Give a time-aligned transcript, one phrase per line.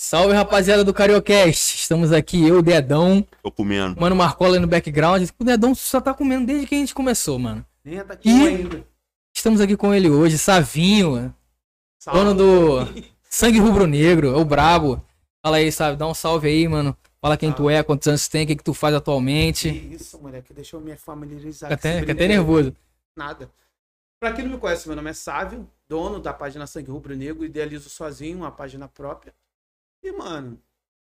[0.00, 1.74] Salve rapaziada do Cariocast.
[1.74, 4.00] Estamos aqui, eu, Dedão, Tô comendo.
[4.00, 5.28] Mano Marcola aí no background.
[5.36, 7.66] O Dedão só tá comendo desde que a gente começou, mano.
[7.84, 8.46] Nem tá aqui Ih.
[8.46, 8.86] ainda.
[9.34, 11.34] Estamos aqui com ele hoje, Savinho,
[12.12, 15.04] dono do Sangue Rubro Negro, é o brabo.
[15.42, 15.96] Fala aí, sabe?
[15.96, 16.96] Dá um salve aí, mano.
[17.20, 19.68] Fala quem tu é, quantos anos tu tem, o que, que tu faz Que atualmente.
[19.68, 20.54] isso, moleque.
[20.54, 21.70] Deixa eu me familiarizar.
[21.70, 22.72] Fica até, fica até nervoso.
[23.16, 23.50] Nada.
[24.20, 27.44] Pra quem não me conhece, meu nome é Sávio, dono da página Sangue Rubro Negro,
[27.44, 29.34] idealizo sozinho uma página própria.
[30.02, 30.58] E, mano,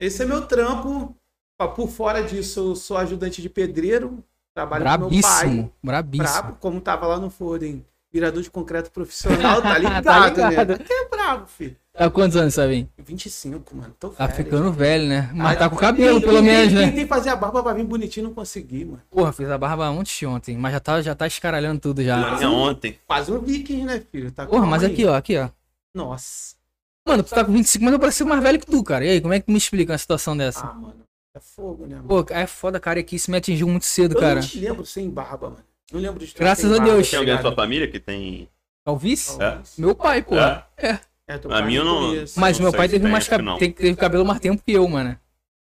[0.00, 1.14] esse é meu trampo.
[1.58, 4.22] Pra- Por fora disso, eu sou ajudante de pedreiro,
[4.54, 5.08] trabalho com meu pai.
[5.20, 6.28] Brabíssimo, brabíssimo.
[6.28, 10.68] Brabo, como tava lá no Foden, virador de concreto profissional, tá ligado, Tá ligado.
[10.68, 10.74] né?
[10.76, 11.76] Aqui é brabo, filho.
[11.92, 12.88] Tá quantos anos, Savinho?
[12.96, 13.92] 25, mano.
[13.98, 14.36] Tô Tá velho.
[14.36, 15.32] ficando velho, né?
[15.34, 16.86] Mas Ah, tá com eu- cabelo, pelo menos, né?
[16.86, 19.02] Tentei fazer a barba pra vir bonitinho, não consegui, mano.
[19.10, 22.40] Porra, fiz a barba ontem, ontem, mas já tá, já tá escaralhando tudo já.
[22.40, 22.96] É ontem.
[23.04, 24.30] Quase um viking, né, filho?
[24.30, 24.92] Tá com Porra, mas aí.
[24.92, 25.48] aqui, ó, aqui, ó.
[25.92, 26.54] Nossa.
[27.08, 29.04] Mano, tu tá com 25, mas eu pareço mais velho que tu, cara.
[29.04, 30.66] E aí, como é que tu me explica uma situação dessa?
[30.66, 30.94] Ah, mano.
[31.34, 32.08] É fogo, né, mano?
[32.08, 34.40] Pô, é foda, cara, que isso me atingiu muito cedo, eu cara.
[34.40, 35.64] não te lembro sem barba, mano.
[35.92, 37.06] Não lembro de Graças sem a Deus.
[37.06, 37.52] tá Tem alguém da ligado?
[37.54, 38.48] sua família que tem.
[38.86, 39.40] Calvície?
[39.42, 39.58] É.
[39.78, 40.34] Meu pai, pô.
[40.36, 40.64] É?
[40.76, 40.98] É.
[41.30, 42.24] É, A pai minha eu não-.
[42.36, 43.44] Mas Não meu pai teve mais acho que cab...
[43.44, 43.58] não.
[43.58, 45.18] tem- teve cabelo mais tempo que eu, mano.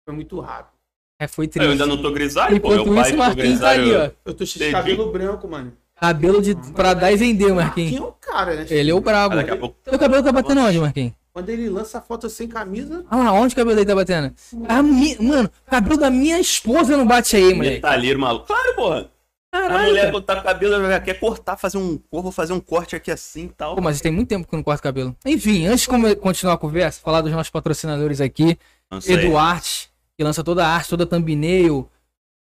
[0.07, 0.73] Foi muito rápido.
[1.19, 1.71] É, foi Eu triste.
[1.71, 2.69] ainda não tô grisalho, pô.
[2.69, 4.11] Meu Enquanto pai isso, o ficou Marquinhos tá ali, ó.
[4.25, 5.73] Eu tô cheio de cabelo branco, mano.
[5.95, 6.55] Cabelo de...
[6.73, 7.91] pra dar e vender, Marquinhos.
[7.91, 8.65] Marquinhos é o cara, né?
[8.69, 9.33] Ele é o brabo.
[9.33, 9.75] Ah, daqui a pouco.
[9.83, 11.13] Teu cabelo tá batendo onde, Marquinhos?
[11.35, 14.33] Quando ele lança a foto sem camisa, Olha lá, onde o cabelo dele tá batendo?
[14.69, 15.17] A mi...
[15.19, 17.75] Mano, o cabelo da minha esposa não bate aí, moleque.
[17.75, 18.47] Metalheiro maluco.
[18.47, 19.11] Claro, porra.
[19.51, 20.11] A Caralho, mulher cara.
[20.13, 21.99] quando tá com o cabelo, ela quer cortar, fazer um.
[22.09, 23.75] Vou fazer um corte aqui assim e tal.
[23.75, 25.13] Pô, mas tem muito tempo que eu não corto cabelo.
[25.25, 28.57] Enfim, antes de continuar a conversa, falar dos nossos patrocinadores aqui.
[29.05, 31.89] Eduarte, que lança toda a arte, toda a thumbnail,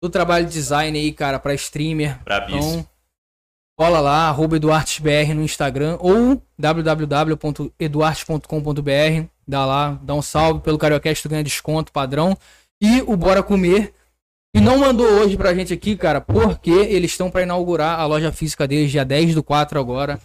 [0.01, 2.23] todo o trabalho de design aí, cara, pra streamer.
[2.23, 2.79] Brabíssimo.
[2.79, 2.88] Então,
[3.79, 9.27] cola lá, arroba EduartesBR no Instagram ou www.eduartes.com.br.
[9.47, 12.37] Dá lá, dá um salve pelo Cariocast, tu ganha desconto padrão.
[12.81, 13.93] E o Bora Comer,
[14.53, 18.33] que não mandou hoje pra gente aqui, cara, porque eles estão pra inaugurar a loja
[18.33, 20.19] física deles dia 10 do 4 agora,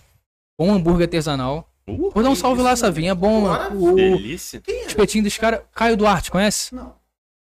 [0.58, 1.70] com hambúrguer artesanal.
[1.88, 3.92] Uh, Vou dar um salve lá, Savinha, é bom, mano.
[3.92, 4.60] O delícia.
[4.66, 4.84] é?
[4.84, 6.74] espetinho dos caras, Caio Duarte, conhece?
[6.74, 6.96] Não.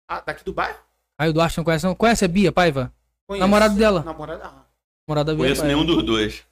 [0.09, 0.75] Ah, daqui do bairro?
[1.17, 1.95] Caio Duarte não conhece, não?
[1.95, 2.91] Conhece a Bia Paiva?
[3.25, 3.39] Conheço.
[3.39, 4.03] Namorado dela.
[4.03, 4.43] Namorada.
[4.43, 4.64] Ah.
[5.07, 6.43] Da Bia Conheço nenhum dos dois.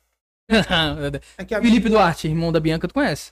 [1.38, 3.32] É que Felipe Duarte, irmão da Bianca, tu conhece?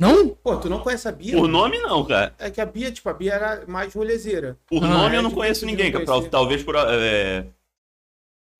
[0.00, 0.28] Não?
[0.28, 1.36] Pô, tu não conhece a Bia?
[1.36, 2.32] Por nome, não, cara.
[2.38, 4.56] É que a Bia, tipo, a Bia era mais rolezeira.
[4.66, 5.92] Por Ah, nome é eu não conheço ninguém.
[5.92, 6.30] não conhecer.
[6.30, 6.76] Talvez por.
[6.76, 7.44] É...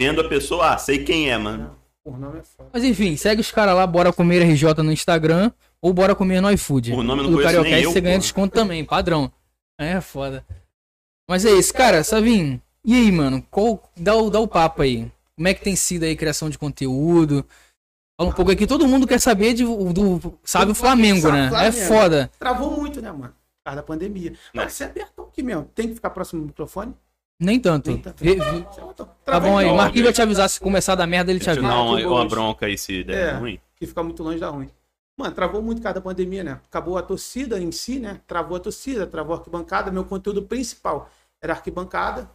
[0.00, 1.76] Vendo a pessoa, ah, sei quem é, mano.
[2.04, 2.70] Por nome é foda.
[2.72, 6.50] Mas enfim, segue os caras lá, Bora Comer RJ no Instagram ou Bora Comer no
[6.50, 6.90] iFood.
[6.90, 9.30] Por nome eu não Do conheço nem eu, você ganha desconto também, padrão.
[9.78, 10.44] É foda.
[11.28, 12.60] Mas é isso, cara, Savin.
[12.84, 13.44] E aí, mano?
[13.50, 15.10] Qual, dá, o, dá o papo aí.
[15.38, 17.46] Como é que tem sido aí a criação de conteúdo?
[18.20, 21.46] Fala um pouco aqui, todo mundo quer saber de, do, sabe o Flamengo, Sabe né?
[21.46, 21.86] É Flamengo.
[21.86, 22.30] foda.
[22.36, 23.28] Travou muito, né, mano?
[23.32, 24.32] Por causa da pandemia.
[24.32, 24.36] Né.
[24.52, 25.70] Mas você é abertão aqui mesmo.
[25.72, 26.92] Tem que ficar próximo do microfone?
[27.40, 27.88] Nem tanto.
[27.92, 28.24] Nem tanto.
[28.24, 28.66] Vê- vê-
[29.24, 31.38] Tá bom aí, o não, Marquinhos vai te avisar se começar a dar merda, ele
[31.38, 31.64] te avisa.
[31.64, 33.38] uma, que uma bronca aí se der É.
[33.38, 33.60] ruim.
[33.76, 34.68] Que fica muito longe da ruim.
[35.16, 36.60] Mano, travou muito por causa da pandemia, né?
[36.68, 38.20] Acabou a torcida em si, né?
[38.26, 39.92] Travou a torcida, travou a arquibancada.
[39.92, 41.08] Meu conteúdo principal
[41.40, 42.28] era arquibancada.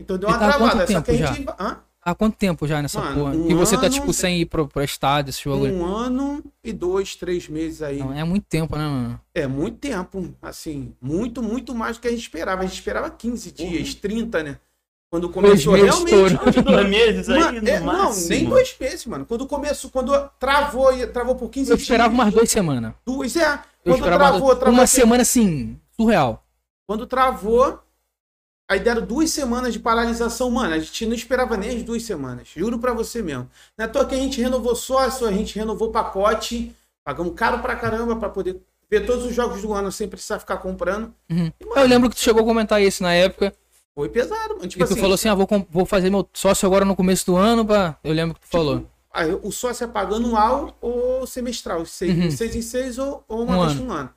[0.00, 0.86] Então deu uma E tá travada.
[0.86, 1.48] Só que a tempo gente.
[1.58, 1.78] Hã?
[2.10, 3.30] Há quanto tempo já nessa Mano, porra?
[3.34, 5.72] um e você tá, ano- tipo, sem ir pro, pro estádio, esse jogo aí?
[5.72, 7.98] Um ano e dois, três meses aí.
[7.98, 9.20] Não, é muito tempo, né, mano?
[9.34, 12.62] É muito tempo, assim, muito, muito mais do que a gente esperava.
[12.62, 14.58] A gente esperava 15 dias, 30, né?
[15.10, 16.34] Quando começou meses, realmente.
[16.34, 16.62] estouro.
[16.64, 19.24] Dois meses aí, Mano, no é, não, nem dois meses, mano.
[19.26, 21.84] Quando começou, quando travou, e- travou por 15 Eu dias.
[21.84, 22.92] esperava umas duas semanas.
[23.06, 23.58] Duas, é.
[23.84, 24.74] Eu Quando travou, travou.
[24.74, 26.44] uma semana assim, surreal.
[26.86, 27.80] Quando travou,
[28.68, 30.74] aí deram duas semanas de paralisação, mano.
[30.74, 32.48] A gente não esperava nem as duas semanas.
[32.54, 33.48] Juro pra você mesmo.
[33.76, 36.74] Não é toa que a gente renovou sócio, a gente renovou pacote,
[37.04, 40.58] pagamos caro pra caramba pra poder ver todos os jogos do ano sem precisar ficar
[40.58, 41.12] comprando.
[41.30, 41.50] Uhum.
[41.60, 43.54] E, mano, Eu lembro que tu chegou a comentar isso na época.
[43.94, 44.68] Foi pesado, mano.
[44.68, 47.26] Tipo e tu assim, falou assim: ah, vou, vou fazer meu sócio agora no começo
[47.26, 47.64] do ano.
[47.64, 47.96] Pra...
[48.04, 48.86] Eu lembro que tu falou.
[49.12, 52.30] aí o sócio é pago anual ou semestral, seis, Uhum.
[52.30, 53.86] seis em seis ou, ou uma Um vez ano.
[53.86, 54.10] por ano.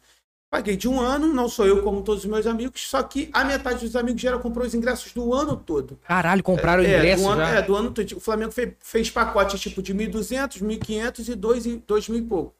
[0.51, 3.41] Paguei de um ano, não sou eu como todos os meus amigos, só que a
[3.45, 5.97] metade dos amigos já comprou os ingressos do ano todo.
[6.05, 7.49] Caralho, compraram o É, ingresso do ano, já.
[7.51, 8.11] é, do ano todo.
[8.17, 12.23] O Flamengo fez, fez pacote tipo de 1.200, 1.500 e 2 e 2 mil e
[12.23, 12.53] pouco.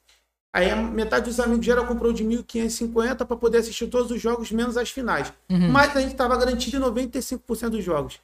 [0.53, 4.51] Aí a metade dos amigos geral comprou de 1.550 para poder assistir todos os jogos,
[4.53, 5.31] menos as finais.
[5.49, 5.69] Uhum.
[5.69, 8.19] Mas a gente tava garantido em 95% dos jogos.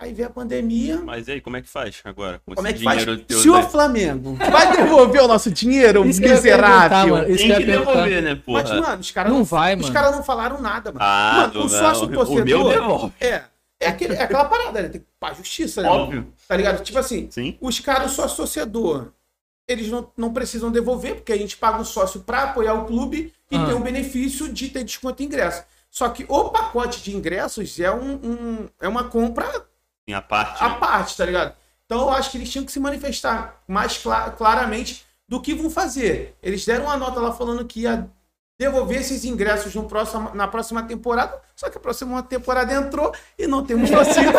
[0.00, 0.98] Aí veio a pandemia.
[0.98, 2.40] Mas e aí, como é que faz agora?
[2.46, 3.02] Com Como é que faz?
[3.02, 3.62] Se o?
[3.68, 7.16] Flamengo vai devolver o nosso dinheiro, Isso miserável.
[7.16, 7.28] mano.
[7.30, 8.62] Isso Tem que que devolver, né, porra?
[8.62, 9.92] Mas, mano, os caras Não não, vai, os mano.
[9.94, 11.04] caras não falaram nada, mano.
[11.04, 12.12] Ah, mano, não, o sócio não.
[12.14, 12.42] torcedor.
[12.42, 13.12] O meu devolve.
[13.20, 13.42] É.
[13.80, 14.88] É, aquele, é aquela parada, né?
[14.88, 15.88] Tem que pra justiça, né?
[15.88, 16.32] Óbvio.
[16.48, 16.82] Tá ligado?
[16.82, 17.56] Tipo assim, Sim.
[17.60, 19.08] os caras sócio torcedor,
[19.68, 23.32] eles não, não precisam devolver, porque a gente paga o sócio pra apoiar o clube,
[23.48, 23.66] que Ah.
[23.66, 25.62] tem o benefício de ter desconto em ingresso.
[25.90, 29.46] Só que o pacote de ingressos é, um, um- é uma compra
[30.08, 30.64] Em a parte.
[30.64, 31.54] à parte, tá ligado?
[31.84, 35.70] Então eu acho que eles tinham que se manifestar mais cla- claramente do que vão
[35.70, 36.34] fazer.
[36.42, 38.08] Eles deram uma nota lá falando que ia
[38.58, 43.46] devolver esses ingressos no próximo, na próxima temporada, só que a próxima temporada entrou e
[43.46, 44.32] não temos vacina.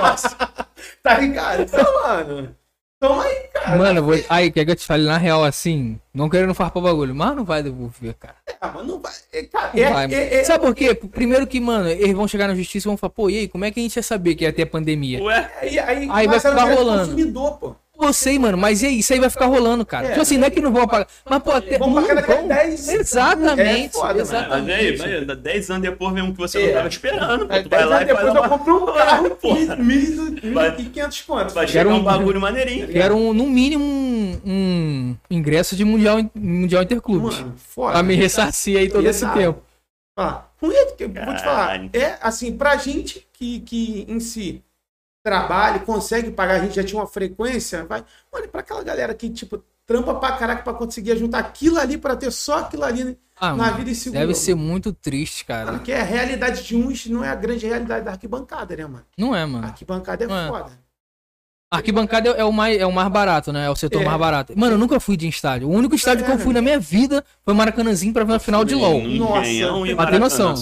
[0.00, 0.34] Nossa.
[1.02, 1.60] tá ligado?
[1.62, 2.56] Então, mano.
[3.02, 3.76] Toma aí, cara.
[3.76, 4.14] Mano, eu vou...
[4.28, 5.98] aí, quer que eu te fale na real assim?
[6.14, 8.36] Não querendo farpar o bagulho, mas não vai devolver, cara.
[8.60, 9.12] Ah, mas não vai.
[9.32, 10.94] É, cara, Não é- vai, é- é- Sabe por quê?
[10.94, 13.64] Primeiro que, mano, eles vão chegar na justiça e vão falar, pô, e aí, como
[13.64, 15.20] é que a gente ia saber que ia ter pandemia?
[15.20, 17.00] Ué, Aí, aí, Aí vai é ficar rolando.
[17.06, 17.74] consumidor, pô.
[18.04, 18.98] Eu sei, mano, mas e aí?
[18.98, 20.06] Isso aí vai ficar rolando, cara.
[20.06, 20.10] É.
[20.10, 21.06] Tipo assim, não é que não vão pagar.
[21.28, 21.78] Mas, pô, até.
[21.78, 22.88] Vão pagar daqui a vão- 10.
[22.88, 23.86] Exatamente.
[23.96, 25.02] É foda, mas exatamente.
[25.02, 26.66] aí, mas 10 anos depois vem um que você É.
[26.66, 27.46] não tava esperando.
[27.48, 28.48] Pô, Aí, tu vai lá e faz depois eu uma...
[28.48, 31.54] compro um carro e quinhentos contos.
[31.54, 32.88] Vai chegar um um- bagulho maneirinho.
[32.88, 37.38] Quero, um, no mínimo, um, um ingresso de Mundial, mundial Interclubes.
[37.40, 37.92] Mano, foda.
[37.92, 39.38] Pra me ressarcir aí todo esse Exato.
[39.38, 39.62] tempo.
[40.16, 40.50] falar.
[40.60, 41.80] Ruim é que eu vou te falar.
[41.92, 44.62] É assim, pra gente que, que em si
[45.22, 48.04] trabalha, e consegue pagar, a gente já tinha uma frequência, vai.
[48.32, 52.16] Olha, pra aquela galera que, tipo, trampa pra caraca pra conseguir juntar aquilo ali pra
[52.16, 54.20] ter só aquilo ali né, Ah, na mano, vida e seguro.
[54.20, 55.72] deve ser muito triste, cara.
[55.72, 59.04] Porque a realidade de uns não é a grande realidade da arquibancada, né, mano?
[59.16, 59.66] Não é, A mano.
[59.66, 60.48] arquibancada é Não é.
[60.48, 60.82] foda.
[61.70, 63.64] A arquibancada é, é o mais, é o mais barato, né?
[63.66, 64.04] É o setor É.
[64.04, 64.52] mais barato.
[64.58, 65.68] Mano, eu nunca fui de estádio.
[65.68, 66.38] O único estádio que eu É.
[66.38, 69.02] fui na minha vida foi Maracanãzinho pra ver a final de LOL.
[69.08, 69.94] Nossa.
[69.96, 70.54] Pra ter noção.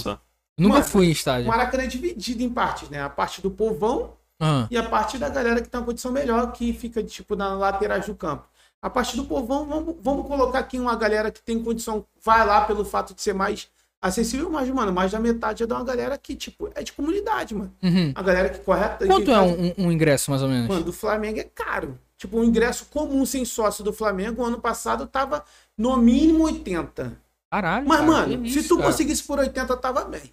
[0.56, 1.48] Nunca Mano, fui em O estádio.
[1.48, 3.02] Maracanã é dividido em partes, né?
[3.02, 6.50] A parte do povão Ah, e a parte da galera que tem uma condição melhor,
[6.52, 8.48] que fica, tipo, na laterais do campo.
[8.82, 12.62] A parte do povão, vamos, vamos colocar aqui uma galera que tem condição, vai lá
[12.62, 13.68] pelo fato de ser mais
[14.00, 17.54] acessível, mas, mano, mais da metade é de uma galera que, tipo, é de comunidade,
[17.54, 17.70] mano.
[17.82, 18.12] uhum.
[18.14, 18.88] A galera que corre...
[19.06, 20.68] Quanto é faz- um, um- ingresso, mais ou menos?
[20.68, 21.98] Mano, do Flamengo é caro.
[22.16, 25.44] Tipo, um ingresso comum sem sócio do Flamengo, ano passado, tava
[25.76, 27.12] no mínimo 80.
[27.50, 27.86] Caralho.
[27.86, 28.86] Mas, cara, mano, se isso, tu cara.
[28.90, 30.32] conseguisse por 80, tava bem.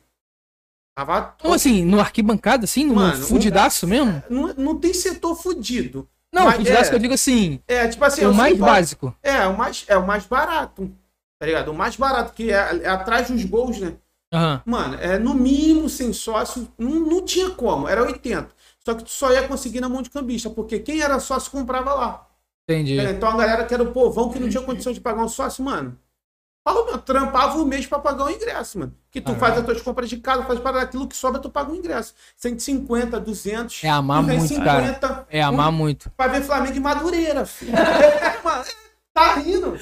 [0.98, 1.86] Tava Como assim?
[1.86, 2.84] No arquibancada, assim?
[2.84, 4.24] No Mano, fudidaço mesmo?
[4.28, 6.10] Não, não tem setor fudido.
[6.34, 7.60] Não, Mas fudidaço é- que eu digo assim.
[7.68, 9.16] É, tipo assim, É o mais básico.
[9.22, 10.92] É, o mais, é o mais barato.
[11.40, 11.70] Tá ligado?
[11.70, 13.94] O mais barato, que é, é atrás dos gols, né?
[14.34, 14.64] Aham.
[14.66, 18.50] Mano, é no mínimo sem sócio, não, não tinha como, era 80.
[18.84, 21.94] Só que tu só ia conseguir na mão de cambista, porque quem era sócio comprava
[21.94, 22.28] lá.
[22.68, 23.00] Entendi.
[23.00, 25.64] Então a galera que era o povão que não tinha condição de pagar um sócio,
[25.64, 25.96] mano.
[26.68, 28.94] Fala, meu, trampava um mês pra pagar o ingresso, mano.
[29.10, 29.40] Que tu Caralho.
[29.40, 32.14] faz as tuas compras de casa, faz para aquilo que sobra, tu paga o ingresso.
[32.36, 33.86] 150, 200.
[33.86, 36.10] É amar muito, 250, É amar muito.
[36.10, 37.74] Pra ver Flamengo e Madureira, filho.
[37.74, 38.66] É, mano,
[39.14, 39.80] tá rindo.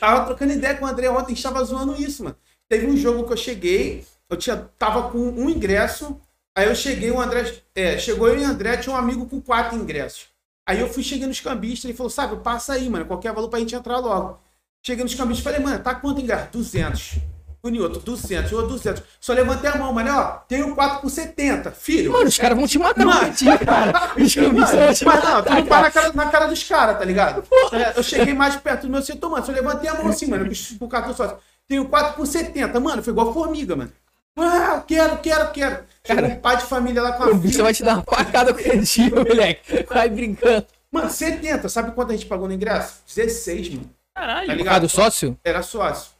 [0.00, 2.36] Tava trocando ideia com o André ontem, estava zoando isso, mano.
[2.66, 6.18] Teve um jogo que eu cheguei, eu tinha, tava com um ingresso,
[6.56, 9.38] aí eu cheguei, o André, é, chegou eu e o André, tinha um amigo com
[9.38, 10.28] quatro ingressos.
[10.66, 13.58] Aí eu fui, cheguei nos cambistas, ele falou, sabe, passa aí, mano, qualquer valor pra
[13.58, 14.38] gente entrar logo.
[14.82, 16.48] Cheguei nos cambistas, falei, mano, tá quanto ingresso?
[16.52, 17.18] 200.
[17.62, 19.02] Um e outro, 200, outro 200.
[19.20, 21.70] Só levantei a mão, mano, ó, tenho 4 por 70.
[21.72, 23.28] Filho, Mano, os caras vão te matar Mano.
[23.28, 24.12] um dia, cara.
[24.16, 25.68] Os cambistas vão te mas não, matar, tu não cara.
[25.68, 27.44] para na cara, na cara dos caras, tá ligado?
[27.72, 29.44] É, eu cheguei mais perto do meu setor, mano.
[29.44, 31.36] Só levantei a mão assim, mano, pro cartão sócio.
[31.68, 33.02] Tenho 4 por 70, mano.
[33.02, 33.92] Foi igual formiga, mano.
[34.38, 35.84] Ah, quero, quero, quero.
[36.02, 37.64] Chegou um pai de família lá com O a bicho filha.
[37.64, 38.64] vai te dar uma facada com o
[39.28, 39.84] moleque.
[39.86, 40.66] Vai brincando.
[40.90, 41.68] Mano, 70.
[41.68, 42.94] Sabe quanto a gente pagou no ingresso?
[43.14, 43.90] 16, mano.
[44.20, 44.46] Tá Caralho.
[44.46, 44.82] Causa ligado?
[44.82, 45.38] do sócio?
[45.44, 46.12] Era sócio.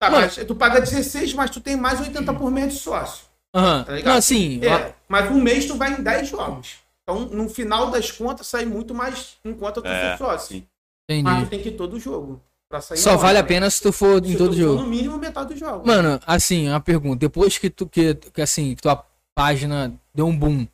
[0.00, 0.22] Tá, Mano.
[0.22, 3.24] mas tu paga 16, mas tu tem mais 80 por mês de sócio.
[3.54, 3.84] Aham.
[3.84, 4.12] Tá ligado?
[4.12, 6.76] Não, assim, É, mas um mês tu vai em 10 jogos.
[7.02, 10.56] Então, no final das contas, sai muito mais enquanto tu É, for sócio.
[10.56, 10.66] sim.
[11.10, 11.44] Mas entendi.
[11.46, 12.40] tu tem que ir todo jogo.
[12.68, 13.48] Pra sair Só na vale a hora.
[13.48, 14.82] pena se tu for em Se todo tu for jogo.
[14.82, 15.84] No mínimo metade do jogo.
[15.84, 17.16] Mano, assim, uma pergunta.
[17.16, 19.04] Depois que tu, que, que assim, que tua
[19.34, 20.68] página deu um boom,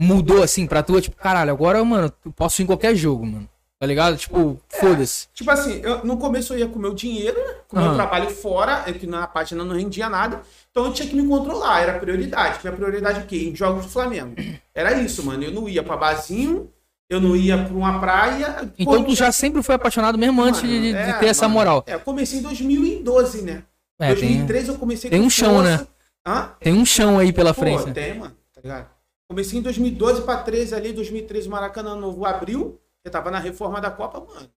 [0.00, 3.48] mudou assim pra tu, tipo, caralho, agora, mano, eu posso ir em qualquer jogo, mano.
[3.78, 4.16] Tá ligado?
[4.16, 5.28] Tipo, foda-se.
[5.34, 7.54] Tipo assim, eu- no começo eu ia com o meu dinheiro, né?
[7.68, 10.40] Com o meu trabalho fora, é que na página não rendia nada.
[10.70, 12.58] Então eu tinha que me controlar, era prioridade.
[12.64, 13.36] Minha prioridade o quê?
[13.50, 14.34] Em jogos do Flamengo.
[14.74, 15.44] Era isso, mano.
[15.44, 16.70] Eu não ia pra barzinho,
[17.10, 18.70] eu não ia pra uma praia.
[18.78, 21.46] Então Pô, tu já sempre foi apaixonado mesmo antes de, de- de é, ter essa
[21.46, 21.54] mano.
[21.60, 21.84] moral.
[21.86, 23.62] É, eu comecei em 2012, né?
[24.00, 25.70] É, tem, 2013 eu comecei tem um chão, força.
[25.82, 25.86] né?
[26.26, 26.50] Hã?
[26.60, 27.86] tem um chão aí pela Pô, frente.
[27.86, 27.92] né?
[27.92, 28.86] tem, mano, tá ligado?
[29.28, 33.90] Comecei em 2012 pra 13 ali, 2013 Maracanã Novo abriu, eu tava na reforma da
[33.90, 34.50] Copa, mano.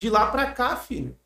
[0.00, 1.16] De lá pra cá, filho.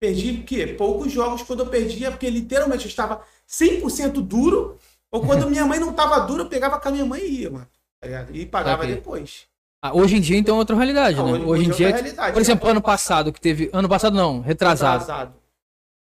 [0.00, 0.66] Perdi o quê?
[0.68, 4.78] Poucos jogos quando eu perdia, porque literalmente eu estava 100% duro,
[5.10, 7.50] ou quando minha mãe não tava dura, eu pegava com a minha mãe e ia,
[7.50, 7.68] mano.
[8.00, 8.08] Tá?
[8.32, 8.94] E pagava Saquei.
[8.96, 9.46] depois.
[9.82, 11.32] Ah, hoje em dia, então, é outra realidade, Ah, né?
[11.32, 12.32] hoje- Hoje em é dia, realidade.
[12.32, 13.70] por exemplo, ano passado que teve.
[13.72, 15.02] Ano passado não, retrasado.
[15.02, 15.34] Atrasado.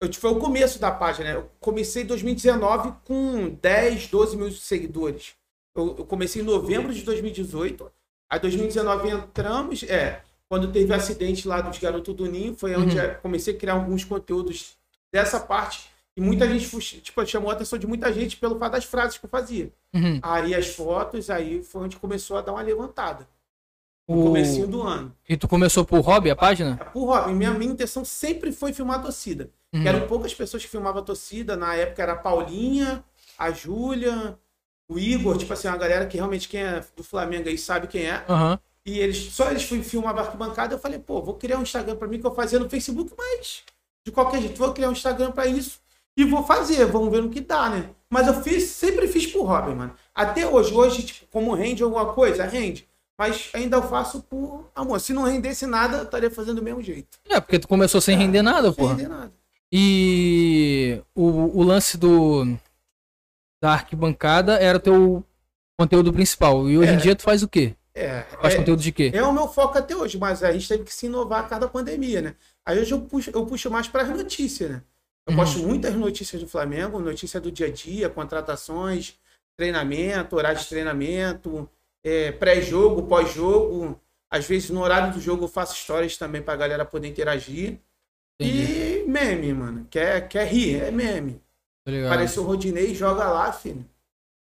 [0.03, 1.31] Eu, foi o começo da página.
[1.31, 1.37] né?
[1.37, 5.35] Eu comecei em 2019 com 10, 12 mil seguidores.
[5.75, 7.91] Eu, eu comecei em novembro de 2018.
[8.31, 9.83] Aí 2019 entramos.
[9.85, 13.03] É, quando teve o acidente lá dos garotos do Ninho, foi onde Uhum.
[13.05, 14.77] eu comecei a criar alguns conteúdos
[15.13, 15.89] dessa parte.
[16.17, 19.19] E muita gente, fu- tipo, chamou a atenção de muita gente pelo fato das frases
[19.19, 19.71] que eu fazia.
[19.95, 20.19] Uhum.
[20.23, 23.29] Aí as fotos, aí foi onde começou a dar uma levantada.
[24.09, 25.15] No O- comecinho do ano.
[25.29, 26.79] E tu começou por hobby a página?
[26.81, 29.51] É por Robin, minha, minha intenção sempre foi filmar a torcida.
[29.75, 29.85] Uhum.
[29.87, 31.57] Eram poucas pessoas que filmavam a torcida.
[31.57, 33.05] Na época era a Paulinha,
[33.37, 34.39] a Júlia,
[34.89, 38.03] o Igor, tipo assim, uma galera que realmente quem é do Flamengo aí sabe quem
[38.05, 38.25] é.
[38.29, 38.59] Aham.
[38.85, 40.75] E eles só eles fui- filmavam a arquibancada.
[40.75, 43.63] Eu falei, pô, vou criar um Instagram pra mim que eu fazia no Facebook, mas
[44.07, 45.81] de qualquer jeito, vou criar um Instagram pra isso
[46.17, 46.85] e vou fazer.
[46.87, 47.91] Vamos ver no que dá, né?
[48.09, 49.93] Mas eu fiz, sempre fiz por hobby, mano.
[50.15, 52.87] Até hoje, hoje, tipo, como rende alguma coisa, rende.
[53.19, 55.01] Mas ainda eu faço por amor.
[55.01, 57.19] Se não rendesse nada, eu estaria fazendo do mesmo jeito.
[57.29, 58.95] É, porque tu começou sem render nada, Não porra.
[58.95, 59.33] render nada.
[59.73, 62.47] E o, o lance do
[63.67, 65.25] da arquibancada era teu
[65.79, 66.69] conteúdo principal.
[66.71, 66.99] E hoje em É.
[66.99, 67.75] dia tu faz o quê?
[67.95, 69.11] É, Faz é, conteúdo de quê?
[69.13, 71.67] é o meu foco até hoje, mas a gente teve que se inovar a cada
[71.67, 72.35] pandemia, né?
[72.65, 74.83] Aí hoje eu puxo, eu puxo mais para as notícias, né?
[75.27, 75.39] Eu Uhum.
[75.41, 79.15] posto muitas notícias do Flamengo, notícia do dia a dia, contratações,
[79.57, 81.69] treinamento, horário de treinamento,
[82.05, 83.99] é, pré-jogo, pós-jogo.
[84.31, 87.81] Às vezes no horário do jogo eu faço histórias também pra galera poder interagir.
[88.39, 89.03] Entendi.
[89.03, 89.87] E meme, mano.
[89.91, 90.77] Quer, quer rir?
[90.83, 91.41] É meme.
[91.87, 92.13] Ligado?
[92.13, 93.85] Apareceu o Rodinei, joga lá, filho.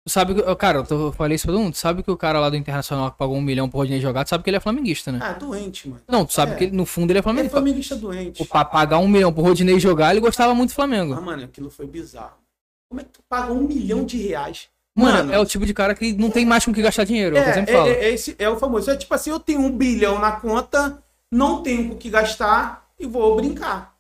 [0.07, 0.57] Tu sabe que.
[0.57, 1.73] Cara, eu tô- eu falei isso pra todo mundo.
[1.75, 4.25] Tu sabe que o cara lá do Internacional que pagou um milhão pro Rodinei jogar,
[4.25, 5.19] tu sabe que ele é flamenguista, né?
[5.23, 6.01] Ah, doente, mano.
[6.09, 6.55] Não, tu sabe É.
[6.57, 7.51] que ele- no fundo ele é Ele é flamenguista.
[7.57, 8.43] flamenguista doente.
[8.43, 11.13] O Pra pagar um milhão pro Rodinei jogar, ele gostava muito do Flamengo.
[11.15, 12.39] Ah, mano, aquilo foi bizarro.
[12.91, 14.69] Como é que tu paga um milhão de reais?
[14.97, 17.37] Mano, é o tipo de cara que não tem mais com o que gastar dinheiro,
[17.37, 17.89] é o que eu É, sempre é, falo.
[17.91, 18.91] é, esse é o famoso.
[18.91, 22.85] É tipo assim, eu tenho um bilhão na conta, não tenho com o que gastar
[22.99, 23.95] e vou brincar.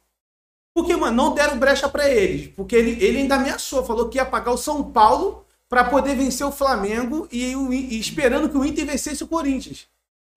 [0.79, 2.53] Porque, mano, não deram brecha pra eles.
[2.55, 6.47] Porque ele, ele ainda ameaçou, falou que ia pagar o São Paulo pra poder vencer
[6.47, 9.89] o Flamengo e, e esperando que o Inter vencesse o Corinthians.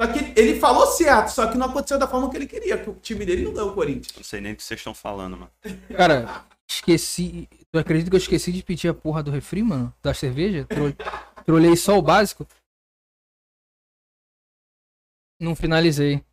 [0.01, 2.89] Só que ele falou certo, só que não aconteceu da forma que ele queria, que
[2.89, 4.15] o time dele não ganhou o Corinthians.
[4.17, 5.51] Não sei nem o que vocês estão falando, mano.
[5.95, 7.47] Cara, esqueci.
[7.71, 9.93] Tu acredita que eu esqueci de pedir a porra do refri, mano?
[10.01, 10.65] Da cerveja?
[10.65, 10.91] Tro...
[11.45, 12.47] Trolei só o básico.
[15.39, 16.25] Não finalizei.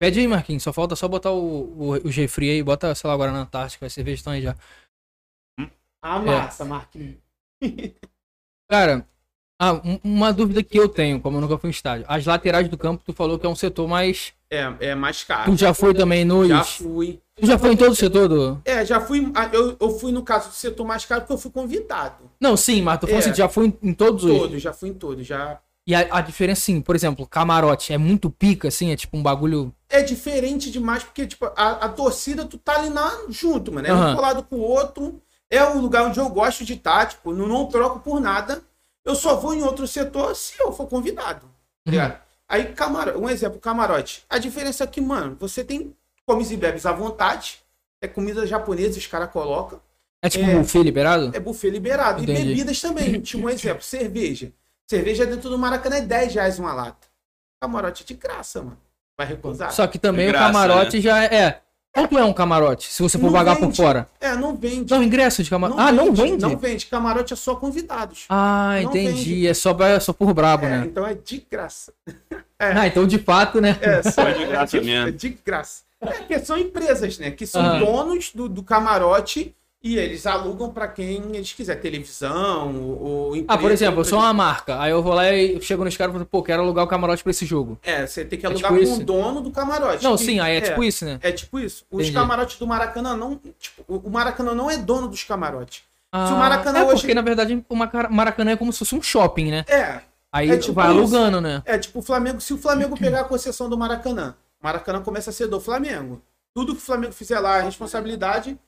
[0.00, 0.62] Pede aí, Marquinhos.
[0.62, 2.62] Só falta só botar o, o, o refri aí.
[2.62, 3.86] Bota, sei lá, agora na Antártica.
[3.86, 4.54] As cervejas estão aí já.
[6.02, 7.16] Ah, massa, Marquinhos.
[8.70, 9.06] Cara,
[9.60, 12.04] ah, um- uma dúvida que eu tenho, como eu nunca fui em estádio.
[12.08, 14.32] As laterais do campo, tu falou que é um setor mais.
[14.50, 15.50] É, é mais caro.
[15.50, 16.48] Tu já foi também nos.
[16.48, 17.20] Já fui.
[17.34, 18.60] Tu já foi em todo o setor do.
[18.64, 19.30] É, já fui.
[19.34, 22.30] ah, Eu, eu fui no caso do setor mais caro porque eu fui convidado.
[22.40, 23.16] Não, sim, mas tu É.
[23.16, 24.38] assim, já foi em, em todos os.
[24.38, 25.26] Todos, já fui em todos.
[25.26, 25.60] Já...
[25.88, 29.22] E a, a diferença, sim, por exemplo, camarote é muito pica, assim, é tipo um
[29.22, 29.74] bagulho.
[29.88, 33.88] É diferente demais porque, tipo, a, a torcida, tu tá ali na, junto, mano.
[33.88, 34.12] É Aham.
[34.12, 35.18] um colado com o outro.
[35.48, 38.62] É o lugar onde eu gosto de estar, tipo, não, não troco por nada.
[39.02, 41.46] Eu só vou em outro setor se eu for convidado.
[41.82, 42.18] Tá ligado?
[42.46, 44.26] Aí, camarote, um exemplo, camarote.
[44.28, 47.60] A diferença é que, mano, você tem comes e bebes à vontade.
[48.02, 49.80] É comida japonesa, os caras colocam.
[50.20, 50.54] É tipo É.
[50.54, 51.30] um buffet liberado?
[51.34, 52.22] É buffet liberado.
[52.22, 52.42] Entendi.
[52.42, 53.18] E bebidas também.
[53.22, 54.52] Tipo um exemplo, cerveja.
[54.88, 57.06] Cerveja dentro do Maracanã é 10 reais uma lata.
[57.60, 58.78] Camarote é de graça, mano.
[59.18, 59.70] Vai recusar?
[59.72, 61.34] Só que também De o graça, camarote já é.
[61.34, 61.60] é.
[61.92, 63.76] Quanto é um camarote, se você for Não pagar por vende.
[63.76, 64.06] fora?
[64.20, 64.90] É, não vende.
[64.92, 65.80] Não, ingresso de camarote.
[65.80, 66.40] ah, não vende?
[66.42, 66.86] Não vende.
[66.86, 68.24] Camarote é só convidados.
[68.28, 69.12] Ah, Não entendi.
[69.34, 69.46] vende.
[69.48, 70.86] É só, pra- só por brabo, É, né?
[70.86, 71.92] então é de graça.
[72.60, 73.78] Ah, então de fato, né?
[73.80, 75.08] É, só É de graça é mesmo.
[75.08, 75.82] É de graça.
[76.00, 77.30] É, porque são empresas, né?
[77.30, 81.76] Que são donos do, do camarote e eles alugam pra quem eles quiser.
[81.76, 84.80] Televisão ou, Ah, empresa, por exemplo, eu sou uma marca.
[84.80, 87.22] Aí eu vou lá e chego nos caras e falo, pô, quero alugar o camarote
[87.22, 87.78] pra esse jogo.
[87.82, 89.00] É, você tem que É alugar tipo com isso?
[89.00, 90.02] o dono do camarote.
[90.02, 91.18] Não, que- sim, aí é, tipo isso, né?
[91.22, 91.84] É tipo isso.
[91.90, 92.12] Os Entendi.
[92.14, 93.40] camarotes do Maracanã não.
[93.58, 95.82] Tipo, o Maracanã não é dono dos camarotes.
[96.10, 97.76] Ah, o Maracanã é hoje- porque na verdade o
[98.10, 99.64] Maracanã é como se fosse um shopping, né?
[99.68, 100.00] É.
[100.32, 100.98] Aí É tipo vai isso.
[100.98, 101.62] alugando, né?
[101.64, 102.40] É tipo o Flamengo.
[102.40, 106.20] Se o Flamengo pegar a concessão do Maracanã, o Maracanã começa a ser do Flamengo.
[106.54, 108.58] Tudo que o Flamengo fizer lá é responsabilidade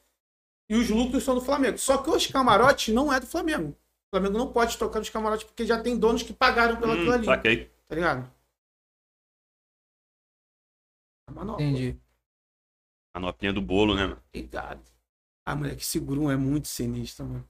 [0.70, 1.76] e os lucros são do Flamengo.
[1.76, 3.70] Só que os camarotes não é do Flamengo.
[4.12, 7.10] O Flamengo não pode tocar nos camarotes porque já tem donos que pagaram pelo aquilo
[7.10, 7.24] Hum, ali.
[7.26, 7.70] saquei.
[7.88, 8.30] Tá ligado?
[11.28, 11.62] A manopla.
[11.64, 11.96] Entendi.
[13.14, 14.22] A nopinha do bolo, né, mano?
[14.28, 14.80] Obrigado.
[15.44, 17.48] Ah, moleque, esse Grum é muito sinistro, mano.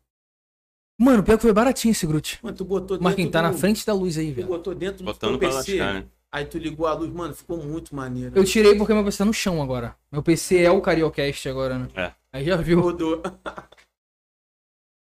[0.98, 2.38] Mano, pior que foi baratinho esse Grute.
[2.42, 4.48] Mano, tu botou dentro Marquinhos, tá do- na frente da luz aí, Tu velho.
[4.48, 6.06] botou dentro do Botando teu pra PC, lascar, né?
[6.30, 8.36] aí tu ligou a luz, mano, ficou muito maneiro.
[8.36, 9.96] Eu tirei porque meu PC tá no chão agora.
[10.12, 11.88] Meu PC é o Cariocast agora, né?
[11.94, 12.14] É.
[12.32, 12.80] Aí já viu.
[12.80, 13.22] Rodou.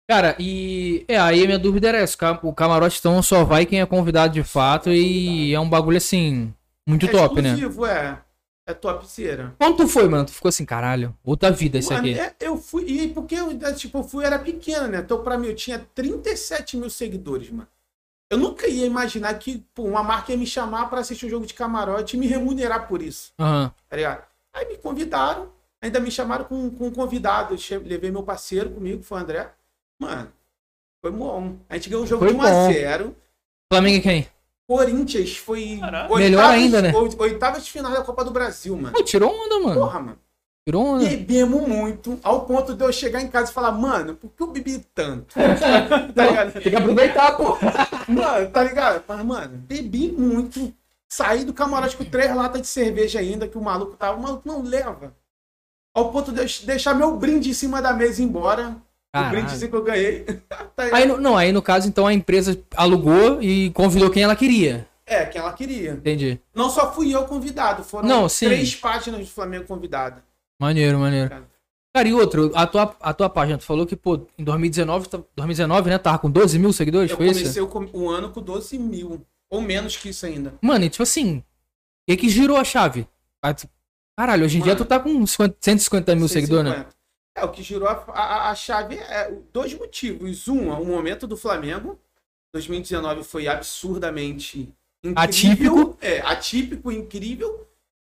[0.07, 1.03] Cara, e.
[1.07, 2.39] É, aí a minha dúvida era essa.
[2.43, 6.53] O camarote então só vai quem é convidado de fato e é um bagulho assim.
[6.87, 7.55] Muito é top, né?
[7.89, 8.25] é.
[8.67, 9.53] É topzera.
[9.59, 10.25] Quando tu foi, mano?
[10.25, 11.15] Tu ficou assim, caralho.
[11.23, 12.19] Outra vida isso aqui.
[12.19, 14.99] é, eu fui, e porque eu, é, tipo, eu fui, era pequeno, né?
[14.99, 17.67] Então, pra mim, eu tinha 37 mil seguidores, mano.
[18.27, 21.45] Eu nunca ia imaginar que pô, uma marca ia me chamar pra assistir um jogo
[21.45, 23.71] de camarote e me remunerar por isso, Aham.
[23.87, 24.23] tá ligado?
[24.51, 25.51] Aí me convidaram,
[25.85, 27.55] Ainda me chamaram com, com um convidado.
[27.85, 29.51] Levei meu parceiro comigo, foi o André.
[29.99, 30.31] Mano,
[30.99, 31.57] foi bom.
[31.69, 32.43] A gente ganhou o jogo Foi de bom.
[32.43, 33.13] 1x0.
[33.71, 34.27] Flamengo e quem?
[34.67, 35.77] Corinthians foi.
[35.79, 36.15] Caraca.
[36.15, 36.91] Melhor ainda, né?
[36.95, 38.93] oit- Oitavas de final da Copa do Brasil, mano.
[38.95, 39.79] Pô, tirou onda, mano.
[39.79, 40.17] Porra, mano.
[40.67, 41.05] Tirou onda.
[41.07, 44.47] Bebemos muito, ao ponto de eu chegar em casa e falar, mano, por que eu
[44.47, 45.35] bebi tanto?
[46.15, 46.53] tá ligado?
[46.53, 47.55] Tem que aproveitar, pô.
[48.11, 49.03] Mano, tá ligado?
[49.07, 50.73] Mas, mano, bebi muito.
[51.07, 54.17] Saí do camarote com três latas de cerveja ainda, que o maluco tava.
[54.17, 55.15] O maluco não leva.
[55.95, 58.69] Ao ponto de eu deixar meu brinde em cima da mesa e ir embora.
[58.69, 59.45] O Caralho.
[59.45, 60.25] brinde que eu ganhei.
[60.75, 60.89] Tá?
[60.91, 64.85] Aí, no- não, aí no caso, então a empresa alugou e convidou quem ela queria.
[65.05, 65.91] É, que ela queria.
[65.91, 66.37] Entendi.
[66.53, 70.21] Não só fui eu convidado, foram Não, três páginas do Flamengo convidada.
[70.59, 71.29] Maneiro, maneiro.
[71.29, 71.43] Cara.
[71.95, 75.19] Cara, e outro, a tua, a tua página, tu falou que, pô, em 2019, tá-
[75.33, 77.39] 2019, né, tava com 12 mil seguidores, Eu foi isso?
[77.39, 79.21] comecei o, com- o ano com 12 mil.
[79.49, 80.55] Ou menos que isso ainda.
[80.61, 81.43] Mano, e tipo assim, o
[82.11, 83.07] que que girou a chave?
[84.17, 86.77] Caralho, hoje em dia tu tá com 50 150 mil seguidores, né?
[86.77, 86.95] 150.
[87.37, 90.47] É, o que girou a, a- a chave é dois motivos.
[90.47, 91.99] Um, o momento do Flamengo.
[92.53, 95.21] 2019 foi absurdamente incrível.
[95.21, 95.97] Atípico.
[95.99, 97.67] É, atípico, incrível.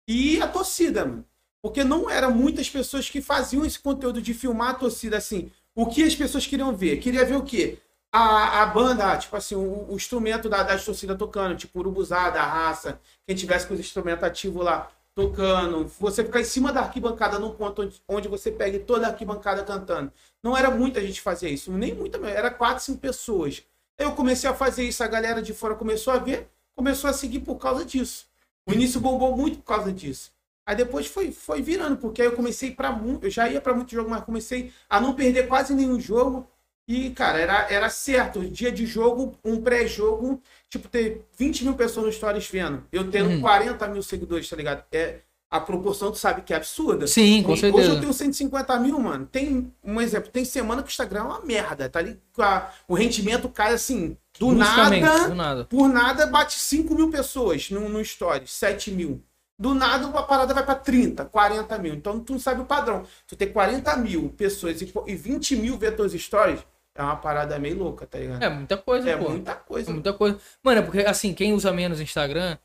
[0.07, 1.23] E a torcida, mano.
[1.61, 5.51] Porque não eram muitas pessoas que faziam esse conteúdo de filmar a torcida assim.
[5.75, 6.97] O que as pessoas queriam ver?
[6.97, 7.77] Queria ver o quê?
[8.11, 12.45] A, a banda, tipo assim, o, o instrumento da, das torcidas tocando, tipo urubuzada, a
[12.45, 17.37] raça, quem tivesse com os instrumentos ativos lá tocando, você ficar em cima da arquibancada
[17.37, 20.11] num ponto onde, onde você pegue toda a arquibancada cantando.
[20.41, 23.63] Não era muita gente fazer isso, nem muita, era quatro, cinco pessoas.
[23.97, 27.41] Eu comecei a fazer isso, a galera de fora começou a ver, começou a seguir
[27.41, 28.27] por causa disso.
[28.65, 30.31] O início bombou muito por causa disso.
[30.65, 33.73] Aí depois foi, foi virando, porque aí eu comecei para muito, eu já ia para
[33.73, 36.47] muito jogo, mas comecei a não perder quase nenhum jogo.
[36.91, 38.41] E, cara, era, era certo.
[38.41, 42.83] Dia de jogo, um pré-jogo, tipo, ter 20 mil pessoas no Stories vendo.
[42.91, 43.41] Eu tendo Uhum.
[43.41, 44.83] 40 mil seguidores, tá ligado?
[44.91, 45.19] É,
[45.49, 47.07] a proporção, tu sabe que é absurda.
[47.07, 47.83] Sim, com E certeza.
[47.87, 49.25] Hoje eu tenho 150 mil, mano.
[49.25, 52.19] Tem um exemplo, tem semana que o Instagram é uma merda, tá ligado?
[52.39, 55.65] A- O rendimento cai assim, do nada, do nada.
[55.65, 59.21] por nada bate 5 mil pessoas no, no Stories, 7 mil.
[59.59, 61.93] Do nada a parada vai pra 30, 40 mil.
[61.93, 63.03] Então tu não sabe o padrão.
[63.27, 66.61] Tu ter 40 mil pessoas e, e 20 mil teus stories
[66.95, 68.43] é uma parada meio louca, tá ligado?
[68.43, 69.29] É muita coisa, É pô.
[69.29, 69.89] muita coisa.
[69.89, 70.39] É muita coisa.
[70.63, 72.57] Mano, é porque, assim, quem usa menos Instagram,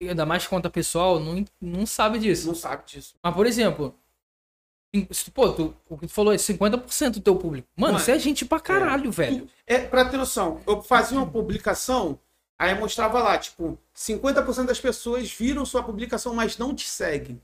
[0.00, 2.46] ainda mais conta pessoal, não, não sabe disso.
[2.46, 3.14] Não sabe disso.
[3.22, 3.94] Mas, por exemplo,
[5.34, 7.68] pô, tu, o que tu falou é 50% do teu público.
[7.76, 9.48] Mano, Mano, isso é gente pra caralho, velho.
[9.66, 12.18] É, pra ter noção, eu fazia uma publicação,
[12.58, 17.40] aí mostrava lá, tipo, 50% das pessoas viram sua publicação, mas não te seguem.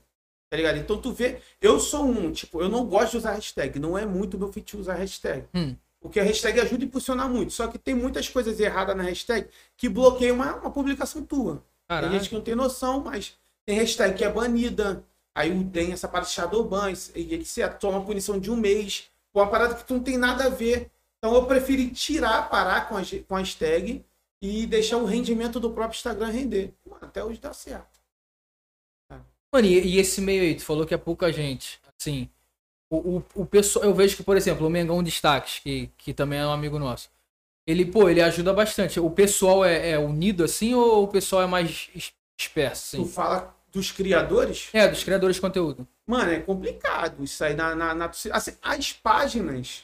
[0.49, 0.77] Tá ligado?
[0.79, 4.03] Então tu vê, eu sou um, tipo, eu não gosto de usar hashtag, não é
[4.03, 5.45] muito meu feat usar hashtag.
[5.53, 5.75] Hum.
[6.01, 7.51] Porque a hashtag ajuda a impulsionar muito.
[7.51, 11.55] Só que tem muitas coisas erradas na hashtag que bloqueiam uma, uma publicação tua.
[11.55, 12.13] Tem Caralho.
[12.13, 15.03] gente que não tem noção, mas tem hashtag que é banida.
[15.35, 17.77] Aí tem essa parte de Shadowban, e etc.
[17.77, 19.09] Toma punição de um mês.
[19.33, 20.89] Uma parada que tu não tem nada a ver.
[21.17, 24.03] Então eu preferi tirar, parar com a, com a hashtag
[24.41, 26.73] e deixar o rendimento do próprio Instagram render.
[26.85, 27.99] Mano, até hoje dá certo.
[29.51, 31.81] Mano, e, e esse meio aí, tu falou que é pouca gente.
[31.99, 32.29] Assim,
[32.89, 36.39] o, o, o pessoal, eu vejo que, por exemplo, o Mengão Destaques, que, que também
[36.39, 37.09] é um amigo nosso,
[37.67, 38.99] ele, pô, ele ajuda bastante.
[38.99, 41.89] O pessoal é, é unido assim ou o pessoal é mais
[42.37, 43.11] disperso, Tu assim?
[43.11, 45.87] fala dos criadores, É, dos criadores de conteúdo.
[46.07, 49.83] mano, é complicado isso aí na, na, na assim, as páginas.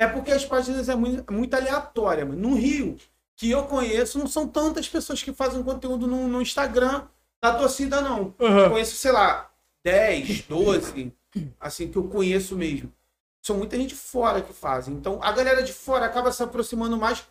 [0.00, 2.40] É porque as páginas é muito, muito aleatória, mano.
[2.40, 2.96] No Rio,
[3.36, 7.06] que eu conheço, não são tantas pessoas que fazem conteúdo no, no Instagram
[7.40, 8.34] da torcida, não.
[8.38, 9.48] Eu conheço, sei lá,
[9.84, 11.12] 10, 12,
[11.60, 12.92] assim, que eu conheço mesmo.
[13.44, 14.94] São muita gente fora que fazem.
[14.94, 17.26] Então, a galera de fora acaba se aproximando mais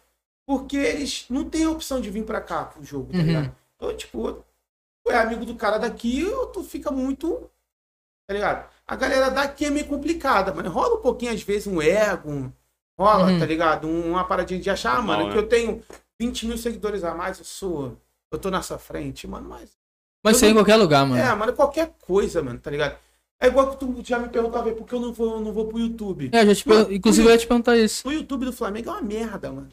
[0.45, 3.23] porque eles não têm a opção de vir pra cá pro jogo, tá Uhum.
[3.25, 3.55] ligado?
[3.75, 4.33] Então, tipo,
[5.03, 7.49] tu é amigo do cara daqui, ou tu fica muito.
[8.27, 8.69] Tá ligado?
[8.87, 10.69] A galera daqui é meio complicada, mano.
[10.69, 12.51] Rola um pouquinho, às vezes, um ego.
[12.99, 13.39] Rola, Uhum.
[13.39, 13.87] tá ligado?
[13.87, 15.81] Um- Uma paradinha de achar, ah, mano, que eu tenho
[16.19, 17.97] 20 mil seguidores a mais, eu sou.
[18.31, 19.71] Eu tô na sua frente, mano, mas.
[20.23, 21.21] Mas isso aí em qualquer lugar, mano.
[21.21, 22.97] É, mano, qualquer coisa, mano, tá ligado?
[23.41, 25.79] É igual que tu já me perguntava por que eu não vou, não vou pro
[25.79, 26.29] YouTube.
[26.31, 28.07] É, já te Mano, inclusive eu ia te perguntar isso.
[28.07, 29.69] O YouTube do Flamengo é uma merda, mano.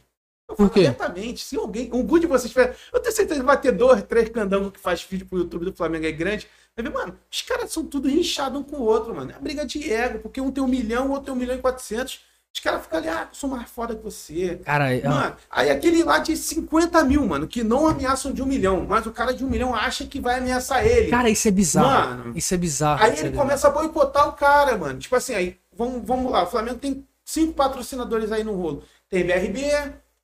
[0.48, 0.80] Eu Por quê?
[0.80, 1.44] abertamente.
[1.44, 2.74] Se alguém, algum de vocês tiver.
[2.90, 5.74] Eu tenho certeza que vai ter dois, três candangos que faz vídeo pro YouTube do
[5.74, 6.48] Flamengo é grande.
[6.74, 9.32] Vai ver, mano, os caras são tudo rinchados um com o outro, mano.
[9.32, 11.54] É uma briga de ego, porque um tem um milhão, o outro tem um milhão
[11.54, 12.20] e quatrocentos.
[12.54, 14.60] Os caras ficam ali, ah, eu sou mais foda que você.
[14.64, 18.46] Cara, é- Mano, aí aquele lá de 50 mil, mano, que não ameaçam de um
[18.46, 21.08] milhão, mas o cara de um milhão acha que vai ameaçar ele.
[21.10, 21.86] cara, isso é bizarro.
[22.18, 22.32] Mano.
[22.36, 23.02] Isso é bizarro.
[23.02, 23.36] Aí é ele bizarro.
[23.36, 24.98] começa a boicotar o cara, mano.
[24.98, 26.42] Tipo assim, aí, vamos, vamos lá.
[26.42, 28.82] O Flamengo tem cinco patrocinadores aí no rolo.
[29.08, 29.62] Tem BRB,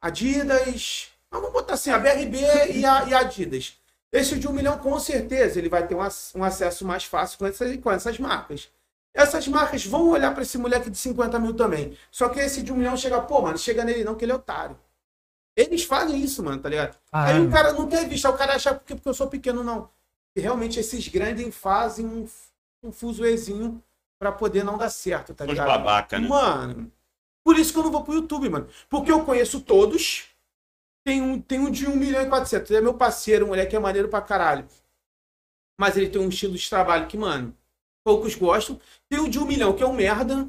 [0.00, 1.08] Adidas.
[1.30, 2.38] Vamos botar assim, a BRB
[2.72, 3.74] e a, e a Adidas.
[4.12, 6.00] Esse de um milhão, com certeza, ele vai ter um,
[6.36, 8.68] um acesso mais fácil com essas, com essas marcas.
[9.14, 11.96] Essas marcas vão olhar pra esse moleque de 50 mil também.
[12.10, 14.34] Só que esse de um milhão chega, pô, mano, chega nele não, que ele é
[14.34, 14.76] otário.
[15.56, 16.98] Eles fazem isso, mano, tá ligado?
[17.12, 17.40] Ah, Aí é.
[17.40, 19.88] o cara não quer vista, o cara acha porque, porque eu sou pequeno, não.
[20.34, 22.26] E realmente esses grandes fazem um,
[22.82, 23.80] um fuzuezinho
[24.18, 25.68] pra poder não dar certo, tá ligado?
[25.68, 26.26] babaca, né?
[26.26, 26.90] Mano,
[27.44, 28.66] por isso que eu não vou pro YouTube, mano.
[28.88, 30.28] Porque eu conheço todos.
[31.06, 32.68] Tem um, tem um de 1 milhão e 400.
[32.70, 34.66] Ele é meu parceiro, um moleque é maneiro pra caralho.
[35.78, 37.54] Mas ele tem um estilo de trabalho que, mano,
[38.04, 38.78] poucos gostam.
[39.08, 40.46] Tem o de 1 milhão, que é um merda.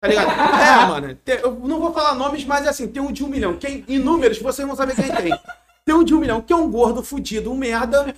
[0.00, 0.28] Tá ligado?
[0.60, 1.14] É, mano.
[1.24, 3.56] tem- eu não vou falar nomes, mas assim, tem um de 1 milhão.
[3.56, 5.38] Quem, em números, vocês vão saber quem tem.
[5.84, 8.14] Tem um de 1 milhão, que é um gordo fudido, um merda.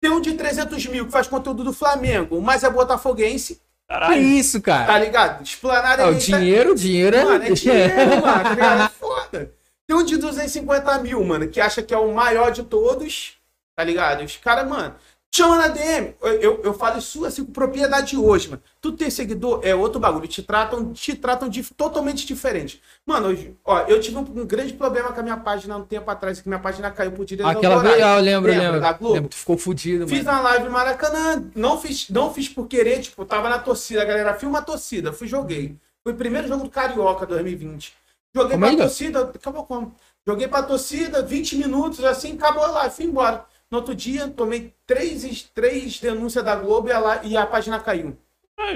[0.00, 3.54] Tem um de 300 mil, que faz conteúdo do Flamengo, mas é botafoguense.
[3.56, 3.60] Que
[3.94, 4.20] Caralho.
[4.22, 4.86] isso, cara?
[4.86, 5.42] Tá ligado?
[5.42, 7.24] Explanada Ah, o ele tá- dinheiro, o dinheiro é.
[7.24, 8.22] Mano, é dinheiro, mano.
[8.44, 8.82] tá ligado?
[8.82, 9.52] É foda.
[9.86, 13.32] Tem um de 250 mil, mano, que acha que é o maior de todos,
[13.74, 14.22] tá ligado?
[14.22, 14.94] Os caras, mano,
[15.34, 16.14] chama na DM.
[16.20, 18.62] Eu, eu, eu falo isso assim com propriedade hoje, mano.
[18.80, 20.26] Tu ter seguidor é outro bagulho.
[20.26, 22.82] Te tratam, te tratam de totalmente diferente.
[23.06, 26.10] Mano, hoje, ó, eu tive um, um grande problema com a minha página um tempo
[26.10, 28.80] atrás, que minha página caiu por direito Aquela vez, ah, eu lembro, eu Lembra lembro.
[28.80, 29.14] da Globo?
[29.14, 30.38] Lembro, tu ficou fudido, Fiz mano.
[30.38, 34.04] na live no Maracanã, não fiz, não fiz por querer, tipo, tava na torcida, a
[34.04, 35.76] galera filma a torcida, fui joguei.
[36.02, 37.92] Foi o primeiro jogo do Carioca 2020.
[38.34, 38.82] Joguei Como pra ainda?
[38.84, 39.94] torcida, acabou como?
[40.26, 43.44] Joguei pra torcida, 20 minutos, assim, acabou a live, fui embora.
[43.70, 48.16] No outro dia, tomei três, três denúncias da Globo e a, e a página caiu.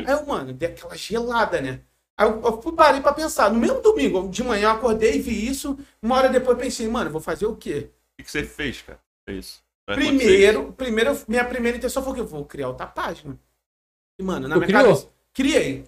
[0.07, 1.81] Aí eu, mano, dei aquela gelada, né?
[2.17, 3.51] Aí eu, eu fui- parei pra pensar.
[3.51, 5.79] No mesmo domingo, de manhã, eu acordei e vi isso.
[6.03, 7.91] Uma hora depois pensei, mano, vou fazer o quê?
[7.91, 9.01] O que que você fez, cara?
[9.27, 9.63] É isso.
[9.87, 10.19] Vai acontecer.
[10.27, 13.39] Primeiro, primeiro, minha primeira intenção foi que eu vou criar outra página.
[14.19, 14.85] E, mano, na Tu minha criou?
[14.85, 15.09] cabeça.
[15.35, 15.85] Criei.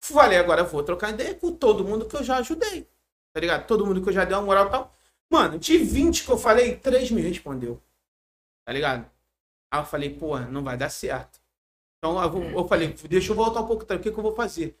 [0.00, 2.86] Falei, agora eu vou trocar ideia com todo mundo que eu já ajudei.
[3.32, 3.66] Tá ligado?
[3.66, 4.94] Todo mundo que eu já dei uma moral e tal.
[5.30, 7.80] Mano, de 20 que eu falei, 3 me respondeu.
[8.66, 9.10] Tá ligado?
[9.70, 11.40] Aí eu falei, pô, não vai dar certo.
[11.98, 14.00] Então eu, vou- eu falei, deixa eu voltar um pouco atrás.
[14.00, 14.76] O que, que eu vou fazer?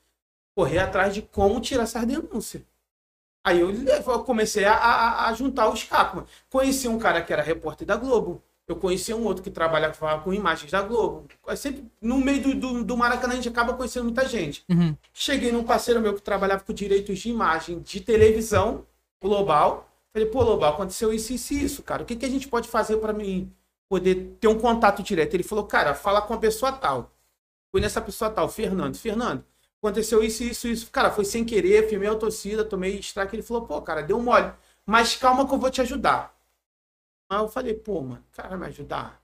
[0.56, 2.62] Correr atrás de como tirar essas denúncias.
[3.44, 6.24] Aí eu, eu comecei a, a- a juntar os cacos.
[6.50, 8.42] Conheci um cara que era repórter da Globo.
[8.66, 11.28] Eu conheci um outro que trabalhava com imagens da Globo.
[11.56, 14.64] Sempre no meio do, do, do Maracanã a gente acaba conhecendo muita gente.
[14.68, 14.96] Uhum.
[15.12, 18.84] Cheguei num parceiro meu que trabalhava com direitos de imagem de televisão
[19.22, 19.88] global.
[20.12, 22.02] Falei, pô, global, aconteceu isso, isso e isso, cara.
[22.02, 23.52] O que, que a gente pode fazer para mim
[23.88, 25.34] poder ter um contato direto?
[25.34, 27.12] Ele falou, cara, fala com a pessoa tal.
[27.70, 28.96] Fui nessa pessoa tal, Fernando.
[28.96, 29.44] Fernando,
[29.82, 30.90] aconteceu isso, isso, isso.
[30.90, 33.34] Cara, foi sem querer, filmei a torcida, tomei strike.
[33.34, 34.52] Ele falou, pô, cara, deu mole.
[34.84, 36.34] Mas calma que eu vou te ajudar.
[37.28, 39.20] Aí eu falei, pô, mano, cara, me ajudar?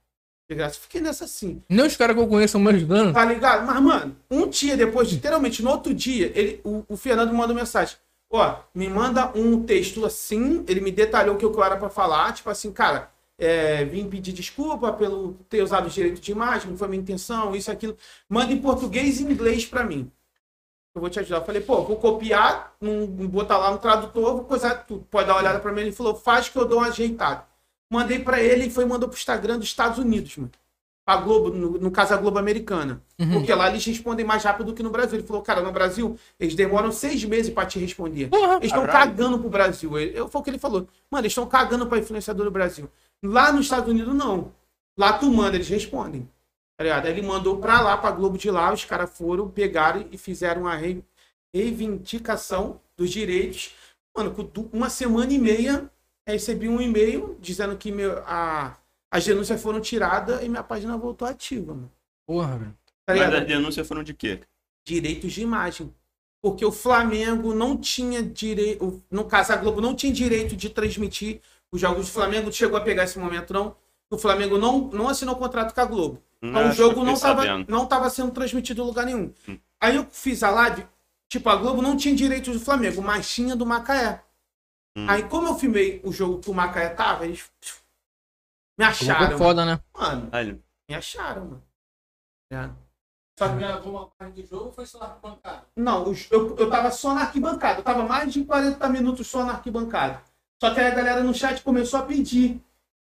[0.50, 0.78] De graça.
[0.78, 1.62] Fiquei nessa assim.
[1.68, 3.14] Nem os caras que eu conheço estão me ajudando.
[3.14, 3.64] Tá ligado?
[3.64, 7.96] Mas, mano, um dia depois, literalmente, no outro dia, ele, o, o Fernando mandou mensagem.
[8.28, 12.32] Ó, me manda um texto assim, ele me detalhou o que eu era pra falar,
[12.32, 16.88] tipo assim, cara, é, vim pedir desculpa pelo ter usado direito de imagem, não foi
[16.88, 17.96] minha intenção, isso, aquilo.
[18.28, 20.10] Manda em português e inglês pra mim.
[20.94, 21.38] Eu vou te ajudar.
[21.38, 25.06] Eu falei, pô, vou copiar, num, botar lá no tradutor, vou coisar tudo.
[25.10, 25.80] Pode dar uma olhada pra mim.
[25.80, 27.46] Ele falou, faz que eu dou uma ajeitada.
[27.90, 30.50] Mandei pra ele e foi mandou pro Instagram dos Estados Unidos, mano.
[31.04, 33.02] Pra Globo, no, no caso a Globo Americana.
[33.18, 33.32] Uhum.
[33.32, 35.18] Porque lá eles respondem mais rápido do que no Brasil.
[35.18, 38.28] Ele falou, cara, no Brasil, eles demoram seis meses pra te responder.
[38.28, 38.54] Porra.
[38.56, 39.98] Eles estão cagando pro Brasil.
[39.98, 40.86] Ele, eu, foi o que ele falou.
[41.10, 42.88] Mano, eles estão cagando pra influenciador do Brasil.
[43.24, 44.52] Lá nos Estados Unidos, não.
[44.96, 46.28] Lá tu manda, eles respondem.
[46.78, 47.06] Tá ligado?
[47.06, 50.62] Aí ele mandou pra lá, pra Globo de lá, os caras foram, pegaram e fizeram
[50.62, 51.02] uma re-
[51.54, 53.74] reivindicação dos direitos.
[54.16, 55.90] Mano, com uma semana e meia,
[56.26, 58.76] eu recebi um e-mail dizendo que meu, a,
[59.12, 61.92] as denúncias foram tiradas e minha página voltou ativa, mano.
[62.26, 62.78] Porra, velho.
[63.04, 64.40] Tá Mas as denúncias foram de quê?
[64.84, 65.94] direitos de imagem.
[66.40, 69.00] Porque o Flamengo não tinha direito.
[69.10, 72.52] No caso, a Globo não tinha direito de transmitir os jogos do Flamengo.
[72.52, 73.76] Chegou a pegar esse momento, não.
[74.10, 76.22] O Flamengo não, não assinou contrato com a Globo.
[76.42, 79.32] Então o jogo não estava não tava sendo transmitido em lugar nenhum.
[79.48, 79.56] Hum.
[79.80, 80.84] Aí eu fiz a live.
[81.28, 84.20] Tipo, a Globo não tinha direitos do Flamengo, mas tinha do Macaé.
[84.96, 85.06] Hum.
[85.08, 87.48] Aí, como eu filmei o jogo que o Macaé tava, eles
[88.78, 89.38] me Ficou acharam.
[89.38, 89.80] foda, né?
[89.96, 90.58] Mano, Olha,
[90.88, 91.62] me acharam, mano.
[92.52, 92.68] É.
[93.38, 95.62] Só que gravou uma parte do jogo ou foi só arquibancada?
[95.76, 97.80] Não, eu, eu tava só na arquibancada.
[97.80, 100.20] Eu tava mais de 40 minutos só na arquibancada.
[100.62, 102.60] Só que aí a galera no chat começou a pedir.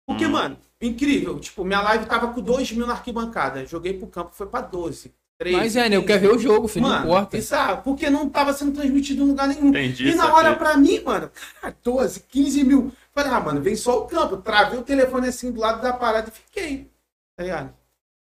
[0.08, 0.32] Porque, Hum.
[0.32, 1.40] mano, incrível.
[1.40, 3.66] Tipo, minha live tava com 2 mil na arquibancada.
[3.66, 5.14] Joguei pro campo, foi pra 12.
[5.38, 5.98] 13, Mas é, né?
[5.98, 6.08] Eu 15.
[6.08, 6.84] quero ver o jogo, filho.
[6.86, 7.36] Não Mano, importa.
[7.38, 9.70] bizarro, porque não tava sendo transmitido em lugar nenhum.
[9.70, 11.30] Entendi, e na hora pra mim, mano,
[11.62, 12.92] cara, 12, 15 mil.
[13.14, 14.38] Falei, ah, mano, vem só o campo.
[14.38, 16.92] Travei o telefone assim do lado da parada e fiquei.
[17.36, 17.74] Tá ligado?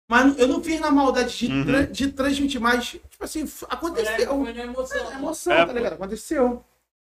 [0.09, 1.65] Mas eu não fiz na maldade de, Uhum.
[1.65, 4.13] tra- de transmitir, mas, tipo assim, aconteceu.
[4.13, 5.93] É emoção, É, tá ligado?
[5.93, 6.63] Aconteceu.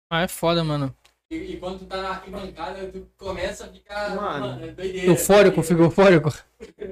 [0.10, 0.95] Ah, é foda, mano.
[1.32, 4.16] E, e quando tu tá na arquibancada, tu começa a ficar.
[4.16, 4.48] Mano.
[4.48, 5.08] Mano, é doideira.
[5.08, 6.32] Eufórico, fica eufórico.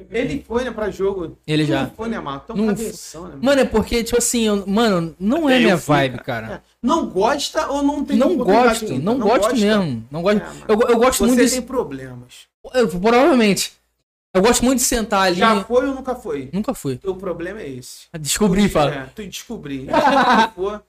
[0.09, 1.37] Ele foi, né, pra jogo.
[1.45, 1.83] Ele já.
[1.83, 2.41] Não foi, né, mano?
[2.47, 3.43] Tão Não cabeção, né, mano?
[3.43, 6.47] Mano, é porque, tipo assim, eu- mano, não é Até minha eu fui, vibe, cara.
[6.47, 6.63] cara.
[6.81, 9.03] Não gosta ou não tem Não gosto, ainda?
[9.05, 9.55] não gosto gosta?
[9.55, 10.07] mesmo.
[10.09, 10.41] Não gosto.
[10.41, 10.71] É.
[10.73, 11.61] Eu, eu gosto Você muito tem de.
[11.67, 12.33] problemas.
[12.73, 13.73] eu- provavelmente.
[14.33, 15.35] Eu gosto muito de sentar ali.
[15.35, 16.49] Já foi ou nunca foi?
[16.51, 16.99] Nunca fui.
[17.05, 18.07] O problema é esse.
[18.19, 18.91] Descobri, fala.
[18.95, 19.85] É, tu descobrir.
[19.93, 20.83] Se for,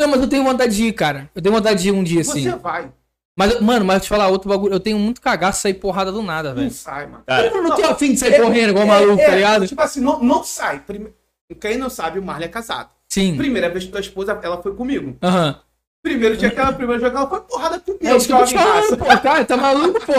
[0.00, 1.30] Não, mas eu tenho vontade de ir, cara.
[1.34, 2.42] Eu tenho vontade de ir um dia, assim.
[2.42, 2.90] Você vai.
[3.36, 4.72] Mas, mano, mas eu te falar outro bagulho.
[4.72, 6.70] Eu tenho muito cagaço de sair porrada do nada, Não velho.
[6.70, 7.22] sai, mano.
[7.26, 9.66] Cara, Eu não tenho afim de sair É, correndo igual é, maluco, é, tá ligado?
[9.66, 10.80] Tipo assim, não, não sai.
[10.80, 11.12] Prime...
[11.60, 12.90] Quem não sabe, o Marley é casado.
[13.08, 13.36] Sim.
[13.36, 15.16] Primeira vez que tua esposa, ela foi comigo.
[15.22, 15.56] Aham.
[16.02, 18.06] Primeiro dia que ela, primeiro que ela foi porrada comigo.
[18.06, 19.04] É isso que eu tô te falando, pô.
[19.04, 20.12] Cara, tá maluco, pô.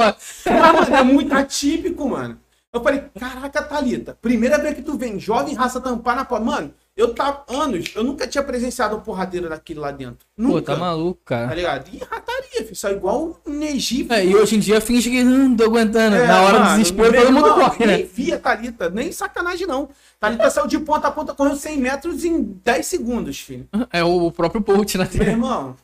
[0.96, 2.40] É muito atípico, mano.
[2.74, 6.46] Eu falei, caraca, Thalita, primeira vez que tu vem, jovem raça tampar na porta.
[6.46, 10.26] Mano, eu tava anos, eu nunca tinha presenciado um porradeiro daquele lá dentro.
[10.38, 10.54] Nunca.
[10.56, 11.56] Pô, tá maluco, Tá cara.
[11.56, 11.90] ligado?
[11.94, 12.76] E rataria, filho.
[12.76, 14.08] Só igual um Neji.
[14.10, 16.16] É, e hoje em dia finge que não tô aguentando.
[16.16, 18.04] É, Na hora do mano, desespero, meu todo mundo corre, Nem né?
[18.04, 19.90] vi a Thalita, nem sacanagem não.
[20.20, 23.68] Thalita saiu de ponta a ponta, correndo 100 metros em 10 segundos, filho.
[23.92, 25.76] É o próprio Bolt na Meu irmão,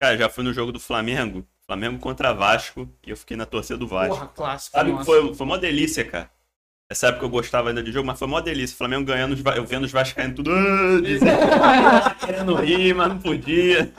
[0.00, 1.44] Cara, já fui no jogo do Flamengo.
[1.66, 2.86] Flamengo contra Vasco.
[3.06, 4.14] E eu fiquei na torcida do Vasco.
[4.14, 4.76] porra, clássico.
[4.76, 5.04] Sabe nossa.
[5.04, 6.30] foi, foi uma delícia, cara.
[6.90, 8.74] Essa época eu gostava ainda de jogo, mas foi uma delícia.
[8.74, 10.50] O Flamengo ganhando, eu vendo os vascaínos tudo.
[10.52, 13.90] "Ah", querendo rir, mas não podia.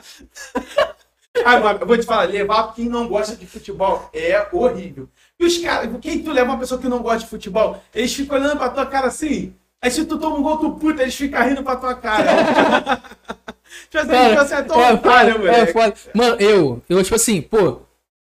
[1.44, 5.08] Ah, mano, eu vou te falar, levar quem não gosta de futebol é horrível.
[5.38, 8.38] E os caras, quem tu leva uma pessoa que não gosta de futebol, eles ficam
[8.38, 9.52] olhando pra tua cara assim.
[9.82, 12.24] Aí se tu toma um gol, tu puta, eles ficam rindo pra tua cara.
[13.90, 15.72] tipo assim, Cara, você é tão é otário, foda, é moleque.
[15.72, 15.94] foda.
[16.14, 17.80] Mano, eu, eu, tipo assim, pô,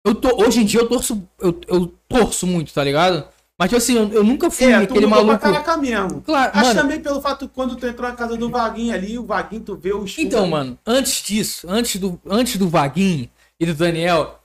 [0.07, 3.29] eu tô, hoje em dia eu torço, eu, eu torço muito, tá ligado?
[3.59, 5.39] Mas, tipo assim, eu, eu nunca fui É, aquele maluco.
[5.39, 6.21] pra caraca mesmo.
[6.23, 6.81] Claro, Acho mano.
[6.81, 9.95] também pelo fato quando tu entrou na casa do Vaguinho ali, o Vaguinho, tu vê
[9.95, 10.19] os...
[10.19, 14.41] Então, mano, antes disso, antes do, antes do Vaguinho e do Daniel,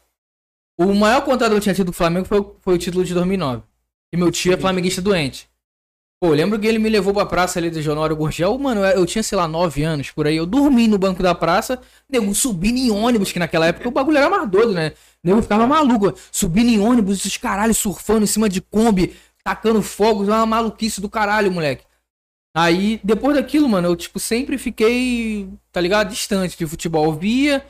[0.80, 3.14] o maior contrato que eu tinha tido do Flamengo foi, o- foi o título de
[3.16, 3.64] 2009.
[4.14, 5.50] E meu tio é flamenguista doente.
[6.22, 8.58] Pô, lembro que ele me levou pra praça ali do Jonório Gurgel.
[8.60, 10.36] Mano, eu, eu tinha, sei lá, 9 anos por aí.
[10.36, 14.18] Eu dormi no banco da praça, nego subindo em ônibus, que naquela época o bagulho
[14.18, 14.92] era mais doido, né?
[15.24, 16.14] Nego ficava maluco.
[16.32, 21.10] Subindo em ônibus, esses caralho surfando em cima de Kombi, tacando fogos, uma maluquice do
[21.10, 21.84] caralho, moleque.
[22.56, 26.10] Aí, depois daquilo, mano, eu, tipo, sempre fiquei, tá ligado?
[26.10, 27.06] Distante de futebol.
[27.06, 27.64] Eu via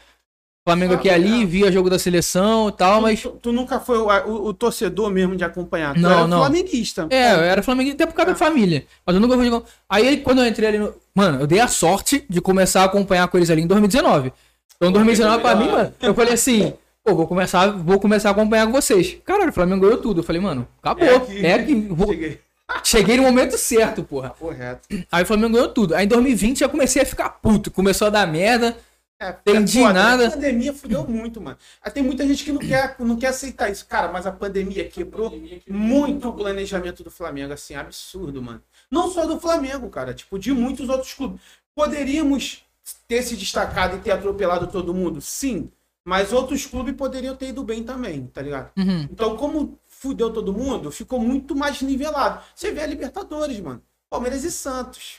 [0.68, 3.22] Flamengo aqui ali, via jogo da seleção e tal, mas.
[3.22, 5.96] Tu, tu nunca foi o, o- o torcedor mesmo de acompanhar.
[5.96, 6.38] Tu Não, era não.
[6.40, 7.08] flamenguista.
[7.10, 8.86] É, eu era flamenguista até por causa da família.
[9.06, 9.66] Mas eu nunca fui jogar.
[9.90, 10.94] Aí, quando eu entrei ali no.
[11.14, 14.32] Mano, eu dei a sorte de começar a acompanhar com eles ali em 2019.
[14.76, 16.74] Então, em 2019, pra mim, mano, eu falei assim.
[17.04, 19.18] Pô, vou começar, vou começar a acompanhar com vocês.
[19.26, 20.20] Caralho, o Flamengo ganhou tudo.
[20.20, 21.08] Eu falei, mano, acabou.
[21.42, 21.74] É aqui.
[21.90, 22.42] Vou- Cheguei.
[22.84, 24.30] Cheguei no momento certo, porra.
[24.32, 24.88] Correto.
[25.12, 25.96] Aí o Flamengo ganhou tudo.
[25.96, 27.72] Aí em 2020 já comecei a ficar puto.
[27.72, 28.78] Começou a dar merda.
[29.22, 30.28] É, Entendi é foda, nada.
[30.28, 31.58] A pandemia fudeu muito, mano.
[31.84, 33.86] Aí tem muita gente que não quer, não quer aceitar isso.
[33.86, 35.34] Cara, mas a pandemia quebrou
[35.68, 38.62] muito o planejamento do Flamengo, assim, absurdo, mano.
[38.90, 41.42] Não só do Flamengo, cara, tipo, de muitos outros clubes.
[41.76, 42.64] Poderíamos
[43.08, 45.20] ter se destacado e ter atropelado todo mundo?
[45.20, 45.70] Sim.
[46.10, 48.72] Mas outros clubes poderiam ter ido bem também, tá ligado?
[48.76, 49.08] Uhum.
[49.12, 52.41] Então, como fudeu todo mundo, ficou muito mais nivelado.
[52.56, 53.80] Você vê a Libertadores, mano.
[54.10, 55.17] Palmeiras e Santos.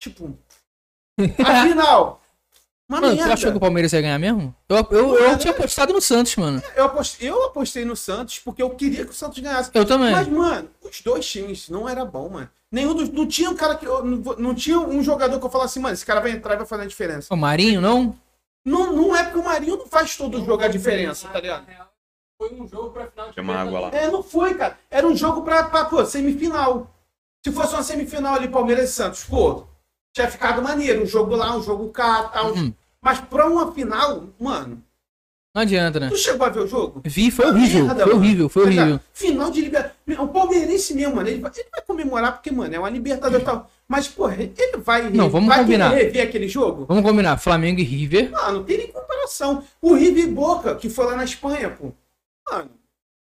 [0.00, 0.36] Tipo,
[1.46, 2.20] a final.
[2.88, 3.30] Uma Mano, merda.
[3.30, 4.52] tu achou que o Palmeiras ia ganhar mesmo?
[4.68, 6.60] Eu, eu, eu tinha apostado no Santos, mano.
[6.74, 9.70] Eu apostei, eu apostei no Santos porque eu queria que o Santos ganhasse.
[9.72, 10.10] Eu também.
[10.10, 12.50] Mas, mano, os dois times não era bom, mano.
[12.70, 13.08] Nenhum dos.
[13.10, 13.86] Não tinha um cara que.
[13.86, 16.54] eu- Não, não tinha um jogador que eu falasse assim, mano, esse cara vai entrar
[16.54, 17.32] e vai fazer a diferença.
[17.32, 18.14] O Marinho, não?
[18.64, 21.66] Não, não é porque o Marinho não faz todo jogo a diferença, tá ligado?
[22.38, 23.90] Foi um jogo pra final de uma água lá.
[23.92, 24.78] É, não foi, cara.
[24.90, 26.90] Era um jogo pra, pra pô, semifinal.
[27.44, 29.66] Se fosse uma semifinal ali, Palmeiras e Santos, pô,
[30.14, 31.02] tinha ficado maneiro.
[31.02, 32.52] Um jogo lá, um jogo cá, tal.
[32.52, 32.72] Uhum.
[33.00, 34.82] Mas pra uma final, mano,
[35.54, 36.08] Não adianta, né?
[36.08, 37.02] tu chegou a ver o jogo?
[37.04, 37.84] Vi, foi horrível.
[37.86, 39.00] Merda, Foi horrível, foi horrível.
[39.12, 40.18] Final de Libertadores.
[40.18, 43.44] O palmeirense mesmo, mano, ele vai, ele vai comemorar porque, mano, é uma Libertadores e
[43.44, 43.70] tal.
[43.86, 45.90] Mas, porra, ele vai, Não, vamos vai combinar.
[45.90, 46.86] rever aquele jogo?
[46.86, 47.36] Vamos combinar.
[47.36, 48.30] Flamengo e River.
[48.30, 49.62] Mano, não tem nem comparação.
[49.82, 51.92] O River e Boca, que foi lá na Espanha, pô.
[52.50, 52.70] Mano,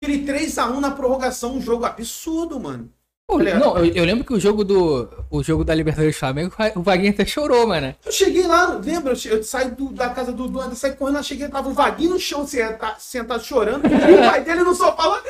[0.03, 2.91] aquele 3x1 na prorrogação, um jogo absurdo, mano.
[3.31, 3.59] Olha.
[3.59, 5.07] não, eu, eu lembro que o jogo do.
[5.29, 7.95] O jogo da Libertadores do Flamengo, o Vaguinho até chorou, mano.
[8.03, 9.13] Eu cheguei lá, lembra?
[9.25, 12.19] Eu, saí do- da casa do dono, saí correndo, eu cheguei, tava o Vaguinho no
[12.19, 15.21] chão, senta- sentado chorando, e o pai dele no sofá lá.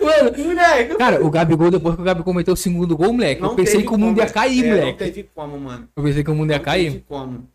[0.00, 3.54] Mano, Moleque, cara, o Gabigol, depois que o Gabigol meteu o segundo gol, moleque, eu
[3.54, 4.34] pensei que o mundo ia como.
[4.34, 4.98] cair, É, Não moleque.
[4.98, 5.88] teve como, mano.
[5.94, 6.90] Eu pensei que o mundo ia Não cair.
[6.92, 7.46] teve como.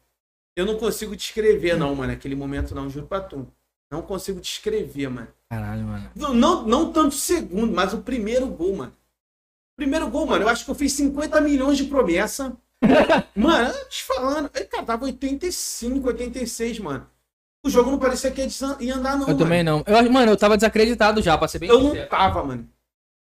[0.55, 3.47] Eu não consigo descrever, não, mano, aquele momento, não, juro pra tu.
[3.91, 5.27] Não consigo descrever, mano.
[5.49, 6.11] Caralho, mano.
[6.15, 8.93] Não, não, não tanto o segundo, mas o primeiro gol, mano.
[9.77, 12.55] Primeiro gol, mano, eu acho que eu fiz 50 milhões de promessa.
[13.35, 14.49] Mano, te falando.
[14.49, 17.07] Cara, tava 85, 86, mano.
[17.65, 18.47] O jogo não parecia que
[18.79, 19.21] ia andar, não.
[19.21, 19.39] Eu mano.
[19.39, 19.83] também não.
[19.87, 22.09] Eu, mano, eu tava desacreditado já, pra ser bem Eu não sincero.
[22.09, 22.69] tava, mano.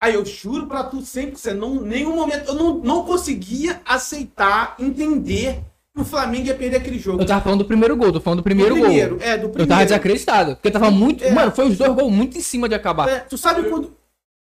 [0.00, 4.76] Aí eu juro pra tu sempre, você não, nenhum momento, eu não, não conseguia aceitar,
[4.78, 5.64] entender
[5.96, 7.22] o Flamengo ia perder aquele jogo.
[7.22, 8.86] Eu tava falando do primeiro gol, tô falando do primeiro, do gol.
[8.88, 9.62] primeiro, é, do primeiro.
[9.62, 10.56] Eu tava desacreditado.
[10.56, 11.24] Porque tava muito.
[11.24, 11.30] É.
[11.32, 13.08] Mano, foi os dois gols muito em cima de acabar.
[13.08, 13.96] É, tu sabe quando.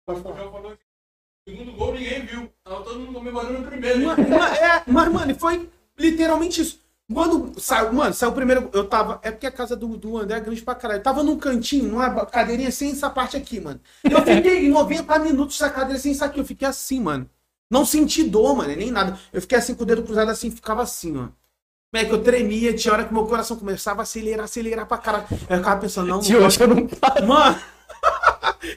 [0.08, 0.76] O
[1.48, 2.48] segundo gol ninguém viu.
[2.64, 4.00] Tava todo mundo comemorando o primeiro.
[4.06, 6.80] Ma- ma- é, mas, mano, foi literalmente isso.
[7.12, 8.70] Quando saiu, mano, saiu o primeiro.
[8.72, 9.18] Eu tava.
[9.22, 11.00] É porque a casa do, do André é grande pra caralho.
[11.00, 13.80] Eu tava num cantinho, numa cadeirinha sem essa parte aqui, mano.
[14.08, 16.38] Eu fiquei 90 minutos essa cadeira sem isso aqui.
[16.40, 17.28] Eu fiquei assim, mano.
[17.72, 19.18] Não senti dor, mano, nem nada.
[19.32, 21.28] Eu fiquei assim com o dedo cruzado assim, ficava assim, ó.
[21.90, 24.98] Como é que eu tremia, tinha hora que meu coração começava a acelerar, acelerar pra
[24.98, 25.24] caralho.
[25.48, 26.86] Eu ficava pensando, não, De hoje eu não
[27.26, 27.62] Mano,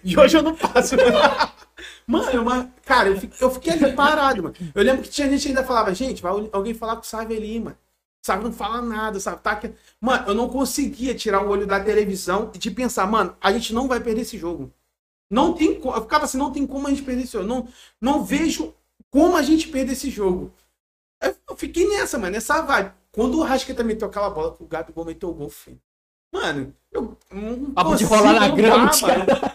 [0.01, 0.95] de hoje eu não passo.
[2.08, 4.55] Mano, mas, cara, eu fiquei, eu fiquei ali parado, mano.
[4.73, 7.36] Eu lembro que tinha gente que ainda falava, gente, vai alguém falar com o Sávio
[7.36, 7.77] ali, mano.
[8.25, 9.41] Sabe, não fala nada, sabe?
[9.41, 9.73] Tá aqui.
[9.99, 13.73] Mano, eu não conseguia tirar o olho da televisão e de pensar, mano, a gente
[13.73, 14.71] não vai perder esse jogo.
[15.29, 15.95] Não tem como.
[15.95, 17.47] Eu ficava assim, não tem como a gente perder esse jogo.
[17.47, 17.67] Não,
[17.99, 18.73] não vejo
[19.15, 20.51] como a gente perder esse jogo.
[21.23, 22.91] Eu, eu fiquei nessa, mano, nessa vibe.
[23.13, 25.80] Quando o Rascaeta meteu aquela bola que o Gabigol meteu o gol, filho.
[26.34, 28.91] Mano, eu não Papo de rolar na grama.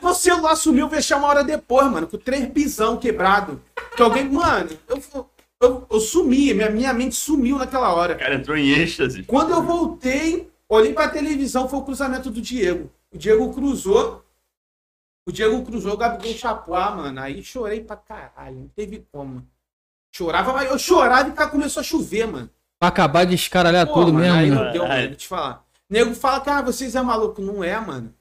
[0.03, 3.61] Meu celular sumiu, veio chamar uma hora depois, mano, com três pisão quebrado.
[3.95, 5.27] Que alguém, mano, eu,
[5.61, 8.15] eu, eu sumi, minha, minha mente sumiu naquela hora.
[8.15, 9.25] O cara entrou em êxtase.
[9.25, 12.91] Quando eu voltei, olhei pra televisão, foi o cruzamento do Diego.
[13.13, 14.25] O Diego cruzou.
[15.31, 16.75] O Diego cruzou, o Gabigol chapou.
[16.75, 18.57] Ah, mano, aí chorei pra caralho.
[18.57, 19.47] Não teve como.
[20.13, 22.51] Chorava, mas eu chorava e cara, começou a chover, mano.
[22.81, 24.37] Pra acabar de escaralhar Pô, tudo mano, mesmo.
[24.37, 24.57] Aí né?
[24.57, 25.65] não deu, mano, vou te falar.
[25.89, 27.41] Nego fala que, ah, vocês é maluco.
[27.41, 28.13] Não é, mano.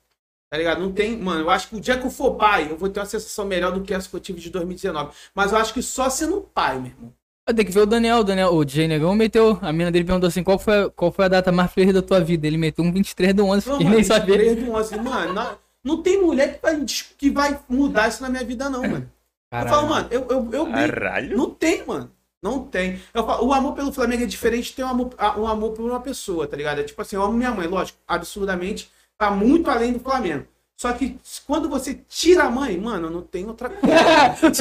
[0.52, 0.82] Tá ligado?
[0.82, 1.18] Não tem.
[1.18, 3.44] Mano, eu acho que o dia que eu for pai, eu vou ter uma sensação
[3.44, 5.12] melhor do que essa que eu tive de 2019.
[5.34, 7.14] Mas eu acho que só sendo pai, meu irmão.
[7.56, 9.58] Tem que ver o Daniel, o Daniel, o DJ Negão meteu.
[9.64, 12.20] A mina dele perguntou assim: qual foi, qual foi a data mais feliz da tua
[12.20, 12.46] vida?
[12.46, 14.38] Ele meteu um 23 do 11, Não, mano, nem sabia.
[14.38, 14.98] 23 do 11.
[14.98, 16.86] Mano, não, tem mulher que vai,
[17.18, 19.12] que vai mudar isso na minha vida, não, mano.
[19.52, 21.38] Eu falo, mano, eu, eu, eu Caralho.
[21.38, 22.12] Não tem, mano.
[22.42, 23.02] Não tem.
[23.14, 25.74] Eu falo, o amor pelo Flamengo é diferente de ter um amor, a- um amor
[25.74, 26.80] por uma pessoa, tá ligado?
[26.80, 30.46] É tipo assim, eu amo minha mãe, lógico, absurdamente, tá muito além do Flamengo.
[30.80, 34.52] Só que quando você tira a mãe, mano, não tem outra coisa.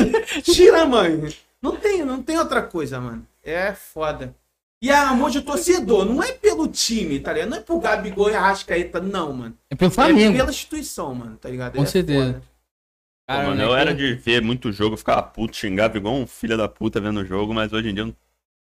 [0.42, 1.32] tira a mãe.
[1.62, 3.24] Não tem, não tem outra coisa, mano.
[3.44, 4.34] É foda.
[4.80, 7.48] E é amor de torcedor, não é pelo time, tá ligado?
[7.50, 9.58] Não é pro Gabigol e Arrascaeta, não, mano.
[9.70, 10.36] É pelo É Flamengo.
[10.36, 11.74] pela instituição, mano, tá ligado?
[11.76, 12.26] Com É certeza.
[12.34, 12.38] foda.
[12.40, 15.96] Pô, Cara, mano, né, eu que- era de ver muito jogo, eu ficava puto, xingava
[15.96, 18.16] igual um filho da puta vendo o jogo, mas hoje em dia eu não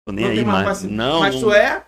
[0.06, 1.80] tô nem Não aí mais paci- Não, Mas não- tu é?
[1.80, 1.86] Tu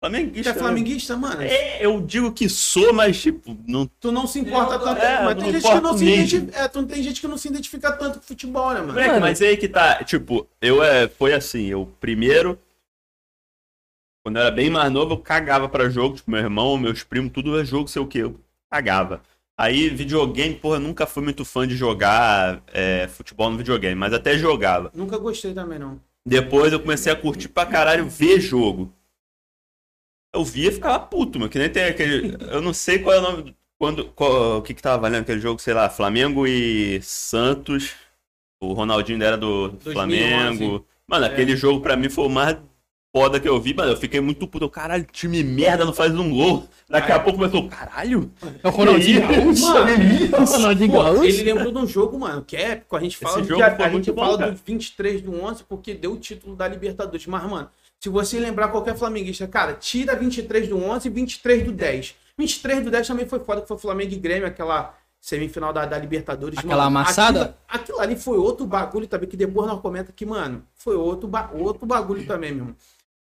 [0.00, 0.50] flamenguista.
[0.50, 1.42] é flamenguista, mano?
[1.42, 5.00] É, eu digo que sou, mas tipo, não Tu não se importa Eu- tanto.
[5.02, 7.48] é, mas tem gente, que não se identifica, é, tu- tem gente que não se
[7.48, 8.94] identifica tanto com futebol, né, mano?
[8.94, 9.20] Mano.
[9.20, 12.58] mas aí que tá, tipo, eu é, foi assim, eu primeiro,
[14.26, 17.30] quando eu era bem mais novo, eu cagava pra jogo, tipo, meu irmão, meus primos,
[17.30, 19.22] tudo é jogo, sei o que, eu cagava.
[19.56, 24.12] Aí, videogame, porra, eu nunca fui muito fã de jogar é, futebol no videogame, mas
[24.12, 24.90] até jogava.
[24.92, 26.00] Nunca gostei também, não.
[26.26, 28.92] Depois eu comecei a curtir pra caralho ver jogo.
[30.34, 33.20] Eu via e ficava puto, mano, que nem tem aquele, eu não sei qual é
[33.20, 37.00] o nome, quando, qual- o que que tava valendo aquele jogo, sei lá, Flamengo e
[37.00, 37.94] Santos,
[38.60, 39.92] o Ronaldinho era do 2011.
[40.58, 40.86] Flamengo.
[41.06, 41.28] Mano, É.
[41.28, 42.56] aquele jogo pra mim foi o mais
[43.16, 43.92] foda que eu vi, mano.
[43.92, 44.68] Eu fiquei muito puto.
[44.68, 46.68] Caralho, time merda não faz um gol.
[46.86, 48.30] Daqui a pouco começou, caralho.
[48.62, 49.22] É o Ronaldinho?
[49.26, 49.66] Gaúcho.
[49.66, 51.24] É Ronaldinho Gaúcho.
[51.24, 52.94] ele lembrou de um jogo, mano, que é épico.
[52.94, 54.52] A gente fala, Esse do a, a gente bom, fala cara.
[54.52, 57.26] do 23 do 11 porque deu o título da Libertadores.
[57.26, 61.72] Mas, mano, se você lembrar qualquer flamenguista, cara, tira 23 do 11 e 23 do
[61.72, 62.14] 10.
[62.38, 65.98] 23 do 10 também foi foda, que foi Flamengo e Grêmio, aquela semifinal da, da
[65.98, 66.58] Libertadores.
[66.58, 67.56] Aquela amassada?
[67.66, 71.26] Aquilo, aquilo ali foi outro bagulho também, que depois nós comenta que, mano, foi outro,
[71.26, 72.76] ba- outro bagulho também, meu irmão.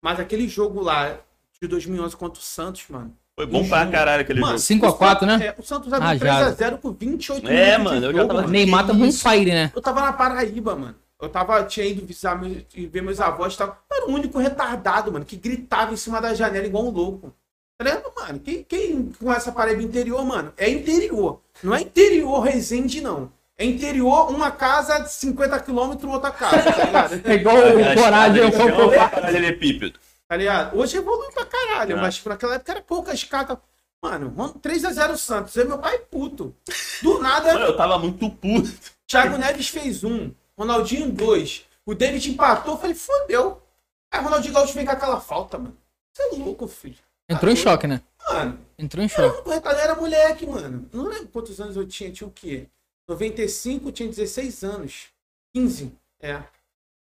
[0.03, 1.19] Mas aquele jogo lá
[1.61, 3.17] de 2011 contra o Santos, mano.
[3.35, 4.65] Foi bom pra caralho aquele Mano, jogo.
[4.65, 5.47] 5 a 4, né?
[5.47, 6.57] É, o Santos abriu Rajado.
[6.57, 8.49] 3x0 com 28 É, minutos mano, de eu já tava- mano.
[8.53, 9.27] Neymar tá isso?
[9.29, 9.73] fire, né?
[9.75, 10.95] Eu tava na Paraíba, mano.
[11.21, 13.69] Eu tava, tinha ido visitar meus, ver meus avós e tal.
[13.91, 17.33] Eu era o único retardado, mano, que gritava em cima da janela igual um louco.
[17.79, 18.39] Tá ligado, mano?
[18.41, 21.41] Quem, quem com essa Paraíba interior, mano, é interior.
[21.63, 23.31] Não é interior Resende, não.
[23.59, 27.21] É interior, uma casa de 50 quilômetros, outra casa, tá ligado?
[27.29, 28.91] É igual o Coragem, eu compro.
[28.91, 29.99] Paralelepípedo.
[30.27, 30.79] Tá ligado?
[30.79, 33.61] Hoje evoluiu pra caralho, mas por aquela época era pouca escada.
[34.03, 35.55] Mano, 3x0 Santos.
[35.55, 36.57] Eu e meu pai puto.
[37.03, 38.73] Do nada, Mano, eu tava muito puto.
[39.07, 41.65] Thiago Neves fez um, Ronaldinho dois.
[41.87, 43.63] O David empatou, eu falei, fodeu.
[44.11, 45.77] Aí o Ronaldinho Gaúcho vem com aquela falta, mano.
[46.13, 46.97] Você é louco, filho.
[47.29, 48.01] Entrou em choque, né?
[48.29, 49.49] Mano, Entrou em eu choque.
[49.49, 50.89] não era moleque, mano.
[50.93, 52.11] Não lembro quantos anos eu tinha.
[52.11, 52.67] Tinha o quê?
[53.09, 55.07] 95, tinha 16 anos.
[55.55, 56.41] 15, é.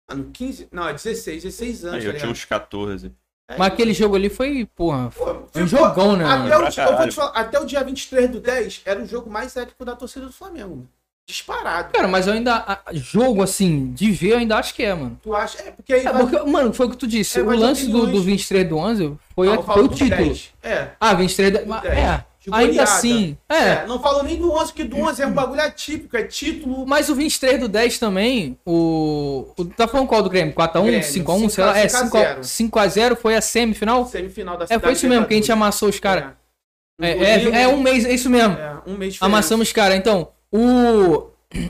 [0.08, 0.68] Mano, 15.
[0.72, 1.96] Não, é 16, 16 anos.
[1.96, 2.30] Aí, tá eu tinha ligado?
[2.32, 3.12] uns 14.
[3.48, 5.10] É, Mas aquele jogo ali foi, porra.
[5.10, 6.24] Pô, Foi um ficou- jogão, né?
[6.24, 7.10] Até o, Pra eu vou caralho.
[7.10, 10.26] te falar, até o dia 23 do 10 era o jogo mais épico da torcida
[10.26, 10.70] do Flamengo.
[10.76, 10.88] Mano.
[11.28, 11.92] Disparado.
[11.92, 12.82] Cara, mas eu ainda.
[12.92, 15.16] Jogo assim, de ver, eu ainda acho que é, mano.
[15.22, 15.62] Tu acha?
[15.62, 16.00] É, porque aí.
[16.04, 17.38] É, vai- porque, mano, foi o que tu disse.
[17.38, 20.24] É, o lance do, do 23 do 11 foi, Não, a- foi o do título.
[20.24, 20.52] 10.
[20.62, 20.90] É.
[20.98, 21.58] Ah, 23 do.
[21.60, 21.94] do mas- 10.
[21.98, 22.24] É.
[22.40, 22.90] De Ainda goleada.
[22.90, 23.36] assim.
[23.48, 23.54] É.
[23.54, 26.86] É, não falo nem do 11, porque do 11 é um bagulho atípico, é título.
[26.86, 29.46] Mas o 23 do 10 também, o.
[29.58, 30.54] o tá falando qual do Grêmio?
[30.54, 31.78] 4x1, Grêmio, 5x1, sei lá.
[31.78, 32.38] É, 5x0.
[32.40, 34.06] 5x0 foi a semifinal?
[34.06, 36.32] Semifinal da É, foi isso mesmo, que a gente amassou os caras.
[36.98, 38.54] É, é, é um mês, é isso mesmo.
[38.54, 39.96] É, um mês de Amassamos os caras.
[39.96, 41.28] Então, o.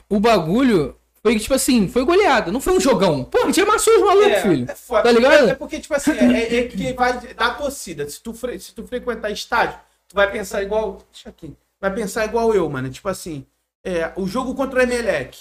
[0.09, 2.53] O bagulho foi tipo assim, foi goleada.
[2.53, 3.25] Não foi um jogão.
[3.25, 4.66] Pô, a gente amassou os malucos, é, filho.
[4.71, 5.03] É foda.
[5.03, 5.51] Tá ligado?
[5.51, 8.09] É porque, tipo assim, é, é que vai da torcida.
[8.09, 9.79] Se tu, fre- se tu frequentar estádio,
[10.11, 10.98] tu vai pensar igual.
[11.11, 11.56] Deixa aqui.
[11.80, 12.90] Vai pensar igual eu, mano.
[12.90, 13.46] Tipo assim,
[13.82, 15.38] é, o jogo contra o Emelec,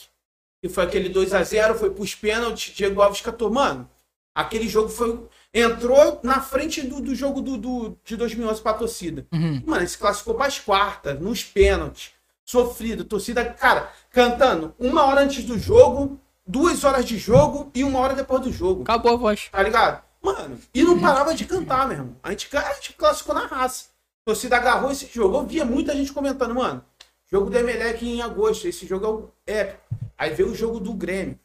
[0.61, 3.51] que foi aquele 2x0, foi pros pênaltis, Diego Alves catou.
[3.51, 3.89] Mano,
[4.33, 5.27] aquele jogo foi.
[5.53, 9.25] Entrou na frente do, do jogo do, do- de 2011 pra torcida.
[9.33, 9.61] Uhum.
[9.65, 12.11] Mano, ele se classificou pras quartas, nos pênaltis.
[12.45, 17.99] Sofrido, torcida, cara, cantando uma hora antes do jogo, duas horas de jogo e uma
[17.99, 18.81] hora depois do jogo.
[18.83, 19.49] Acabou a voz.
[19.51, 20.01] Tá ligado?
[20.21, 22.15] Mano, e não parava de cantar, meu irmão.
[22.23, 23.85] A gente, a gente classificou na raça.
[24.29, 25.37] A torcida agarrou esse jogo.
[25.37, 26.83] Eu via muita gente comentando, mano,
[27.31, 29.81] jogo do Emelec em agosto, esse jogo é o épico.
[30.15, 31.39] Aí veio o jogo do Grêmio.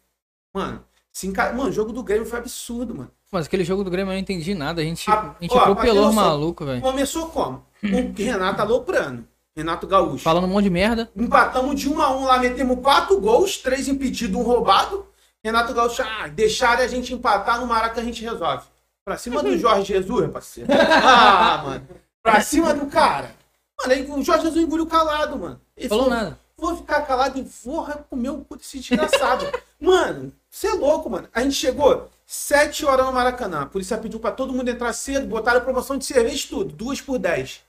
[0.53, 1.51] Mano, se enca...
[1.55, 3.11] mano, o jogo do Grêmio foi absurdo, mano.
[3.32, 4.82] Mas aquele jogo do Grêmio eu não entendi nada.
[4.82, 6.82] A gente, Ah, a gente ó, atropelou os noção, malucos, velho.
[6.82, 7.64] Começou como?
[7.82, 9.26] O Renato aloprando.
[9.57, 10.22] Renato Gaúcho.
[10.24, 11.11] Falando um monte de merda.
[11.16, 15.07] Empatamos de 1 a 1 lá, metemos quatro gols, três impedidos, um roubado.
[15.43, 18.64] Renato Gaúcho, ah, deixarem a gente empatar no Maraca a gente resolve.
[19.07, 20.68] Pra cima do Jorge Jesus, parceiro.
[20.70, 22.03] Ah, mano.
[22.24, 23.34] Pra cima do cara.
[23.78, 25.60] Mano, aí o Jorge Jesus engoliu calado, mano.
[25.76, 26.38] Ele Falou falou, nada.
[26.56, 29.46] Vou ficar calado e vou comer o cu desse desgraçado.
[29.78, 31.28] mano, você é louco, mano.
[31.34, 33.60] A gente chegou 7 horas no Maracanã.
[33.60, 37.18] A polícia pediu pra todo mundo entrar cedo, botaram promoção de cerveja tudo, duas por
[37.18, 37.60] 10.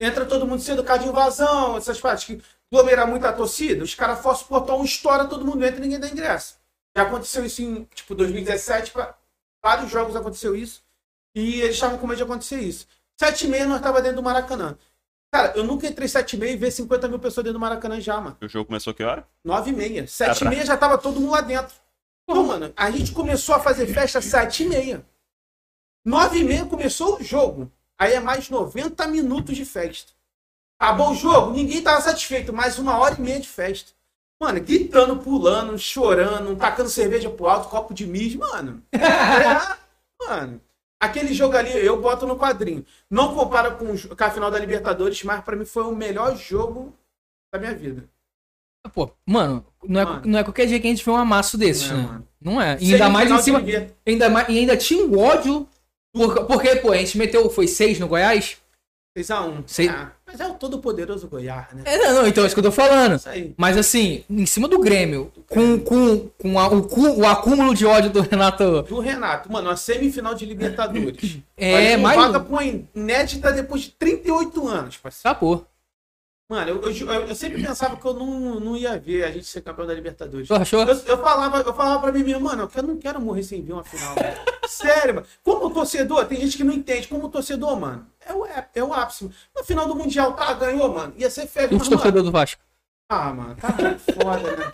[0.00, 2.42] Entra todo mundo cedo, cara de invasão, essas partes que
[2.72, 6.08] aglomerar muita torcida, os caras forçam o portão, estoura, todo mundo entra e ninguém dá
[6.08, 6.56] ingresso.
[6.96, 9.14] Já aconteceu isso em, tipo, 2017, pra,
[9.62, 10.82] vários jogos aconteceu isso,
[11.34, 12.88] e eles estavam com medo de acontecer isso.
[13.20, 14.78] Sete e meia nós tava dentro do Maracanã.
[15.30, 18.00] Cara, eu nunca entrei sete e meia e ver 50 mil pessoas dentro do Maracanã
[18.00, 18.38] já, mano.
[18.40, 19.28] O jogo começou que hora?
[19.44, 20.06] Nove e meia.
[20.06, 21.76] Sete e meia já tava todo mundo lá dentro.
[22.22, 25.04] Então, mano, a gente começou a fazer festa sete e meia.
[26.02, 27.70] Nove e meia começou o jogo.
[27.98, 30.12] Aí é mais 90 minutos de festa.
[30.80, 32.54] Acabou o jogo, ninguém tava satisfeito.
[32.54, 33.92] Mais uma hora e meia de festa.
[34.40, 38.82] Mano, gritando, pulando, chorando, tacando cerveja pro alto, copo de mijo, mano.
[40.22, 40.60] É, mano.
[41.00, 42.84] Aquele jogo ali, eu boto no quadrinho.
[43.10, 46.94] Não compara com, com a final da Libertadores, mas pra mim foi o melhor jogo
[47.52, 48.04] da minha vida.
[48.94, 50.22] Pô, mano, não é, Mano.
[50.26, 52.06] não é qualquer dia que a gente vê um amasso desses, Não é, né?
[52.08, 52.28] mano.
[52.40, 52.78] Não é.
[52.80, 53.62] E ainda mais em cima.
[54.06, 55.68] Ainda mais, e ainda tinha um ódio.
[56.12, 57.48] Por, porque, pô, a gente meteu.
[57.50, 58.56] Foi seis no Goiás?
[59.16, 59.62] 6x1.
[59.66, 61.82] Sei- Ah, mas é o todo poderoso Goiás, né?
[61.84, 63.20] É, não, não, então é isso que eu tô falando.
[63.56, 68.10] Mas assim, em cima do Grêmio, com, com, com a- o, o acúmulo de ódio
[68.10, 68.82] do Renato.
[68.82, 71.38] Do Renato, mano, a semifinal de Libertadores.
[71.56, 75.30] É, mais- vaga pra uma inédita depois de 38 anos, parceiro.
[75.36, 75.66] Acabou.
[76.48, 79.60] Mano, eu, eu, eu- sempre pensava que eu não, não ia ver a gente ser
[79.60, 80.48] campeão da Libertadores.
[80.48, 80.82] Tu achou?
[80.82, 83.72] Eu, eu falava, eu falava pra mim mesmo, mano, eu não quero morrer sem ver
[83.74, 84.16] uma final.
[84.66, 85.26] Sério, mano.
[85.44, 87.06] Como torcedor, tem gente que não entende.
[87.06, 89.30] Como torcedor, mano, é o, é, é o ápice.
[89.56, 91.12] No final do Mundial, tá, ganhou, mano.
[91.16, 92.62] Ia ser feliz, E os mano, torcedores do Vasco.
[93.08, 93.68] Ah, mano, tá
[94.22, 94.72] foda, né?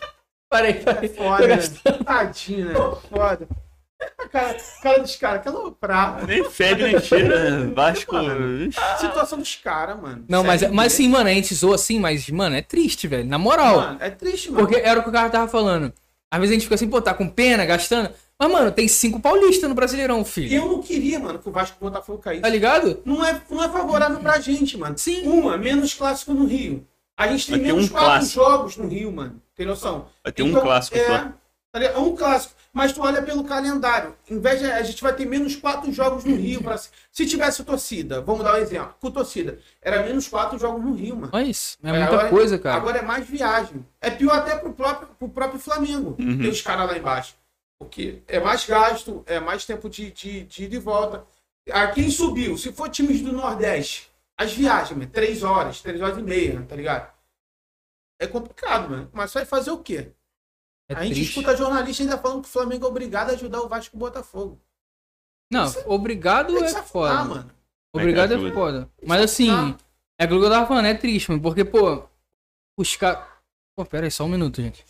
[0.48, 1.08] Parei, É parei.
[1.08, 1.56] foda, né?
[2.04, 2.74] Tadinho, né?
[3.08, 3.48] Foda.
[4.18, 6.26] A cara, cara dos caras, que aloprar.
[6.26, 7.50] Nem fede nem cheira.
[7.60, 7.72] né?
[7.74, 8.14] Vasco.
[8.14, 8.70] Mano.
[9.00, 10.24] Situação dos caras, mano.
[10.28, 13.26] Não, mas, mas assim, mano, a gente zoa assim, mas, mano, é triste, velho.
[13.26, 13.76] Na moral.
[13.80, 14.66] Mano, é triste, mano.
[14.66, 15.92] Porque era o que o cara tava falando.
[16.30, 18.10] Às vezes a gente fica assim, pô, tá com pena, gastando.
[18.38, 20.52] Mas, mano, tem cinco paulistas no Brasileirão, filho.
[20.54, 22.42] Eu não queria, mano, que o Vasco e o Botafogo caísse.
[22.42, 23.00] Tá ligado?
[23.04, 24.96] Não é, não é favorável pra gente, mano.
[24.98, 25.26] Sim.
[25.26, 26.86] Uma, menos clássico no Rio.
[27.16, 28.34] A gente tem Vai menos um quatro clássico.
[28.34, 29.40] jogos no Rio, mano.
[29.54, 30.06] Tem noção?
[30.22, 31.32] Vai ter um clássico é, tá?
[31.74, 32.54] É um clássico.
[32.74, 34.14] Mas tu olha pelo calendário.
[34.30, 36.62] Em vez de a gente vai ter menos quatro jogos no Rio.
[36.62, 36.76] Pra...
[37.10, 38.94] Se tivesse torcida, vamos dar um exemplo.
[39.00, 41.30] Com torcida, era menos quatro jogos no Rio, mano.
[41.32, 42.76] Mas é É, muita agora- coisa, cara.
[42.76, 43.82] Agora é mais viagem.
[43.98, 46.16] É pior até pro próprio, pro próprio Flamengo.
[46.18, 46.36] Uhum.
[46.36, 47.34] Tem os caras lá embaixo.
[47.78, 51.26] Porque é mais gasto, é mais tempo de, de, de ida e volta.
[51.70, 56.18] A quem subiu, se for times do Nordeste, as viagens, mano, três horas, três horas
[56.18, 57.12] e meia, tá ligado?
[58.18, 59.10] É complicado, mano.
[59.12, 60.12] Mas vai fazer o quê?
[60.88, 61.30] É a gente triste.
[61.30, 64.00] escuta jornalista ainda falando que o Flamengo é obrigado a ajudar o Vasco e o
[64.00, 64.60] Botafogo.
[65.50, 67.24] Não, obrigado Tem que é afundar, foda.
[67.24, 67.50] mano.
[67.92, 68.54] Obrigado é ajuda.
[68.54, 68.90] foda.
[68.98, 69.50] que Mas assim,
[70.18, 71.42] é aquilo que eu tava falando, é triste, mano.
[71.42, 72.08] Porque, pô,
[72.76, 73.26] os caras.
[73.74, 74.84] Pô, pera aí, só um minuto, gente.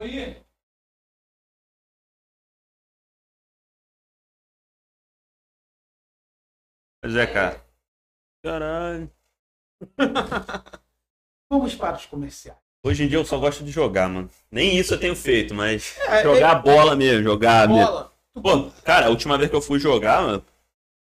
[0.00, 0.42] Aí,
[7.02, 7.64] Pois é, cara.
[8.42, 9.10] Caralho.
[11.50, 12.58] Vamos para os comerciais.
[12.84, 14.30] Hoje em dia eu só gosto de jogar, mano.
[14.50, 17.84] Nem isso eu tenho feito, mas É, jogar bola mesmo, jogar mesmo.
[17.84, 18.12] Bola.
[18.34, 20.44] Pô, cara, a última vez que eu fui jogar, mano,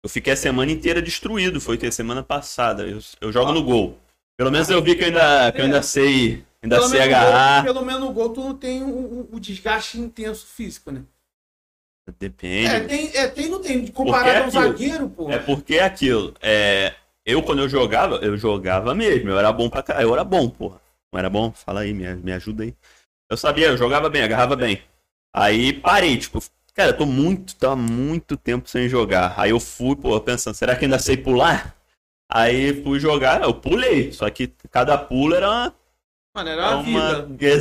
[0.05, 1.61] eu fiquei a semana inteira destruído.
[1.61, 2.87] Foi ter semana passada.
[2.87, 3.99] Eu, eu jogo no gol.
[4.37, 7.64] Pelo menos eu vi que eu ainda, que eu ainda sei, ainda Pelo no agarrar.
[7.64, 11.02] gol, pelo menos no gol tu não tem o, o- o desgaste intenso físico, né?
[12.20, 12.66] Depende.
[12.68, 13.86] É, tem, é, tem não tem.
[13.88, 15.28] Comparado é ao zagueiro, pô.
[15.30, 16.34] É porque é aquilo.
[16.40, 16.94] É,
[17.24, 19.28] eu, quando eu jogava, eu jogava mesmo.
[19.30, 20.08] Eu era bom pra caralho.
[20.08, 20.80] Eu era bom, porra.
[21.12, 21.50] Não era bom?
[21.52, 22.74] Fala aí, me, me ajuda aí.
[23.28, 24.80] Eu sabia, eu jogava bem, agarrava bem.
[25.34, 26.40] Aí parei, tipo,
[26.74, 29.34] cara, eu tô muito, tá muito tempo sem jogar.
[29.36, 31.74] Aí eu fui, pô, pensando, será que ainda sei pular?
[32.30, 34.12] Aí fui jogar, eu pulei.
[34.12, 35.74] Só que cada pulo era uma
[36.37, 37.45] Mano, era uma, Uma- vida.
[37.47, 37.61] Exatamente.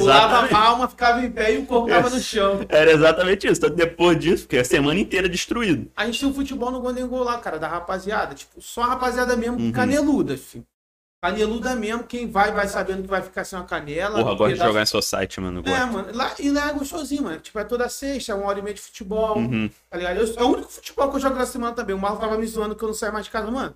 [0.49, 2.59] Pulava a alma, ficava em pé e o corpo tava no chão.
[2.69, 3.61] Era exatamente isso.
[3.69, 5.89] Depois disso, fiquei a semana inteira destruído.
[5.95, 8.36] A gente tem um futebol no Golden Goal lá, cara, da rapaziada.
[8.36, 9.71] Tipo, só a rapaziada mesmo, Uhum.
[9.71, 10.65] caneluda, filho.
[11.23, 14.19] Caneluda mesmo, quem vai, vai sabendo que vai ficar sem uma canela.
[14.21, 15.63] Porra, gosto de jogar em Society, mano.
[15.65, 16.09] É, mano.
[16.13, 17.39] Lá, e lá é gostosinho, mano.
[17.39, 19.38] Tipo, é toda sexta, é uma hora e meia de futebol.
[19.38, 19.67] Uhum.
[19.89, 20.17] Tá ligado?
[20.17, 21.95] Eu- é o único futebol que eu jogo na semana também.
[21.95, 23.73] O Marlon tava me zoando que eu não saio mais de casa, mano.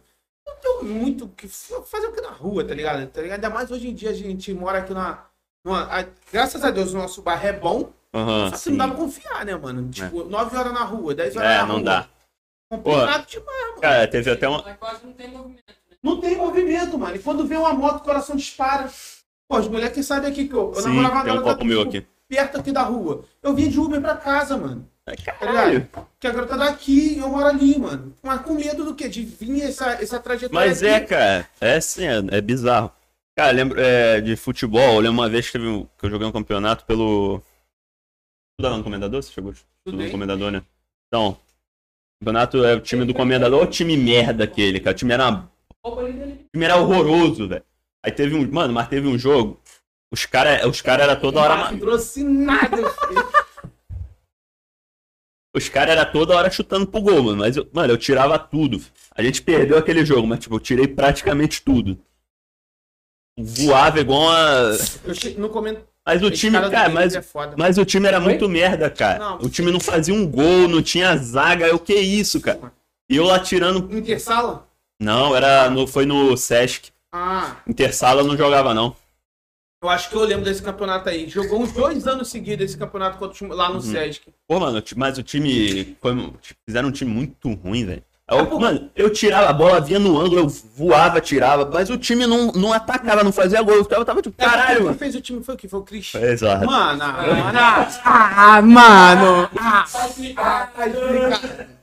[0.50, 3.06] Não tenho muito o que fazer o que na rua, tá ligado?
[3.08, 3.36] Tá ligado?
[3.36, 5.26] Ainda mais hoje em dia a gente mora aqui na.
[5.66, 7.91] numa- a- graças a Deus o nosso bairro é bom.
[8.14, 9.88] Aham, Só que não dá pra confiar, né, mano?
[9.89, 11.84] Tipo, 9 horas na rua, 10 horas É, na não rua.
[11.84, 12.08] dá.
[12.72, 13.82] Complicado demais, mano.
[13.82, 14.62] Cara, teve até uma.
[14.64, 15.64] mas quase não tem movimento.
[16.02, 17.16] Não tem movimento, mano.
[17.16, 18.89] E quando vê uma moto, o coração dispara.
[19.47, 21.82] Pô, as mulheres que sabem aqui que eu, eu Sim, namorava tem um copo meu
[21.82, 22.06] aqui.
[22.28, 23.26] perto aqui da rua.
[23.43, 24.88] Eu vim de Uber pra casa, mano.
[25.16, 25.88] Tá Caralho.
[26.20, 28.14] Que a garota daqui e eu moro ali, mano.
[28.22, 29.07] Mas com medo do quê?
[29.07, 30.68] De vir essa, essa trajetória.
[30.68, 31.07] Mas é, aqui.
[31.07, 32.91] cara, é sim, é, é bizarro.
[33.38, 36.32] Cara, lembro é, de futebol, eu lembro uma vez que, teve que eu joguei um
[36.32, 37.41] campeonato pelo.
[38.53, 39.24] Estudava no Comendador?
[39.24, 39.51] Você chegou?
[39.51, 40.12] Estudou no.
[40.12, 40.62] Comendador, né?
[41.07, 44.93] Então, o campeonato é o time do Comendador, o time merda aquele, cara.
[44.93, 45.47] O time era,
[45.86, 45.95] o
[46.53, 47.64] time era horroroso, velho.
[48.05, 48.49] Aí teve um.
[48.51, 49.60] Mano, mas teve um jogo.
[50.12, 51.55] Os caras os cara era toda hora.
[51.55, 53.28] ma- Não trouxe nada, filho.
[55.56, 57.38] Os caras era toda hora chutando pro gol, mano.
[57.38, 58.82] Mas, eu, mano, eu tirava tudo.
[59.16, 61.97] A gente perdeu aquele jogo, mas, tipo, eu tirei praticamente tudo.
[63.38, 64.78] Voava igual uma.
[65.06, 65.82] Eu no comento.
[66.06, 67.24] Mas o time, cara, Grêmio mas, é
[67.56, 69.20] mas o time era muito merda, cara.
[69.20, 71.68] Não, o time não fazia um gol, não tinha zaga.
[71.68, 72.72] Eu, que isso, cara?
[73.08, 73.95] E eu lá tirando.
[73.95, 74.68] Intersala?
[75.00, 76.91] Não, era no, foi no Sesc.
[77.12, 78.95] Ah, Intersala eu não jogava, não.
[79.82, 81.27] Eu acho que eu lembro desse campeonato aí.
[81.30, 83.82] Jogou uns dois anos seguidos esse campeonato contra o time- lá no Uhum.
[83.82, 84.27] Sesc.
[84.47, 85.95] Pô, mano, mas o time.
[86.01, 86.34] Foi,
[86.67, 88.03] fizeram um time muito ruim, velho.
[88.32, 91.97] É Eu, mano, eu tirava a bola, vinha no ângulo, eu voava, tirava, mas o
[91.97, 93.73] time não, não atacava, não fazia gol.
[93.73, 94.97] Eu tava, tava tipo, caralho, Quem mano.
[94.99, 95.67] fez o time foi o que?
[95.67, 96.13] Foi o Chris.
[96.13, 96.63] Exato.
[96.63, 97.57] Mano, ah, mano.
[98.05, 99.49] Ah, mano.
[99.57, 100.71] Ah, Tá explicado.
[100.73, 101.80] tá explicado.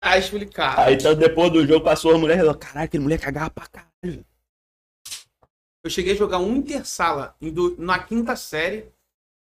[0.00, 0.80] Tá explicado.
[0.82, 3.66] Aí então, depois do jogo passou a mulher e falou, caralho, aquele mulher cagava pra
[3.66, 4.24] caralho.
[5.84, 8.86] Eu cheguei a jogar um Intersala do- na quinta série.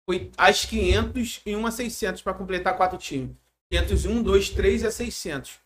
[0.08, 3.36] Foi às 500 e uma 600 para completar quatro times.
[3.72, 5.60] 501, 2, 3 a 600.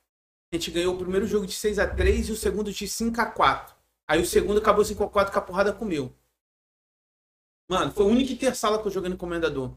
[0.52, 3.20] A gente ganhou o primeiro jogo de 6 a 3 e o segundo de 5
[3.22, 3.74] a 4.
[4.08, 6.14] Aí o segundo acabou 5 a 4 com a porrada comeu.
[7.70, 9.72] Mano, foi o único Intersala que eu joguei no Comendador.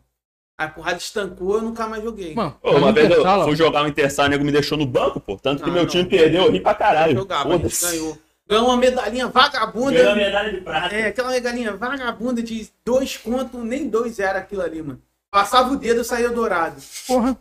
[0.59, 2.35] Aí a porrada estancou, eu nunca mais joguei.
[2.35, 4.87] Mano, Pô, uma vez eu Intersala, fui jogar um Intersal, o nego me deixou no
[4.87, 5.37] banco, pô.
[5.39, 5.89] Tanto que Não, meu não.
[5.91, 7.15] time perdeu, eu ri pra caralho.
[7.15, 8.19] jogava, a gente ganhou.
[8.49, 9.93] Ganhou uma medalhinha vagabunda.
[9.93, 10.95] Ganhou a medalha de prata.
[10.95, 15.03] É, aquela medalhinha vagabunda de dois contos, nem dois era aquilo ali, mano.
[15.31, 16.81] Passava o dedo, saía dourado.
[17.07, 17.37] porra.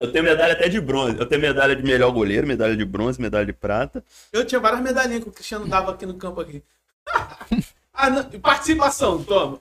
[0.00, 1.18] Eu tenho medalha até de bronze.
[1.18, 4.04] Eu tenho medalha de melhor goleiro, medalha de bronze, medalha de prata.
[4.32, 6.62] Eu tinha várias medalhinhas que o Cristiano dava aqui no campo aqui.
[7.92, 9.60] ah, não, participação, toma.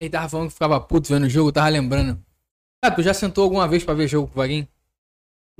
[0.00, 2.18] Ele tava falando que ficava puto vendo o jogo, eu tava lembrando.
[2.82, 4.66] Cara, tu já sentou alguma vez pra ver jogo com o Vaguinho?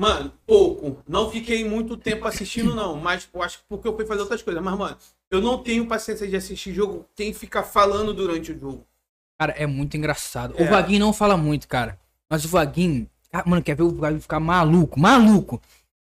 [0.00, 1.02] Mano, pouco.
[1.06, 2.96] Não fiquei muito tempo assistindo, não.
[2.96, 4.62] Mas eu acho que porque eu fui fazer outras coisas.
[4.62, 4.96] Mas, mano,
[5.30, 8.86] eu não tenho paciência de assistir jogo quem fica falando durante o jogo.
[9.38, 10.54] Cara, é muito engraçado.
[10.56, 10.62] É.
[10.62, 12.00] O Vaguinho não fala muito, cara.
[12.30, 13.06] Mas o Vaguinho.
[13.30, 14.98] Ah, Mano, quer ver o Vaguinho ficar maluco?
[14.98, 15.60] Maluco!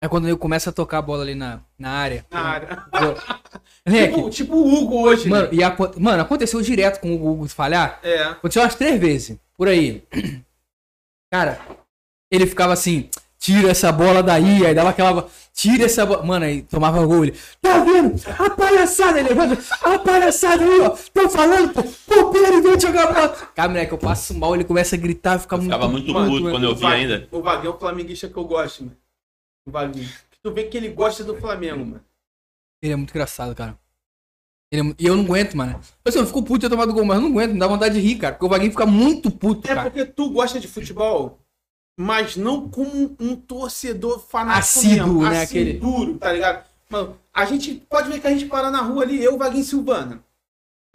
[0.02, 2.26] É quando ele começa a tocar a bola ali na, na área.
[2.28, 2.86] Na área.
[3.86, 5.28] Moleque, tipo, tipo o Hugo hoje.
[5.28, 5.62] mano, né?
[5.62, 8.00] aco- mano, aconteceu direto com o Hugo falhar.
[8.02, 8.24] É.
[8.24, 10.02] Aconteceu umas três vezes, por aí.
[11.32, 11.60] Cara,
[12.32, 13.08] ele ficava assim,
[13.46, 15.28] tira essa bola daí, aí dava aquela.
[15.52, 16.22] Tira essa bola.
[16.24, 17.24] Mano, aí tomava gol.
[17.24, 18.20] Ele, tá vendo?
[18.38, 19.62] A palhaçada, ele levanta.
[19.82, 20.90] A palhaçada aí, ó.
[21.14, 21.82] Tô falando, pô.
[21.82, 23.28] Pô, Pedro, vem jogar bola.
[23.54, 25.72] Cara, moleque, eu passo mal, ele começa a gritar, fica muito.
[25.72, 27.28] Ficava muito puto quando eu vi ainda.
[27.30, 28.96] O Vaguinho é o flamenguista que eu gosto, mano.
[29.66, 30.08] O Vaguinho.
[30.42, 32.00] Tu vê que ele gosta do Flamengo, mano.
[32.82, 33.78] Ele é muito engraçado, cara.
[34.70, 35.80] Ele- E eu não aguento, mano.
[36.04, 37.94] Assim, eu fico puto de ter tomado gol, mas eu não aguento, me dá vontade
[37.94, 38.34] de rir, cara.
[38.34, 39.90] Porque o Vaguinho fica muito puto, É cara.
[39.90, 41.38] porque tu gosta de futebol,
[41.96, 45.22] mas não como um torcedor fanático Assíduo, mesmo.
[45.22, 46.64] né, Assim, aquele- duro, tá ligado?
[46.90, 49.64] Mano, a gente pode ver que a gente para na rua ali, eu, Vaguinho e
[49.64, 50.22] Silvana.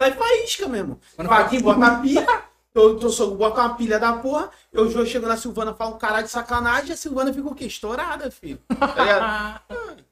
[0.00, 1.00] Sai faísca mesmo.
[1.16, 2.26] Quando- Vaguinho bota a pilha,
[2.74, 5.98] eu, eu sou, bota uma pilha da porra, eu jo- chego na Silvana, falo um
[5.98, 7.66] caralho de sacanagem, a Silvana fica o quê?
[7.66, 8.60] Estourada, filho.
[8.68, 9.62] Tá ligado?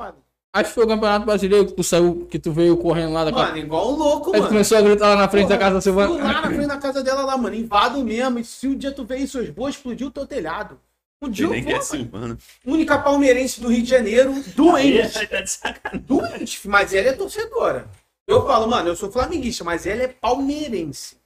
[0.00, 0.25] Foda.
[0.60, 3.32] Acho que foi o Campeonato Brasileiro que tu saiu, que tu veio correndo lá da
[3.32, 3.44] casa.
[3.48, 4.48] Mano, igual um louco, Aí tu mano.
[4.48, 6.24] começou a gritar lá na frente da Porra, casa da fui Silvana.
[6.24, 7.54] lá na frente da casa dela lá, mano.
[7.54, 8.38] Invado mesmo.
[8.38, 10.78] E se um dia tu ver isso, eu vou explodir o teu telhado.
[11.20, 11.82] Um dia eu vou, quer mano.
[11.82, 12.38] Silvano.
[12.64, 15.18] Única palmeirense do Rio de Janeiro, doente.
[15.18, 17.88] Aí tá doente, mas ela é torcedora.
[18.26, 21.16] Eu falo, mano, eu sou flamenguista, mas ela é palmeirense.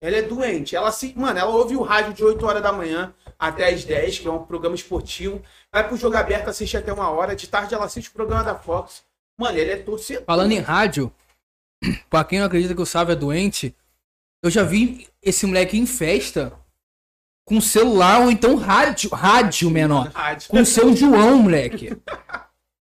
[0.00, 0.76] Ela é doente.
[0.76, 1.12] Ela se.
[1.16, 4.30] Mano, ela ouve o rádio de 8 horas da manhã até as 10, que é
[4.30, 5.42] um programa esportivo.
[5.72, 7.34] Vai pro jogo aberto, assiste até uma hora.
[7.36, 9.02] De tarde ela assiste o programa da Fox.
[9.38, 10.24] Mano, ele é torcedor.
[10.24, 11.12] Falando em rádio,
[12.08, 13.74] pra quem não acredita que o Sávio é doente,
[14.42, 16.52] eu já vi esse moleque em festa
[17.44, 20.10] com celular ou então rádio, rádio menor.
[20.12, 20.48] Rádio.
[20.48, 21.96] Com o seu João, moleque.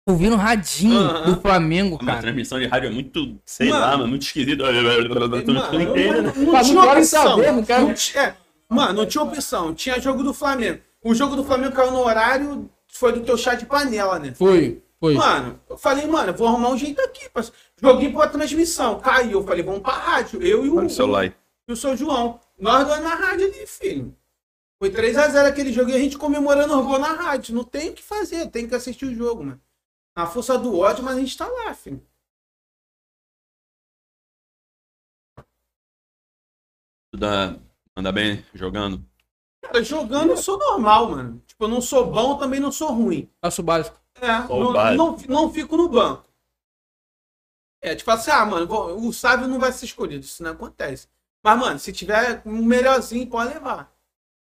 [0.08, 1.34] Ouvindo radinho Aham.
[1.34, 2.20] do Flamengo, Uma cara.
[2.22, 3.80] transmissão de rádio é muito, sei Mano.
[3.80, 4.62] lá, mano, muito esquisito.
[4.62, 4.94] Mano, não
[5.82, 8.34] entende, não, não não saber, não quero- Não tinha- é,
[8.68, 9.74] mano, não tinha opção.
[9.74, 10.80] Tinha jogo do Flamengo.
[11.02, 14.34] O jogo do Flamengo caiu no horário, foi do teu chá de panela, né?
[14.34, 15.14] Foi, foi.
[15.14, 17.30] Mano, eu falei, mano, eu vou arrumar um jeito aqui.
[17.80, 19.40] Joguei pra transmissão, caiu.
[19.40, 20.42] Eu falei, vamos pra rádio.
[20.42, 21.32] Eu e o, o celular
[21.68, 22.40] e o seu João.
[22.58, 24.16] Nós dois na rádio ali, filho.
[24.78, 27.54] Foi 3x0 aquele jogo e a gente comemorando o gol na rádio.
[27.54, 29.60] Não tem o que fazer, tem que assistir o jogo, mano.
[30.16, 32.04] Na força do ódio, mas a gente tá lá, filho.
[37.14, 37.58] Dá,
[37.98, 39.04] anda bem jogando?
[39.60, 41.42] Cara, jogando eu sou normal, mano.
[41.46, 43.28] Tipo, eu não sou bom, também não sou ruim.
[43.40, 44.00] Faço o básico.
[44.20, 44.96] É, não, básico.
[44.96, 46.24] não, não fico no banco.
[47.82, 48.68] É, tipo assim, ah, mano,
[49.06, 51.08] o sábio não vai ser escolhido, isso não acontece.
[51.44, 53.92] Mas, mano, se tiver um melhorzinho, pode levar.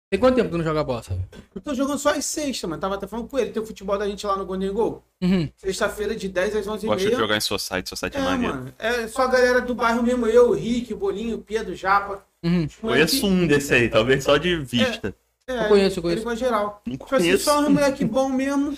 [0.08, 1.20] Tem quanto tempo tu não joga bola, sabe?
[1.52, 2.80] Eu tô jogando só às sexta, mano.
[2.80, 3.50] Tava até falando com ele.
[3.50, 5.02] Tem o futebol da gente lá no Golden Goal.
[5.20, 5.48] Uhum.
[5.56, 8.54] Sexta-feira, de 10 às 11 Gosto h de jogar em Society, Society é É, maneiro.
[8.54, 8.74] mano.
[8.78, 10.26] É só a galera do bairro mesmo.
[10.28, 12.24] Eu, o Rick, o Bolinho, o Pedro, o Japa.
[12.44, 12.68] Uhum.
[12.80, 15.12] Conheço um desse aí, talvez só de vista.
[15.48, 16.22] É, Eu conheço, eu Ele conheço.
[16.22, 16.82] foi geral.
[16.86, 17.44] Não Tipo assim, conheço.
[17.44, 18.76] só um moleque bom mesmo.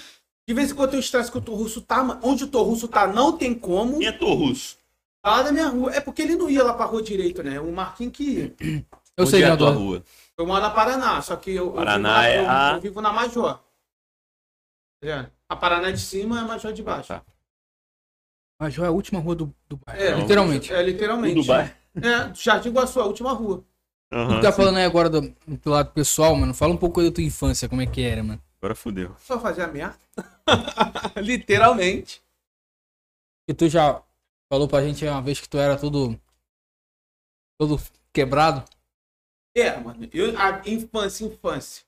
[0.49, 2.21] De vez em quando tem o estresse que o Torrusso tá, mano.
[2.23, 3.99] Onde o Torrusso tá, não tem como.
[3.99, 4.79] Quem é Torrusso?
[5.25, 5.93] Lá da minha rua.
[5.95, 7.61] É porque ele não ia lá pra rua direito, né?
[7.61, 8.55] O Marquinhos que ia.
[9.19, 10.05] Eu Onde sei, é a tua rua?
[10.39, 13.01] Eu moro na Paraná, só que eu, eu Paraná vivo, é eu, a- eu vivo
[13.01, 13.61] na Major.
[15.03, 15.27] É.
[15.49, 17.09] A Paraná de cima é a Major de baixo.
[17.09, 17.23] Tá.
[18.61, 20.01] Mas é a última rua do, do bairro.
[20.03, 20.73] É, Literalmente.
[20.73, 21.35] É, literalmente.
[21.35, 21.77] Do Dubai.
[21.97, 23.65] É, Jardim Iguaçu, a última rua.
[24.13, 24.57] Aham, Tu tá sim.
[24.57, 26.55] falando aí agora do, do lado pessoal, mano.
[26.55, 28.43] Fala um pouco da tua infância, como é que era, mano.
[28.59, 29.15] Agora fudeu.
[29.19, 29.99] Só fazer a merda.
[31.23, 32.23] literalmente.
[33.49, 34.01] E tu já
[34.53, 36.19] falou pra gente uma vez que tu era todo.
[37.61, 37.81] todo
[38.13, 38.65] quebrado.
[39.61, 40.09] É, mano.
[40.13, 41.83] Eu, a infância, infância.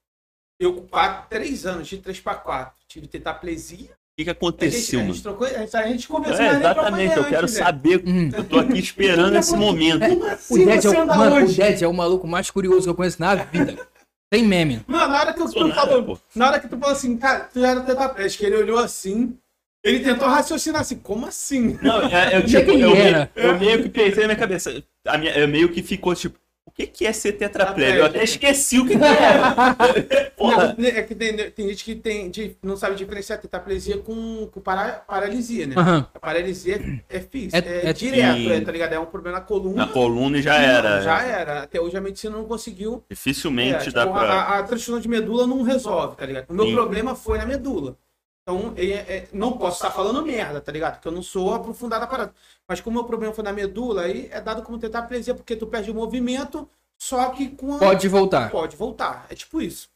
[0.58, 2.74] Eu com quatro, três anos, de 3 pra 4.
[2.86, 3.88] Tive tetraplesia.
[3.88, 5.14] O que, que A gente, aconteceu, a mano?
[5.14, 5.46] gente trocou.
[5.46, 7.66] A gente, conversou É, exatamente, eu quero antes, velho.
[7.66, 8.02] saber.
[8.06, 8.30] Uhum.
[8.36, 10.06] Eu tô aqui esperando esse momento.
[10.06, 11.46] Como O assim Ded é o, mano,
[11.80, 13.88] é o maluco mais curioso que eu conheço na vida.
[14.32, 14.84] Sem meme.
[14.86, 16.18] Não, na hora que eu tu nada, falou, pô.
[16.36, 19.36] na hora que tu falou assim, cara, tu era tetraplégico, ele olhou assim,
[19.82, 21.78] ele tentou raciocinar assim, como assim?
[21.82, 24.84] Não, é, eu, é tipo, ele eu, meio, eu meio que pensei na minha cabeça.
[25.06, 26.38] A minha, eu meio que ficou tipo,
[26.70, 27.98] o que, que é ser tetraplégico?
[27.98, 29.00] Eu até esqueci o que, que.
[30.36, 30.74] Porra.
[30.78, 34.60] Não, é que tem, tem gente que tem, de- não sabe diferenciar tetraplegia com, com
[34.60, 35.74] para- paralisia, né?
[35.76, 36.06] Aham.
[36.14, 36.76] A paralisia
[37.10, 38.92] é, é física, É- é, é- direto, é, tá ligado?
[38.92, 39.86] É um problema na coluna.
[39.86, 41.00] Na coluna e já Não, era.
[41.02, 41.62] Já era.
[41.62, 43.04] Até hoje a medicina não conseguiu.
[43.10, 44.20] Dificilmente É, tipo, dá pra.
[44.20, 46.46] a, a transtorno de medula não resolve, tá ligado?
[46.48, 46.74] O meu Sim.
[46.74, 47.96] problema foi na medula.
[48.42, 50.94] Então, é- é- não posso estar falando merda, tá ligado?
[50.94, 52.34] Porque eu não sou aprofundado a parada.
[52.66, 55.66] Mas como o meu problema foi na medula, aí é dado como tetraplesia, porque tu
[55.66, 56.68] perde o movimento,
[56.98, 57.78] só que com a...
[57.78, 58.50] Pode voltar.
[58.50, 59.26] Pode voltar.
[59.30, 59.88] É tipo isso.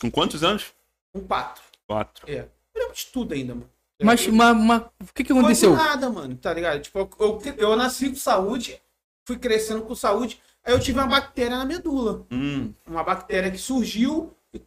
[0.00, 0.72] Com quantos anos?
[1.14, 1.62] Um quatro.
[1.86, 2.30] Quatro.
[2.30, 2.46] É.
[2.72, 3.70] Problema de tudo ainda, mano.
[4.02, 5.70] Mas, mas, mas o que que Foi aconteceu?
[5.72, 6.80] do nada, mano, tá ligado?
[6.80, 7.10] Tipo, eu,
[7.44, 8.80] eu, eu nasci com saúde,
[9.26, 12.24] fui crescendo com saúde, aí eu tive uma bactéria na medula.
[12.30, 14.58] Hum, uma bactéria que surgiu e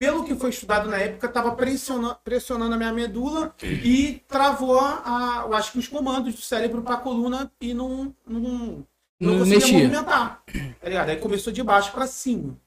[0.00, 5.44] pelo que foi estudado na época estava pressionando, pressionando a minha medula e travou a,
[5.46, 8.86] eu acho que os comandos do cérebro para a coluna e não não, não
[9.20, 9.78] Não conseguia mexia.
[9.78, 10.42] movimentar.
[10.80, 11.10] Tá ligado?
[11.10, 12.58] Aí começou de baixo para cima.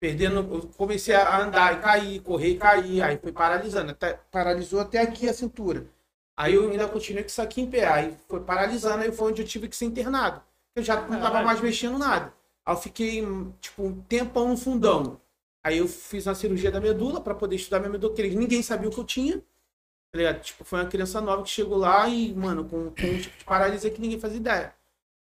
[0.00, 4.78] Perdendo, eu comecei a andar e cair, correr e cair, aí foi paralisando, até, paralisou
[4.80, 5.86] até aqui a cintura.
[6.36, 9.42] Aí eu ainda continuei com isso aqui em pé, aí foi paralisando, aí foi onde
[9.42, 10.40] eu tive que ser internado.
[10.76, 12.32] Eu já não tava mais mexendo nada.
[12.64, 13.26] Aí eu fiquei,
[13.60, 15.18] tipo, um tempão no fundão.
[15.66, 18.88] Aí eu fiz uma cirurgia da medula para poder estudar minha medula, porque ninguém sabia
[18.88, 19.42] o que eu tinha.
[20.12, 20.34] Tá?
[20.34, 23.44] Tipo, foi uma criança nova que chegou lá e, mano, com, com um tipo de
[23.44, 24.74] paralisia que ninguém fazia ideia.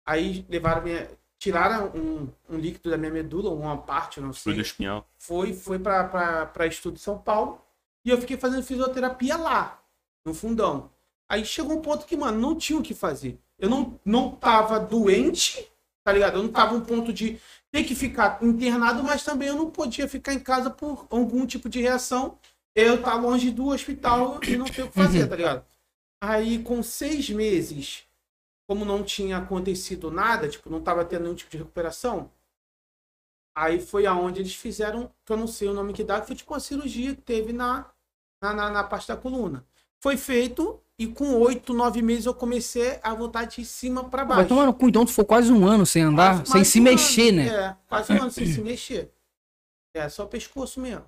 [0.05, 1.09] Aí levaram minha.
[1.39, 5.09] Tiraram um, um líquido da minha medula, uma parte, eu não sei Fluido espinhal.
[5.17, 7.59] foi, foi para estudo em São Paulo.
[8.05, 9.81] E eu fiquei fazendo fisioterapia lá,
[10.23, 10.91] no fundão.
[11.27, 13.39] Aí chegou um ponto que, mano, não tinha o que fazer.
[13.57, 15.67] Eu não, não tava doente,
[16.03, 16.37] tá ligado?
[16.37, 17.41] Eu não tava um ponto de
[17.76, 21.67] ter que ficar internado, mas também eu não podia ficar em casa por algum tipo
[21.67, 22.39] de reação.
[22.73, 25.65] Eu tá longe do hospital e não ter o que fazer, tá ligado?
[26.21, 28.05] Aí, com seis meses,
[28.65, 32.32] como não tinha acontecido nada, tipo, não tava tendo nenhum tipo de recuperação,
[33.57, 36.36] Aí foi aonde eles fizeram, que eu não sei o nome que dá, que foi
[36.36, 37.89] tipo uma cirurgia que teve na,
[38.41, 39.65] na, na, na parte da coluna.
[40.01, 44.39] Foi feito e com oito, nove meses eu comecei a voltar de cima para baixo.
[44.41, 46.79] Vai tomar no cu, então tu foi quase um ano sem andar, Quase sem se
[46.79, 47.37] um mexer, ano.
[47.37, 47.47] né?
[47.47, 49.11] É, quase um ano sem se mexer.
[49.93, 51.05] É, só pescoço mesmo.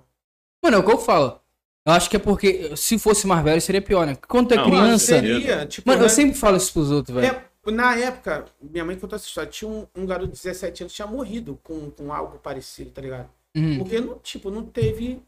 [0.62, 1.40] Mano, é o que eu falo.
[1.86, 4.14] Eu acho que é porque se fosse mais velho seria pior, né?
[4.28, 5.06] Quando tu é Não, criança.
[5.06, 6.06] Seria, tipo, Mano, né?
[6.06, 7.26] eu sempre falo isso pros outros, velho.
[7.26, 9.50] É, na época, minha mãe contou essa história.
[9.50, 13.00] Tinha um, um garoto de 17 anos que tinha morrido com, com algo parecido, tá
[13.00, 13.30] ligado?
[13.56, 13.78] Uhum.
[13.78, 15.22] Porque, não, tipo, não teve.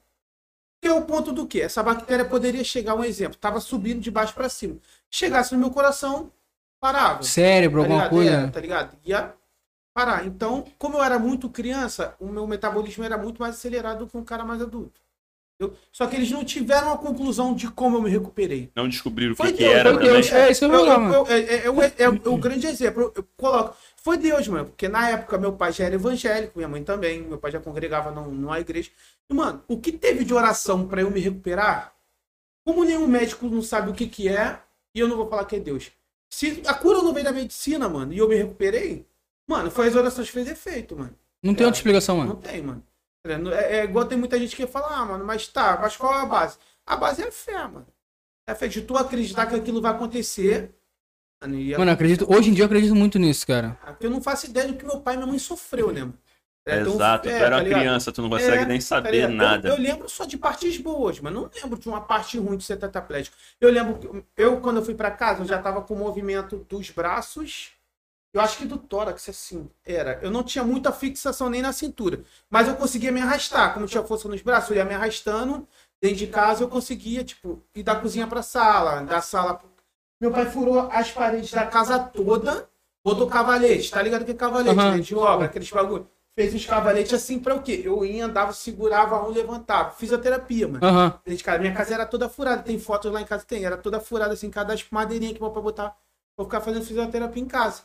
[0.80, 1.60] Que é o ponto do quê?
[1.60, 4.76] Essa bactéria poderia chegar, um exemplo, tava subindo de baixo para cima.
[5.10, 6.30] Chegasse no meu coração,
[6.80, 7.22] parava.
[7.22, 8.10] Cérebro, tá alguma ligado?
[8.10, 8.32] coisa.
[8.32, 8.96] É, tá ligado?
[9.04, 9.34] Ia
[9.92, 10.26] parar.
[10.26, 14.16] Então, como eu era muito criança, o meu metabolismo era muito mais acelerado do que
[14.16, 15.00] um cara mais adulto.
[15.58, 18.70] Eu- Só que eles não tiveram a conclusão de como eu me recuperei.
[18.74, 20.02] Não descobriram o que, que era foi.
[20.02, 20.32] Deus.
[20.32, 23.02] É, isso que é o grande exemplo.
[23.02, 23.76] Eu, eu coloco.
[24.02, 24.66] Foi Deus, mano.
[24.66, 27.22] Porque na época meu pai já era evangélico, minha mãe também.
[27.22, 28.90] Meu pai já congregava num- numa igreja.
[29.28, 31.94] E, mano, o que teve de oração pra eu me recuperar?
[32.64, 34.60] Como nenhum médico não sabe o que que é,
[34.94, 35.90] e eu não vou falar que é Deus.
[36.32, 39.06] Se a cura não veio da medicina, mano, e eu me recuperei,
[39.48, 41.14] mano, foi as orações que fez efeito, mano.
[41.42, 42.40] Não tem outra explicação, Não mano.
[42.40, 42.84] tem, mano.
[43.26, 46.22] É, é igual tem muita gente que fala, ah, mano, mas tá, mas qual é
[46.22, 46.58] a base?
[46.86, 47.86] A base é a fé, mano.
[48.46, 50.74] É a fé de tu acreditar que aquilo vai acontecer.
[51.40, 52.26] Mano, e Mano, eu acredito.
[52.32, 53.76] Hoje em dia eu acredito muito nisso, cara.
[53.84, 56.12] porque eu não faço ideia do que meu pai e minha mãe sofreu, né?
[56.66, 59.12] É, então, Exato, é, tu era tá criança, tu não consegue É, nem tá saber
[59.12, 59.32] ligado?
[59.32, 59.68] nada.
[59.68, 62.64] Eu, eu lembro só de partes boas, mas não lembro de uma parte ruim de
[62.64, 63.34] ser tetraplégico.
[63.58, 66.58] Eu lembro que eu, quando eu fui pra casa, eu já tava com o movimento
[66.68, 67.72] dos braços.
[68.32, 70.20] Eu acho que do tórax, assim, era.
[70.22, 72.22] Eu não tinha muita fixação nem na cintura.
[72.48, 73.74] Mas eu conseguia me arrastar.
[73.74, 75.66] Como tinha força nos braços, eu ia me arrastando.
[76.00, 79.60] Dentro de casa eu conseguia, tipo, ir da cozinha pra sala, da sala.
[80.20, 82.68] Meu pai furou as paredes da casa toda,
[83.02, 83.90] botou cavalete.
[83.90, 84.96] Tá ligado que é cavalete, Aham.
[84.96, 85.00] né?
[85.00, 86.06] De obra, aqueles bagulho.
[86.36, 87.82] Fez os cavaletes assim pra o quê?
[87.84, 89.90] Eu ia, andava, segurava um, levantava.
[89.92, 90.84] Fisioterapia, mano.
[90.84, 91.08] Aham.
[91.24, 91.58] Dentro de casa.
[91.58, 92.62] Minha casa era toda furada.
[92.62, 93.64] Tem fotos lá em casa, tem.
[93.64, 95.96] Era toda furada, assim, cada madeirinha que meu pai botar.
[96.36, 97.82] Vou ficar fazendo fisioterapia em casa.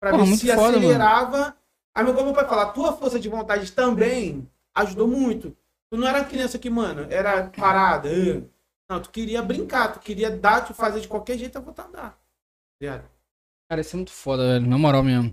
[0.00, 1.56] Pra Porra, ver se foda, acelerava.
[1.94, 5.56] Aí meu, meu pai fala, a tua força de vontade também ajudou muito.
[5.90, 8.08] Tu não era criança que, mano, era parada.
[8.90, 12.10] Não, tu queria brincar, tu queria dar, tu fazer de qualquer jeito voltar a dar.
[12.10, 12.16] Tá
[12.80, 13.04] ligado?
[13.70, 14.66] Cara, isso é muito foda, velho.
[14.66, 15.32] Na moral mesmo.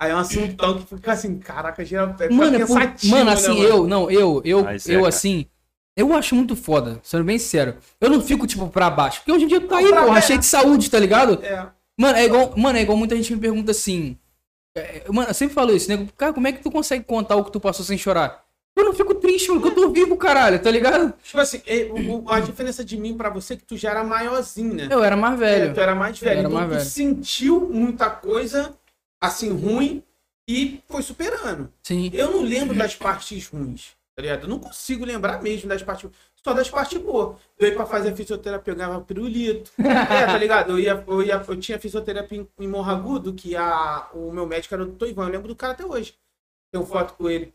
[0.00, 2.12] Aí é um assuntão que fica assim, caraca, geral.
[2.16, 3.62] Fica Mano, é por- mano, né, assim, mano?
[3.62, 5.08] eu, não, eu, eu, Ah, é, eu cara.
[5.08, 5.46] assim,
[5.94, 7.76] eu acho muito foda, sendo bem sincero.
[8.00, 9.18] Eu não fico, tipo, pra baixo.
[9.18, 11.44] Porque hoje em dia tu tá Não, aí, porra, cheio de saúde, tá ligado?
[11.44, 11.70] É.
[12.00, 14.18] Mano, é igual, mano, é igual muita gente me pergunta assim.
[14.74, 16.08] é, mano, eu sempre falo isso, né?
[16.16, 18.42] Cara, como é que tu consegue contar o que tu passou sem chorar?
[18.76, 21.14] Eu não fico triste, mano, porque eu tô vivo, caralho, tá ligado?
[21.22, 21.88] Tipo assim, é,
[22.28, 24.88] a diferença de mim pra você é que tu já era maiorzinho, né?
[24.90, 25.74] Eu era mais É, velho.
[25.74, 26.30] tu era mais velho.
[26.32, 26.84] Era então mais tu velho.
[26.84, 28.74] sentiu muita coisa,
[29.20, 30.02] assim, ruim
[30.48, 31.72] e foi superando.
[31.84, 32.10] Sim.
[32.12, 34.42] Eu não lembro das partes ruins, tá ligado?
[34.42, 36.10] Eu não consigo lembrar mesmo das partes
[36.42, 37.36] Só das partes boas.
[37.56, 39.70] Eu ia pra fazer fisioterapia, eu ganhava pirulito.
[39.78, 40.72] é, tá ligado?
[40.72, 44.74] Eu, ia, eu, ia, eu tinha fisioterapia em, em Morragudo, que a, o meu médico
[44.74, 45.26] era o doutor Ivan.
[45.26, 46.12] Eu lembro do cara até hoje.
[46.72, 47.54] Tenho foto com ele.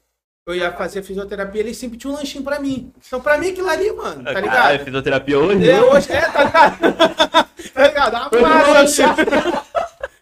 [0.49, 2.91] Eu ia fazer fisioterapia, ele sempre tinha um lanchinho pra mim.
[3.05, 4.55] Então, pra mim, aquilo ali, mano, tá ligado?
[4.55, 5.69] Caralho, fisioterapia hoje?
[5.69, 6.79] É, hoje é, tá ligado?
[7.71, 8.15] tá ligado?
[8.15, 9.03] Uma parada assim.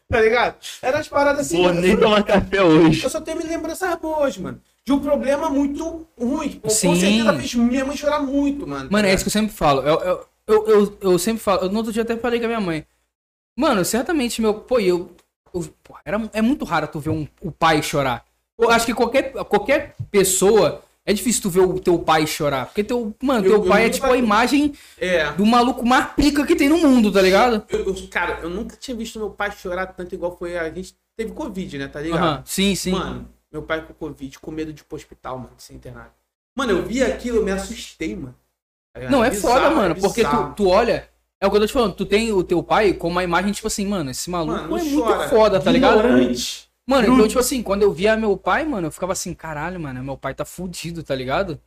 [0.10, 0.56] Tá ligado?
[0.82, 1.62] Era as paradas assim.
[1.62, 3.04] Vou nem tomar café hoje.
[3.04, 4.62] Eu só tenho me lembranças boas, mano.
[4.86, 6.62] De um problema muito ruim.
[6.64, 6.96] Com Sim.
[6.96, 8.90] certeza fez minha mãe chorar muito, mano.
[8.90, 9.82] Mano, é isso que eu sempre falo.
[9.82, 11.64] Eu, eu, eu, eu, eu sempre falo.
[11.64, 12.86] Eu, no outro dia até falei com a minha mãe.
[13.54, 14.54] Mano, certamente, meu.
[14.54, 15.12] Pô, eu.
[15.54, 18.24] eu pô, era, é muito raro tu ver um, o pai chorar.
[18.58, 20.82] Eu acho que qualquer, qualquer pessoa.
[21.10, 22.66] É difícil tu ver o teu pai chorar.
[22.66, 23.16] Porque teu.
[23.24, 25.32] Mano, Eu- teu eu pai é tipo a imagem É.
[25.32, 27.64] do maluco mais pica que tem no mundo, tá ligado?
[27.70, 30.58] Eu, cara, eu nunca tinha visto meu pai chorar tanto igual foi.
[30.58, 31.88] A gente teve Covid, né?
[31.88, 32.46] Tá ligado?
[32.46, 32.92] Sim, sim.
[32.92, 36.12] Mano, meu pai com Covid, com medo de ir pro hospital, mano, de ser internado.
[36.58, 38.36] Mano, eu vi aquilo, eu me assustei, mano.
[38.94, 39.10] Tá?
[39.10, 39.92] Não, é bizarro, foda, mano.
[39.96, 41.08] é porque tu, tu olha.
[41.40, 41.94] É o que eu tô te falando.
[41.96, 44.84] Tu tem o teu pai com uma imagem, tipo assim, mano, esse maluco Mano, é
[44.84, 45.30] muito chora.
[45.30, 46.00] foda, tá ligado?
[46.00, 46.67] Ignorante.
[46.90, 50.02] Mano, então, tipo assim, quando eu via meu pai, mano, eu ficava assim, caralho, mano,
[50.02, 51.60] meu pai tá fudido, tá ligado?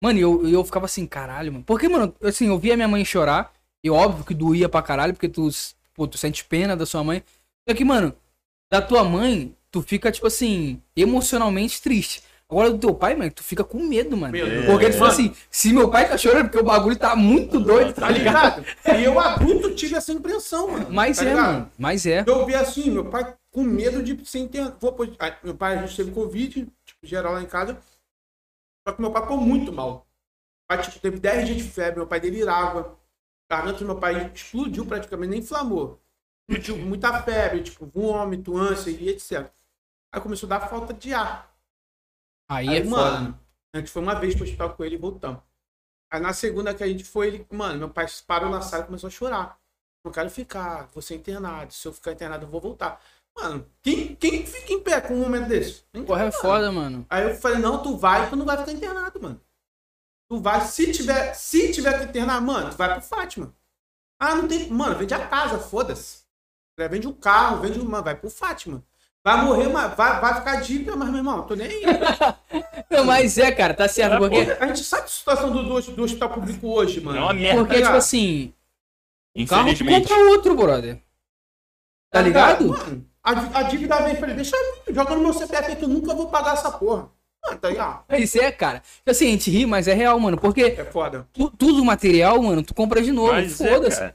[0.00, 1.64] Mano, eu, eu ficava assim, caralho, mano.
[1.64, 3.52] Porque, mano, assim, eu via minha mãe chorar.
[3.82, 5.48] E óbvio que doía pra caralho, porque tu,
[5.92, 7.22] pô, tu sente pena da sua mãe.
[7.68, 8.14] Só que, mano,
[8.70, 12.22] da tua mãe, tu fica, tipo assim, emocionalmente triste.
[12.50, 14.32] Agora do teu pai, mano, tu fica com medo, mano.
[14.32, 14.66] Medo.
[14.66, 15.12] Porque tu fala Mano.
[15.12, 18.60] assim, se meu pai tá chorando, porque o bagulho tá muito doido, tá Tá ligado?
[18.60, 18.98] ligado?
[19.00, 20.86] E eu, adulto, tive essa impressão, mano.
[20.90, 21.46] Mas tá é, ligado?
[21.52, 21.72] mano.
[21.78, 22.22] Mas é.
[22.26, 24.76] Eu vi assim, meu pai com medo de ser internado.
[24.78, 24.94] Vou,
[25.42, 26.52] meu pai, a gente teve Covid,
[26.84, 27.78] tipo, geral lá em casa.
[28.86, 30.06] Só que meu pai ficou muito mal.
[30.70, 32.98] Meu pai, tipo, teve 10 dias de febre, meu pai delirava.
[33.50, 35.98] A garganta do meu pai explodiu praticamente, nem inflamou.
[36.48, 39.50] Explodiu muita febre, tipo, vômito, ânsia e etc.
[40.12, 41.53] Aí começou a dar falta de ar.
[42.48, 42.90] Aí, Aí, é foda.
[42.90, 43.40] mano,
[43.74, 45.42] a gente foi uma vez pro hospital com ele e voltamos.
[46.12, 48.86] Aí na segunda que a gente foi, ele, mano, meu pai parou na sala e
[48.86, 49.58] começou a chorar.
[50.04, 51.72] Não quero ficar, vou ser internado.
[51.72, 53.00] Se eu ficar internado, eu vou voltar.
[53.36, 55.82] Mano, quem, quem fica em pé com um momento desse?
[55.92, 56.40] Ninguém, Porra, é mano.
[56.40, 57.06] foda, mano.
[57.10, 59.40] Aí eu falei, não, tu vai, tu não vai ficar internado, mano.
[60.30, 63.54] Tu vai, se tiver, se tiver que internar, mano, tu vai pro Fátima.
[64.20, 64.70] Ah, não tem.
[64.70, 66.22] Mano, vende a casa, foda-se.
[66.78, 68.00] Vende um carro, vende uma.
[68.02, 68.82] Vai pro Fátima.
[69.24, 71.82] Vai morrer, mas vai, vai ficar dívida, mas, meu irmão, tô nem aí.
[72.90, 74.16] Não, mas é, cara, tá certo.
[74.16, 77.18] É, porque, A gente sabe a situação do, do, do hospital público hoje, mano.
[77.18, 77.60] É uma merda.
[77.64, 78.52] porque tipo assim,
[79.34, 80.08] o carro tu Infelizmente.
[80.08, 81.00] compra outro, brother.
[82.12, 82.68] Tá ligado?
[82.68, 84.54] Mano, a, a dívida vem pra ele, deixa
[84.86, 87.08] eu joga no meu CPF aqui, eu nunca vou pagar essa porra.
[87.46, 88.04] Mano, tá ligado?
[88.18, 88.82] Isso é, cara.
[89.06, 90.36] Assim, a gente ri, mas é real, mano.
[90.38, 91.26] Porque É foda.
[91.32, 93.32] tu- tudo material, mano, tu compra de novo.
[93.34, 93.98] É, Foda-se.
[94.00, 94.14] cara.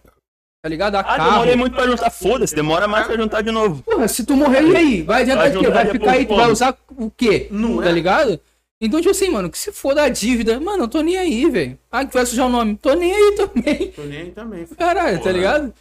[0.62, 0.96] Tá ligado?
[0.96, 1.32] A Ah, carro.
[1.32, 2.10] demorei muito pra juntar.
[2.10, 3.82] Foda-se, demora mais pra juntar de novo.
[3.84, 5.02] Porra, se tu morrer, e aí?
[5.04, 5.70] Vai adiantar Vai o quê?
[5.70, 7.48] Vai ficar aí, tu vai usar o quê?
[7.52, 7.92] Não tá é?
[7.92, 8.40] ligado?
[8.82, 11.78] Então, tipo assim, mano, que se for da dívida, mano, eu tô nem aí, velho.
[11.92, 12.78] Ah, que vai sujar o nome.
[12.78, 13.92] Tô nem aí também.
[13.92, 14.66] Tô nem aí também.
[14.66, 14.78] filho.
[14.78, 15.34] Caralho, tá Porra.
[15.34, 15.74] ligado?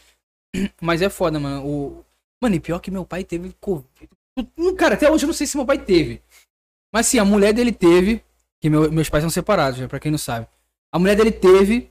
[0.81, 1.65] Mas é foda, mano.
[1.67, 2.05] O...
[2.43, 3.87] Mano, e pior que meu pai teve Covid.
[4.57, 6.21] Hum, Cara, até hoje eu não sei se meu pai teve.
[6.93, 8.23] Mas sim, a mulher dele teve.
[8.61, 10.47] Que meu- meus pais são separados, né, pra quem não sabe.
[10.93, 11.91] A mulher dele teve.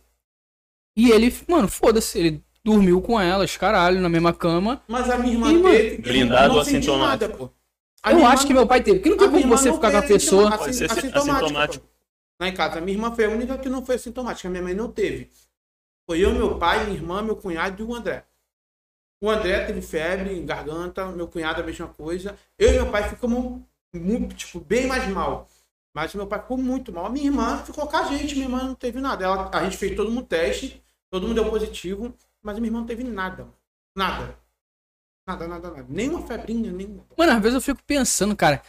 [0.98, 2.18] E ele, mano, foda-se.
[2.20, 4.82] Ele dormiu com elas, caralho, na mesma cama.
[4.90, 5.64] Mas a minha irmã mano.
[5.64, 6.02] teve.
[6.02, 7.08] Blindado não assintomático?
[7.08, 7.50] nada, pô.
[8.04, 9.00] A Eu acho que meu pai teve.
[9.00, 10.58] Porque não tem como você ficar com a pessoa.
[10.58, 11.86] Pode ser assintomática, assintomático.
[11.86, 11.92] pô.
[12.42, 14.50] Lá em casa, a minha irmã foi a única que não foi assintomática.
[14.50, 15.30] A minha mãe não teve.
[16.06, 18.26] Foi eu, meu pai, minha irmã, meu cunhado e o André.
[19.22, 22.36] O André teve febre, garganta, meu cunhado a mesma coisa.
[22.60, 23.62] Eu e meu pai ficamos
[23.96, 25.48] muito, tipo, bem mais mal.
[25.96, 27.06] Mas meu pai ficou muito mal.
[27.06, 29.24] A minha irmã ficou com a gente, minha irmã não teve nada.
[29.24, 32.14] Ela, a gente fez todo mundo teste, todo mundo deu positivo,
[32.48, 33.48] mas a minha irmã não teve nada.
[33.96, 34.36] Nada.
[35.28, 35.86] Nada, nada, nada.
[35.90, 37.04] Nem uma febrinha, nem nada.
[37.18, 38.62] Mano, às vezes eu fico pensando, cara.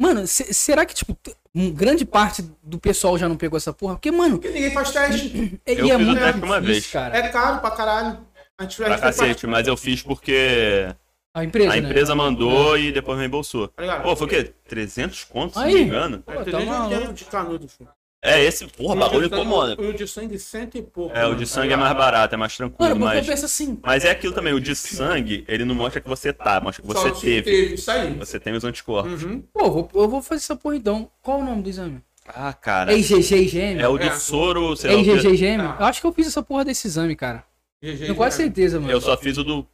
[0.00, 1.16] Mano, se- será que, tipo,
[1.54, 3.94] um grande parte do pessoal já não pegou essa porra?
[3.94, 5.60] Porque, mano, Porque ninguém faz teste.
[5.66, 6.86] é, Eu e é fiz o muito teste uma vez.
[6.90, 7.16] cara.
[7.16, 8.26] É caro pra caralho.
[8.58, 10.86] A gente, a Pra cacete, mas eu fiz porque
[11.34, 11.86] A empresa, a né?
[11.88, 13.68] empresa mandou e depois reembolsou.
[13.68, 14.00] Tá?
[14.00, 14.54] Pô, foi o quê?
[14.66, 15.74] 300 contos, se não Aí.
[15.74, 16.22] me engano?
[16.22, 17.12] Pô, É, tá 380 maluco.
[17.12, 17.90] de canudo, filho.
[18.26, 19.80] É, esse, porra, bagulho O sangue- incomoda.
[19.80, 21.16] O de sangue, cento e pouco.
[21.16, 23.26] É, o de tá sangue é mais barato, é mais tranquilo, Mano, porque eu mas...
[23.26, 23.78] penso assim.
[23.82, 26.88] Mas é aquilo também, o de sangue, ele não mostra que você tá, mostra que
[26.88, 27.74] você Só se teve.
[27.74, 28.12] Isso aí.
[28.14, 29.22] Você tem os anticorpos.
[29.22, 29.40] Uhum.
[29.52, 31.10] Pô, eu vou, eu vou fazer essa porra então.
[31.22, 32.02] Qual o nome do exame?
[32.26, 32.92] Ah, cara.
[32.92, 33.78] É IgG?
[33.78, 34.12] É o de É.
[34.12, 35.10] soro, sei É lá o quê.
[35.28, 35.46] IgG?
[35.60, 35.76] Ah.
[35.80, 37.44] Eu acho que eu fiz essa porra desse exame, cara.
[37.80, 38.44] Tenho quase né?
[38.44, 38.92] certeza, mano.
[38.92, 39.66] Eu só fiz o do...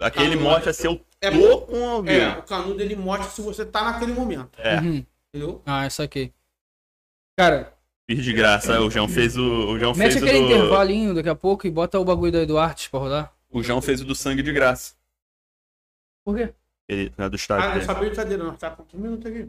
[0.00, 0.42] Aquele Canudo.
[0.48, 2.16] mostra se eu É tô com alguém.
[2.18, 4.50] É, o canudo ele mostra se você tá naquele momento.
[4.58, 5.04] É, Uhum.
[5.34, 5.62] Entendeu?
[5.66, 6.32] Ah, isso aqui.
[7.38, 7.71] Cara,
[8.08, 8.80] de graça.
[8.80, 9.70] O João fez o...
[9.72, 10.44] O João mete fez aquele do...
[10.46, 13.32] intervalinho daqui a pouco e bota o bagulho do Eduardo pra rodar.
[13.50, 14.94] O João fez o do sangue de graça.
[16.24, 16.52] Por quê?
[16.88, 17.80] Ele, é do estádio Ah, dele.
[17.84, 19.48] essa brincadeira, nós tá com um minuto aqui.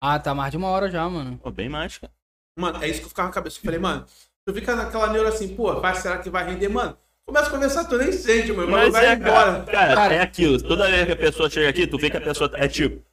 [0.00, 1.38] Ah, tá mais de uma hora já, mano.
[1.38, 2.12] Pô, bem mais, cara.
[2.58, 3.58] Mano, é isso que eu ficava na cabeça.
[3.58, 4.06] Eu falei, mano,
[4.46, 6.68] tu fica naquela neura assim, pô, vai, será que vai render?
[6.68, 8.78] Mano, começa a conversar, tu nem sente, meu irmão.
[8.80, 9.32] Mas Vai é, embora.
[9.32, 10.14] cara, cara, Cara.
[10.14, 10.60] é aquilo.
[10.62, 13.04] Toda vez que a pessoa chega aqui, tu vê que a pessoa é tipo...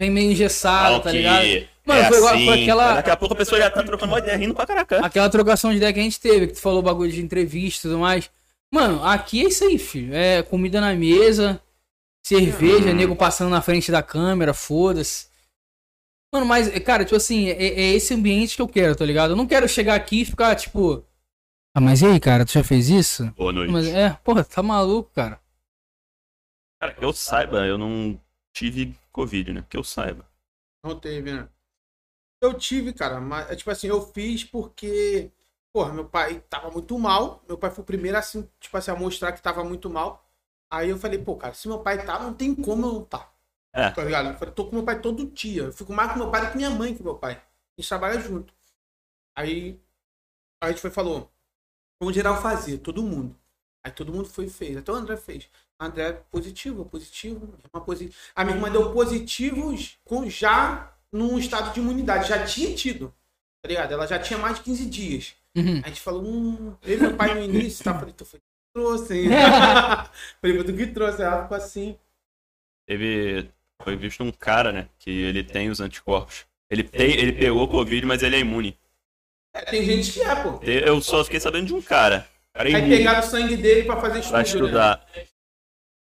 [0.00, 1.68] Vem meio engessado, ah, tá ligado?
[1.84, 2.44] Mano, é foi igual- assim.
[2.46, 5.04] foi aquela- Daqui a pouco a pessoa já tá trocando uma ideia rindo pra caraca.
[5.04, 7.90] Aquela trocação de ideia que a gente teve, que tu falou bagulho de entrevista e
[7.90, 8.30] tudo mais.
[8.72, 10.14] Mano, aqui é isso aí, filho.
[10.14, 11.60] É comida na mesa,
[12.24, 12.94] cerveja, Hum.
[12.94, 15.26] nego passando na frente da câmera, foda-se.
[16.32, 19.30] Mano, mas, cara, tipo assim, é, é esse ambiente que eu quero, tá ligado?
[19.32, 21.04] Eu não quero chegar aqui e ficar, tipo.
[21.74, 23.26] Ah, mas e aí, cara, tu já fez isso?
[23.36, 23.70] Boa noite.
[23.72, 25.38] Mas, é, porra, tá maluco, cara.
[26.80, 28.18] Cara, que eu saiba, eu não
[28.54, 29.64] tive Covid, né?
[29.68, 30.24] Que eu saiba.
[30.84, 31.46] Não teve, né?
[32.42, 35.30] Eu tive, cara, mas, é, tipo assim, eu fiz porque,
[35.72, 37.40] porra, meu pai tava muito mal.
[37.46, 40.28] Meu pai foi o primeiro, assim, tipo assim, a mostrar que tava muito mal.
[40.68, 43.30] Aí eu falei, pô, cara, se meu pai tá, não tem como eu não tá.
[43.72, 43.90] É.
[43.90, 44.30] Tá ligado?
[44.30, 45.64] Eu falei, tô com meu pai todo dia.
[45.64, 47.34] Eu fico mais com meu pai do que minha mãe com meu pai.
[47.34, 48.52] A gente trabalha junto.
[49.36, 49.80] Aí
[50.60, 51.30] a gente foi falou,
[52.00, 53.36] vamos geral fazer, todo mundo.
[53.84, 54.76] Aí todo mundo foi e fez.
[54.76, 55.48] Até o André fez.
[55.78, 57.54] André positivo, positivo.
[57.72, 58.12] Uma posi...
[58.34, 62.28] A minha irmã deu positivos com já num estado de imunidade.
[62.28, 63.12] Já tinha tido.
[63.62, 63.92] Tá ligado?
[63.92, 65.34] Ela já tinha mais de 15 dias.
[65.56, 65.80] Uhum.
[65.84, 67.94] A gente falou, hum, eu e meu pai no início, tá?
[67.96, 68.44] Falei, tu foi que
[68.74, 69.28] trouxe, hein?
[70.40, 71.22] Falei, foi tu que trouxe.
[71.22, 71.96] Ela ficou assim.
[72.88, 73.48] Teve.
[73.82, 74.88] Foi visto um cara, né?
[74.98, 76.46] Que ele tem os anticorpos.
[76.70, 78.78] Ele, tem, ele pegou Covid, mas ele é imune.
[79.54, 80.58] É, tem gente que é, pô.
[80.62, 82.26] Eu só fiquei sabendo de um cara.
[82.50, 84.44] O cara é Aí pegaram o sangue dele pra fazer estudo, pra né?
[84.44, 85.06] estudar.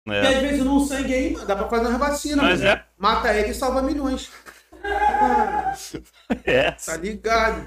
[0.07, 0.35] E É.
[0.37, 2.71] às vezes no sangue aí, mano, dá pra fazer uma vacina, Mas mano.
[2.73, 2.85] é.
[2.99, 4.31] Mata ele e salva milhões.
[6.45, 6.72] É.
[6.72, 7.66] Tá ligado?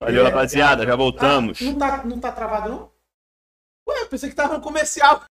[0.00, 0.86] Valeu, rapaziada.
[0.86, 1.60] Já voltamos.
[1.60, 2.92] Ah, não, tá, não tá travado, não?
[3.88, 5.24] Ué, eu pensei que tava no comercial.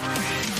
[0.00, 0.59] Thank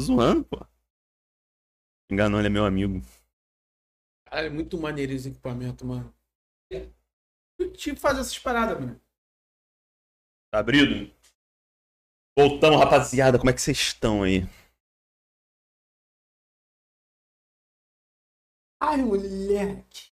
[0.00, 0.56] Tô zoando, pô.
[2.10, 3.02] Enganou, ele é meu amigo.
[4.24, 6.14] Cara, é muito maneiro esse equipamento, mano.
[6.70, 8.98] Eu tive que fazer essas paradas, mano.
[10.50, 11.14] Tá abrido?
[12.34, 13.38] Voltamos, rapaziada.
[13.38, 14.44] Como é que vocês estão aí?
[18.82, 20.10] Ai, moleque.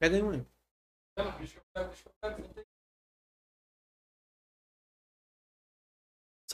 [0.00, 0.44] Pega aí, mano.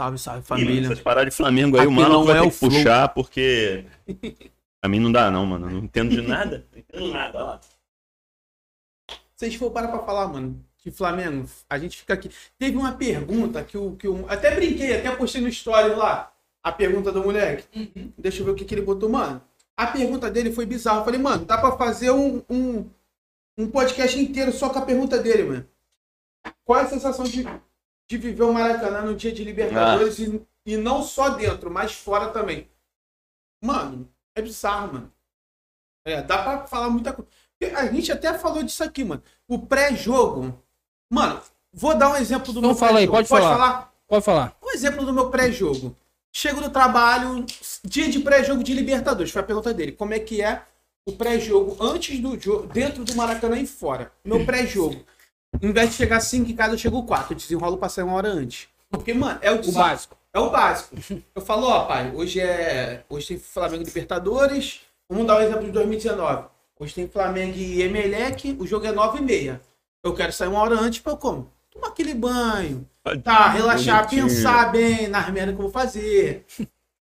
[0.01, 0.87] Salve, salve, família.
[0.87, 2.71] Essas paradas de Flamengo aí, o Apelão mano vai é ter o que flow.
[2.71, 3.85] puxar, porque...
[4.81, 5.67] Pra mim não dá não, mano.
[5.67, 6.67] Eu Não entendo de nada.
[6.73, 7.61] Não entendo nada, olha lá.
[7.61, 12.31] Se vocês for parar pra falar, mano, que Flamengo, a gente fica aqui.
[12.59, 13.95] Teve uma pergunta que o.
[13.95, 16.33] Que o até brinquei, até postei no story lá.
[16.63, 17.93] A pergunta do moleque.
[18.17, 19.43] Deixa eu ver o que, que ele botou, mano.
[19.77, 21.01] A pergunta dele foi bizarra.
[21.01, 22.89] Eu falei, mano, dá pra fazer um, um,
[23.59, 25.67] um podcast inteiro só com a pergunta dele, mano.
[26.65, 27.45] Qual é a sensação de,
[28.11, 32.27] de viver o Maracanã no dia de Libertadores e, e não só dentro, mas fora
[32.31, 32.69] também?
[33.63, 35.13] Mano, é bizarro, mano.
[36.05, 37.31] É, dá pra falar muita coisa.
[37.77, 39.23] A gente até falou disso aqui, mano.
[39.47, 40.61] O pré-jogo.
[41.09, 41.41] Mano,
[41.73, 43.29] vou dar um exemplo do Então meu fala aí, pré-jogo.
[43.29, 43.93] pode falar.
[44.09, 44.57] Pode falar.
[44.61, 45.95] Um exemplo do meu pré-jogo.
[46.33, 47.47] Chego do trabalho,
[47.85, 49.31] dia de pré-jogo de Libertadores.
[49.31, 49.93] Foi a pergunta dele.
[49.93, 50.63] Como é que é
[51.07, 54.11] o pré-jogo antes do jogo, dentro do Maracanã e fora?
[54.25, 55.05] Meu pré-jogo.
[55.61, 57.33] Em vez de chegar 5 em casa, eu chego 4.
[57.33, 58.69] Eu desenrolo pra sair uma hora antes.
[58.89, 60.17] Porque, mano, é o, O básico.
[60.33, 60.97] é o básico.
[61.35, 63.05] Eu falo, ó, pai, hoje é.
[63.09, 64.81] Hoje tem Flamengo e Libertadores.
[65.09, 66.45] Vamos dar um exemplo de 2019.
[66.79, 69.61] Hoje tem Flamengo e Emelec, o jogo é 9 e meia.
[70.03, 71.51] Eu quero sair uma hora antes pra eu como?
[71.71, 72.89] Tomar aquele banho,
[73.23, 74.27] tá, relaxar, Bonitinho.
[74.29, 76.47] pensar bem nas merdas que eu vou fazer.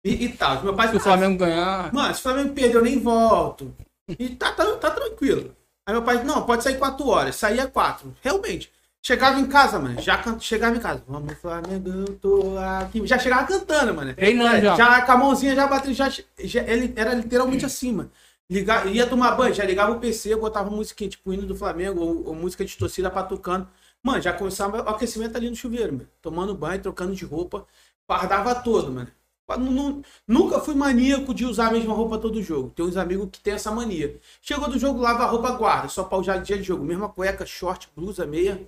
[0.05, 0.61] E, e tal.
[0.64, 1.93] Meu pai Se o Flamengo ganhar.
[1.93, 3.73] Mano, se o Flamengo perder, eu nem volto.
[4.19, 5.55] E tá, tá, tá tranquilo.
[5.85, 7.35] Aí meu pai, não, pode sair 4 horas.
[7.35, 8.15] Saía 4.
[8.22, 8.72] Realmente.
[9.05, 10.01] Chegava em casa, mano.
[10.01, 10.39] Já can...
[10.39, 11.03] chegava em casa.
[11.05, 13.05] Vamos, Flamengo, eu tô aqui.
[13.05, 14.14] Já chegava cantando, mano.
[14.14, 14.76] Treinando É, já.
[14.76, 15.93] já com a mãozinha já batendo.
[15.93, 18.10] Já, já, ele era literalmente assim, mano.
[18.49, 22.27] Ligar, ia tomar banho, já ligava o PC, botava musiquinha, tipo hino do Flamengo, ou,
[22.27, 23.68] ou música de torcida pra tocando.
[24.01, 26.07] Mano, já começava o aquecimento ali no chuveiro, mano.
[26.22, 27.65] Tomando banho, trocando de roupa.
[28.07, 29.10] Fardava todo, mano.
[29.58, 32.72] Nu- nu- Nunca fui maníaco de usar a mesma roupa todo jogo.
[32.76, 34.18] Tem uns amigos que tem essa mania.
[34.42, 35.88] Chegou do jogo, lava a roupa, guarda.
[35.90, 36.84] Só pra usar dia de jogo.
[36.84, 38.62] Mesma cueca, short, blusa, meia.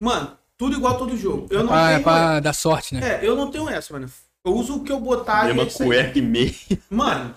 [0.00, 1.46] Mano, tudo igual todo jogo.
[1.50, 2.02] Eu não Pra, é tenho.
[2.04, 3.20] pra dar sorte, né?
[3.22, 4.10] É, eu não tenho essa, mano.
[4.44, 5.74] Eu uso o que eu botar Mesma e é aí.
[5.76, 6.54] cueca e meia.
[6.90, 7.32] Mano,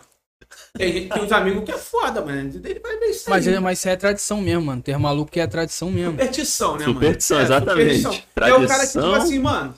[0.73, 2.39] tem, uns amigos que é foda, mano.
[2.63, 3.53] Ele vai ver isso Mas, aí.
[3.53, 4.81] é- mas isso é tradição mesmo, mano.
[4.81, 6.11] Ter maluco que é tradição mesmo.
[6.11, 7.47] Superstição, né, Superstição, mano?
[7.47, 8.05] exatamente.
[8.05, 9.13] É o cara que, tipo Tradição.
[9.13, 9.75] assim, mano,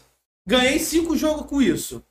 [0.47, 2.01] ganhei cinco jogos com isso.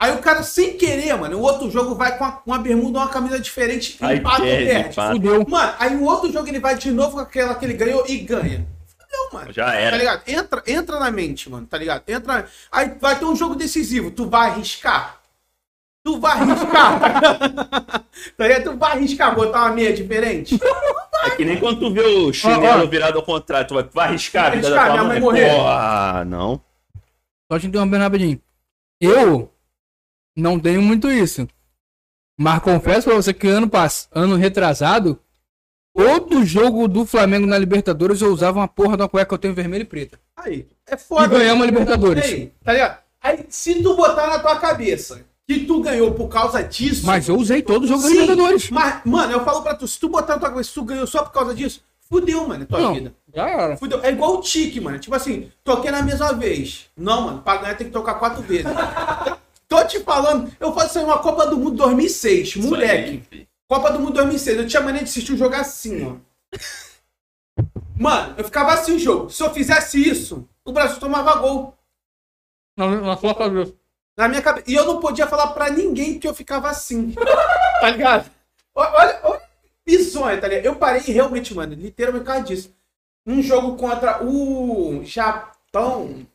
[0.00, 3.04] Aí o cara, sem querer, mano, o outro jogo vai com uma, uma bermuda ou
[3.04, 4.94] uma camisa diferente, Aí empata ou perde.
[4.94, 5.44] Fudeu.
[5.48, 8.18] Mano, aí o outro jogo ele vai de novo com aquela que ele ganhou e
[8.18, 8.64] ganha.
[8.86, 9.52] Fudeu, mano.
[9.52, 9.96] Já Tá era.
[9.96, 10.22] ligado?
[10.28, 12.02] Entra, entra na mente, mano, tá ligado?
[12.08, 12.46] Entra.
[12.70, 14.12] Aí vai ter um jogo decisivo.
[14.12, 15.18] Tu vai arriscar?
[16.04, 17.00] Tu vai arriscar?
[18.36, 18.62] tá ligado?
[18.64, 20.56] Tu vai arriscar botar uma meia diferente?
[21.24, 24.06] É que nem quando tu vê o chinelo virado ao contrário, tu vai, tu vai
[24.06, 25.20] arriscar a vida da Arriscar, tua minha mãe.
[25.20, 25.56] mãe morrer.
[25.56, 26.60] Porra, não.
[27.50, 28.40] Só te interrompendo rapidinho.
[29.00, 29.52] Eu
[30.38, 31.46] não tenho muito isso.
[32.38, 35.18] Mas confesso pra você que ano passado, ano retrasado,
[35.94, 39.54] todo jogo do Flamengo na Libertadores eu usava uma porra uma cueca que eu tenho
[39.54, 40.18] vermelha e preta.
[40.36, 41.26] Aí, é E foda.
[41.26, 42.24] ganhamos a Libertadores.
[42.24, 42.98] Aí, tá ligado?
[43.20, 47.04] Aí, se tu botar na tua cabeça que tu ganhou por causa disso.
[47.04, 48.70] Mas eu usei todo jogo da Libertadores.
[48.70, 51.06] Mas, mano, eu falo pra tu, se tu botar na tua cabeça que tu ganhou
[51.06, 53.12] só por causa disso, fudeu, mano, a tua Não, vida.
[53.34, 53.76] já era.
[53.76, 54.00] Fudeu.
[54.04, 54.98] É igual o tique, mano.
[55.00, 56.86] Tipo assim, toquei na mesma vez.
[56.96, 58.66] Não, mano, pra ganhar tem que tocar quatro vezes.
[59.68, 63.22] Tô te falando, eu faço aí uma Copa do Mundo 2006, Isso moleque.
[63.30, 63.48] aí.
[63.68, 66.16] Copa do Mundo 2006, eu tinha maneira de assistir o jogo assim, ó.
[67.94, 69.28] Mano, eu ficava assim o jogo.
[69.28, 71.76] Se eu fizesse isso, o Brasil tomava gol.
[72.76, 73.74] Na, na sua cabeça.
[74.16, 74.70] Na minha cabeça.
[74.70, 77.12] E eu não podia falar pra ninguém que eu ficava assim.
[77.80, 78.30] tá ligado?
[78.74, 79.42] Olha, olha,
[79.84, 80.64] bizonha, tá ligado?
[80.64, 82.74] Eu parei realmente, mano, literalmente por causa disso.
[83.26, 86.26] Um jogo contra o Japão.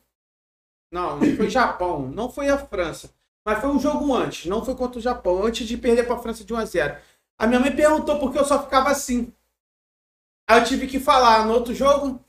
[0.92, 2.08] Não, não foi Japão.
[2.08, 3.10] Não foi a França.
[3.44, 4.46] Mas foi um jogo antes.
[4.46, 5.44] Não foi contra o Japão.
[5.44, 6.98] Antes de perder pra França de 1x0.
[7.38, 9.32] A minha mãe perguntou por que eu só ficava assim.
[10.48, 12.22] Aí eu tive que falar no outro jogo.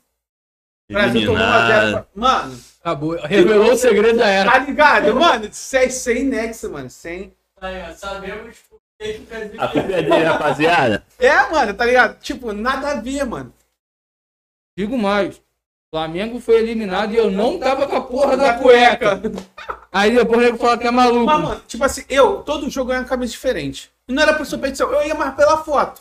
[0.90, 1.82] Brasil tomou 1x0.
[1.82, 2.06] Eliminado.
[2.14, 3.16] Mano, Acabou.
[3.16, 4.50] Revelou o segredo, já era.
[4.52, 5.14] tá ligado?
[5.16, 6.88] Mano, sem, sem nexo, mano.
[6.88, 7.34] Sem.
[7.60, 8.56] Aí, ó, sabemos
[8.98, 11.04] que que dizer A culpa é dele, rapaziada.
[11.18, 12.18] É, mano, tá ligado?
[12.20, 13.52] Tipo, nada a ver, mano.
[14.78, 15.42] Digo mais.
[15.90, 19.20] Flamengo foi eliminado e eu não tava com a porra da cueca.
[19.92, 21.24] Aí depois o nego fala que é maluco.
[21.24, 23.90] Mas, mano, tipo assim, eu, todo jogo ia uma camisa diferente.
[24.08, 26.00] E não era por superstição, eu ia mais pela foto.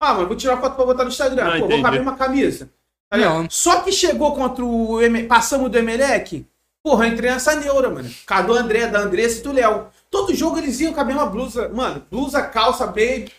[0.00, 1.44] Ah, mano, vou tirar uma foto pra botar no Instagram.
[1.44, 1.82] Não, Pô, vou entendi.
[1.82, 2.70] com a mesma camisa.
[3.08, 3.16] Tá?
[3.18, 3.48] Não.
[3.50, 4.98] Só que chegou contra o.
[5.28, 6.46] Passamos do Emelec.
[6.82, 8.10] Porra, eu entrei nessa neura, mano.
[8.26, 9.88] Cadu André, da Andressa e do Léo.
[10.10, 11.68] Todo jogo eles iam com a mesma blusa.
[11.68, 13.30] Mano, blusa, calça, baby.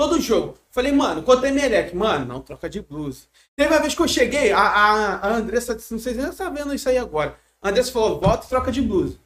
[0.00, 0.54] Todo jogo.
[0.70, 1.94] Falei, mano, quanto é Melec?
[1.94, 3.24] Mano, não troca de blusa.
[3.54, 6.48] Teve uma vez que eu cheguei, a, a, a Andressa, não sei se você tá
[6.48, 7.36] vendo isso aí agora.
[7.60, 9.18] A Andressa falou, volta e troca de blusa.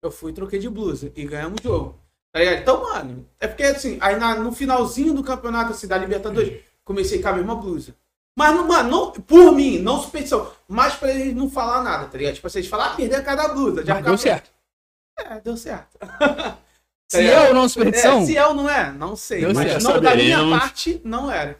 [0.00, 1.98] Eu fui e troquei de blusa e ganhamos o jogo.
[2.32, 2.60] Tá ligado?
[2.60, 7.20] Então, mano, é porque assim, aí na- no finalzinho do campeonato assim, da Libertadores, comecei
[7.20, 7.92] com a mesma blusa.
[8.38, 10.52] Mas, não, mano, não, por mim, não superstição.
[10.68, 12.34] Mas pra eles não falar nada, tá ligado?
[12.34, 13.84] Tipo, vocês falar, ah, perder cada blusa.
[13.84, 14.50] Já Mas deu certo.
[15.18, 15.98] É, deu certo.
[17.10, 19.40] Se é ou não superstição, É, se é ou não é, não sei.
[19.40, 21.58] Deu mas não, da minha parte, não era.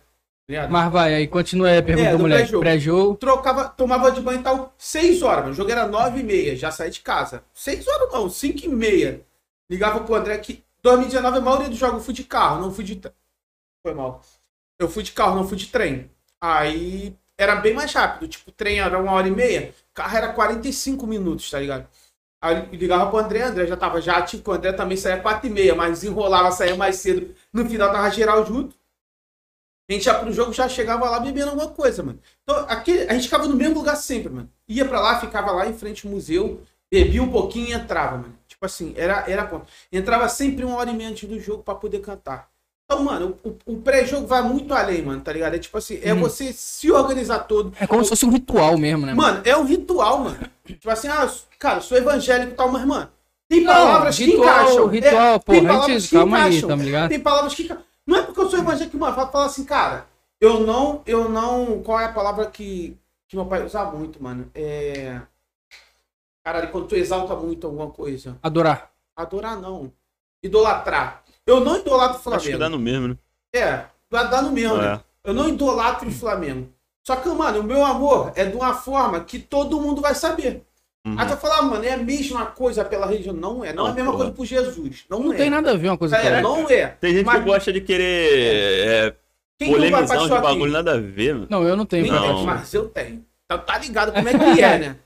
[0.48, 0.70] Ligado?
[0.70, 2.43] mas vai, aí continua aí a pergunta É, do do moleque.
[2.43, 2.60] pré-jogo.
[2.64, 3.16] Pré-jogo.
[3.16, 5.52] trocava, tomava de banho e tal, 6 horas, mano.
[5.52, 7.44] O jogo era 9 e meia, já saí de casa.
[7.55, 9.22] 6 horas não, 5 e meia.
[9.70, 12.82] Ligava pro André que 2019 a maioria dos jogos eu fui de carro, não fui
[12.82, 13.01] de.
[13.85, 14.20] Foi mal.
[14.78, 16.10] Eu fui de carro, não fui de trem.
[16.40, 18.27] Aí era bem mais rápido.
[18.28, 21.86] Tipo, trem era uma hora e meia, carro era 45 minutos, tá ligado?
[22.42, 25.50] Aí ligava pro André, André já tava já ativo, o André também saía 4 e
[25.50, 27.34] meia, mas desenrolava, saía mais cedo.
[27.52, 28.74] No final tava geral junto.
[29.88, 32.20] A gente já pro jogo já chegava lá bebendo alguma coisa, mano.
[32.42, 34.48] Então, aqui, a gente ficava no mesmo lugar sempre, mano.
[34.68, 38.38] Ia pra lá, ficava lá em frente ao museu, bebia um pouquinho e entrava, mano.
[38.46, 39.66] Tipo assim, era, era ponto.
[39.92, 42.49] Entrava sempre uma hora e meia antes do jogo pra poder cantar.
[42.92, 45.54] Então, mano, o, o pré-jogo vai muito além, mano, tá ligado?
[45.54, 46.22] É tipo assim, é Uhum.
[46.22, 47.72] você se organizar todo.
[47.78, 49.14] É como se fosse um ritual mesmo, né?
[49.14, 50.38] Mano, é um ritual, mano.
[50.66, 53.08] Tipo assim, ah, cara, eu sou evangélico e tal, mas, mano,
[53.48, 54.86] tem Não, palavras que ritual, encaixam.
[54.88, 56.68] ritual, É, porra, tem palavras gente- que calma aí, encaixam.
[56.68, 57.08] tá ligado?
[57.10, 57.84] Tem palavras que encaixam.
[58.04, 60.06] Não é porque eu sou evangélico, mano, fala fala assim, cara,
[60.40, 62.96] eu não, eu não, qual é a palavra que,
[63.28, 64.50] que meu pai usa muito, mano?
[64.52, 65.20] É...
[66.44, 68.36] Caralho, quando tu exalta muito alguma coisa.
[68.42, 68.90] Adorar.
[69.14, 69.92] Adorar não.
[70.42, 71.22] Idolatrar.
[71.51, 72.78] Eu não idolatro o Acho que dá Flamengo.
[72.78, 73.16] no mesmo, né?
[73.55, 74.94] É, vai dar no mesmo, né?
[75.24, 75.31] É.
[75.31, 76.68] Eu não idolatro o Flamengo.
[77.06, 80.62] Só que, mano, o meu amor é de uma forma que todo mundo vai saber.
[81.06, 81.16] Uhum.
[81.18, 83.35] Aí tu vai falar, mano, é a mesma coisa pela religião.
[83.35, 83.72] Não é.
[83.72, 84.16] Não, é a Não, mesma porra.
[84.24, 85.05] coisa por Jesus.
[85.09, 85.36] Não, Não é.
[85.36, 86.43] tem nada a ver uma coisa com a É, outra.
[86.43, 86.86] não é.
[87.01, 89.14] Tem gente Mas que gosta de querer é,
[89.59, 90.72] quem não vai polemizar sua bagulho aqui?
[90.72, 91.47] nada a ver, mano.
[91.51, 92.06] Não, eu não tenho.
[92.09, 92.20] Cara.
[92.32, 92.44] Não.
[92.44, 93.24] Mas eu tenho.
[93.47, 94.97] Então tá ligado como é que é, né?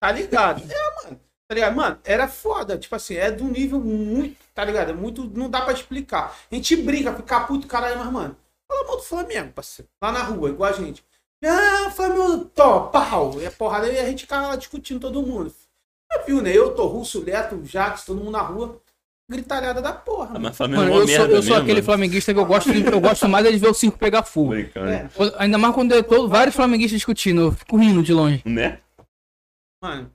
[0.00, 0.60] Tá ligado?
[0.68, 1.20] É, mano.
[1.48, 1.76] Tá ligado?
[1.76, 2.76] Mano, era foda.
[2.76, 4.36] Tipo assim, é de um nível muito.
[4.54, 4.90] Tá ligado?
[4.90, 5.24] É muito.
[5.34, 6.34] Não dá pra explicar.
[6.50, 8.36] A gente brinca, fica puto, caralho, mas, mano.
[8.70, 9.88] Fala mal do Flamengo, parceiro.
[10.02, 11.04] Lá na rua, igual a gente.
[11.44, 13.40] Ah, Flamengo, tó, pau.
[13.40, 15.52] E a porrada e a gente ficava lá discutindo todo mundo.
[16.12, 16.56] Já viu, né?
[16.56, 18.80] Eu, tô Russo, Leto, Jax, todo mundo na rua.
[19.30, 20.26] Gritalhada da porra.
[20.26, 20.40] Ah, mano.
[20.44, 21.84] mas Flamengo é Mano, eu sou, eu sou mesmo, aquele mano.
[21.84, 24.54] flamenguista que eu gosto, de- eu gosto mais é de ver o circo pegar fogo.
[24.54, 25.08] É,
[25.38, 28.42] Ainda mais quando eu tô vários flamenguistas discutindo, eu fico rindo de longe.
[28.44, 28.78] Né?
[29.82, 30.10] mano.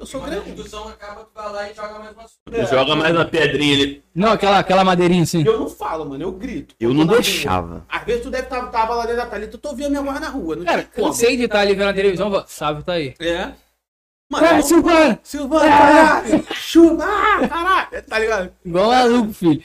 [0.00, 0.52] Eu sou Quando a grande.
[0.52, 2.66] discussão acaba, tu vai lá e joga mais uma É.
[2.66, 4.04] Joga mais uma pedrinha ali.
[4.14, 5.42] Não, aquela, aquela madeirinha assim.
[5.44, 6.22] Eu não falo, mano.
[6.22, 6.76] Eu grito.
[6.78, 7.84] Eu não deixava.
[7.88, 10.20] Às vezes tu deve estar tava lá dentro da Thalita, eu tô vendo minha voz
[10.20, 10.54] na rua.
[10.54, 13.14] Não Cara, cansei de estar ali vendo a televisão, fala, sabe, tá aí.
[13.18, 13.52] É.
[14.30, 15.20] Mano, É, é, Silvana!
[15.22, 16.46] Silvana, caralho!
[16.54, 17.04] Chuva!
[17.04, 18.02] Ah, caralho!
[18.06, 18.52] Tá ligado?
[18.64, 19.62] Igual maluco, filho.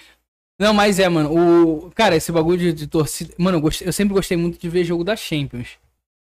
[0.60, 1.32] Não, mas é, mano,
[1.86, 1.92] o...
[1.92, 3.34] Cara, esse bagulho de, de torcida...
[3.38, 5.78] Mano, eu, gostei- eu sempre gostei muito de ver jogo da Champions.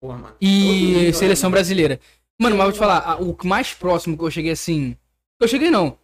[0.01, 0.35] Porra, mano.
[0.41, 1.93] E seleção brasileira.
[1.95, 4.97] Mano, mas vou te falar, o mais próximo que eu cheguei assim.
[5.39, 5.97] Eu cheguei não.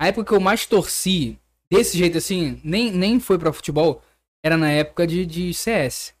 [0.00, 1.38] A época que eu mais torci,
[1.70, 4.02] desse jeito assim, nem, nem foi pra futebol,
[4.44, 6.14] era na época de, de CS.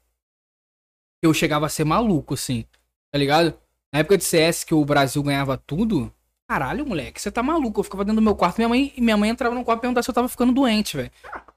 [1.22, 2.64] Eu chegava a ser maluco, assim.
[3.10, 3.54] Tá ligado?
[3.92, 6.12] Na época de CS que o Brasil ganhava tudo.
[6.48, 7.80] Caralho, moleque, você tá maluco.
[7.80, 10.02] Eu ficava dentro do meu quarto, minha mãe, minha mãe entrava no quarto e perguntava
[10.02, 11.10] se eu tava ficando doente, velho.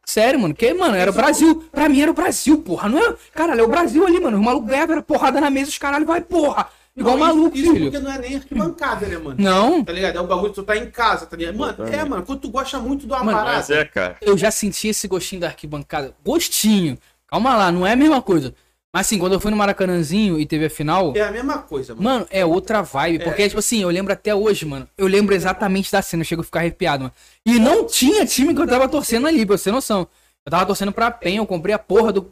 [0.05, 0.53] Sério, mano.
[0.53, 1.67] Que, mano, era o Brasil.
[1.71, 2.87] Pra mim era o Brasil, porra.
[2.87, 3.15] Não é.
[3.33, 4.37] Caralho, é o Brasil ali, mano.
[4.37, 6.69] O maluco ganhava, era porrada na mesa, os caralho, vai, porra.
[6.97, 7.91] Igual Não, maluco, isso, isso filho.
[7.91, 9.35] porque não é nem arquibancada, né, mano?
[9.37, 10.17] Não, Tá ligado?
[10.17, 11.57] É um bagulho que tu tá em casa, tá ligado?
[11.57, 13.57] Mano, é, mano, quando tu gosta muito de uma Mano, parada.
[13.57, 14.15] Mas é, cara.
[14.21, 16.15] eu já senti esse gostinho da arquibancada.
[16.23, 16.97] Gostinho.
[17.27, 18.55] Calma lá, não é a mesma coisa.
[18.93, 21.93] Mas assim, quando eu fui no Maracanãzinho e teve a final, É a mesma coisa,
[21.93, 22.03] mano.
[22.09, 23.25] mano, é outra vibe.
[23.25, 24.87] Porque, tipo assim, eu lembro até hoje, mano.
[24.97, 27.13] Eu lembro exatamente da cena, eu chego a ficar arrepiado, mano.
[27.45, 30.07] E não tinha time que eu tava torcendo ali, pra você ter noção.
[30.45, 32.31] Eu tava torcendo pra PEN, eu comprei a porra do,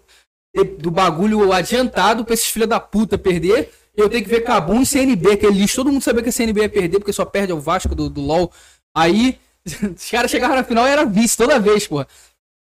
[0.79, 3.69] do bagulho adiantado pra esses filha da puta perder.
[3.95, 5.75] Eu tenho que ver Cabum e CNB, aquele lixo.
[5.77, 8.21] Todo mundo sabia que a CNB ia perder, porque só perde ao Vasco do, do
[8.21, 8.51] LoL.
[8.95, 12.07] Aí, os caras chegavam na final e era vice toda vez, porra.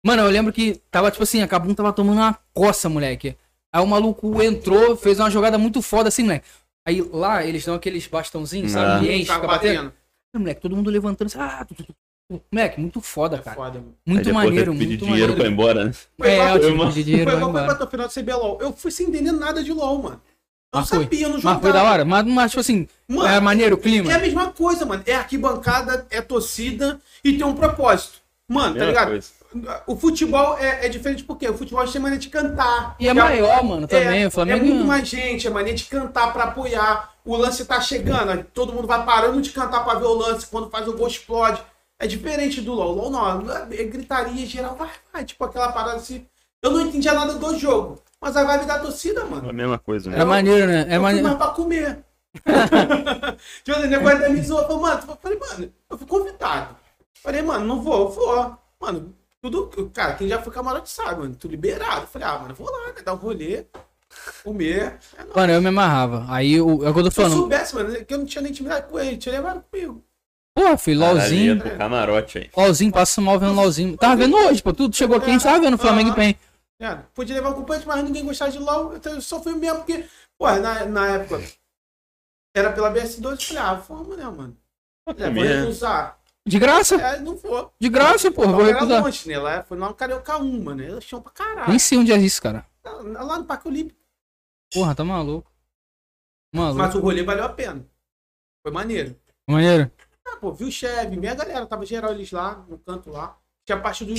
[0.06, 3.36] Mano, eu lembro que tava, tipo assim, a Cabum tava tomando uma coça, moleque.
[3.74, 6.46] Aí o maluco entrou, fez uma jogada muito foda, assim, moleque.
[6.88, 8.80] Aí lá eles dão aqueles bastãozinhos, Ah.
[9.00, 9.06] sabe?
[9.08, 9.76] De enche, Tava fica batendo.
[9.76, 9.94] batendo.
[10.36, 11.40] Ah, moleque, todo mundo levantando assim.
[11.40, 11.96] Ah, tu, tu, tu.
[12.52, 13.56] Moleque, muito foda, É cara.
[13.56, 13.96] foda, mano.
[14.06, 15.52] Muito maneiro, muito dinheiro pra ir maneiro.
[15.54, 15.92] embora, né?
[16.18, 17.66] Foi É, igual- eu tive dinheiro embora.
[17.66, 18.60] pra tua final de CBLOL.
[18.62, 20.22] Eu fui sem entender nada de LOL, mano.
[20.74, 21.04] Eu Mas foi.
[21.04, 21.56] sabia, eu não jogava.
[21.56, 22.06] Mas foi da hora.
[22.06, 24.12] Mas, mas tipo assim, Mano, é maneiro o clima.
[24.12, 25.02] É a mesma coisa, mano.
[25.06, 28.20] É arquibancada, é torcida e tem um propósito.
[28.50, 29.10] Mano, tá ligado?
[29.10, 29.38] coisa.
[29.88, 32.96] O futebol é, é diferente porque o futebol tem maneira de cantar.
[33.00, 34.24] E é maior, mano, também.
[34.24, 34.60] É, o Flamengo.
[34.60, 37.14] é muito mais gente, é maneira de cantar pra apoiar.
[37.24, 40.48] O lance tá chegando, todo mundo vai parando de cantar pra ver o lance.
[40.48, 41.62] Quando faz o gol, explode.
[42.00, 42.94] É diferente do LoL.
[42.94, 45.26] LoL não, é gritaria geral, vai, vai.
[45.26, 46.26] Tipo aquela parada assim.
[46.62, 48.02] Eu não entendia nada do jogo.
[48.22, 49.48] Mas a vibe da torcida, mano.
[49.48, 50.16] É a mesma coisa, né?
[50.16, 50.86] Era maneiro, né?
[50.90, 51.28] É eu maneiro.
[51.28, 52.00] mais pra comer.
[53.64, 54.28] tipo assim, o negócio da.
[54.30, 56.76] Eu falei, mano, eu falei, mano, eu fui convidado.
[57.22, 58.58] Falei, mano, não vou, eu vou.
[58.80, 59.90] Mano, tudo.
[59.94, 61.36] Cara, quem já foi camarote sabe, mano.
[61.36, 62.02] Tudo liberado.
[62.02, 62.94] Eu falei, ah, mano, eu vou lá, né?
[63.04, 63.66] Dar um rolê,
[64.44, 64.98] comer.
[65.18, 65.36] É nóis.
[65.36, 66.26] Mano, eu me amarrava.
[66.30, 67.38] Aí o- é o que eu tô Se eu falando.
[67.40, 70.04] soubesse, mano, é que eu não tinha nem intimidade com ele, tinha levado comigo.
[70.56, 71.62] Pô, filho, LOLzinho.
[71.78, 72.50] camarote aí.
[72.58, 73.96] LOLzinho, passa mal vendo LOLzinho.
[73.96, 74.74] Tava vendo hoje, pô.
[74.74, 76.16] Tu chegou aqui, a gente tava vendo Flamengo e.
[76.16, 76.36] PEN.
[76.80, 78.96] É, podia levar acompanhante, mas ninguém gostava de LOL.
[78.96, 81.38] Então eu só fui mesmo porque, pô, na, na época
[82.56, 84.58] era pela BS2, eu falei, ah, vamos, né, mano?
[85.08, 85.60] É, vou Comer.
[85.62, 86.20] recusar.
[86.46, 86.96] De graça.
[86.96, 87.74] É, não vou.
[87.80, 88.44] De graça, pô.
[88.44, 89.04] Vou Então, era recusar.
[89.04, 89.38] longe, né?
[89.38, 90.82] Lá foi lá no Carioca 1, mano.
[90.84, 91.70] Eles tinham pra caralho.
[91.70, 92.66] Nem sei onde é isso, cara.
[92.84, 94.00] Lá no Parque Olímpico.
[94.74, 95.52] Porra, tá maluco.
[96.54, 96.78] Maluco.
[96.78, 97.86] Mas o rolê valeu a pena.
[98.64, 99.20] Foi maneiro.
[99.50, 99.92] Maneiro.
[100.26, 103.38] Ah, pô, viu o chefe, minha galera, tava geral eles lá, no canto lá.
[103.66, 104.14] Tinha a parte do,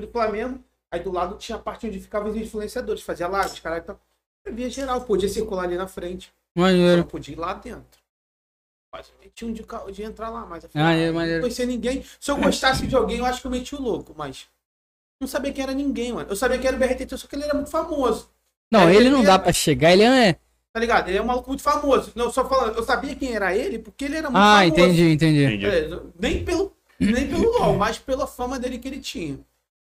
[0.00, 3.82] do Flamengo, aí do lado tinha a parte onde ficavam os influenciadores, fazia lives, caralho,
[3.82, 3.98] então.
[4.44, 6.32] Eu via geral, podia circular ali na frente.
[6.56, 6.96] Só Maneiro.
[7.02, 8.00] não podia ir lá dentro.
[8.92, 12.02] Mas eu meti um de, de entrar lá, mas eu Ah, é não conhecia ninguém.
[12.18, 14.46] Se eu gostasse de alguém, eu acho que eu meti o louco, mas.
[15.20, 16.30] Não sabia quem era ninguém, mano.
[16.30, 18.30] Eu sabia que era o BRTT, só que ele era muito famoso.
[18.72, 20.34] Não, É, ele não ele dá pra chegar, ele é.
[20.72, 21.08] Tá ligado?
[21.08, 22.12] Ele é um maluco muito famoso.
[22.14, 24.68] Não, só falando, eu sabia quem era ele porque ele era muito Ah, famoso.
[24.72, 25.44] entendi, entendi.
[25.44, 25.66] Entendi.
[25.66, 29.38] É, nem pelo, nem pelo LOL, mas pela fama dele que ele tinha.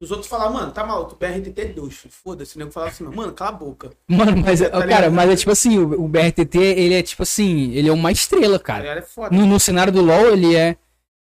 [0.01, 2.55] Os outros falavam, mano, tá maluco, BRTT é dois, filho, foda-se.
[2.55, 3.91] O nego falava assim, mano, cala a boca.
[4.07, 5.11] Mano, mas, Tá cara, ligado?
[5.11, 8.55] mas é tipo assim, o, o BRTT, ele é tipo assim, ele é uma estrela,
[8.55, 8.85] O cara.
[8.87, 9.35] é foda.
[9.35, 10.77] No, no cenário do LoL, ele é.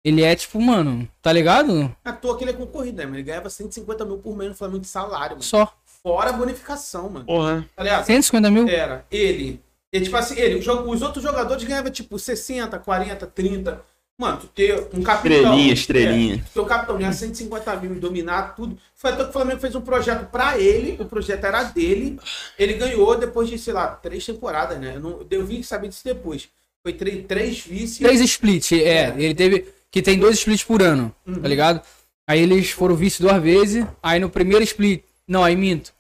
[0.03, 1.95] Ele é tipo, mano, tá ligado?
[2.03, 3.17] À toa que ele é concorrido, né, mano?
[3.17, 5.43] Ele ganhava 150 mil por mês no Flamengo de salário, mano.
[5.43, 5.71] Só.
[6.01, 7.25] Fora a bonificação, mano.
[7.25, 7.67] Porra.
[7.75, 8.05] Tá ligado?
[8.05, 8.67] 150 mil?
[8.67, 9.61] Era ele.
[9.93, 13.81] E, tipo assim, ele, os outros jogadores ganhavam tipo 60, 40, 30.
[14.21, 15.31] Mano, tu ter um capitão.
[15.39, 16.35] Estrelinha, estrelinha.
[16.35, 18.77] É, tu ter um capitão ganhar 150 mil e dominar tudo.
[18.95, 22.19] Foi até que o Flamengo fez um projeto pra ele, o projeto era dele.
[22.59, 24.93] Ele ganhou depois de, sei lá, três temporadas, né?
[24.97, 26.47] Eu, não, eu vim saber disso depois.
[26.83, 28.03] Foi três, três vice.
[28.03, 28.83] Três splits, é.
[29.09, 29.13] É.
[29.17, 29.67] Ele teve.
[29.89, 31.41] Que tem dois splits por ano, Uhum.
[31.41, 31.81] tá ligado?
[32.27, 33.83] Aí eles foram vice duas vezes.
[34.03, 35.03] Aí no primeiro split.
[35.27, 35.91] Não, aí minto.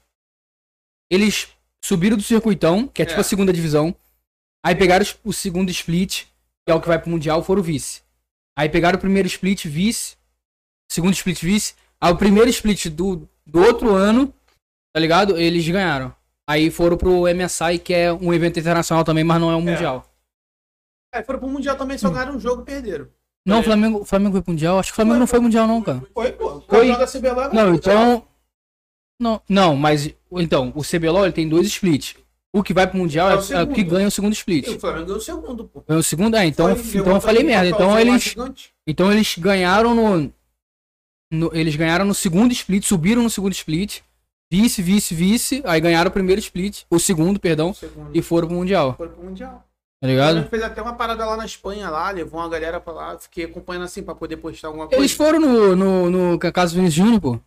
[1.09, 1.47] Eles
[1.83, 3.21] subiram do circuitão, que é tipo É.
[3.21, 3.95] a segunda divisão.
[4.63, 6.25] Aí pegaram os- o segundo split,
[6.65, 8.01] que é o que vai pro Mundial, foram vice.
[8.61, 10.15] Aí pegaram o primeiro split, vice.
[10.87, 11.73] Segundo split, vice.
[11.99, 14.31] Aí o primeiro split do, do outro ano,
[14.93, 15.35] tá ligado?
[15.35, 16.13] Eles ganharam.
[16.47, 20.05] Aí foram pro MSI, que é um evento internacional também, mas não é um Mundial.
[21.11, 23.07] Aí foram pro Mundial também, só ganharam um jogo e perderam.
[23.43, 23.59] Não, É.
[23.61, 24.77] o Flamengo, Flamengo foi pro Mundial?
[24.77, 26.03] Acho que o Flamengo não foi mundial, não, cara.
[26.13, 26.61] Foi, pô.
[26.61, 26.95] Foi?
[26.95, 28.27] Da CBLOL é Não, então.
[29.19, 30.13] Não, não, mas.
[30.33, 32.15] Então, o CBLOL ele tem dois splits.
[32.53, 34.67] O que vai pro Mundial É é, o é que ganha o segundo E split.
[34.67, 35.83] o Flamengo ganhou o segundo, pô.
[35.87, 36.35] Ganhou o segundo?
[36.35, 37.69] É, então, Foi, então eu falei merda.
[37.69, 38.35] Então eles,
[38.85, 40.33] então eles ganharam no,
[41.31, 43.99] no- Eles ganharam no segundo split, subiram no segundo split.
[44.51, 45.61] Vice, vice, vice.
[45.65, 46.83] Aí ganharam o primeiro split.
[46.89, 47.69] O segundo, perdão.
[47.69, 48.09] O segundo.
[48.13, 48.95] E foram pro Mundial.
[48.97, 49.65] Foram pro Mundial.
[50.01, 50.39] Tá ligado?
[50.39, 53.45] gente fez até uma parada lá na Espanha, lá, levou uma galera pra lá, fiquei
[53.45, 54.99] acompanhando assim pra poder postar alguma coisa.
[54.99, 57.39] Eles foram no, no, no caso do Vinícius Júnior, pô.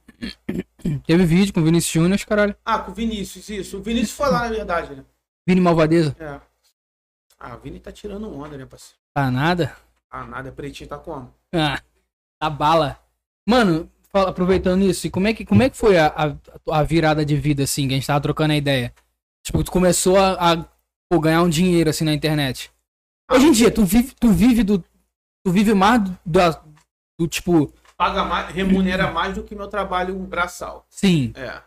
[1.07, 2.57] Teve vídeo com o Vinícius Júnior, caralho.
[2.65, 3.79] Ah, com o Vinícius, isso.
[3.79, 5.05] O Vinícius foi lá, na verdade, né?
[5.47, 6.15] Vini Malvadeza.
[6.19, 6.41] É.
[7.39, 8.99] Ah, o Vini tá tirando onda, né, parceiro?
[9.15, 9.75] Tá nada.
[10.11, 11.33] Ah, nada, pretinho tá como?
[11.55, 11.81] Ah,
[12.41, 12.99] a bala.
[13.49, 16.83] Mano, fala- aproveitando isso, e como é que, como é que foi a, a, a
[16.83, 18.95] virada de vida, assim, que a gente tava trocando a ideia?
[19.45, 20.57] Tipo, tu começou a, a,
[21.11, 22.71] pô, ganhar um dinheiro, assim, na internet.
[23.31, 24.79] Hoje em dia, tu vive, tu vive do.
[25.47, 26.63] Tu vive mais do, da-
[27.19, 27.73] do tipo.
[28.05, 30.85] Paga mais, remunera mais do que meu trabalho braçal.
[30.91, 31.33] Sim.
[31.35, 31.63] É.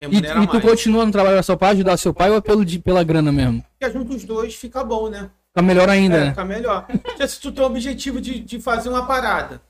[0.00, 0.62] E, Remunera e tu mais.
[0.64, 3.64] continua no trabalho seu pai, ajudar seu pai ou é pelo, de- pela grana mesmo?
[3.76, 5.28] Porque junto os dois fica bom, né?
[5.48, 6.30] Fica melhor ainda, É, né?
[6.30, 6.86] fica melhor.
[7.26, 9.60] Se tu tem o objetivo de, de fazer uma parada,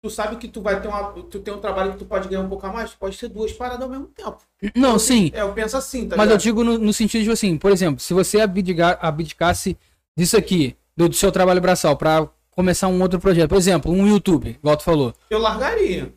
[0.00, 1.10] tu sabe que tu vai ter uma.
[1.14, 3.52] Tu tem um trabalho que tu pode ganhar um pouco a mais, pode ter duas
[3.52, 4.38] paradas ao mesmo tempo.
[4.76, 5.32] Não, sim.
[5.34, 6.42] É, eu penso assim, tá Mas eu ligado?
[6.42, 9.76] digo no, no sentido de assim, por exemplo, se você abdicar, abdicasse
[10.16, 12.28] disso aqui, do, do seu trabalho braçal, pra
[12.58, 15.14] começar um outro projeto, por exemplo, um YouTube, igual tu falou.
[15.30, 16.12] Eu largaria.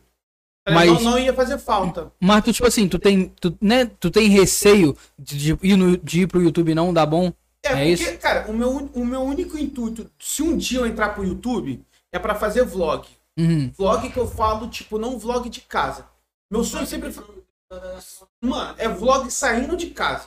[0.68, 2.12] Mas- Não, não ia fazer falta.
[2.20, 5.96] Mas tu, tipo assim, tu tem, tu, né, tu tem receio de, de ir no,
[5.98, 7.32] de ir pro YouTube e não dar bom?
[7.64, 8.18] É, É porque, isso?
[8.18, 11.80] cara, o meu, o meu único intuito, se um dia eu entrar pro YouTube,
[12.12, 13.08] é pra fazer vlog.
[13.38, 13.72] Uhum.
[13.78, 16.06] Vlog que eu falo, tipo, não vlog de casa.
[16.52, 17.14] Meu sonho sempre.
[18.42, 20.26] Mano, é vlog saindo de casa.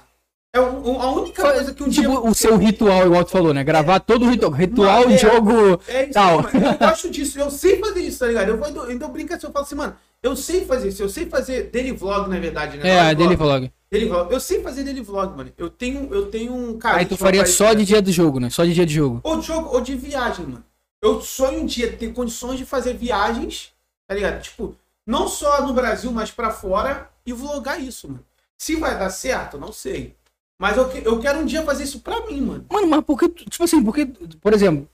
[0.55, 2.05] É o- a única coisa que um dia.
[2.05, 3.65] Tipo, o seu ritual, igual tu falou, né?
[3.65, 4.53] Gravar todo o ritual.
[4.53, 5.19] Ritual, é.
[5.19, 5.81] jogo.
[5.89, 6.43] É isso, Tal.
[6.43, 6.51] mano.
[6.55, 8.51] Eu gosto disso, eu sei fazer isso, tá ligado?
[8.51, 11.27] Eu vou, então, brinca assim, eu falo assim, mano, eu sei fazer isso, eu sei
[11.27, 12.89] fazer daily vlog, na verdade, né?
[12.89, 13.35] É, vlog.
[13.35, 13.73] vlog.
[13.91, 14.33] Daily vlog.
[14.33, 15.51] Eu sei fazer daily vlog, mano.
[15.59, 16.99] Eu tenho, eu tenho um cara.
[16.99, 18.49] Aí tu faria só de dia do jogo, né?
[18.49, 19.21] Só de dia de jogo.
[19.25, 20.65] Ou de jogo, ou de viagem, mano.
[21.03, 23.73] eu sonho um dia ter condições de fazer viagens,
[24.07, 24.41] tá ligado?
[24.41, 28.25] Tipo, não só no Brasil, mas pra fora e vlogar isso, mano.
[28.57, 30.15] Se vai dar certo, não sei.
[30.59, 32.67] Mas eu, que- eu quero um dia fazer isso pra mim, mano.
[32.71, 34.07] Mano, mas por que, tu- tipo assim, porque,
[34.41, 34.89] por exemplo,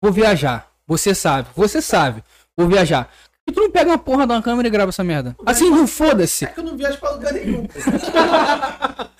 [0.00, 2.24] vou viajar, você sabe, você sabe,
[2.56, 3.10] vou viajar.
[3.46, 5.36] E tu não pega uma porra de uma câmera e grava essa merda?
[5.44, 6.44] Assim, não foda-se.
[6.44, 7.66] É que eu não viajo pra lugar nenhum.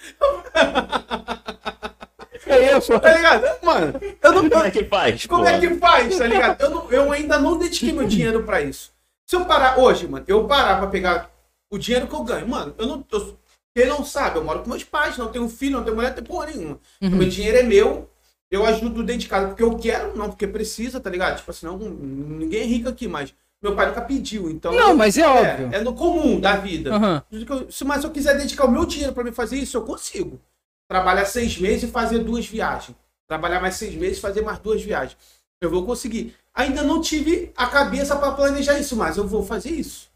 [2.46, 2.98] É isso.
[3.00, 3.44] Tá ligado?
[3.64, 4.48] Mano, eu não.
[4.50, 5.26] Como é que faz?
[5.26, 5.48] Como pô?
[5.48, 6.60] é que faz, tá ligado?
[6.60, 8.92] Eu, não- eu ainda não dediquei meu dinheiro pra isso.
[9.26, 11.30] Se eu parar hoje, mano, eu parar pra pegar
[11.70, 13.04] o dinheiro que eu ganho, mano, eu não.
[13.10, 13.38] Eu,
[13.74, 16.14] quem não sabe, eu moro com meus pais, não tenho filho, não tenho mulher, não
[16.16, 16.78] tenho porra nenhuma.
[17.00, 17.10] Uhum.
[17.10, 18.08] Meu dinheiro é meu,
[18.50, 21.38] eu ajudo dentro de casa porque eu quero, não porque precisa, tá ligado?
[21.38, 23.32] Tipo assim, não, ninguém é rico aqui, mas
[23.62, 24.72] meu pai nunca pediu, então.
[24.72, 25.70] Não, mas é óbvio.
[25.72, 26.94] É, é no comum da vida.
[26.94, 27.22] Aham.
[27.70, 30.40] Se- Mas se eu quiser dedicar o meu dinheiro pra me fazer isso, eu consigo.
[30.88, 32.96] Trabalhar seis meses e fazer duas viagens.
[33.28, 35.16] Trabalhar mais seis meses e fazer mais duas viagens.
[35.60, 36.34] Eu vou conseguir.
[36.52, 40.10] Ainda não tive a cabeça pra planejar isso, mas eu vou fazer isso.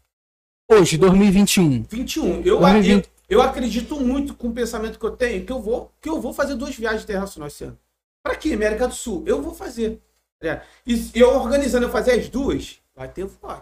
[0.69, 1.83] Hoje, 2021.
[1.89, 2.41] 21.
[2.43, 3.09] Eu, 2020.
[3.29, 6.33] Eu, acredito muito com o pensamento que eu tenho que eu vou, que eu vou
[6.33, 7.77] fazer duas viagens internacionais esse ano.
[8.23, 8.53] Pra quê?
[8.53, 9.23] América do Sul.
[9.25, 10.01] Eu vou fazer.
[10.41, 10.61] É.
[10.85, 13.61] E eu organizando eu fazer as duas, vai ter vlog.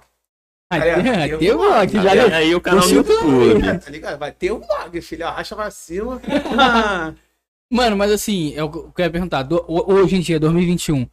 [0.74, 3.66] É, até eu- vlog, já Aí, aí o canal Você YouTube.
[3.68, 4.18] É, tá ligado?
[4.18, 5.26] Vai ter vlog, filho.
[5.28, 6.20] Arrasta pra cima.
[7.72, 11.08] Mano, mas assim, eu eu quero perguntar, do- ho- hoje em dia, 2021,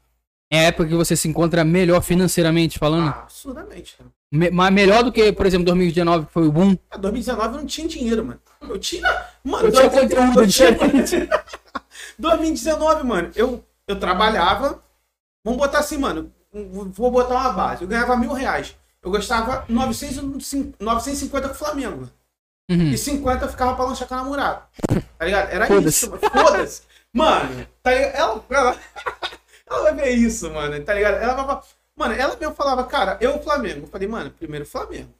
[0.50, 3.08] é a época que você se encontra melhor financeiramente falando?
[3.08, 3.96] ah, absurdamente.
[3.96, 4.10] cara.
[4.32, 6.70] Me- melhor do que, por exemplo, 2019, que foi o boom?
[6.72, 8.40] Em 2019 eu não tinha dinheiro, mano.
[8.62, 9.26] Eu tinha.
[9.44, 11.28] Mano, Eu tinha conteúdo diferente.
[12.18, 14.82] 2019, mano, eu, eu trabalhava.
[15.44, 16.32] Vamos botar assim, mano.
[16.52, 17.82] Vou botar uma base.
[17.82, 18.76] Eu ganhava mil reais.
[19.02, 22.08] Eu gastava 900, 950 com o Flamengo.
[22.70, 22.90] Uhum.
[22.90, 24.62] E 50 eu ficava pra lanchar com a namorada.
[25.18, 25.50] Tá ligado?
[25.50, 25.88] Era Foda-se.
[26.06, 26.10] isso.
[26.10, 26.20] mano.
[26.30, 26.82] Foda-se.
[27.12, 28.14] Mano, tá ligado?
[28.14, 28.76] Ela, ela,
[29.68, 30.80] ela vai ver isso, mano.
[30.84, 31.14] Tá ligado?
[31.16, 31.60] Ela vai
[32.02, 33.82] Mano, ela mesmo falava, cara, eu Flamengo.
[33.82, 35.14] Eu falei, mano, primeiro Flamengo.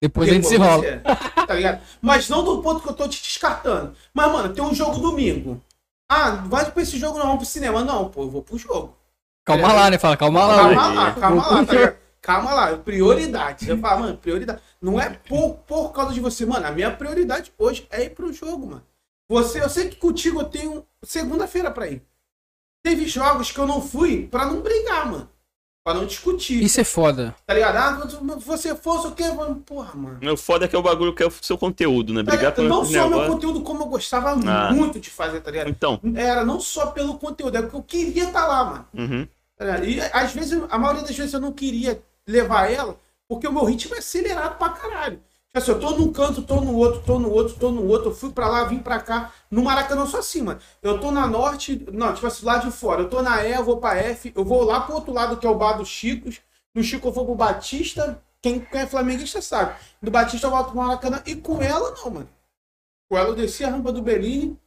[0.00, 0.82] Depois a gente se rola.
[0.82, 1.00] você,
[1.46, 1.82] Tá ligado?
[2.00, 3.94] Mas não do ponto que eu tô te descartando.
[4.14, 5.62] Mas, mano, tem um jogo domingo.
[6.10, 7.84] Ah, vai pra esse jogo não, vamos pro cinema.
[7.84, 8.96] Não, pô, eu vou pro jogo.
[9.44, 9.98] Calma lá, né?
[9.98, 10.56] Fala, calma lá.
[10.56, 11.96] Calma lá, calma lá, tá ligado?
[12.22, 13.68] Calma lá, prioridade.
[13.68, 14.62] Eu falo, mano, prioridade.
[14.80, 16.66] Não é por, por causa de você, mano.
[16.66, 18.86] A minha prioridade hoje é ir pro jogo, mano.
[19.28, 22.02] Você, eu sei que contigo eu tenho segunda-feira pra ir.
[22.82, 25.28] Teve jogos que eu não fui pra não brigar, mano.
[25.86, 26.60] Pra não discutir.
[26.64, 27.32] Isso é foda.
[27.46, 27.76] Tá ligado?
[27.76, 28.08] Ah,
[28.40, 29.22] se você fosse o quê?
[29.30, 30.32] Mano, Porra, mano.
[30.32, 32.24] O foda é que é o bagulho que é o seu conteúdo, né?
[32.24, 32.56] Tá ligado?
[32.56, 33.32] pelo não só meu negócio.
[33.32, 34.72] conteúdo, como eu gostava Ah.
[34.72, 35.70] muito de fazer, tá ligado?
[35.70, 36.00] Então.
[36.16, 38.86] Era não só pelo conteúdo, é porque eu queria estar lá, mano.
[38.94, 39.28] Uhum.
[39.56, 39.78] Tá?
[39.84, 42.96] E às vezes, a maioria das vezes eu não queria levar ela,
[43.28, 45.20] porque o meu ritmo é acelerado pra caralho.
[45.56, 48.14] Assim, eu tô num canto, tô no outro, tô no outro, tô no outro, eu
[48.14, 49.32] fui pra lá, vim pra cá.
[49.50, 50.60] No Maracanã eu sou mano.
[50.82, 53.00] Eu tô na norte, não, tipo assim, lá de fora.
[53.00, 55.46] Eu tô na E, eu vou pra F, eu vou lá pro outro lado, que
[55.46, 56.42] é o bar dos Chicos.
[56.74, 58.22] No Chico eu vou pro Batista.
[58.42, 59.80] Quem, quem é flamenguista sabe.
[60.02, 61.22] Do Batista eu volto pro Maracanã.
[61.24, 62.28] E com ela, não, mano.
[63.08, 64.60] Com ela eu descia a rampa do Bellini,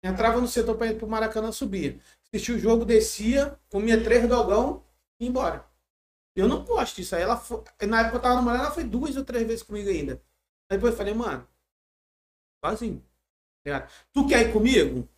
[0.00, 1.98] entrava no setor pra ir pro Maracanã, subia.
[2.32, 4.84] Assistia o jogo, descia, comia três dogão
[5.18, 5.64] e embora.
[6.36, 7.16] Eu não gosto disso.
[7.16, 9.90] Aí ela foi, na época eu tava namorando, ela foi duas ou três vezes comigo
[9.90, 10.22] ainda.
[10.70, 11.46] Aí depois eu falei, mano,
[12.64, 13.02] sozinho.
[13.64, 13.90] Tá ligado?
[14.12, 15.08] Tu quer ir comigo?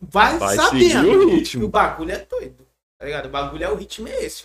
[0.00, 1.64] Vai, Vai sabendo o ritmo.
[1.66, 2.66] o bagulho é doido.
[2.98, 3.26] Tá ligado?
[3.26, 4.44] O bagulho é o ritmo é esse.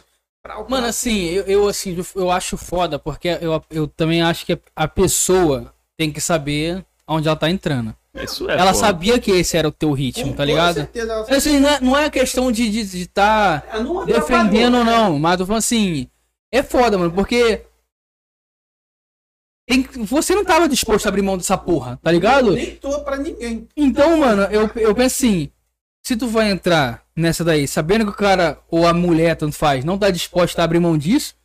[0.69, 4.88] Mano, assim, eu, eu, assim, eu acho foda, porque eu, eu também acho que a
[4.88, 7.95] pessoa tem que saber onde ela tá entrando.
[8.14, 8.53] Isso é.
[8.53, 8.86] ela foda.
[8.86, 10.76] sabia que esse era o teu com ritmo, tá toda ligado?
[10.76, 14.91] certeza, Assim, não é, não é questão de estar de, tá É, defendendo ou né?
[14.91, 16.07] não, mas eu falo assim,
[16.52, 17.64] é foda, mano, porque
[19.68, 22.52] tem você não tava disposto a abrir mão dessa porra, tá ligado?
[22.52, 23.68] Nem tô pra ninguém.
[23.76, 25.52] Então, mano, eu, eu penso assim,
[26.06, 29.84] se tu vai entrar nessa daí, sabendo que o cara ou a mulher, tanto faz,
[29.84, 31.36] não tá disposta a abrir mão disso,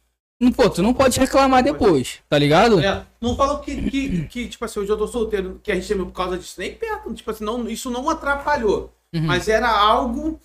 [0.41, 2.81] não, pô, tu não pode reclamar depois, tá ligado?
[2.81, 5.87] É, não falo que, que, que, tipo assim, hoje eu tô solteiro, que a gente
[5.87, 7.13] teve por causa disso, nem perto.
[7.13, 8.91] Tipo assim, não, isso não atrapalhou.
[9.15, 9.27] Uhum.
[9.27, 10.41] Mas era algo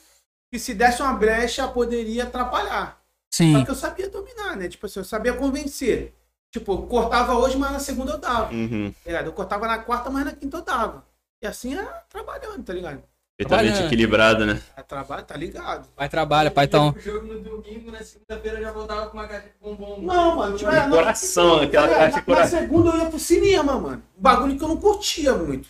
[0.52, 3.02] que se desse uma brecha poderia atrapalhar.
[3.34, 3.64] Só Sim.
[3.64, 4.68] que eu sabia dominar, né?
[4.68, 6.14] Tipo assim, eu sabia convencer.
[6.56, 8.54] Tipo, eu cortava hoje, mas na segunda eu dava.
[8.54, 8.94] Uhum.
[9.04, 9.12] Tá?
[9.12, 11.06] Eu cortava na quarta, mas na quinta eu dava.
[11.44, 13.04] E assim é trabalhando, tá ligado?
[13.38, 13.86] Trabalhando.
[13.88, 14.62] equilibrado, né?
[14.78, 15.90] É trabalho, tá ligado?
[15.98, 16.96] Vai trabalha, pai, então.
[16.96, 20.02] O jogo no domingo, na segunda-feira já voltava com uma caixa de bombom.
[20.02, 22.16] Não, mano, tipo, é, não, coração, aquela Tá caixa de ligado?
[22.16, 22.60] na, coração.
[22.62, 24.04] segunda eu ia pro cinema, mano.
[24.18, 25.68] Um bagulho que eu não curtia muito.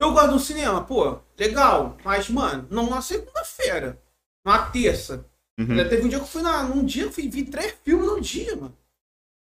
[0.00, 1.96] Eu gosto do cinema, pô, legal.
[2.04, 4.00] Mas, mano, não na segunda-feira.
[4.46, 5.26] Na terça.
[5.58, 5.76] Uhum.
[5.88, 8.20] Teve um dia que eu fui na, num dia, eu fui, vi três filmes num
[8.20, 8.76] dia, mano.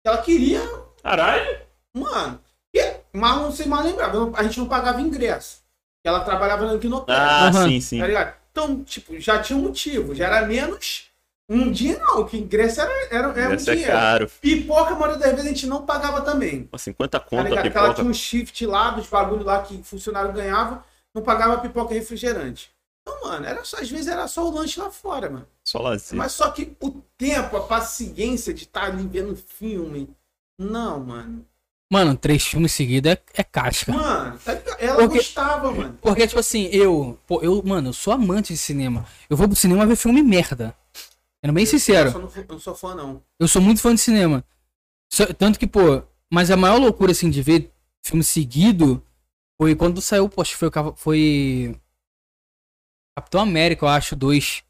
[0.05, 0.61] Ela queria,
[1.01, 1.61] Caralho.
[1.95, 2.39] mano.
[2.75, 4.13] E, mas não sei mais lembrar.
[4.13, 5.61] eu- A gente não pagava ingresso.
[6.05, 7.13] Ela trabalhava no Quinopé.
[7.13, 7.67] Ah, Aham.
[7.69, 7.99] sim, sim.
[7.99, 8.33] Tá ligado?
[8.51, 10.13] Então, tipo, já tinha um motivo.
[10.13, 11.09] Já era menos
[11.49, 13.93] Um dia não, que ingresso era, era, era um Essa é dinheiro.
[13.93, 14.31] caro.
[14.41, 16.63] Pipoca, a maioria das vezes, a gente não pagava também.
[16.63, 17.61] Pô, 50 Tá conto a ligado?
[17.69, 18.01] Que ela pipoca.
[18.01, 22.71] tinha um shift lá dos bagulho lá que funcionário ganhava, não pagava pipoca e refrigerante.
[23.01, 25.47] Então, mano, era só, às vezes era só o lanche lá fora, mano.
[25.73, 26.15] Só lazer.
[26.15, 30.07] Mas só que o tempo, a paciência de estar ali vendo filme.
[30.59, 31.43] Não, mano.
[31.91, 33.91] Mano, três filmes seguidos é, é casca.
[33.91, 35.97] Mano, tá ela Porque- gostava, mano.
[35.99, 39.03] Porque, tipo assim, eu, pô, eu, mano, eu sou amante de cinema.
[39.27, 40.75] Eu vou pro cinema ver filme merda.
[41.43, 42.11] Sendo bem Eu sincero.
[42.11, 43.23] só não, eu não sou fã, não.
[43.39, 44.45] Eu sou muito fã de cinema.
[45.11, 47.71] Só- tanto que, pô, mas a maior loucura, assim, de ver
[48.05, 49.03] filme seguido
[49.59, 51.79] foi quando saiu, que foi, foi
[53.17, 54.63] Capitão América, eu acho, dois.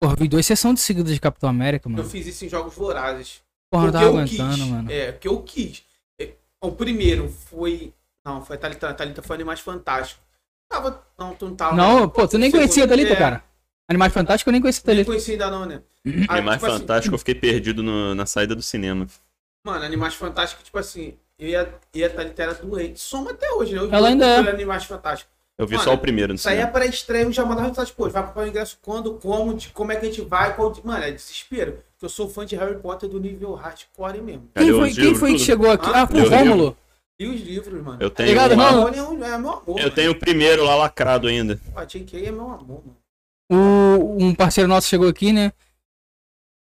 [0.00, 2.08] Porra, eu vi duas sessões de seguida de Capitão América, Eu mano.
[2.08, 3.42] fiz isso em jogos vorazes.
[3.70, 4.66] Porra, eu não tava eu aguentando, quis.
[4.66, 4.90] mano.
[4.90, 5.82] É, porque eu quis.
[6.18, 6.30] É,
[6.62, 7.92] O primeiro foi.
[8.24, 8.88] Não, foi a Thalita.
[8.88, 10.22] A Thalita foi Animais Fantásticos.
[10.70, 11.04] Tava.
[11.18, 11.76] Não, tu não tava.
[11.76, 13.44] Não, pô, tu nem conhecia a Thalita, é, cara.
[13.88, 15.10] Animais Fantásticos eu nem conhecia a Nem Thalita.
[15.10, 15.82] conhecia ainda não, né?
[16.28, 19.06] Ah, É mais tipo assim, fantástico, eu fiquei perdido no- na saída do cinema.
[19.66, 22.98] Mano, Animais Fantásticos, tipo assim, eu e a, e a Thalita era doente.
[23.00, 23.80] Soma até hoje, né?
[23.82, 24.38] Eu Ela ainda é.
[24.48, 25.30] Animais Fantásticos.
[25.60, 27.68] Eu vi Mano, só o primeiro no Isso aí é pra estreia, eu já mandava
[27.68, 30.56] mensagem, pô, vai comprar o ingresso quando, como, de, como é que a gente vai,
[30.56, 30.74] qual...
[30.82, 31.72] Mano, é desespero.
[31.92, 34.48] Porque eu sou fã de Harry Potter do nível hardcore mesmo.
[34.56, 35.90] Quem Cadê foi, quem foi que chegou aqui?
[35.92, 36.30] Ah, Ah, foi o?
[36.30, 36.76] Rômulo.
[37.20, 37.98] E os livros, mano.
[38.00, 38.84] Eu tenho, ligado, lá- irmão?
[38.84, 39.78] Rony é, um- é meu amor.
[39.78, 41.60] eu tenho o primeiro lá lacrado ainda.
[41.76, 42.96] A JK é meu amor, mano.
[43.52, 45.52] O, um parceiro nosso chegou aqui, né?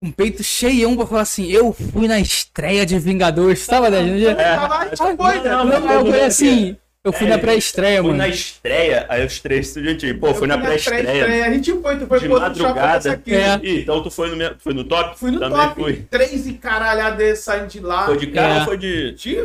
[0.03, 3.67] Um peito cheião pra falar assim: Eu fui na estreia de Vingadores.
[3.67, 4.03] Tava, né?
[4.03, 4.27] gente?
[4.29, 4.35] É.
[4.57, 5.51] Tava lá, foi, né?
[5.51, 8.19] Não, não, eu falei não, assim: Eu fui É, na pré-estreia, Fui mano.
[8.19, 10.19] na estreia, aí os três estudantinhos.
[10.19, 11.47] Pô, Eu foi na fui pré-estreia.
[11.47, 13.13] A gente foi, tu foi De pro outro madrugada.
[13.13, 13.35] aqui.
[13.35, 13.59] É.
[13.63, 15.19] Ih, então tu foi no, meu- foi no top?
[15.19, 15.81] Fui no Também top.
[15.81, 16.07] fui.
[16.11, 18.05] Três e caralhada saindo de lá.
[18.05, 18.59] Foi de carro É.
[18.59, 19.13] ou foi de.
[19.13, 19.37] De,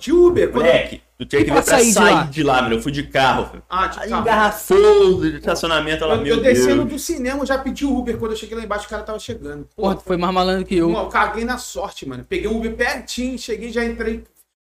[0.00, 0.50] de Uber.
[0.50, 0.64] Quando...
[0.64, 2.22] Moleque, tu tinha que Pra ver pra sair de lá.
[2.24, 2.78] de lá, meu.
[2.78, 3.46] Eu fui de carro.
[3.48, 3.62] filho.
[3.70, 4.22] Ah, de Aí carro.
[4.22, 6.88] engarrafou de estacionamento lá, Eu, meu eu descendo Deus.
[6.88, 8.16] do cinema, eu já pedi Uber.
[8.18, 9.68] Quando eu cheguei lá embaixo, o cara tava chegando.
[9.76, 10.88] Porra, tu foi mais malandro que eu.
[10.88, 12.26] Irmão, eu caguei na sorte, mano.
[12.28, 14.24] Peguei o Uber pertinho, cheguei, já entrei.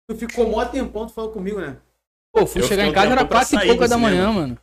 [0.09, 1.75] Tu ficou mó tempão, tu falou comigo, né?
[2.33, 4.59] Pô, fui Eu chegar em casa, era quatro e pouca da manhã, mano.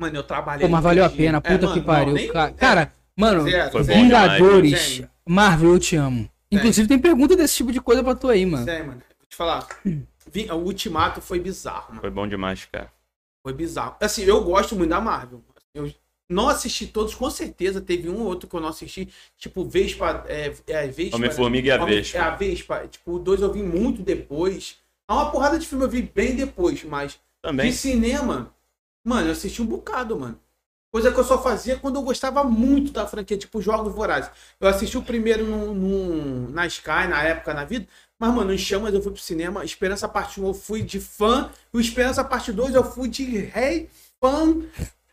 [0.00, 0.66] Mano, eu trabalhei.
[0.66, 2.06] Pô, mas valeu a pena, puta É, que mano, pariu.
[2.08, 3.84] não, nem- Ca- é, Cara, mano, zero.
[3.84, 5.10] Vingadores, Zero.
[5.26, 6.28] Marvel, eu te amo.
[6.50, 8.64] Inclusive, tem pergunta desse tipo de coisa pra tu aí, mano.
[8.64, 9.02] Sério, mano.
[9.18, 9.66] Vou te falar.
[10.52, 12.00] O Ultimato foi bizarro, mano.
[12.00, 12.90] Foi bom demais, cara.
[13.42, 13.96] Foi bizarro.
[14.00, 15.42] Assim, eu gosto muito da Marvel.
[15.74, 15.92] Eu
[16.30, 17.80] não assisti todos, com certeza.
[17.80, 19.08] Teve um ou outro que eu não assisti.
[19.38, 20.24] Tipo, Vespa.
[20.28, 21.16] É, é Vespa.
[21.16, 22.18] Homem-Formiga e a Vespa.
[22.18, 22.86] É a Vespa.
[22.88, 24.76] Tipo, dois eu vi muito depois.
[25.08, 27.70] Há uma porrada de filme eu vi bem depois, mas Também.
[27.70, 28.54] de cinema,
[29.04, 30.40] mano, eu assisti um bocado, mano.
[30.92, 34.30] Coisa que eu só fazia quando eu gostava muito da franquia, tipo Jogos Vorazes.
[34.60, 37.86] Eu assisti o primeiro no, no- na Sky, na época, na vida.
[38.16, 39.64] Mas, mano, em Chamas eu fui pro cinema.
[39.64, 41.50] Esperança Parte 1 eu fui de fã.
[41.72, 43.90] E o Esperança Parte 2 eu fui de rei,
[44.20, 44.54] fã,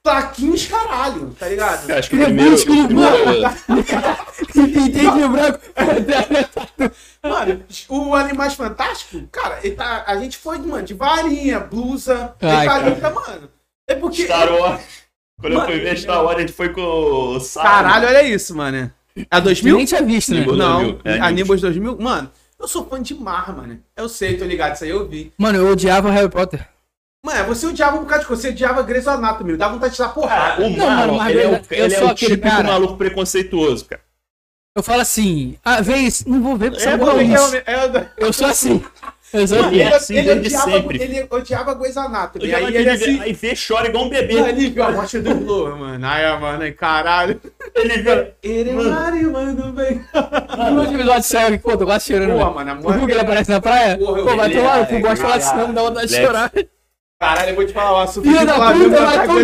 [0.03, 1.89] plaquinhos caralho, tá ligado?
[1.91, 2.55] Acho que o primeiro.
[2.55, 3.49] o Crepúsculo, primeiro-
[4.53, 5.59] Pintei de branco.
[7.23, 12.67] Mano, o Animais Fantásticos, cara, ele tá, a gente foi, mano, de varinha, blusa, Ai,
[12.67, 13.49] retalhita, mano.
[13.87, 14.23] É porque.
[14.25, 14.81] Star Wars.
[15.39, 17.67] Quando Mano, eu fui ver Star Wars, a gente foi com o Saro.
[17.67, 18.91] Caralho, olha isso, mano.
[19.29, 19.75] A 2000?
[19.77, 20.45] Nem tinha visto, né?
[20.45, 21.31] Não, 2000, é, a.
[21.31, 21.97] Nimbus 2000.
[21.99, 23.79] Mano, eu sou fã de Mar, mano.
[23.95, 25.31] Eu sei, tô ligado, isso aí eu vi.
[25.37, 26.67] Mano, eu odiava Harry Potter.
[27.23, 30.09] Mano, você odiava um bocado de coisa, você odiava Grey's Anatomy, dá vontade de dar
[30.09, 30.55] porrada.
[30.55, 32.63] Cara, o Não, mano, mas ele é o, ele é sou o aquele típico cara.
[32.67, 34.01] maluco preconceituoso, cara.
[34.75, 37.55] Eu falo assim, ah, vê isso, não vou ver porque É, é, mano, isso.
[37.57, 38.83] é, é, Eu sou assim.
[39.33, 39.79] Eu sou Ele assim.
[39.81, 41.01] é assim desde odiava, sempre.
[41.01, 42.45] ele odiava Grey's Anatomy.
[42.45, 43.19] E já aí ele queria assim.
[43.21, 44.39] Aí vê, chora igual um bebê.
[44.41, 46.05] Aí viu a morte do Blue, mano.
[46.05, 47.39] Ai, mano, ai, caralho.
[47.75, 48.33] Ele vê.
[48.43, 50.03] Ele, Mari, mano, vem.
[50.71, 52.33] No último episódio aqui, pô, tô quase chorando.
[52.37, 53.19] Porra, mano, a viu ele morte.
[53.19, 53.97] aparece na praia?
[53.97, 56.07] Porra, pô, vai tomar, ele eu é- gosto de falar disso, não, me dá vontade
[56.07, 56.51] de chorar.
[57.21, 58.73] Caralho, eu vou te falar, o assunto Filha de mesmo, vai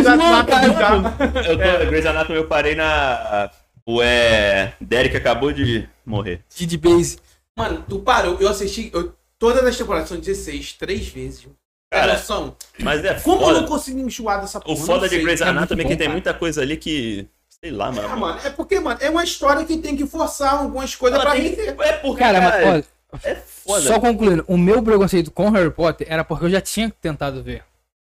[0.04, 0.74] tá Anatomy cara.
[0.74, 1.52] já.
[1.52, 3.52] Eu tô, Grey's Anatomy, eu parei na.
[3.86, 4.74] O é.
[4.82, 6.42] Derek acabou de morrer.
[6.56, 7.20] Didi Base.
[7.56, 11.48] Mano, tu parou, eu assisti eu- todas as temporadas, são 16, três vezes.
[11.92, 12.56] Cara, Cara, são.
[12.80, 14.74] Mas é Como eu não consegui me enxuar dessa porra?
[14.74, 15.20] O foda de.
[15.22, 16.12] Grey's é Anatomy é bom, que tem cara.
[16.12, 17.28] muita coisa ali que.
[17.62, 18.08] Sei lá, mano.
[18.12, 21.30] É, mano, é porque, mano, é uma história que tem que forçar algumas coisas Ela
[21.30, 21.76] pra render.
[21.76, 22.20] que- É porque.
[22.24, 23.82] Cara, mas, cara, ó, é foda.
[23.82, 27.64] só concluindo, o meu preconceito com Harry Potter era porque eu já tinha tentado ver.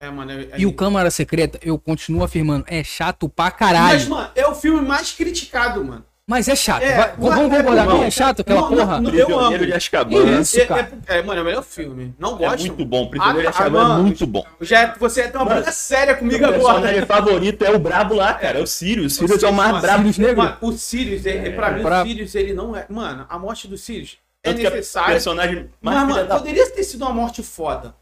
[0.02, 0.32] É, mano.
[0.32, 3.94] É, E o Câmara Secreta, eu continuo afirmando, é chato pra caralho.
[3.94, 6.04] Mas, mano, é o filme mais criticado, mano.
[6.28, 6.82] Mas é chato.
[6.82, 9.02] É, vai- não é- vamos é concordar que é chato aquela Não, não, porra?
[9.02, 9.10] não.
[9.12, 9.66] eu Prisioneiro amo.
[9.66, 10.40] de Azkaban.
[10.40, 10.92] Isso, É, cara.
[11.08, 12.16] é, é, mano, é o melhor filme.
[12.18, 12.68] Não É gosto.
[12.68, 13.08] muito bom.
[13.10, 14.46] Prisioneiro Ah, de tá, Azkaban é muito bom.
[14.62, 16.60] Já, você tem uma Mano, briga séria comigo agora.
[16.60, 18.60] personagem favorito é o brabo lá, cara.
[18.60, 19.14] É o Sirius.
[19.14, 19.98] O Sirius é o mais Mano, brabo.
[20.00, 20.38] Sirius negro.
[20.44, 22.86] Mano, o Sirius, ele, pra mim, Pra- o Sirius, ele não é.
[22.90, 25.12] Mano, a morte do Sirius é Tanto que é necessária.
[25.12, 27.94] personagem mais Mas, mano, da poderia ter sido uma morte foda.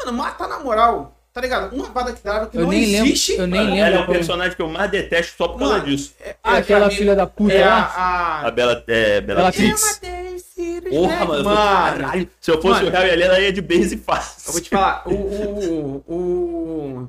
[0.00, 1.16] Mano, mata na moral.
[1.34, 1.74] Tá ligado?
[1.74, 3.06] Uma Avada Kedavra que Eu não nem lembro.
[3.08, 3.32] existe.
[3.32, 4.02] Eu nem Ela é lembro.
[4.02, 6.14] o como- personagem que eu mais detesto só por causa Mano, disso.
[6.20, 7.80] É, Ah, aquela filha da puta é lá.
[7.96, 8.84] a, A Bela.
[8.86, 9.98] É, Bela Ela Trix.
[9.98, 10.54] Trix.
[10.90, 11.42] Porra, mano.
[11.44, 12.30] Mano, caralho.
[12.40, 12.88] Se eu fosse Mano.
[12.96, 14.52] o Harry ela ia de base eu fácil.
[14.52, 15.12] vou te falar, o.
[15.12, 17.08] o, o...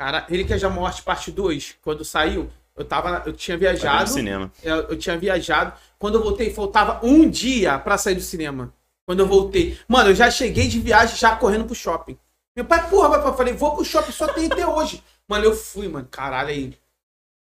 [0.00, 3.22] Cara, Relíquias da Morte, parte 2, quando saiu, eu tava.
[3.26, 4.08] Eu tinha ver no viajado.
[4.08, 4.50] cinema.
[4.62, 5.74] Eu, eu tinha viajado.
[5.98, 8.72] Quando eu voltei, faltava um dia pra sair do cinema.
[9.06, 9.78] Quando eu voltei.
[9.86, 12.16] Mano, eu já cheguei de viagem já correndo pro shopping.
[12.56, 15.02] Meu pai, porra, vai eu falei, vou pro shopping, só tem até hoje.
[15.28, 16.06] Mano, eu fui, mano.
[16.10, 16.76] Caralho aí.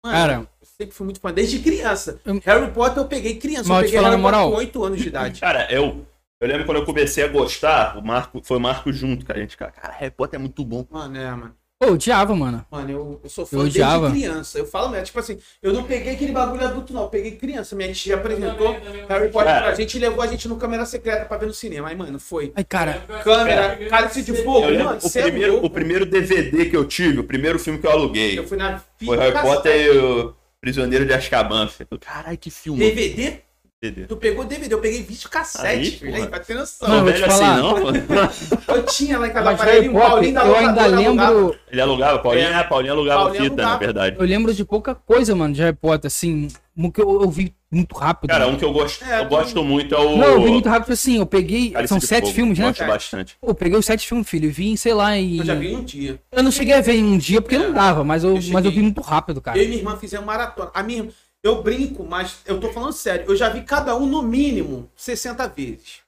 [0.03, 2.19] Mano, Cara, eu sempre fui muito fã, desde criança.
[2.25, 3.69] Eu- Harry Potter eu peguei criança.
[3.69, 4.51] Mas eu peguei Harry Potter moral.
[4.51, 5.39] com 8 anos de idade.
[5.41, 6.05] Cara, eu.
[6.39, 9.39] Eu lembro quando eu comecei a gostar, o Marco, foi o Marco junto, cara.
[9.39, 10.85] A gente, cara, cara, Harry Potter é muito bom.
[10.89, 11.55] Mano, é, mano.
[11.79, 12.65] Pô, eu odiava, mano.
[12.71, 14.09] Mano, eu, eu sou Eu fã desde odiava.
[14.09, 14.57] criança.
[14.57, 17.03] Eu falo mesmo, tipo assim, eu não peguei aquele bagulho adulto, não.
[17.03, 17.75] Eu peguei criança.
[17.75, 19.05] Minha tia apresentou também, também.
[19.07, 19.65] Harry Potter Cara.
[19.67, 21.89] pra gente e levou a gente no câmera secreta pra ver no cinema.
[21.89, 22.51] Aí, mano, foi.
[22.55, 23.03] Ai, cara.
[23.23, 24.99] Câmera, cálice de fogo, Eu mano.
[25.03, 25.67] o, é primeiro, louco.
[25.67, 28.81] o primeiro DVD que eu tive, o primeiro filme que eu aluguei, Eu fui na
[29.05, 31.69] foi Harry Potter e o Prisioneiro de Azkaban.
[32.01, 32.79] Caralho, que filme.
[32.79, 33.41] DVD?
[33.79, 34.07] DVD.
[34.07, 36.11] Tu pegou DVD, eu peguei vídeo cassete, Aí, filho.
[36.11, 36.23] porra.
[36.23, 36.89] Aí, pra ter noção.
[36.89, 37.87] Não, velho assim, não, pô.
[38.73, 41.31] Eu tinha lá em casa, aparelho, um Paulinho da eu ainda locadora alugava.
[41.37, 41.59] lembro.
[41.71, 42.53] Ele alugava, Paulinho, É.
[42.59, 42.63] é.
[42.63, 43.79] Paulinho alugava Paulinho fita, na alugava.
[43.85, 44.15] verdade.
[44.19, 46.47] Eu lembro de pouca coisa, mano, de Harry Potter, assim.
[46.75, 48.29] um Que eu, eu vi muito rápido.
[48.31, 48.55] Cara, mano.
[48.55, 50.17] um que eu gosto, É, eu gosto muito é o.
[50.17, 51.17] Não, eu vi muito rápido, assim.
[51.17, 51.69] Eu peguei.
[51.71, 52.33] Cálice são sete Fogo.
[52.35, 52.67] filmes, né?
[52.67, 53.37] Gosto bastante.
[53.39, 54.45] Pô, eu peguei os sete filmes, filho.
[54.45, 55.37] e Vi, sei lá, em.
[55.37, 56.19] Eu já vi um dia.
[56.31, 58.65] Eu não cheguei a ver em um dia porque não dava, mas eu, Eu mas
[58.65, 59.57] eu vi muito rápido, cara.
[59.57, 60.71] Eu e minha irmã fizemos maratona.
[60.73, 61.11] A minha irmã,
[61.47, 63.25] eu brinco, mas eu tô falando sério.
[63.27, 66.05] Eu já vi cada um no mínimo 60 vezes.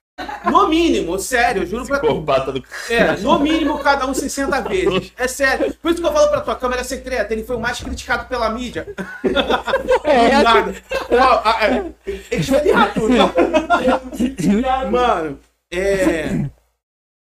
[0.52, 2.20] No mínimo, sério, eu juro pra tu.
[2.52, 2.64] Do.
[2.90, 5.14] É, no mínimo cada um 60 vezes.
[5.18, 5.74] É sério.
[5.82, 8.50] Por isso que eu falo pra tua câmera secreta, ele foi o mais criticado pela
[8.50, 8.86] mídia.
[10.04, 10.76] É, Nada.
[11.10, 11.86] Ó, a- é,
[12.32, 13.32] Eles fazem rato, não.
[14.92, 15.40] Mano,
[15.72, 16.50] é.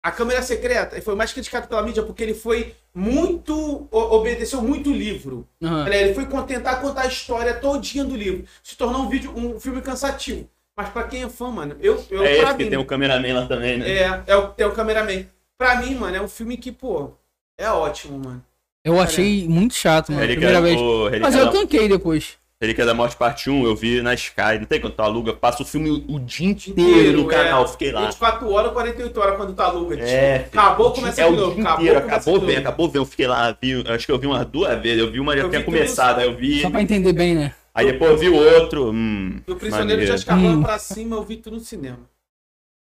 [0.03, 3.88] A câmera secreta foi mais criticado pela mídia porque ele foi muito.
[3.91, 5.48] obedeceu muito o livro.
[5.61, 5.88] Aham.
[5.88, 8.45] Ele foi contentar contar a história todinha do livro.
[8.64, 10.48] Se tornou um vídeo, um filme cansativo.
[10.78, 13.34] Mas pra quem é fã, mano, eu, eu É esse que mim, tem o cameraman
[13.34, 13.90] lá também, né?
[13.90, 15.26] é, é o, tem o cameraman.
[15.57, 17.14] Pra mim, mano, é um filme que, pô,
[17.57, 18.44] é ótimo, mano.
[18.86, 20.22] Eu achei muito chato, mano.
[20.22, 21.19] Relíquia, Primeira vez.
[21.19, 22.38] Mas eu tanquei depois.
[22.59, 24.57] Relíquia da Morte Parte 1, eu vi na Sky.
[24.59, 27.67] Não tem quando tu aluga, passa o filme o dia inteiro Inteiro, no canal, é.
[27.67, 28.05] fiquei lá.
[28.07, 29.99] 24 horas, 48 horas quando tu aluga.
[29.99, 31.53] É, Acabou, começa é de o novo.
[31.53, 32.99] dia Acabou, inteiro, acabou de bem, acabou bem.
[33.01, 34.97] Eu fiquei lá, vi, acho que eu vi umas duas vezes.
[34.99, 36.61] Eu vi uma já tinha começado, aí eu vi.
[36.61, 37.53] Só pra entender bem, né?
[37.75, 38.89] Aí depois eu vi o outro.
[38.91, 40.13] Hum, E o Prisioneiro de maneiro.
[40.15, 40.63] Azkaban Hum.
[40.63, 41.99] pra cima, eu vi tudo no cinema.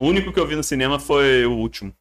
[0.01, 1.93] O único que eu vi no cinema foi o último.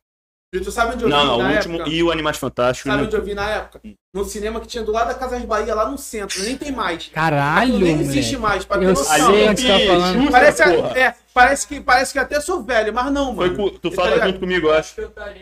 [0.51, 1.91] E tu sabe onde eu Não, vi não, na o último época?
[1.91, 2.91] e o Animais Fantásticos.
[2.91, 3.07] Sabe né?
[3.07, 3.81] onde eu vi na época?
[4.15, 6.43] No cinema que tinha do lado da Casa de Bahia, lá no centro.
[6.43, 7.09] Nem tem mais.
[7.09, 8.01] Caralho, nem moleque.
[8.19, 8.65] existe mais.
[8.65, 9.31] Pra ter Eu noção.
[9.35, 10.31] sei onde tá falando.
[10.31, 13.71] Parece, é, parece, que, parece que até sou velho, mas não, Foi mano.
[13.73, 14.27] com- tu Tá fala ligado?
[14.29, 14.95] junto comigo, eu acho.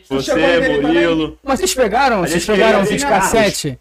[0.09, 1.39] Você, Murilo.
[1.41, 2.21] Mas vocês pegaram?
[2.23, 3.79] Vocês pegaram vídeo cassete?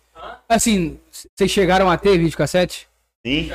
[0.48, 1.00] Assim,
[1.36, 2.88] vocês chegaram a ter vídeo cassete?
[3.26, 3.50] Sim.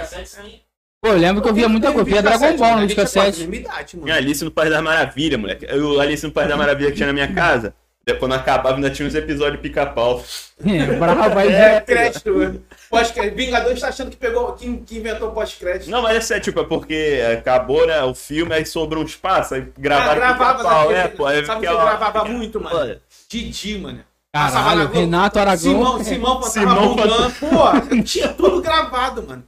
[1.02, 2.00] Pô, eu lembro que eu via muita coisa.
[2.00, 4.04] Eu via Dragon Ball no gente é da mano.
[4.04, 5.66] Tinha Alice no País das Maravilhas, moleque.
[5.68, 7.74] Eu, Alice no País das Maravilhas que tinha na minha casa.
[8.04, 10.22] Depois, Quando acabava, ainda tinha uns episódios de pica-pau.
[10.66, 11.48] É, bravo aí.
[11.52, 12.62] É, É, crédito.
[12.90, 13.36] Pós-crédito.
[13.36, 15.90] Vingadores tá achando que pegou, que, que inventou pós-crédito.
[15.90, 19.60] Não, mas é tipo, é porque acabou, né, o filme, aí sobrou um espaço, aí
[19.62, 21.26] Ah, gravaram gravava, pica-pau, sabe, é, pô.
[21.26, 22.76] Aí sabe que lá- gravava muito, mano?
[22.76, 24.00] Olha, Didi, mano.
[24.32, 24.88] Caralho.
[24.88, 25.58] Renato Aragão.
[25.58, 29.44] Simão, Simão, Simão Simão Pô, tinha tudo gravado, mano.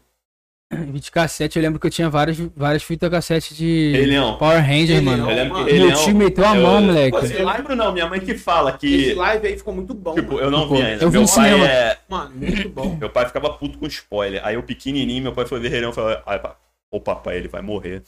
[0.93, 3.93] Vídeo cassete, eu lembro que eu tinha várias, várias fitas cassete de.
[4.39, 5.31] Power Ranger, mano.
[5.31, 7.11] Eu lembro que Meu tio meteu a eu- mão, Pô, moleque.
[7.21, 10.15] você- Eu lembro não, minha mãe que fala Esse que, live aí ficou muito bom.
[10.15, 10.45] tipo, mano.
[10.47, 11.05] eu não vi ainda.
[11.05, 11.67] Eu vi meu no pai cinema.
[11.69, 11.99] é...
[12.09, 12.97] Mano, muito bom.
[12.99, 14.41] Meu pai ficava puto com spoiler.
[14.45, 16.57] Aí eu pequenininho, meu pai foi ver Rei Leão e falou, pá,
[16.91, 18.03] ô papai, ele vai morrer.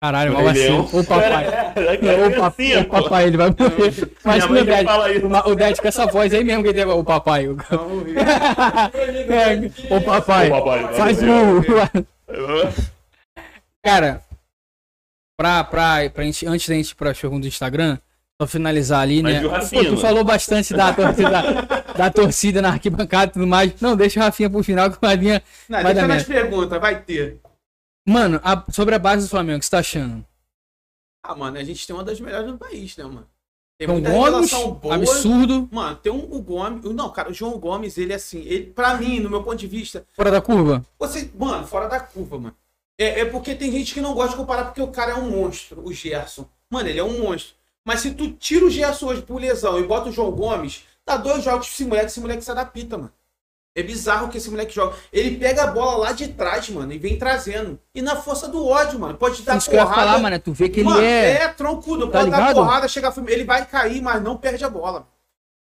[0.00, 0.82] Caralho, mal Leão.
[0.84, 0.96] assim.
[0.98, 1.46] Ô papai.
[1.78, 4.10] É, Ô papai, ô papai, ele vai morrer.
[4.24, 4.86] Mas o Dad,
[5.46, 6.86] o Dad com essa voz aí mesmo que ele tem.
[6.92, 7.48] Ô papai.
[7.48, 7.56] o-
[9.28, 10.50] É, Ô papai.
[10.94, 11.60] Faz um.
[13.84, 14.22] Cara,
[15.36, 17.98] pra, pra, pra gente, antes da gente ir pra pergunta do Instagram,
[18.40, 19.46] só finalizar ali, Mas né?
[19.46, 21.42] o Rafinha, Pô, tu falou bastante da torcida,
[21.96, 23.72] da torcida na arquibancada e tudo mais.
[23.80, 25.42] Não, deixa o Rafinha pro final que a minha.
[25.68, 27.38] Não, Vai deixa dar nas perguntas, vai ter.
[28.08, 30.24] Mano, a- sobre a base do Flamengo, o que você tá achando?
[31.22, 33.26] Ah, mano, a gente tem uma das melhores do país, né, mano?
[33.78, 34.94] Tem Então, muita Gomes, boa.
[34.94, 36.82] absurdo, Mano, tem um o Gomes.
[36.94, 40.06] Não, cara, o João Gomes, ele assim, ele, pra mim, no meu ponto de vista,
[40.14, 40.84] fora da curva.
[40.98, 42.56] você, mano, fora da curva, mano.
[42.98, 45.30] É, é porque tem gente que não gosta de comparar porque o cara é um
[45.30, 46.48] monstro, o Gerson.
[46.70, 47.54] Mano, ele é um monstro.
[47.84, 51.16] Mas se tu tira o Gerson hoje por lesão e bota o João Gomes, dá
[51.16, 53.12] dois jogos pra esse moleque, esse moleque se adapta, mano.
[53.76, 54.96] É bizarro que esse moleque joga.
[55.12, 57.78] Ele pega a bola lá de trás, mano, e vem trazendo.
[57.94, 59.16] E na força do ódio, mano.
[59.16, 60.00] Pode dar Isso que eu porrada.
[60.00, 61.42] falar, mano, tu vê que ele Mano, é.
[61.42, 62.06] é troncudo.
[62.06, 62.54] Tá Pode dar ligado?
[62.56, 63.30] porrada, chegar firme.
[63.30, 65.06] Ele vai cair, mas não perde a bola.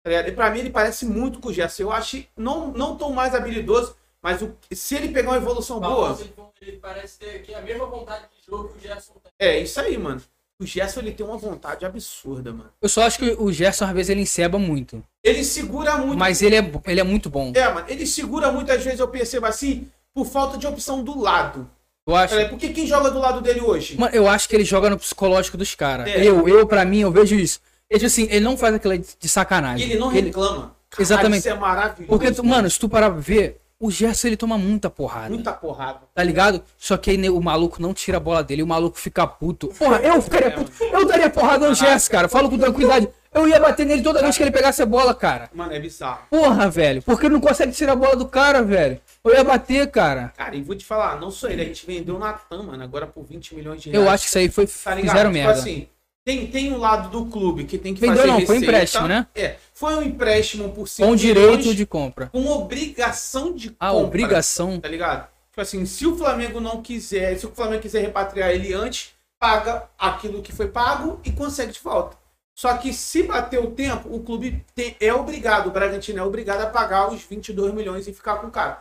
[0.03, 0.28] Tá ligado?
[0.28, 1.84] E pra mim ele parece muito com o Gerson.
[1.84, 6.18] Eu acho não, não tão mais habilidoso, mas o- se ele pegar uma evolução boa.
[6.19, 9.32] Ele, ele parece ter aqui a mesma vontade de jogo que o Gerson tem.
[9.40, 10.22] É isso aí, mano.
[10.61, 12.69] O Gerson ele tem uma vontade absurda, mano.
[12.79, 15.03] Eu só acho que o Gerson, às vezes, ele enceba muito.
[15.23, 16.19] Ele segura muito.
[16.19, 17.51] Mas ele é, ele é muito bom.
[17.55, 21.67] É, mano, ele segura muitas vezes, eu percebo assim, por falta de opção do lado.
[22.07, 22.35] Eu acho.
[22.35, 23.97] É, Porque quem joga do lado dele hoje?
[23.97, 26.07] Mano, eu acho que ele joga no psicológico dos caras.
[26.07, 26.23] É.
[26.23, 27.59] Eu, eu, pra mim, eu vejo isso.
[27.89, 29.89] Ele, assim, ele não faz aquilo de de E sacanagem.
[29.89, 30.75] ele não Ele- reclama.
[30.89, 31.39] Caralho, Exatamente.
[31.39, 32.07] Isso é maravilhoso.
[32.09, 35.29] Porque, tu- mano, se tu parar pra ver, o Gerson ele toma muita porrada.
[35.29, 35.99] Muita porrada.
[36.13, 36.63] Tá ligado?
[36.77, 39.67] Só que aí ne- o maluco não tira a bola dele, o maluco fica puto.
[39.69, 40.71] Porra, eu ficaria É, puto.
[40.83, 42.29] Eu daria porrada no Gerson, cara.
[42.29, 43.09] Falo com tranquilidade.
[43.33, 45.49] Eu ia bater nele toda vez que ele pegasse a bola, cara.
[45.53, 46.19] Mano, é bizarro.
[46.29, 47.01] Porra, velho.
[47.01, 48.99] Porque ele não consegue tirar a bola do cara, velho.
[49.23, 50.33] Eu ia bater, cara.
[50.35, 53.07] Cara, e vou te falar, não sou ele, a gente vendeu o Natan, mano, agora
[53.07, 54.05] por 20 milhões de reais.
[54.05, 54.67] Eu acho que isso aí foi.
[54.67, 55.11] Tá ligado?
[55.13, 55.59] Fizeram Tipo merda.
[55.59, 55.87] assim,
[56.23, 58.65] tem, tem um lado do clube que tem que Vendeu fazer não, foi receita.
[58.65, 59.27] empréstimo, né?
[59.34, 62.27] É, foi um empréstimo por 5 Com direito milhões, de compra.
[62.27, 64.06] com obrigação de A compra.
[64.06, 64.80] obrigação.
[64.80, 65.27] Tá ligado?
[65.49, 69.89] Tipo assim, se o Flamengo não quiser, se o Flamengo quiser repatriar ele antes, paga
[69.98, 72.15] aquilo que foi pago e consegue de volta.
[72.56, 76.61] Só que se bater o tempo, o clube tem- é obrigado, o Bragantino é obrigado
[76.61, 78.80] a pagar os 22 milhões e ficar com o cara.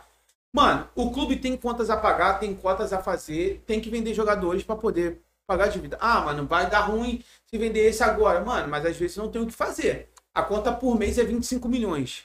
[0.53, 4.63] Mano, o clube tem contas a pagar, tem cotas a fazer, tem que vender jogadores
[4.63, 5.97] pra poder pagar a dívida.
[5.99, 8.43] Ah, mano, vai dar ruim se vender esse agora.
[8.43, 10.09] Mano, mas às vezes não tem o que fazer.
[10.33, 12.23] A conta por mês é 25 milhões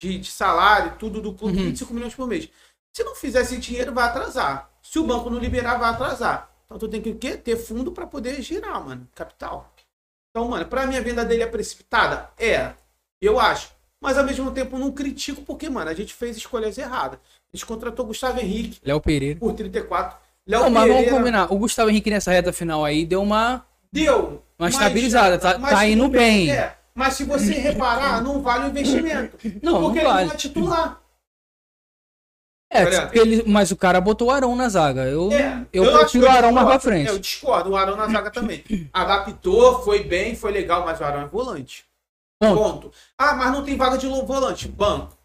[0.00, 1.64] de, de salário, tudo do clube, Uhum.
[1.64, 2.48] 25 milhões por mês.
[2.94, 4.70] Se não fizer esse dinheiro, vai atrasar.
[4.82, 6.50] Se o banco não liberar, vai atrasar.
[6.66, 7.36] Então tu tem que o quê?
[7.36, 9.72] ter fundo pra poder girar, mano, capital.
[10.30, 12.30] Então, mano, pra mim a venda dele é precipitada?
[12.38, 12.72] É,
[13.20, 13.70] eu acho.
[14.00, 17.18] Mas ao mesmo tempo não critico porque, mano, a gente fez escolhas erradas.
[17.52, 19.38] A gente contratou Gustavo Henrique Léo Pereira.
[19.38, 20.18] por 34.
[20.46, 21.52] Léo Não, mas vamos combinar.
[21.52, 23.64] O Gustavo Henrique nessa reta final aí deu uma.
[23.92, 24.42] deu.
[24.58, 26.50] Uma estabilizada, tá- mas tá indo não- bem.
[26.50, 29.36] É, mas se você reparar, não vale o investimento.
[29.62, 30.26] Não, não porque ele vale.
[30.26, 31.00] não é titular.
[32.74, 35.02] É, porque ele, mas o cara botou o Arão na zaga.
[35.02, 37.08] Eu, É, eu, acho prefiro o eu Arão mais pra frente.
[37.10, 38.64] Eu discordo, o Arão na zaga também.
[38.92, 41.84] Adaptou, foi bem, foi legal, mas o Arão é volante.
[42.40, 42.56] Ponto.
[42.62, 42.92] Ponto.
[43.18, 44.68] Ah, mas não tem vaga de volante.
[44.68, 45.16] Banco.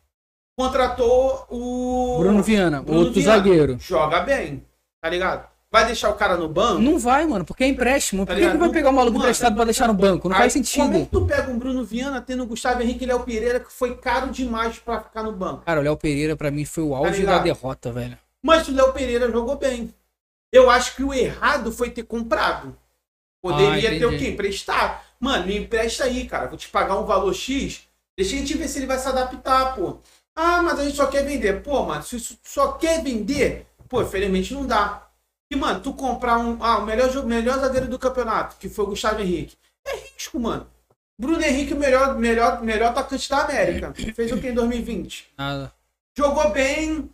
[0.59, 2.17] Contratou o.
[2.19, 3.37] Bruno Viana, Bruno outro Viana.
[3.37, 3.77] zagueiro.
[3.79, 4.65] Joga bem,
[5.01, 5.47] tá ligado?
[5.69, 6.81] Vai deixar o cara no banco?
[6.81, 8.25] Não vai, mano, porque é empréstimo.
[8.25, 8.59] Por Tá que, que ligado?
[8.59, 10.29] vai pegar o maluco Mano, emprestado pra deixar no banco?
[10.29, 11.05] Não Aí, faz Como é sentido.
[11.05, 13.97] que tu pega um Bruno Viana tendo o Gustavo Henrique e Léo Pereira que foi
[13.97, 15.63] caro demais pra ficar no banco?
[15.65, 17.43] Cara, o Léo Pereira pra mim foi o auge da ligado?
[17.43, 18.17] derrota, velho.
[18.41, 19.93] Mas o Léo Pereira jogou bem.
[20.53, 22.73] Eu acho que o errado foi ter comprado.
[23.43, 24.29] Poderia Ah, ter o quê?
[24.29, 25.03] Emprestar.
[25.19, 26.47] Mano, me empresta aí, cara.
[26.47, 27.81] Vou te pagar um valor X.
[28.17, 29.97] Deixa a gente ver se ele vai se adaptar, pô.
[30.33, 31.61] Ah, mas a gente só quer vender.
[31.61, 35.03] Pô, mano, se só quer vender, pô, infelizmente não dá.
[35.51, 36.57] E, mano, tu comprar um.
[36.61, 39.55] Ah, o melhor, jogo- melhor zagueiro do campeonato, que foi o Gustavo Henrique.
[39.85, 40.67] É risco, mano.
[41.19, 43.93] Bruno Henrique, o melhor, melhor, melhor atacante da América.
[44.13, 45.29] Fez o que em 2020?
[45.37, 45.71] Nada.
[46.17, 47.09] Jogou bem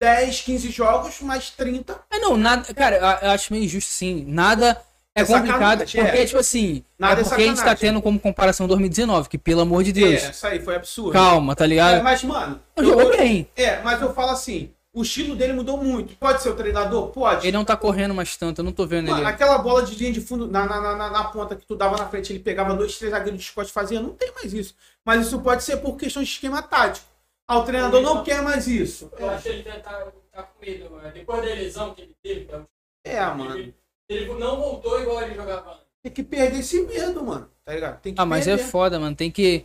[0.00, 1.98] 10, 15 jogos, mais 30.
[2.10, 2.72] É, não, nada.
[2.74, 4.24] Cara, eu- acho meio injusto, sim.
[4.28, 4.80] Nada
[5.16, 5.78] é, É complicado.
[5.78, 6.26] Porque, é.
[6.26, 6.84] tipo assim.
[6.98, 9.92] Nada é é porque a gente tá tendo como comparação 2019, que pelo amor de
[9.92, 10.22] Deus.
[10.22, 11.12] É, isso aí foi absurdo.
[11.12, 12.04] Calma, tá É, ligado?
[12.04, 12.60] mas, mano.
[12.78, 13.48] Jogou eu- bem.
[13.56, 16.16] É, mas eu falo assim: o estilo dele mudou muito.
[16.16, 17.08] Pode ser o treinador?
[17.10, 17.46] Pode.
[17.46, 19.28] Ele não tá correndo mais tanto, eu não tô vendo Mano, ele.
[19.28, 22.08] aquela bola de linha de fundo na, na, na, na- ponta que tu dava na
[22.08, 24.00] frente, ele pegava dois, três zagueiros de e fazia.
[24.00, 24.74] Não tem mais isso.
[25.04, 27.06] Mas isso pode ser por questão de esquema tático.
[27.46, 29.10] Ah, o treinador não quer mais isso.
[29.18, 31.10] Eu acho que ele tá, tá, tá com medo, mano.
[31.12, 32.66] Depois da lesão que ele teve, cara,
[33.04, 33.56] É, mano.
[33.58, 33.74] ele,
[34.08, 35.84] ele não voltou igual ele jogava antes.
[36.02, 37.50] Tem que perder esse medo, mano.
[37.64, 38.00] Tá ligado?
[38.00, 38.70] Tem que Ah, mas é perder.
[38.70, 39.16] foda, mano.
[39.16, 39.64] Tem que.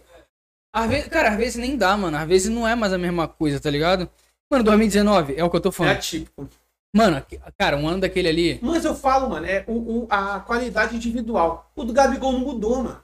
[0.73, 2.17] Às vezes, cara, às vezes nem dá, mano.
[2.17, 4.09] Às vezes não é mais a mesma coisa, tá ligado?
[4.53, 5.91] Mano, 2019 é o que eu tô É falando.
[5.93, 6.47] atípico.
[6.95, 7.23] Mano,
[7.57, 8.59] cara, um ano daquele ali.
[8.61, 11.71] Mas eu falo, mano, é o, o- a qualidade individual.
[11.75, 12.99] O do Gabigol não mudou, mano.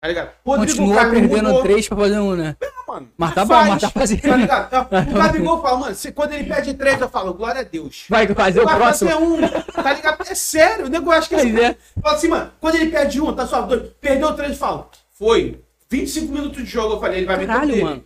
[0.00, 0.30] Tá ligado?
[0.44, 1.62] Rodrigo Continua Caio não perdendo mudou.
[1.64, 2.56] três pra fazer um, né?
[2.86, 3.08] mano.
[3.18, 4.20] Mas tá bom, mas tá fazendo.
[4.22, 4.86] Tá ligado?
[5.10, 8.04] O Gabigol fala, mano, se, quando ele perde três, eu falo, glória a Deus.
[8.08, 9.10] Vai fazer o Vai próximo.
[9.10, 9.40] fazer um,
[9.82, 10.22] tá ligado?
[10.30, 11.76] É sério, o nego acha que é é.
[12.00, 14.88] Fala assim, mano, quando ele perde um, tá só dois, perdeu três, eu falo,
[15.18, 15.60] foi.
[15.90, 18.04] 25 minutos de jogo, eu falei, ele vai meter o Caralho, mano.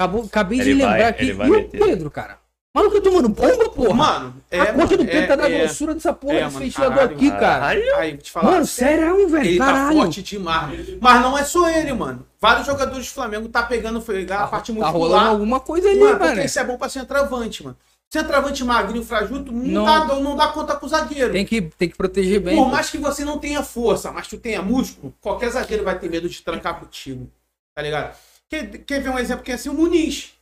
[0.00, 1.22] Acabou, acabei de Ele vai- lembrar aqui.
[1.24, 1.68] ele vai E o.
[1.68, 2.38] Pedro, cara?
[2.74, 3.94] Maluco, eu tomando bomba, porra.
[3.94, 5.58] Mano, é, a conta mano, do Pedro é, tá da é.
[5.58, 7.66] grossura dessa porra É, desse mano, ventilador caralho, aqui, cara.
[7.66, 8.50] Aí, Aí, te falar.
[8.52, 9.44] Mano, sério, velho.
[9.44, 9.96] Ele tá Caralho.
[9.98, 10.88] forte demais.
[11.00, 12.24] Mas não é só ele, mano.
[12.40, 15.26] Vários jogadores do Flamengo tá pegando foi, a parte tá rolando muscular.
[15.26, 17.76] alguma coisa ali, Mano, porque isso é bom pra centroavante, mano.
[18.08, 20.06] Centroavante magrinho, frajuto, não, Não.
[20.06, 21.32] Dá, não dá conta com o zagueiro.
[21.32, 22.56] Tem que, tem que proteger bem.
[22.56, 26.08] Por mais que você não tenha força, mas tu tenha músculo, qualquer zagueiro vai ter
[26.08, 27.28] medo de trancar contigo.
[27.74, 28.14] Tá ligado?
[28.50, 29.68] Quer, quer ver um exemplo que é assim?
[29.68, 30.32] O Muniz.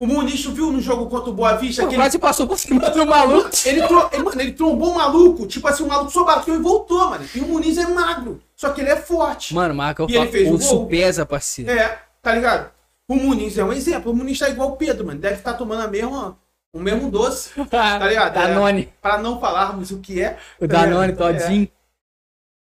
[0.00, 1.86] O Muniz, tu viu no jogo contra o Boa Vista?
[1.86, 3.50] Que ele, passou por cima do maluco.
[3.64, 5.46] ele, tro- ele, mano, ele trombou um maluco.
[5.46, 7.24] Tipo assim, o maluco só bateu e voltou, mano.
[7.32, 8.42] E o Muniz é magro.
[8.56, 9.54] Só que ele é forte.
[9.54, 10.86] Mano, marca, E ele fez o o urso gol.
[10.88, 11.70] pesa, parceiro.
[11.70, 12.00] É.
[12.20, 12.72] Tá ligado?
[13.08, 14.10] O Muniz é um exemplo.
[14.10, 15.20] O Muniz tá igual o Pedro, mano.
[15.20, 16.36] Deve estar tomando a mesma,
[16.74, 18.36] o mesmo doce, tá ligado?
[18.38, 18.92] É, Danone.
[19.00, 20.36] Pra não falarmos o que é.
[20.60, 21.38] O tá Danone ligado?
[21.38, 21.68] todinho.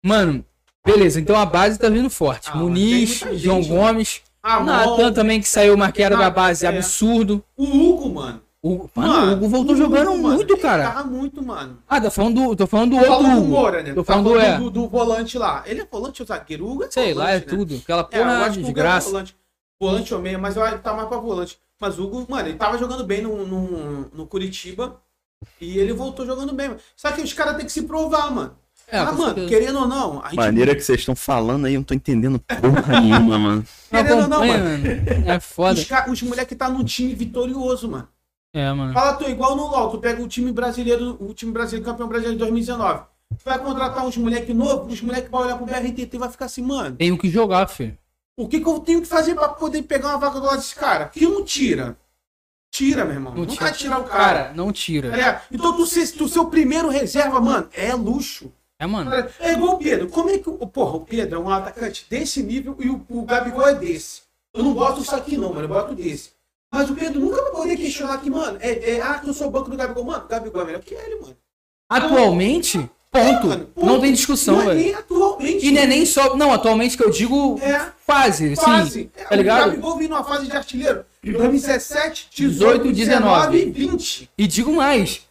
[0.06, 0.46] Mano,
[0.86, 1.20] beleza.
[1.22, 2.50] Então a base tá vindo forte.
[2.52, 3.82] Ah, Muniz, muita João gente, mano.
[3.94, 4.22] Gomes.
[4.44, 6.66] Ah, Natan também que saiu marqueado da Ah, base.
[6.66, 6.70] é.
[6.70, 7.44] Absurdo.
[7.56, 8.42] O Hugo, mano.
[8.62, 10.84] O, mano, o Hugo voltou jogando Hugo, mano, muito, ele cara.
[10.92, 11.80] Tava muito, mano.
[11.88, 13.48] Ah, tô falando do, tô falando do Tô outro Hugo.
[13.48, 13.94] Moura, né?
[13.94, 14.58] Tô falando do é.
[14.58, 15.64] do, do volante lá.
[15.66, 16.66] Ele é volante ou zagueiro?
[16.66, 17.58] O Hugo é Sei lá, é volante, né?
[17.58, 17.82] tudo.
[17.84, 19.36] Aquela É, porra acho de o Hugo é volante.
[19.82, 21.58] Volante ou meia, mas eu acho que tá mais pra volante.
[21.80, 25.02] Mas o Hugo, mano, ele tava jogando bem no, no, no Curitiba.
[25.60, 26.80] E ele voltou jogando bem, mano.
[26.96, 28.56] Só que os caras têm que se provar, mano.
[28.94, 29.48] É, ah, mano, certeza.
[29.48, 30.36] querendo ou não, a gente.
[30.36, 33.66] Maneira que vocês estão falando aí, eu não tô entendendo porra nenhuma, mano.
[33.90, 34.84] Querendo ou não, mano.
[35.26, 35.80] É foda.
[35.80, 38.08] Os, ca- os moleques tá num time vitorioso, mano.
[38.54, 38.94] É, mano.
[38.94, 42.38] Fala, tu igual no LOL, tu pega o time brasileiro, o time brasileiro, campeão brasileiro
[42.38, 43.04] de 2019.
[43.32, 46.46] Tu vai contratar uns moleque novos, os moleques vão olhar pro BRTT e vai ficar
[46.46, 47.98] assim, mano, Tenho que jogar, filho.
[48.38, 50.76] o que, que eu tenho que fazer pra poder pegar uma vaga do lado desse
[50.76, 51.06] cara?
[51.08, 51.98] Que não tira.
[52.72, 53.34] Tira, meu irmão.
[53.34, 53.72] Não Não, tira.
[53.72, 54.24] tirar o cara.
[54.44, 55.10] Cara, não tira.
[55.10, 55.42] ligado?
[55.52, 58.52] Então tu ser, tu ser o primeiro reserva, mano, é luxo.
[58.80, 59.12] É, mano.
[59.40, 60.10] É igual o Pedro.
[60.10, 60.58] Como é que o.
[60.68, 64.22] Porra, o Pedro é um atacante desse nível e o, o Gabigol é desse.
[64.54, 65.62] Eu não boto isso aqui, não, mano.
[65.62, 66.32] Eu boto desse.
[66.72, 69.48] Mas o Pedro nunca vai poder questionar que, mano, é, é ah, que eu sou
[69.48, 70.04] o banco do Gabigol.
[70.04, 71.38] Mano, o Gabigol é melhor que ele, mano.
[71.88, 73.48] Atualmente, ponto.
[73.48, 73.86] Mano, ponto.
[73.86, 74.80] Não tem discussão, Não é velho.
[74.80, 75.66] nem atualmente.
[75.68, 76.36] E não é nem só.
[76.36, 77.92] Não, atualmente que eu digo É.
[78.06, 78.92] fase, Fase.
[78.92, 79.10] sim.
[79.16, 79.70] É, Tá O ligado?
[79.70, 81.06] Gabigol vindo numa fase de artilheiro.
[81.24, 83.72] 2017, 18, 18, 19 e 19.
[83.72, 84.30] 20.
[84.38, 85.22] E digo mais.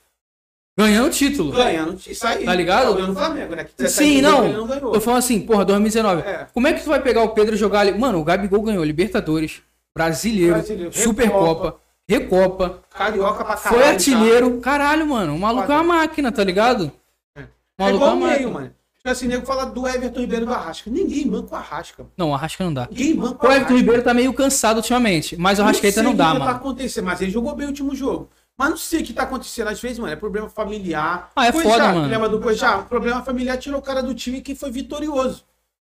[0.78, 1.52] Ganhando título.
[1.52, 2.44] Ganhando isso aí.
[2.44, 2.94] Tá ligado?
[2.94, 3.66] Ganhando o Flamengo, né?
[3.76, 4.44] 17, Sim, 18 não.
[4.46, 4.92] Ele não ganhou.
[4.92, 6.22] Tô falando assim, porra, 2019.
[6.22, 6.46] É.
[6.52, 7.92] Como é que tu vai pegar o Pedro e jogar ali?
[7.98, 9.60] Mano, o Gabigol ganhou Libertadores,
[9.94, 11.76] Brasileiro, Brasileiro, Supercopa,
[12.08, 13.82] Recopa, Carioca pra caralho.
[13.82, 14.58] foi artilheiro.
[14.60, 15.34] Caralho, mano.
[15.34, 16.90] O maluco é uma máquina, tá ligado?
[17.36, 17.40] É.
[17.40, 17.46] O É
[17.84, 18.50] maluco é igual uma o meio, máquina.
[18.50, 18.74] mano.
[18.96, 20.88] Tipo assim, nego fala do Everton Ribeiro do Arrasca.
[20.88, 22.02] Ninguém banca o Arrasca.
[22.04, 22.12] mano.
[22.16, 22.88] Não, o Arrasca não dá.
[22.90, 26.28] Ninguém banca O Everton Ribeiro tá meio cansado ultimamente, mas o Arrascaeta não sei dá,
[26.30, 26.56] o que Tá mano.
[26.56, 28.30] acontecendo, mas ele jogou bem o último jogo.
[28.62, 29.66] Mas não sei o que tá acontecendo.
[29.66, 31.32] Às vezes, mano, é problema familiar.
[31.34, 32.06] Ah, é Cuejá, foda, mano.
[32.08, 32.78] Lembra do Cuejá?
[32.78, 35.44] O problema familiar tirou o cara do time que foi vitorioso.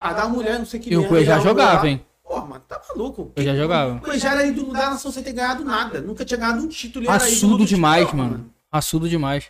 [0.01, 1.87] Ah, da mulher, não sei que E o Cuejá jogava, lá.
[1.87, 2.05] hein?
[2.21, 3.31] Pô, mano, tá maluco.
[3.37, 3.93] Eu já jogava.
[3.93, 6.01] O Cuejá era ídolo da nação sem ter ganhado nada.
[6.01, 7.09] Nunca tinha ganhado um título.
[7.09, 8.53] Assudo do demais, título, mano.
[8.69, 9.49] Assudo demais.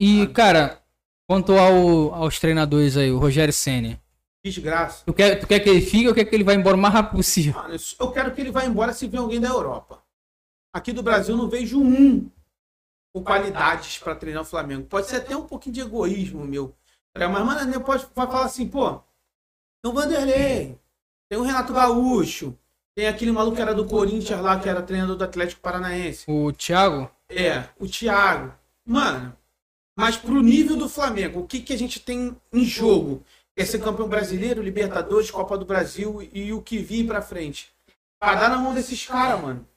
[0.00, 0.80] E, cara,
[1.28, 4.00] quanto ao, aos treinadores aí, o Rogério Senna.
[4.42, 5.04] Desgraça.
[5.04, 6.94] Tu quer, tu quer que ele fique ou quer que ele vá embora o mais
[6.94, 7.52] rápido possível?
[7.52, 10.01] Mano, eu quero que ele vá embora se vier alguém da Europa.
[10.72, 12.30] Aqui do Brasil não vejo um
[13.14, 14.86] com qualidades pra treinar o Flamengo.
[14.86, 16.74] Pode ser até um pouquinho de egoísmo meu.
[17.14, 19.02] É, Mas, mano, nem pode vai falar assim, pô,
[19.82, 20.78] tem o Vanderlei,
[21.28, 22.56] tem o Renato Gaúcho,
[22.96, 26.24] tem aquele maluco que era do Corinthians lá, que era treinador do Atlético Paranaense.
[26.26, 27.10] O Thiago?
[27.28, 28.54] É, o Thiago.
[28.86, 29.36] Mano,
[29.96, 33.22] mas pro nível do Flamengo, o que, que a gente tem em jogo?
[33.54, 37.70] É ser campeão brasileiro, Libertadores, Copa do Brasil e o que vir pra frente.
[38.18, 39.68] Pra dar na mão desses caras, mano.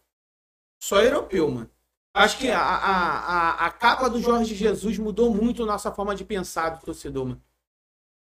[0.85, 1.69] Só europeu, mano.
[2.15, 6.13] Acho que a, a, a, a capa do Jorge Jesus mudou muito a nossa forma
[6.13, 7.41] de pensar do torcedor, mano.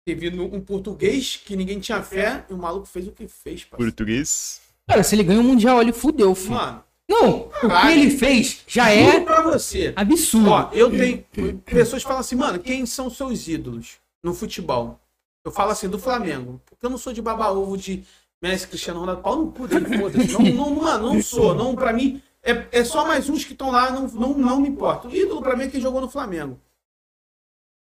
[0.03, 3.91] Teve um português que ninguém tinha fé e o maluco fez o que fez, parceiro.
[3.91, 4.61] Português.
[4.87, 6.55] Cara, se ele ganha o Mundial, ele fudeu, filho.
[6.55, 7.49] Mano, Não, o
[7.81, 9.93] que ele fez já é pra você.
[9.95, 10.49] absurdo.
[10.49, 11.23] Ó, eu tenho.
[11.65, 14.99] Pessoas falam assim, mano, quem são seus ídolos no futebol?
[15.45, 16.59] Eu falo assim, do Flamengo.
[16.65, 18.03] Porque eu não sou de baba-ovo de
[18.41, 19.21] Messi, Cristiano Ronaldo.
[19.21, 20.31] Pau no cu dele, foda-se.
[20.33, 21.53] Não, não, mano, não sou.
[21.53, 24.69] Não, pra mim, é, é só mais uns que estão lá, não, não, não me
[24.69, 25.07] importa.
[25.07, 26.61] O ídolo pra mim é quem jogou no Flamengo.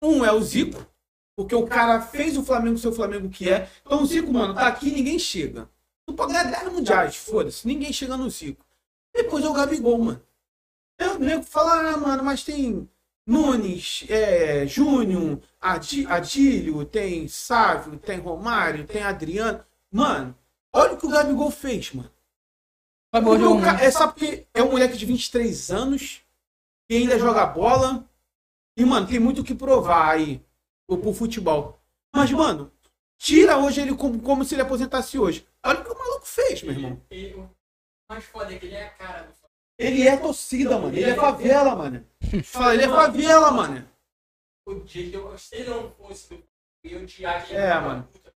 [0.03, 0.85] Um é o Zico,
[1.37, 3.71] porque o cara fez o Flamengo ser o Flamengo que é.
[3.87, 5.71] Então o Zico, mano, tá aqui ninguém chega.
[6.07, 7.67] Não pode ganhar 10 mundiais, foda-se.
[7.67, 8.65] Ninguém chega no Zico.
[9.15, 10.23] Depois é o Gabigol, mano.
[10.99, 12.89] É, o nego fala, ah, mano, mas tem
[13.25, 19.65] Nunes, é, Júnior, Adílio, tem Sávio, tem Romário, tem Adriano.
[19.93, 20.37] Mano,
[20.73, 22.11] olha o que o Gabigol fez, mano.
[23.13, 26.21] Acabou Porque de o ca- é só porque é um moleque de 23 anos
[26.89, 28.05] que ainda joga bola.
[28.77, 30.45] E, mano, tem muito o que provar aí
[30.87, 31.79] pro, pro futebol.
[32.15, 32.71] Mas, mano,
[33.19, 35.47] tira hoje ele como, como se ele aposentasse hoje.
[35.65, 37.03] Olha o que o maluco fez, meu irmão.
[37.11, 37.51] E o
[38.11, 39.33] mais foda é que ele é a cara do
[39.79, 40.95] Ele é torcida, mano.
[40.97, 42.07] Ele é favela, mano.
[42.45, 43.89] Fala, ele é favela, mano.
[44.67, 46.45] O dia que eu gostei não fosse do
[46.85, 48.09] eu odiar aquele É, filho da mano.
[48.13, 48.33] puta.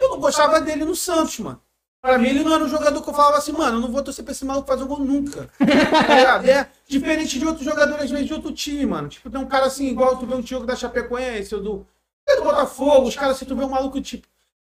[0.00, 1.62] Eu não gostava dele no Santos, mano.
[2.02, 4.02] Pra mim, ele não era um jogador que eu falava assim, mano, eu não vou
[4.02, 5.50] torcer pra esse maluco fazer um gol nunca.
[5.60, 6.48] Ligado?
[6.48, 9.08] é diferente de outros jogadores, às vezes, de outro time, mano.
[9.08, 11.86] Tipo, tem um cara assim, igual tu vê um Diogo da Chapecoense, ou do,
[12.26, 14.26] é do Botafogo, os caras, se tu vê um maluco, tipo.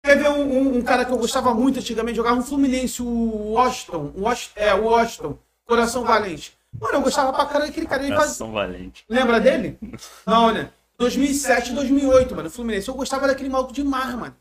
[0.05, 3.53] Quer ver um, um- um cara que eu gostava muito antigamente, jogava no Fluminense, o
[3.53, 6.55] Washington, o Washington, é, o Washington, Coração Valente.
[6.79, 9.05] Mano, eu gostava pra caralho daquele cara, ele faz, Valente.
[9.09, 9.79] Lembra dele?
[10.27, 10.69] Não, né?
[10.99, 12.87] 2007, 2008, mano, Fluminense.
[12.89, 14.37] Eu gostava daquele maluco demais, mano.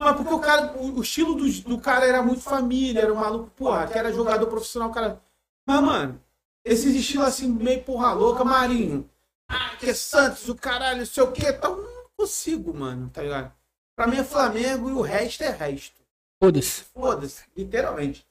[0.00, 3.16] Mas porque o cara, o, o estilo do, do cara era muito família, era um
[3.16, 5.20] maluco, porra, que era jogador profissional, cara.
[5.66, 6.22] Mas, mano,
[6.64, 9.08] esses estilos assim, meio porra louca, Marinho.
[9.48, 13.22] Ah, que é Santos, o caralho, não sei o que, então não consigo, mano, tá
[13.22, 13.52] ligado?
[13.96, 16.02] Pra mim é Flamengo e o resto é resto.
[16.42, 16.84] Foda-se.
[16.84, 18.26] Foda-se, literalmente.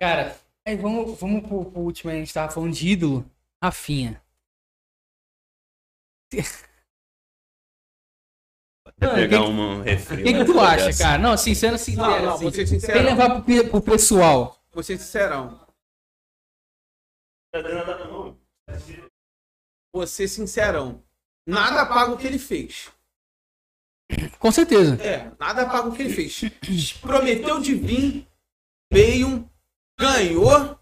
[0.00, 3.30] Cara, aí vamos, vamos pro, pro último a gente tava falando de ídolo.
[3.62, 4.22] Rafinha.
[9.00, 10.22] Mano, pegar que- um O refri.
[10.24, 11.18] que, que tu acha, cara?
[11.22, 14.58] Não, assim, sendo sincero, Não, não, assim, levar pro, pro pessoal.
[14.72, 15.60] Vou ser sincerão.
[19.92, 21.02] Vou ser sincerão.
[21.46, 22.90] Nada paga o que ele fez.
[24.38, 24.94] Com certeza.
[25.02, 26.40] É, nada paga o que ele fez.
[27.00, 28.28] Prometeu de vir,
[28.92, 29.48] veio,
[29.98, 30.78] ganhou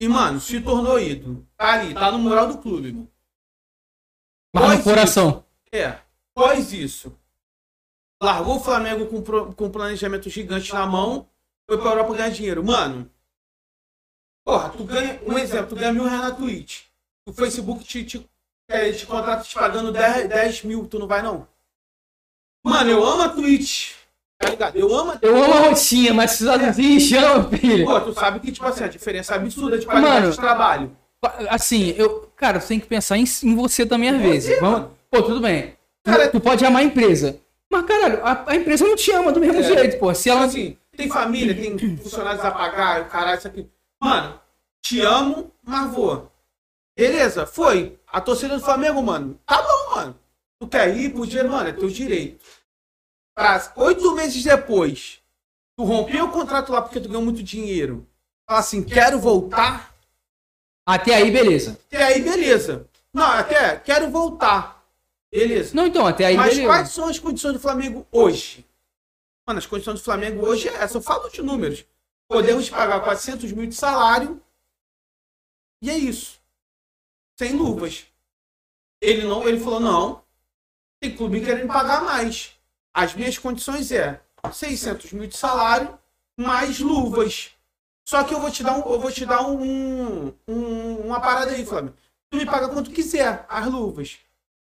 [0.00, 1.46] e, mano, se tornou ídolo.
[1.56, 3.10] Tá ali, tá no moral do clube, mano.
[4.54, 5.44] Mas no coração.
[5.72, 5.98] É,
[6.38, 7.12] após isso,
[8.22, 11.28] largou o Flamengo com, pro- com um planejamento gigante na mão,
[11.68, 12.64] foi pra Europa ganhar dinheiro.
[12.64, 13.10] Mano,
[14.46, 16.82] porra, tu ganha, um exemplo, tu ganha mil reais na Twitch.
[17.26, 18.30] O Facebook te, te,
[18.70, 21.46] é, te contrata te pagando 10, 10 mil, tu não vai não?
[22.64, 23.94] Mano, eu amo a Twitch.
[24.40, 24.76] Tá ligado?
[24.76, 27.84] Eu amo a Eu amo a rotinha, mas se assim, chama, filho.
[27.84, 30.96] Pô, tu sabe que, tipo assim, a diferença é absurda de qualidade Mano, de trabalho.
[31.50, 32.30] Assim, eu.
[32.36, 34.50] Cara, você tem que pensar em, em você também às vezes.
[34.54, 35.76] Você, Vamos, pô, tudo bem.
[36.08, 37.38] Tu- Cara, tu pode amar a empresa.
[37.70, 39.62] Mas, caralho, a, a empresa não te ama do mesmo É.
[39.62, 40.14] jeito, pô.
[40.14, 40.44] Se ela.
[40.44, 43.68] assim, tem família, tem funcionários a pagar, o caralho, isso aqui.
[44.02, 44.40] Mano,
[44.82, 46.32] te amo, mas vou.
[46.96, 47.98] Beleza, foi.
[48.10, 50.18] A torcida do Flamengo, mano, tá bom, mano.
[50.60, 52.44] Tu quer ir pro dinheiro, mano, é teu direito.
[53.36, 55.20] Pra oito meses depois,
[55.76, 58.06] tu rompeu o contrato lá porque tu ganhou muito dinheiro.
[58.48, 59.94] Fala assim, quero voltar.
[60.88, 61.78] Até aí, beleza.
[61.92, 62.86] E aí, beleza.
[63.14, 64.77] Não, até quero voltar.
[65.30, 65.74] Beleza.
[65.74, 66.66] Não, então, até aí, Mas beleza.
[66.68, 68.66] quais são as condições do Flamengo hoje?
[69.46, 70.96] Mano, as condições do Flamengo hoje é essa.
[70.98, 71.84] Eu falo de números.
[72.28, 74.42] Podemos pagar 400 mil de salário.
[75.82, 76.40] E é isso.
[77.38, 78.06] Sem luvas.
[79.00, 80.24] Ele não, ele falou, não.
[81.00, 82.52] Tem clube querendo pagar mais.
[82.92, 84.20] As minhas condições é
[84.52, 85.98] 600 mil de salário
[86.36, 87.52] mais luvas.
[88.06, 91.52] Só que eu vou te dar, um, eu vou te dar um, um- uma parada
[91.52, 91.96] aí, Flamengo.
[92.30, 94.18] Tu me paga quanto quiser, as luvas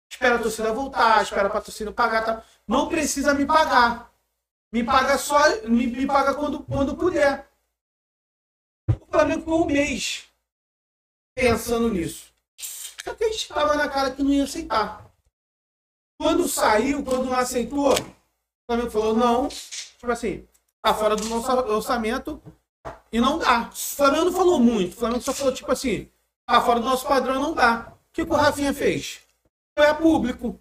[0.09, 2.43] espera a torcida voltar, espera pra torcida pagar, tá?
[2.67, 4.11] Não precisa me pagar.
[4.71, 7.49] Me paga só, me, me paga quando, quando puder.
[8.89, 10.27] O Flamengo ficou um mês
[11.35, 12.34] pensando nisso.
[12.57, 15.05] Só que a gente tava na cara que não ia aceitar.
[16.19, 18.15] Quando saiu, quando não aceitou, o
[18.65, 20.47] Flamengo falou, não, tipo assim,
[20.81, 22.41] tá fora do nosso orçamento
[23.11, 23.69] e não dá.
[23.69, 26.09] O Flamengo não falou muito, o Flamengo só falou, tipo assim,
[26.45, 27.93] tá fora do nosso padrão, não dá.
[28.09, 29.21] O que, que o Rafinha fez?
[29.83, 30.59] É público.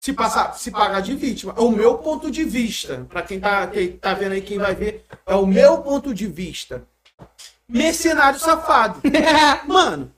[0.00, 1.54] Se passar, se pagar de vítima.
[1.56, 3.06] É o meu ponto de vista.
[3.08, 6.26] Pra quem tá, quem tá vendo aí, quem vai ver, é o meu ponto de
[6.26, 6.86] vista.
[7.68, 9.00] Mercenário safado.
[9.66, 10.12] Mano,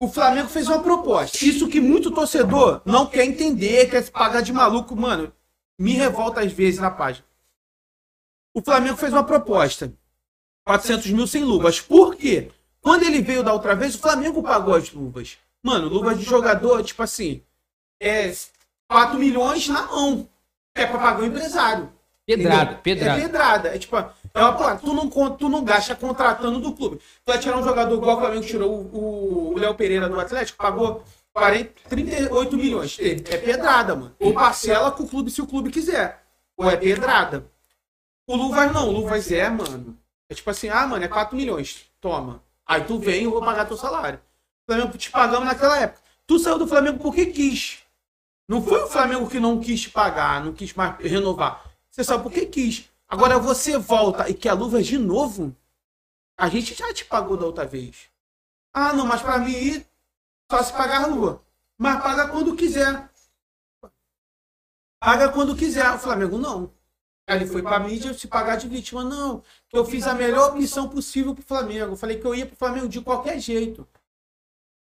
[0.00, 1.44] o Flamengo fez uma proposta.
[1.44, 5.32] Isso que muito torcedor não quer entender, quer se pagar de maluco, mano.
[5.78, 7.24] Me revolta às vezes na página.
[8.54, 9.92] O Flamengo fez uma proposta.
[10.66, 11.80] 400 mil sem luvas.
[11.80, 12.50] Por quê?
[12.80, 15.38] Quando ele veio da outra vez, o Flamengo pagou as luvas.
[15.66, 17.42] Mano, luvas de jogador, tipo assim,
[18.00, 18.32] é
[18.88, 20.28] 4 milhões na mão.
[20.76, 21.92] É pra pagar o empresário.
[22.24, 22.82] Pedrada, Entendeu?
[22.82, 23.18] pedrada.
[23.18, 23.68] É pedrada.
[23.74, 26.98] É tipo, é uma porra, tu não, tu não gasta contratando do clube.
[26.98, 31.02] Tu vai tirar um jogador igual o Flamengo tirou o- Léo Pereira do Atlético, pagou
[31.32, 32.96] 40, 38 milhões.
[33.00, 34.14] É é pedrada, mano.
[34.20, 36.22] Ou parcela com o clube se o clube quiser.
[36.56, 37.44] Ou é pedrada.
[38.28, 39.98] O Luvas não, o Luvas é, mano.
[40.30, 41.86] É tipo assim, ah, mano, é 4 milhões.
[42.00, 42.40] Toma.
[42.66, 44.20] Aí tu vem, eu vou pagar teu salário.
[44.66, 46.02] O Flamengo te pagamos naquela época.
[46.26, 47.78] Tu saiu do Flamengo porque quis.
[48.48, 51.64] Não foi o Flamengo que não quis pagar, não quis mais renovar.
[51.88, 52.90] Você saiu porque quis.
[53.08, 55.54] Agora você volta e quer luvas de novo?
[56.36, 58.10] A gente já te pagou da outra vez.
[58.74, 59.84] Ah, não, mas pra mim
[60.50, 61.40] só se pagar a lua.
[61.78, 63.08] Mas paga quando quiser.
[65.00, 65.88] Paga quando quiser.
[65.94, 66.72] O Flamengo não.
[67.28, 69.04] Ele foi pra mídia se pagar de vítima.
[69.04, 71.92] Não, que eu fiz a melhor opção possível pro Flamengo.
[71.92, 73.86] Eu falei que eu ia pro Flamengo de qualquer jeito.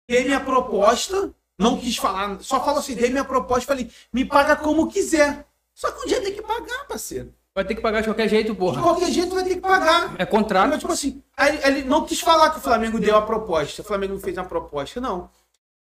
[0.09, 4.57] Dei minha proposta, não quis falar, só falou assim, dei minha proposta, falei, me paga
[4.57, 5.47] como quiser.
[5.75, 7.33] Só que um dia tem que pagar, parceiro.
[7.55, 8.81] Vai ter que pagar de qualquer jeito, De porra.
[8.83, 10.15] qualquer jeito vai ter que pagar.
[10.19, 10.71] É contrato.
[10.71, 13.83] Mas, tipo assim, aí ele- não quis falar que o Flamengo deu a proposta.
[13.83, 15.29] O Flamengo fez uma proposta, não.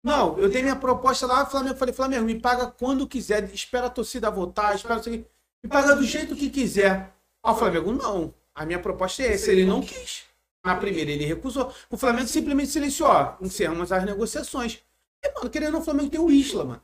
[0.05, 3.87] Não, eu dei minha proposta lá, o Flamengo falei, Flamengo, me paga quando quiser, espera
[3.87, 5.01] a torcida votar, espera.
[5.07, 5.25] Me
[5.69, 7.13] paga do jeito que quiser.
[7.43, 8.35] Aí o Flamengo, não.
[8.55, 9.51] A minha proposta é essa.
[9.51, 10.25] Ele não quis.
[10.69, 11.73] Na primeira ele recusou.
[11.91, 14.81] O Flamengo simplesmente silenciou, encerramos as negociações.
[15.25, 16.83] E, mano, querendo o Flamengo tem o Isla, mano.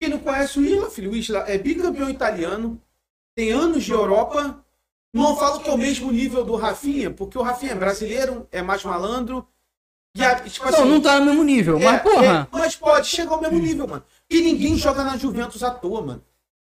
[0.00, 2.82] Quem não conhece o Isla, filho, o Isla é bicampeão italiano,
[3.36, 4.64] tem anos de Europa.
[5.14, 8.62] Não falo que é o mesmo nível do Rafinha, porque o Rafinha é brasileiro, é
[8.62, 9.46] mais malandro.
[10.16, 12.48] E a, tipo Não, não tá no mesmo nível, é, mas porra.
[12.52, 14.02] é, mas pode chegar ao mesmo nível, mano.
[14.28, 16.24] E ninguém joga na Juventus à toa, mano.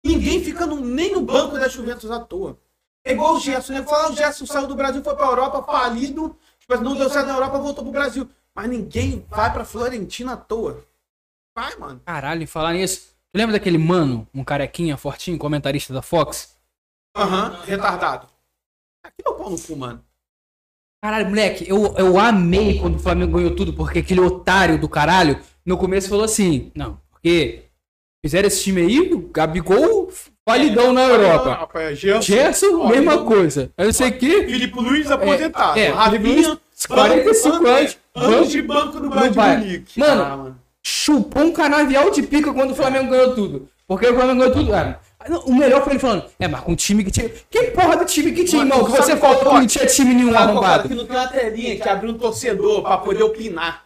[0.04, 2.58] Ninguém fica no- nem no banco da Juventus à toa.
[3.04, 3.82] É igual o Gerson, né?
[3.82, 6.36] Fala, o Gerson saiu do Brasil, foi pra Europa, falido.
[6.62, 8.28] Tipo, não deu certo na Europa, voltou pro Brasil.
[8.54, 10.84] Mas ninguém vai pra Florentina à toa.
[11.56, 12.00] Vai, mano.
[12.04, 13.12] Caralho, falar nisso.
[13.32, 16.56] Tu lembra daquele mano, um carequinha fortinho, comentarista da Fox?
[17.16, 18.26] Aham, retardado.
[19.04, 20.04] Aqui é o pau no cu, mano.
[21.02, 25.42] Caralho, moleque, eu, eu amei quando o Flamengo ganhou tudo, porque aquele otário do caralho,
[25.66, 27.64] no começo falou assim, não, porque
[28.24, 30.12] fizeram esse time aí, o Gabigol,
[30.46, 31.68] validão na Europa.
[31.80, 33.70] é Gerson, Gerson, ó, mesma coisa.
[33.78, 34.44] Não sei que.
[34.46, 35.78] Felipe Luiz aposentado.
[35.78, 36.58] é, Felipe Luiz,
[36.88, 39.66] 45 banco- anos, anos banco- de banco no no Bayern de.
[39.66, 39.98] Munique.
[40.00, 40.56] Mano, Ah, mano.
[40.82, 43.68] chupou um canavial de pica quando o Flamengo ganhou tudo.
[43.86, 44.74] Porque o Flamengo ganhou tudo.
[44.74, 44.98] Ah,
[45.44, 47.28] o melhor foi ele falando, é, mas com um time que tinha.
[47.50, 48.90] Que porra do time que tinha, Mano, irmão?
[48.90, 49.60] Que você faltou foi?
[49.60, 50.88] não tinha time nenhum arrombado.
[50.88, 53.84] que não tem uma telinha que abriu um torcedor pra poder opinar.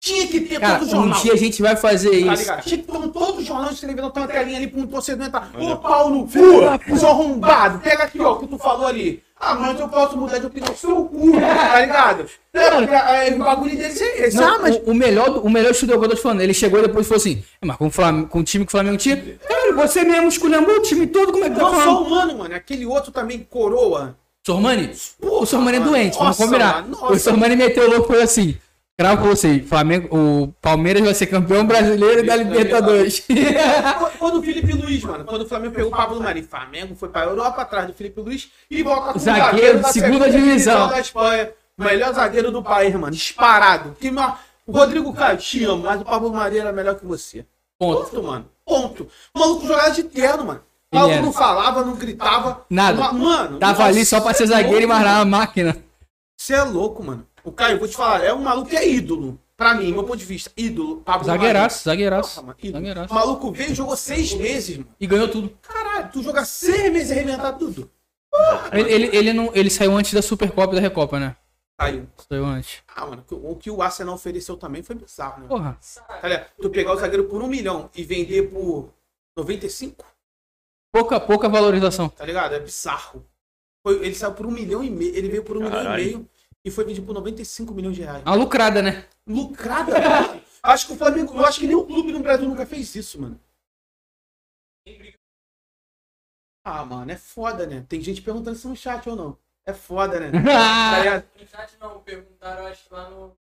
[0.00, 1.20] Tinha que ter Cara, todo um jornal.
[1.20, 2.42] dia a gente vai fazer Tá isso.
[2.42, 2.62] ligado?
[2.62, 5.50] Tinha que ter todo jornal tem uma telinha ali pra um torcedor entrar.
[5.58, 7.80] Ô, pau no Filho da cu, seu arrombado.
[7.80, 9.22] Pega aqui, ó, o que tu falou ali.
[9.40, 10.74] Ah, mas eu posso mudar de opinião.
[10.76, 12.26] Seu cu, tá ligado?
[12.52, 14.36] É, porque, é, o bagulho desse é esse.
[14.36, 16.22] Não, ah, mas o, o melhor, do- o melhor estudo o que eu tô te
[16.22, 16.40] falando.
[16.40, 18.70] Ele chegou e depois falou assim: "É, mas com o, Flam- com o time que
[18.70, 19.16] o Flamengo tinha.
[19.16, 22.06] Cara, você mesmo esculhambou o time todo, como é que tá não só falando?
[22.06, 22.54] o mano, mano.
[22.54, 24.16] Aquele outro também, coroa.
[24.44, 24.90] Sormani?
[25.20, 26.82] Porra, o Sormani é doente, vamos Nossa, combinar.
[26.82, 27.18] mano, o nossa.
[27.18, 28.56] Sormani meteu o louco e falou assim:
[28.98, 33.22] cravo com você, Flamengo, o Palmeiras vai ser campeão brasileiro da Libertadores.
[34.18, 37.22] Quando o Felipe Luiz, mano, quando o Flamengo pegou o Pablo Mari, Flamengo foi pra
[37.24, 40.88] Europa atrás do Felipe Luiz e volta com o Zagueiro de segunda divisão.
[40.88, 41.50] da Espanha.
[41.78, 43.12] Melhor zagueiro do país, mano.
[43.12, 43.96] Disparado.
[44.00, 44.10] Que,
[44.66, 47.46] o Rodrigo Caio, te amo, mas o Pablo Mari era melhor que você.
[47.78, 48.02] Ponto.
[48.10, 48.46] Ponto, mano.
[48.66, 49.08] Ponto.
[49.32, 50.60] O maluco jogava de terno, mano.
[50.92, 52.66] O maluco não falava, não gritava.
[52.68, 52.98] Nada.
[52.98, 53.58] Ma- Mano.
[53.58, 55.76] Tava nossa, ali só pra ser zagueiro e marcar a máquina.
[56.36, 57.24] Você é louco, mano.
[57.48, 59.40] O Caio, vou te falar, é um maluco que é ídolo.
[59.56, 60.52] Pra mim, meu ponto de vista.
[60.56, 61.00] Ídolo.
[61.00, 61.24] Pablo.
[61.26, 62.40] Zagueiraço, zagueiraço.
[62.44, 63.06] Porra.
[63.10, 64.90] O maluco veio e jogou seis meses, mano.
[65.00, 65.50] E ganhou tudo.
[65.62, 67.90] Caralho, tu joga seis meses e arrebentar tudo.
[68.70, 71.34] Ele, ele, ele, não, ele saiu antes da Supercopa e da Recopa, né?
[71.76, 72.06] Caiu.
[72.28, 72.82] Saiu antes.
[72.94, 75.48] Ah, mano, o que o Arsenal ofereceu também foi bizarro, né?
[75.48, 75.78] Porra.
[76.06, 76.46] Tá?
[76.60, 78.90] Tu pegar o zagueiro por um milhão e vender por
[79.36, 80.04] 95,
[80.92, 82.08] Pouca, pouca valorização.
[82.08, 82.54] tá ligado?
[82.54, 83.24] É bizarro.
[83.82, 86.02] Foi- ele saiu por um milhão e meio, ele veio por um milhão Caralho.
[86.02, 86.28] e meio
[86.64, 88.22] e foi vendido por 95 milhões de reais.
[88.24, 89.06] Uma lucrada, né?
[89.26, 89.92] Lucrada.
[90.62, 93.40] Acho que o Flamengo, eu acho que nenhum clube no Brasil nunca fez isso, mano.
[96.64, 97.84] Ah, mano, é foda, né?
[97.88, 99.38] Tem gente perguntando se é no chat ou não.
[99.64, 100.30] É foda, né?
[100.44, 101.24] Tá?
[101.40, 103.36] No chat não, perguntaram, acho que lá no.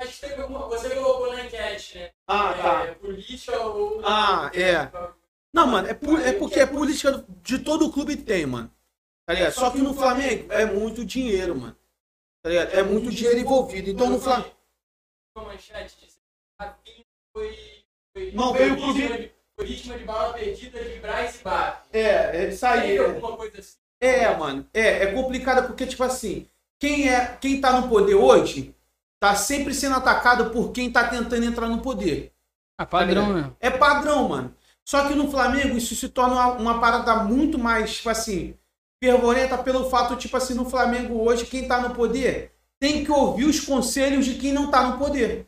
[0.00, 0.68] Acho que teve alguma.
[0.68, 2.10] Você colocou na enquete, né?
[2.26, 2.84] Ah, tá.
[2.86, 4.00] É, política ou.
[4.06, 4.90] Ah, é.
[5.52, 8.70] Não, mano, é, por- é porque é política de todo clube tem, mano.
[9.26, 9.52] Tá ligado?
[9.52, 11.76] Só que no Flamengo é muito dinheiro, mano.
[12.42, 12.74] Tá ligado?
[12.74, 13.90] É muito dinheiro envolvido.
[13.90, 14.54] Então no Flamengo.
[15.36, 17.58] Uma manchete disse que Rafinha foi.
[18.14, 21.86] foi Não veio pro de- foi vítima de bala perdida de Braz e Bar.
[21.92, 22.00] É,
[22.44, 22.98] é isso aí.
[22.98, 23.58] É.
[23.58, 23.76] assim?
[24.00, 24.68] É, mano.
[24.74, 26.46] É, é complicado porque, tipo assim,
[26.78, 28.74] quem, é, quem tá no poder hoje
[29.20, 32.32] tá sempre sendo atacado por quem tá tentando entrar no poder.
[32.78, 33.52] Ah, padrão, né?
[33.60, 34.54] É padrão, mano.
[34.86, 38.58] Só que no Flamengo isso se torna uma, uma parada muito mais, tipo assim,
[39.04, 43.44] fervorenta pelo fato, tipo assim, no Flamengo hoje, quem tá no poder tem que ouvir
[43.44, 45.46] os conselhos de quem não tá no poder.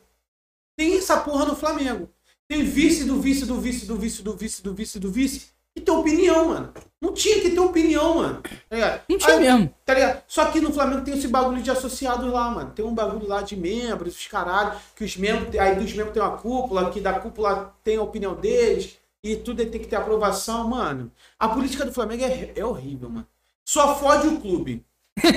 [0.77, 2.09] Tem essa porra no Flamengo.
[2.47, 5.47] Tem vice do vice do vice do vice do vice do vice do vice.
[5.75, 6.73] E tem opinião, mano.
[7.01, 8.41] Não tinha que ter opinião, mano.
[8.69, 9.01] Tá?
[9.09, 9.73] Não tinha Aí- mesmo.
[9.85, 10.23] Tá ligado?
[10.27, 12.71] Só que no Flamengo tem esse bagulho de associados lá, mano.
[12.71, 16.21] Tem um bagulho lá de membros, os caralho, que os membros, aí dos membros tem
[16.21, 20.67] uma cúpula, que da cúpula tem a opinião deles, e tudo tem que ter aprovação,
[20.67, 21.11] mano.
[21.39, 23.27] A política do Flamengo é, é horrível, mano.
[23.67, 24.85] Só fode o clube.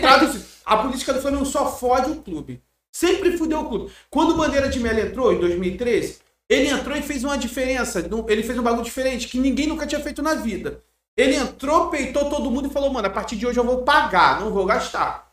[0.01, 2.62] Traduzido, a política do Flamengo só fode o clube.
[2.93, 3.93] Sempre fudeu o clube.
[4.09, 8.09] Quando o Bandeira de Melo entrou, em 2013, ele entrou e fez uma diferença.
[8.28, 10.81] Ele fez um bagulho diferente que ninguém nunca tinha feito na vida.
[11.16, 14.40] Ele entrou, peitou todo mundo e falou, mano, a partir de hoje eu vou pagar,
[14.40, 15.28] não vou gastar.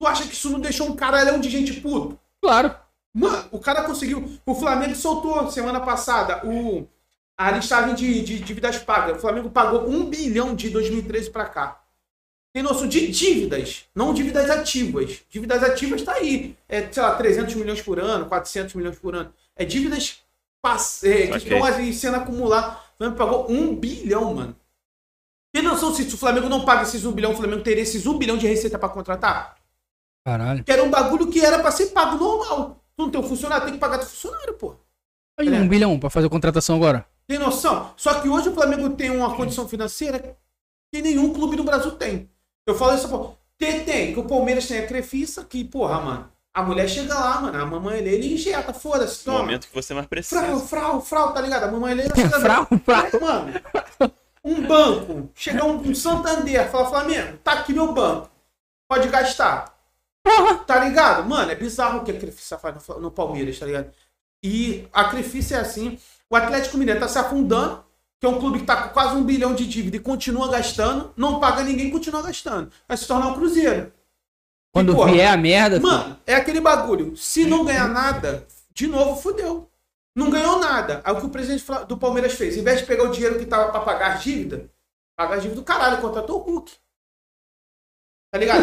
[0.00, 2.18] Tu acha que isso não deixou um caralhão de gente puto?
[2.42, 2.74] Claro.
[3.14, 4.28] Mano, o cara conseguiu.
[4.44, 6.84] O Flamengo soltou semana passada o,
[7.38, 9.18] a listagem de, de dívidas pagas.
[9.18, 11.83] O Flamengo pagou um bilhão de 2013 pra cá.
[12.54, 15.22] Tem noção de dívidas, não dívidas ativas.
[15.28, 16.56] Dívidas ativas tá aí.
[16.68, 19.34] É, sei lá, 300 milhões por ano, 400 milhões por ano.
[19.56, 20.22] É dívidas
[20.62, 22.76] pass- é, que estão aí sendo acumuladas.
[22.76, 24.56] O Flamengo pagou um bilhão, mano.
[25.52, 28.16] Tem noção se o Flamengo não paga esses um bilhão, o Flamengo teria esses um
[28.16, 29.56] bilhão de receita pra contratar?
[30.24, 30.62] Caralho.
[30.62, 32.80] Que era um bagulho que era pra ser pago normal.
[32.96, 34.76] Tu não tem um funcionário, tem que pagar teu funcionário, pô.
[35.38, 37.04] Aí, um bilhão pra fazer a contratação agora.
[37.26, 37.92] Tem noção?
[37.96, 40.36] Só que hoje o Flamengo tem uma condição financeira
[40.92, 42.30] que nenhum clube no Brasil tem.
[42.66, 43.30] Eu falo isso, pô.
[43.58, 44.12] Tem, tem.
[44.12, 46.32] Que o Palmeiras tem a Crefissa, que, porra, mano.
[46.52, 47.60] A mulher chega lá, mano.
[47.62, 49.38] A mamãe dele injeta, foda-se, No toma.
[49.44, 50.60] momento que você mais Frau, precisa.
[50.66, 51.64] frau, frau, tá ligado?
[51.64, 53.06] A mamãe Helena chega Frau, frau.
[53.06, 53.60] É, Mano,
[54.44, 58.30] um banco, chega um, um Santander, fala, Flamengo, tá aqui meu banco.
[58.88, 59.74] Pode gastar.
[60.66, 61.28] Tá ligado?
[61.28, 63.90] Mano, é bizarro o que a Crefissa faz no, no Palmeiras, tá ligado?
[64.42, 65.98] E a Crefissa é assim.
[66.30, 67.83] O Atlético Mineiro tá se afundando,
[68.24, 71.12] que é um clube que tá com quase um bilhão de dívida e continua gastando,
[71.14, 72.72] não paga ninguém, continua gastando.
[72.88, 73.92] Vai se tornar um Cruzeiro.
[74.72, 77.14] Quando E, porra, vier a merda, Mano, é aquele bagulho.
[77.18, 79.68] Se não ganhar nada, de novo fudeu.
[80.16, 81.02] Não ganhou nada.
[81.04, 82.56] Aí o que o presidente do Palmeiras fez?
[82.56, 84.62] Em vez de pegar o dinheiro que tava pra pagar as dívidas,
[85.14, 86.72] pagar as dívidas do caralho, contratou o Hulk.
[88.32, 88.62] Tá ligado?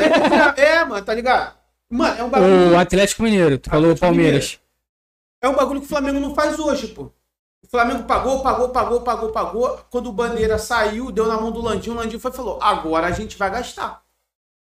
[0.57, 1.55] É, é, mano, tá ligado?
[1.88, 2.71] Mano, é um bagulho.
[2.71, 4.59] o Atlético Mineiro, tu falou Atlético Palmeiras.
[5.39, 7.11] É um bagulho que o Flamengo não faz hoje, pô.
[7.63, 9.77] O Flamengo pagou, pagou, pagou, pagou, pagou.
[9.89, 13.07] Quando o Bandeira saiu, deu na mão do Landinho, o Landinho foi e falou: agora
[13.07, 14.03] a gente vai gastar.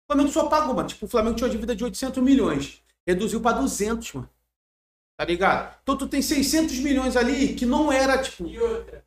[0.07, 0.87] O Flamengo só pagou, mano.
[0.87, 2.81] Tipo, o Flamengo tinha uma dívida de 800 milhões.
[3.07, 4.29] Reduziu pra 200, mano.
[5.17, 5.75] Tá ligado?
[5.83, 8.45] Então tu tem 600 milhões ali que não era, tipo.
[8.47, 9.03] E outra.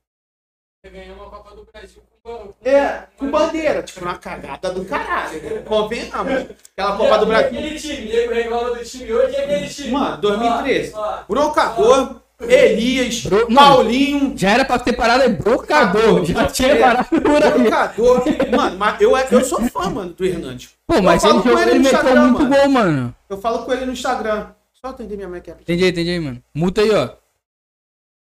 [0.84, 3.82] Você ganhou uma Copa do Brasil com ban- É, com bandeira.
[3.82, 5.64] Tipo, uma cagada do caralho.
[5.64, 6.50] Convenhamos.
[6.72, 7.58] Aquela Copa do Brasil.
[7.58, 9.90] aquele time, nego reclama do time hoje e aquele time.
[9.90, 10.92] Mano, 2013.
[10.94, 11.24] Ó, ó.
[11.28, 14.36] Brocador, Elias, Bro- Paulinho.
[14.36, 16.24] Já era pra ter parado aí, brocador.
[16.24, 16.80] Já tinha É.
[16.80, 17.58] parado por aí.
[17.62, 18.24] Brocador.
[18.54, 20.70] Mano, mas eu, eu sou fã, mano, do Hernandes.
[20.86, 22.54] Pô, mas Eu ele, falo com jogou, ele ele no Instagram, muito mano.
[22.56, 23.14] gol, mano.
[23.28, 24.48] Eu falo com ele no Instagram.
[24.74, 25.50] Só atender minha mãe aqui.
[25.50, 26.42] Entendi entendi mano.
[26.54, 27.10] Multa aí, ó.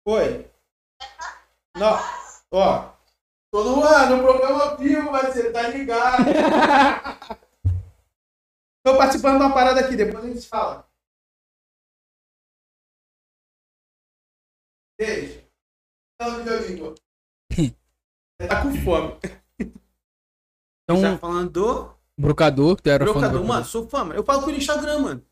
[0.06, 0.46] Oi.
[1.76, 1.98] Não.
[2.52, 2.84] Ó.
[3.50, 6.24] Tô no ar, no programa vivo, parceiro, tá ligado?
[8.84, 10.86] Tô participando de uma parada aqui, depois a gente se fala.
[14.98, 15.40] Beijo.
[16.20, 16.94] Meu amigo.
[18.40, 19.16] Tá com fome.
[20.84, 23.48] Então, Tá falando do brocador, que tu era fã do Brocador, brocador.
[23.56, 24.14] mano, sou fã, mano.
[24.14, 25.22] Eu falo com ele no Instagram, mano.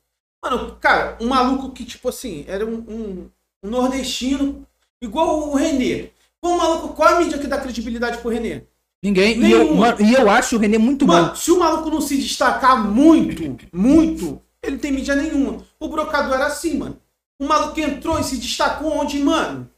[0.45, 3.31] Mano, cara, um maluco que, tipo assim, era um, um-
[3.65, 4.67] um nordestino,
[5.01, 6.11] igual o Renê.
[6.41, 8.63] Qual o maluco, qual a mídia que dá credibilidade pro Renê?
[9.03, 9.41] Ninguém.
[9.41, 11.35] E eu, mano, e eu acho o René muito Mano, bom.
[11.37, 15.65] se o maluco não se destacar muito, muito, ele não tem mídia nenhuma.
[15.79, 17.01] O Brocador era assim, mano.
[17.41, 19.69] O maluco entrou e se destacou onde, mano?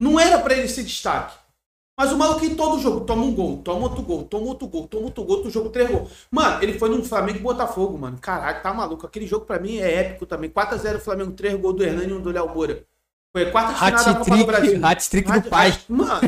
[0.00, 1.34] Não era pra ele ser destaque.
[1.98, 4.88] Mas o maluco em todo jogo toma um gol, toma outro gol, toma outro gol,
[4.88, 6.10] toma outro gol, outro jogo, três gols.
[6.30, 8.16] Mano, ele foi no Flamengo e Botafogo, mano.
[8.18, 9.04] Caralho, tá maluco.
[9.06, 10.48] Aquele jogo pra mim é épico também.
[10.48, 12.84] 4x0 Flamengo, 3 gols do Hernani e um do Léo Moura.
[13.36, 14.80] Foi quarta de final da Copa do Brasil.
[14.84, 15.78] Hat-trick do pai.
[15.88, 16.20] Mano,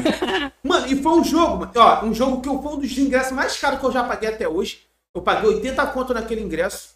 [0.62, 3.32] mano, e foi um jogo, mano, ó, um jogo que eu- foi um dos ingressos
[3.32, 4.82] mais caros que eu já paguei até hoje.
[5.14, 6.91] Eu paguei 80 conto naquele ingresso.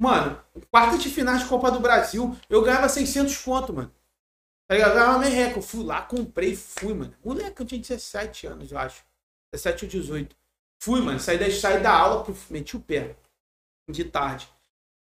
[0.00, 3.90] Mano, quarta de final de Copa do Brasil, eu ganhava 600 conto, mano.
[4.68, 4.90] Tá ligado?
[4.90, 5.58] Eu ganhava merreca.
[5.58, 7.14] Eu fui lá, comprei, fui, mano.
[7.24, 9.02] Moleque, eu tinha 17 anos, eu acho.
[9.52, 10.36] 17 ou 18.
[10.80, 11.18] Fui, mano.
[11.18, 13.16] Saí da, saí da aula, fui- meti o pé.
[13.90, 14.48] De tarde.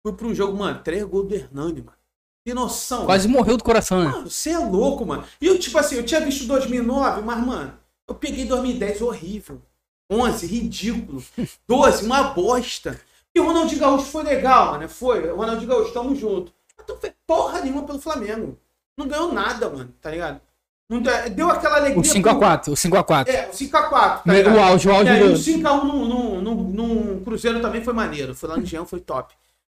[0.05, 0.83] Fui um jogo, mano.
[0.83, 1.97] Três gols do Hernani, mano.
[2.45, 3.07] Tem noção?
[3.07, 4.09] Quase morreu do coração, né?
[4.11, 5.25] Mano, você é louco, mano.
[5.41, 7.79] E eu, tipo assim, eu tinha visto 2009, mas, mano,
[8.09, 9.63] eu peguei 2010 horrível.
[10.11, 11.23] 11, ridículo.
[11.69, 13.01] 12, uma bosta.
[13.35, 14.89] E o Ronaldinho Gaúcho foi legal, mano.
[14.89, 15.31] Foi.
[15.31, 16.53] O Ronaldinho Gaúcho, tamo junto.
[16.77, 18.59] Mas não fez porra nenhuma pelo Flamengo.
[18.97, 20.41] Não ganhou nada, mano, tá ligado?
[20.89, 22.01] Não deu, deu aquela alegria.
[22.01, 23.29] O 5x4, o 5x4.
[23.29, 24.59] É, o 5x4, tá o ligado?
[24.59, 25.33] auge, o E auge do...
[25.33, 28.35] o 5x1 no, no, no, no Cruzeiro também foi maneiro.
[28.35, 29.35] Foi lá no Jean, foi top.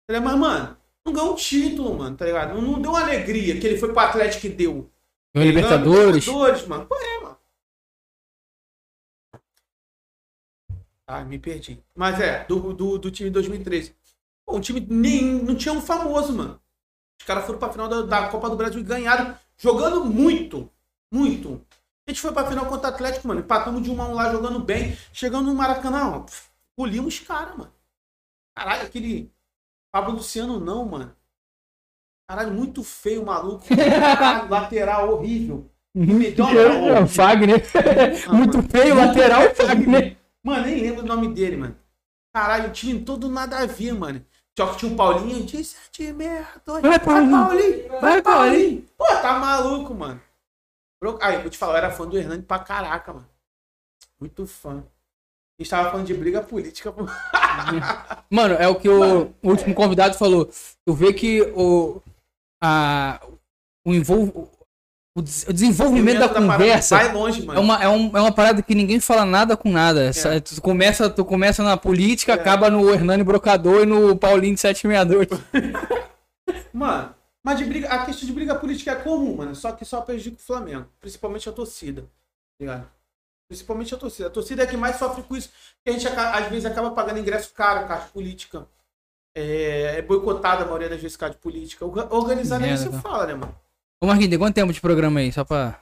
[0.08, 0.20] Tá?
[0.20, 0.76] Mas, mano,
[1.06, 2.56] não ganhou um título, mano, tá ligado?
[2.56, 4.90] Não, não deu uma alegria que ele foi pro Atlético e deu.
[5.36, 6.26] Ganhou Libertadores.
[6.26, 6.86] Libertadores, mano.
[6.88, 7.33] Qual é, mano?
[11.14, 11.80] Ai, me perdi.
[11.96, 13.96] Mas é, do, do, do time de 2013.
[14.44, 16.60] Pô, o time nem, não tinha um famoso, mano.
[17.20, 20.68] Os caras foram pra final da, da Copa do Brasil e ganharam, jogando muito.
[21.12, 21.64] Muito.
[22.08, 23.42] A gente foi pra final contra o Atlético, mano.
[23.42, 24.98] Empatamos de 1 a 1 lá, jogando bem.
[25.14, 26.26] Chegando no Maracanã, ó.
[26.78, 27.72] os caras, mano.
[28.56, 29.32] Caralho, aquele.
[29.92, 31.16] Pablo Luciano não, mano.
[32.28, 33.66] Caralho, muito feio maluco.
[34.50, 35.70] Lateral horrível.
[35.96, 36.26] Uma
[36.90, 37.64] É, o Fagner.
[38.34, 40.18] Muito feio, lateral Fagner.
[40.44, 41.78] Mano, nem lembro o nome dele, mano.
[42.34, 44.26] Caralho, o time todo nada a ver, mano.
[44.58, 46.82] Só que tinha um Paulinho de sete merda.
[46.82, 48.00] Vai, Paulinho.
[48.02, 48.86] Vai, Paulinho.
[48.98, 50.22] Pô, tá maluco, mano.
[51.22, 53.30] Aí, vou te falar, eu era fã do Hernani pra caraca, mano.
[54.20, 54.84] Muito fã.
[55.60, 57.04] A gente tava falando de briga política, pô.
[58.30, 60.50] Mano, é o que o, o último convidado falou.
[60.84, 62.02] Tu vê que o,
[62.62, 63.22] a,
[63.86, 64.52] o, envol,
[65.16, 67.60] o des- o desenvolvimento da parada conversa Vai longe, mano.
[67.60, 70.04] é uma, é, um- é uma parada que ninguém fala nada com nada.
[70.06, 72.36] Essa- Tu, começa, tu começa na política, É.
[72.36, 75.28] acaba no Hernani Brocador e no Paulinho de 762.
[76.74, 77.14] Mano,
[77.46, 79.54] Mas de briga, a questão de briga política é comum, mano.
[79.54, 80.86] Só que só prejudica o Flamengo.
[81.02, 82.02] Principalmente a torcida.
[82.04, 82.08] tá
[82.60, 82.88] Ligado?
[83.50, 84.28] Principalmente a torcida.
[84.30, 85.50] A torcida é que mais sofre com isso.
[85.84, 88.66] Que a gente às vezes acaba pagando ingresso caro, caixa política.
[89.36, 91.86] É, é boicotada a maioria das vezes caixa de política.
[91.86, 93.02] Orga- Organizar nem Merda, se cara.
[93.02, 93.56] fala, né, mano?
[94.04, 95.32] Ô, Marquinhos, tem quanto tempo de programa aí?
[95.32, 95.80] Só pra.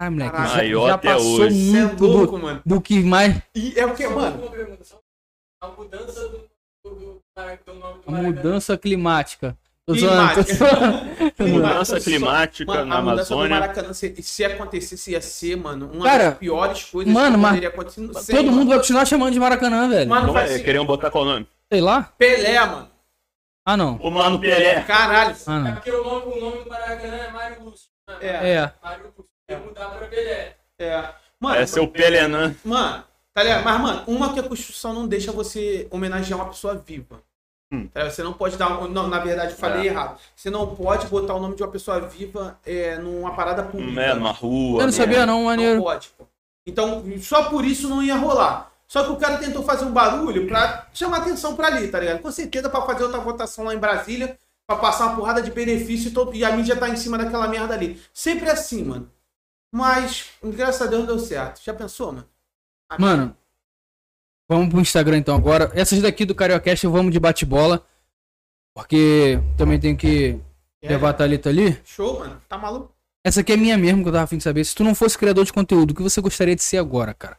[0.00, 1.70] Ai, moleque, Caralho, já, maior já passou hoje.
[1.70, 2.62] Você é muito louco, do, mano.
[2.64, 3.42] do que mais.
[3.54, 4.50] E é o que, mano?
[5.62, 6.48] a mudança do,
[6.82, 7.22] do, do,
[7.66, 8.22] do nome do A Maracanã.
[8.22, 9.54] mudança climática.
[9.86, 10.54] Tô zoando, tô Climática.
[11.36, 11.52] zoando.
[11.52, 13.60] Mudança climática Mano, na Amazônia.
[13.60, 17.68] Maracanã, se, se acontecesse, ia ser, mano, uma Cara, das piores coisas mano, que poderia
[17.68, 18.32] acontecer.
[18.32, 18.56] Todo mano.
[18.56, 20.08] mundo vai continuar chamando de Maracanã, velho.
[20.08, 20.58] Mano, é?
[20.60, 21.46] Queriam botar qual nome?
[21.70, 22.04] Sei lá.
[22.16, 22.88] Pelé, mano.
[23.64, 23.96] Ah, não.
[23.96, 24.82] O Mano Pelé.
[24.82, 25.36] Caralho.
[25.46, 25.72] Ah, É não.
[25.74, 27.88] porque o nome, o nome do Maracanã é Mário Lúcio.
[28.08, 28.16] né?
[28.20, 28.50] É.
[28.52, 28.72] É.
[28.82, 29.24] Mário Lúcio.
[29.50, 30.56] Ia mudar pra Pelé.
[30.78, 31.08] É.
[31.38, 32.54] Mano, É seu Pelenã.
[32.64, 33.04] Mano,
[33.34, 33.64] tá ligado?
[33.64, 37.22] Mas, mano, uma que a Constituição não deixa você homenagear uma pessoa viva.
[37.72, 37.86] Hum.
[37.88, 38.10] Tá?
[38.10, 38.82] Você não pode dar.
[38.82, 39.86] um- Não, na verdade, eu falei É.
[39.90, 40.18] errado.
[40.34, 44.00] Você não pode botar o nome de uma pessoa viva é, numa parada pública.
[44.00, 44.74] É, numa rua.
[44.76, 44.92] Eu não né?
[44.92, 45.80] sabia, não, Não maneiro.
[45.82, 46.26] pode, pô.
[46.66, 48.69] Então, só por isso não ia rolar.
[48.90, 52.20] Só que o cara tentou fazer um barulho pra chamar atenção pra ali, tá ligado?
[52.20, 54.36] Com certeza pra fazer outra votação lá em Brasília,
[54.66, 56.34] pra passar uma porrada de benefício e, todo...
[56.34, 58.02] e a mídia tá em cima daquela merda ali.
[58.12, 59.08] Sempre assim, mano.
[59.72, 61.60] Mas, graças a Deus deu certo.
[61.62, 62.26] Já pensou, mano?
[62.98, 63.36] Mano,
[64.48, 65.70] vamos pro Instagram então agora.
[65.72, 67.86] Essas daqui do Cariocast vamos de bate-bola.
[68.74, 70.40] Porque também tenho que
[70.82, 71.80] É, levar a Thalita ali.
[71.84, 72.42] Show, mano.
[72.48, 72.92] Tá maluco?
[73.24, 74.64] Essa aqui é minha mesmo, que eu tava afim de saber.
[74.64, 77.38] Se tu não fosse criador de conteúdo, o que você gostaria de ser agora, cara?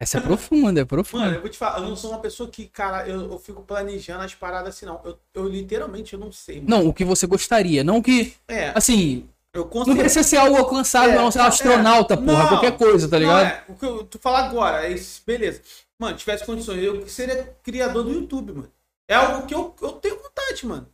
[0.00, 1.26] Essa é profunda, é Mano, profunda.
[1.34, 4.22] eu vou te falar, eu não sou uma pessoa que, cara, eu, eu fico planejando
[4.22, 5.00] as paradas assim, não.
[5.04, 6.68] Eu, eu literalmente eu não sei, mano.
[6.68, 7.82] Não, o que você gostaria.
[7.82, 9.96] Não que, É, assim, eu não consigo.
[9.98, 12.16] precisa ser algo alcançável, É, não ser um astronauta, é.
[12.16, 12.26] porra.
[12.42, 13.42] Não, qualquer coisa, tá ligado?
[13.42, 15.62] Não, é, o que eu, tu falar agora, é isso, beleza.
[16.00, 18.72] Mano, tivesse condições, eu seria criador do YouTube, mano.
[19.10, 20.86] É algo que eu, eu tenho vontade, mano.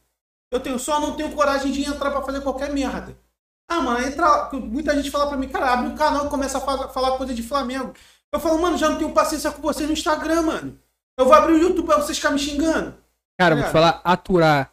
[0.51, 3.15] Eu tenho, só não tenho coragem de entrar pra fazer qualquer merda.
[3.69, 4.51] Ah, mano, entra.
[4.53, 7.35] Muita gente fala pra mim, cara, abre um canal e começa a fa- falar coisa
[7.35, 7.93] de Flamengo.
[8.35, 10.77] Eu falo, mano, já não tenho paciência com você no Instagram, mano.
[11.17, 12.93] Eu vou abrir o YouTube pra vocês ficarem me xingando.
[13.39, 14.73] Cara, vou te falar, aturar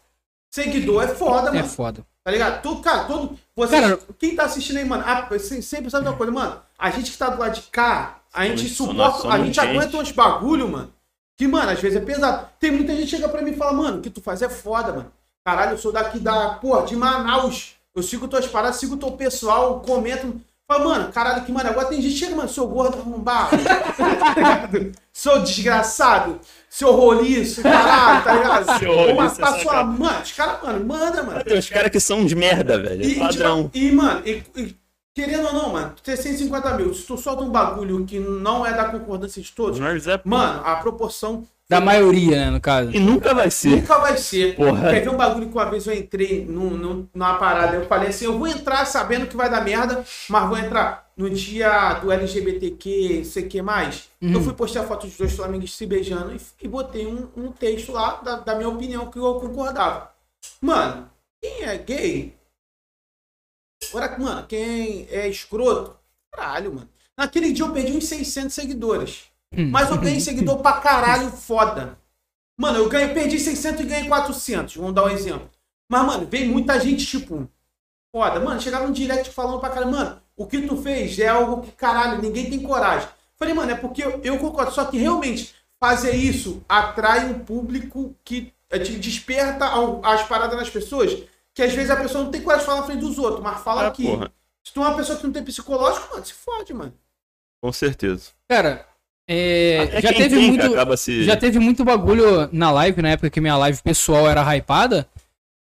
[0.49, 1.67] Seguidor é foda, é mano.
[1.67, 2.03] foda.
[2.23, 2.63] Tá ligado?
[2.63, 3.37] Todo, cara, todo.
[3.55, 6.59] Vocês, Cara, quem tá assistindo aí, mano, ah, você sempre sabe uma coisa, mano.
[6.75, 9.59] A gente que tá do lado de cá, a gente suporta, a gente gente.
[9.59, 10.91] aguenta uns bagulho, mano.
[11.37, 12.49] Que, mano, às vezes é pesado.
[12.59, 14.49] Tem muita gente que chega pra mim e fala, mano, o que tu faz é
[14.49, 15.11] foda, mano.
[15.45, 17.75] Caralho, eu sou daqui da, porra, de Manaus.
[17.93, 20.41] Eu sigo tuas paradas, sigo teu pessoal, comento.
[20.71, 21.69] Fala, mano, caralho, que mano.
[21.69, 23.57] Agora tem gente chega, mano, seu gordo arrombado.
[23.57, 24.69] tá?
[25.11, 26.39] Sou desgraçado.
[26.69, 28.65] Seu roliço, caralho, tá ligado?
[28.79, 29.99] Seu Vou roliço matar sua sacanagem.
[29.99, 30.21] mano.
[30.23, 31.43] Os caras, mano, manda, mano.
[31.43, 33.03] Tem uns caras que são uns merda, velho.
[33.03, 33.63] E, É padrão.
[33.69, 34.75] tipo, e, mano, e- e
[35.13, 38.65] querendo ou não, mano, tu ter 150 mil, se tu solta um bagulho que não
[38.65, 42.91] é da concordância de todos, Mas é, mano, a proporção Da maioria, né, no caso.
[42.93, 43.69] E nunca vai ser.
[43.69, 44.55] nunca vai ser.
[44.55, 44.89] Porra.
[44.91, 48.09] Quer ver um bagulho que uma vez eu entrei num, num- numa parada, eu falei
[48.09, 52.11] assim, eu vou entrar sabendo que vai dar merda, mas vou entrar no dia do
[52.11, 54.09] LGBTQ, sei que mais.
[54.21, 54.33] Uhum.
[54.33, 57.93] Eu fui postar foto dos dois flamenguistas se beijando e, e botei um, um texto
[57.93, 60.11] lá da, da minha opinião que eu concordava.
[60.61, 61.09] Mano,
[61.41, 62.35] quem é gay
[63.89, 65.97] Agora, mano, quem é escroto,
[66.31, 66.89] caralho, mano.
[67.17, 69.30] Naquele dia eu perdi uns 600 seguidores.
[69.55, 71.97] Mas eu ganhei seguidor pra caralho foda.
[72.57, 74.75] Mano, eu ganhei, perdi 600 e ganhei 400.
[74.75, 75.49] Vamos dar um exemplo.
[75.89, 77.49] Mas, mano, vem muita gente, tipo,
[78.15, 78.39] foda.
[78.39, 81.71] Mano, chegava no direct falando pra caralho, mano, o que tu fez é algo que,
[81.71, 83.09] caralho, ninguém tem coragem.
[83.35, 84.71] Falei, mano, é porque eu, eu concordo.
[84.71, 90.55] Só que realmente fazer isso atrai um público que eh, te desperta ao- as paradas
[90.57, 91.23] nas pessoas.
[91.53, 93.59] Que às vezes a pessoa não tem coragem de falar na frente dos outros, mas
[93.61, 94.05] fala Ah, aqui.
[94.05, 94.31] porra.
[94.63, 96.93] Se tu é uma pessoa que não tem psicológico, mano, se fode, mano.
[97.61, 98.29] Com certeza.
[98.47, 98.85] Cara,
[99.27, 100.97] é, já teve muito.
[100.97, 101.23] se...
[101.23, 105.07] Já teve muito bagulho na live, na época que minha live pessoal era hypada.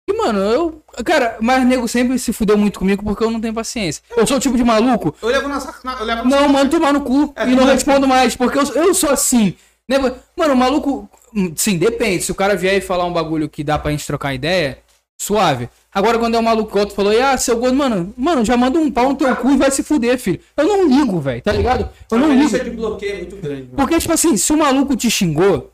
[0.08, 0.82] E, mano, eu.
[1.04, 4.02] Cara, mas nego sempre se fudeu muito comigo porque eu não tenho paciência.
[4.16, 5.14] Eu sou o tipo de maluco.
[5.22, 6.00] Eu levo na sacanagem.
[6.00, 7.32] Eu levo na Não, mano, tomar no cu.
[7.36, 9.54] É, e não mas- respondo mais, porque eu, eu sou assim.
[9.88, 9.98] Né?
[10.36, 11.08] Mano, o maluco.
[11.54, 12.24] Sim, depende.
[12.24, 14.78] Se o cara vier e falar um bagulho que dá pra gente trocar ideia,
[15.24, 15.68] suave.
[15.92, 18.90] Agora, quando é um maluco outro falou, ah, seu gordo, mano, mano, já manda um
[18.90, 20.40] pau no teu cu e vai se fuder, filho.
[20.56, 21.90] Eu não ligo, velho, tá ligado?
[22.10, 22.42] Eu não a ligo.
[22.42, 23.76] lista de bloqueio é muito grande, mano.
[23.76, 25.70] Porque, tipo assim, se o maluco te xingou,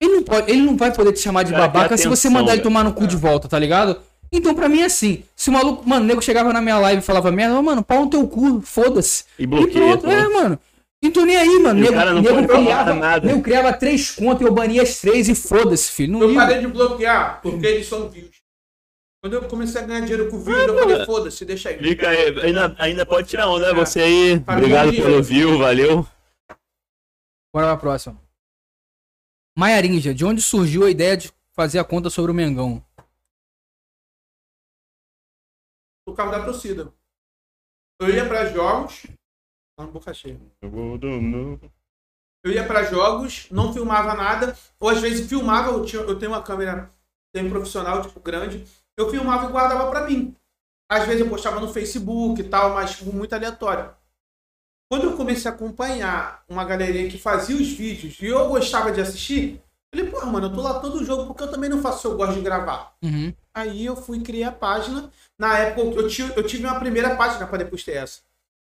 [0.00, 2.28] ele não, pode, ele não vai poder te chamar de Cara, babaca quer se você
[2.28, 3.98] atenção, mandar ele tomar no cu de volta, tá ligado?
[4.30, 5.24] Então, pra mim é assim.
[5.34, 7.82] Se o maluco, mano, o nego chegava na minha live e falava merda, "Ô, mano,
[7.82, 9.24] pau no teu cu, foda-se.
[9.36, 10.10] E bloqueia, pronto, pô.
[10.12, 10.58] é, mano.
[11.12, 11.80] Tô nem aí, mano.
[11.80, 13.26] E o Nego, cara não nego pode falar criava, nada.
[13.26, 16.12] nego criava três contas e eu bania as três e foda-se, filho.
[16.12, 16.38] Não Eu ligo.
[16.40, 18.28] parei de bloquear porque eles são views.
[19.22, 21.78] Quando eu comecei a ganhar dinheiro com views, eu falei, foda-se, deixa aí.
[21.78, 23.78] Fica aí, ainda, ainda pode tirar onda, né?
[23.78, 24.32] Você aí.
[24.36, 26.06] Obrigado pelo view, valeu.
[27.54, 28.18] Bora pra próxima.
[29.58, 32.82] Maia Ninja, de onde surgiu a ideia de fazer a conta sobre o Mengão?
[36.06, 36.92] Por causa da torcida.
[38.00, 39.06] Eu ia pra jogos.
[39.78, 40.40] Ah, boca cheia.
[40.62, 46.32] Eu ia pra jogos, não filmava nada, ou às vezes filmava, eu, tinha- eu tenho
[46.32, 46.90] uma câmera
[47.34, 48.64] tem profissional, tipo, grande,
[49.00, 50.34] eu filmava e guardava pra mim.
[50.88, 53.90] Às vezes eu postava no Facebook e tal, mas muito aleatório.
[54.90, 59.00] Quando eu comecei a acompanhar uma galerinha que fazia os vídeos e eu gostava de
[59.00, 59.62] assistir,
[59.92, 62.16] eu falei, pô, mano, eu tô lá todo jogo porque eu também não faço eu
[62.16, 62.94] gosto de gravar.
[63.02, 63.32] Uhum.
[63.54, 65.10] Aí eu fui criar a página.
[65.38, 68.20] Na época eu tive, eu tive uma primeira página para depois ter essa.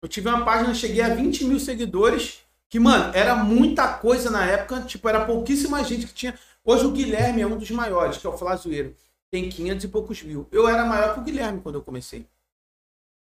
[0.02, 2.40] Eu tive uma página, cheguei a 20 mil seguidores.
[2.70, 4.82] Que, mano, era muita coisa na época.
[4.82, 6.38] Tipo, era pouquíssima gente que tinha.
[6.64, 8.96] Hoje o Guilherme é um dos maiores, que é o Flazoeiro.
[9.32, 10.48] Tem 500 e poucos mil.
[10.52, 12.26] Eu era maior que o Guilherme quando eu comecei.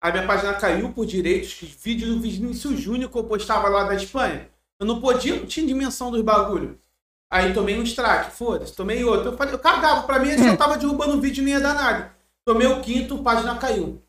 [0.00, 1.52] A minha página caiu por direitos.
[1.80, 4.48] Vídeo do Vinícius Júnior que eu postava lá da Espanha.
[4.80, 6.78] Eu não podia, não tinha dimensão dos bagulho.
[7.30, 9.30] Aí tomei um strike, foda-se, tomei outro.
[9.30, 11.74] Eu falei, eu cagava, pra mim se eu tava derrubando o vídeo nem ia dar
[11.74, 12.14] nada.
[12.44, 14.02] Tomei o quinto, página caiu.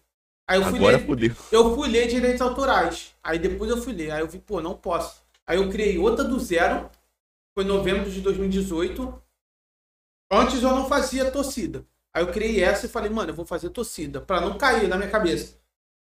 [0.47, 1.35] Aí eu fui Agora ler, fodeu.
[1.51, 3.13] eu fui ler direitos autorais.
[3.23, 4.11] Aí depois eu fui ler.
[4.11, 5.21] Aí eu vi, pô, não posso.
[5.47, 6.89] Aí eu criei outra do zero.
[7.53, 9.22] Foi em novembro de 2018.
[10.33, 11.85] Antes eu não fazia torcida.
[12.13, 14.21] Aí eu criei essa e falei, mano, eu vou fazer torcida.
[14.21, 15.59] Pra não cair na minha cabeça.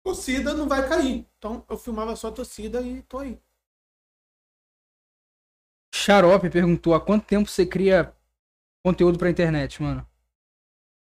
[0.05, 1.27] Torcida não vai cair.
[1.39, 3.41] Então eu filmava só torcida e tô aí.
[5.95, 8.15] Xarope perguntou há quanto tempo você cria
[8.85, 10.07] conteúdo pra internet, mano?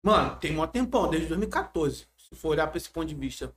[0.04, 2.06] Mano, tem um tempão, desde 2014.
[2.16, 3.54] Se for olhar pra esse ponto de vista.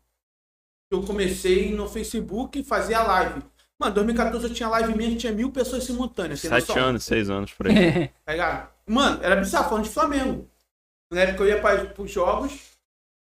[0.89, 3.43] Eu comecei no Facebook e fazia live.
[3.77, 6.39] Mano, 2014 eu tinha live minha que tinha mil pessoas simultâneas.
[6.39, 6.77] Sete noção?
[6.77, 8.07] anos, seis anos por aí.
[8.23, 8.74] Tá ligado?
[8.87, 10.49] Mano, era bizarro, falando de Flamengo.
[11.11, 12.71] Na época eu ia para os jogos,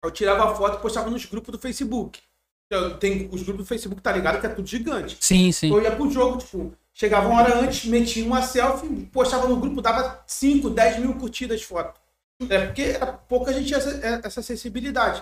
[0.03, 2.19] eu tirava foto e postava nos grupos do Facebook.
[2.67, 4.39] Então, tem os grupos do Facebook, tá ligado?
[4.39, 5.17] Que é tudo gigante.
[5.19, 5.69] sim, sim.
[5.69, 9.81] Eu ia pro jogo, tipo, chegava uma hora antes, metia uma selfie, postava no grupo,
[9.81, 11.99] dava 5, 10 mil curtidas de foto.
[12.49, 15.21] É porque era pouca gente tinha essa, é, essa acessibilidade.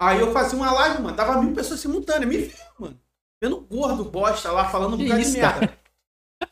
[0.00, 3.00] Aí eu fazia uma live, mano, dava mil pessoas simultâneas, me viu, mano.
[3.42, 5.78] Vendo gordo bosta lá, falando um bocado de merda.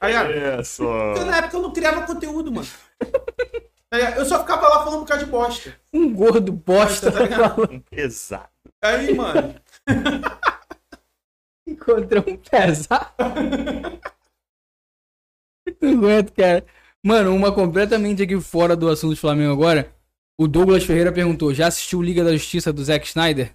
[0.00, 1.12] É só.
[1.12, 2.68] porque na época eu não criava conteúdo, mano.
[3.92, 4.18] Ligado?
[4.18, 5.76] Eu só ficava lá falando um bocado de bosta.
[5.92, 7.12] Um gordo bosta.
[7.12, 7.84] Tá ligado?
[7.92, 8.50] Exato.
[8.82, 9.54] Aí, mano,
[11.68, 13.12] Encontrou um pesado.
[15.80, 16.64] Não aguento, cara.
[17.04, 19.94] Mano, uma completamente aqui fora do assunto do Flamengo agora.
[20.40, 23.54] O Douglas Ferreira perguntou: já assistiu Liga da Justiça do Zack Snyder?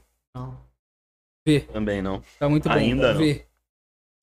[1.46, 2.22] Vê, Também não.
[2.38, 2.76] tá muito bom.
[2.76, 3.20] Ainda não.
[3.20, 3.47] Vê.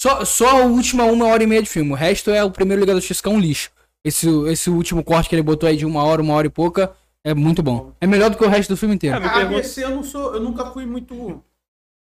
[0.04, 1.90] Só, só a última uma hora e meia de filme.
[1.90, 3.70] O resto é o primeiro Liga da Justiça que é um lixo.
[4.04, 6.94] Esse, esse último corte que ele botou aí de uma hora, uma hora e pouca,
[7.24, 7.94] é muito bom.
[8.02, 9.16] É melhor do que o resto do filme inteiro.
[9.16, 11.42] É, a DC eu não sou, eu nunca fui muito.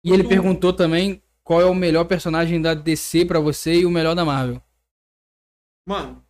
[0.03, 3.91] E ele perguntou também qual é o melhor personagem da DC pra você e o
[3.91, 4.59] melhor da Marvel.
[5.87, 6.25] Mano,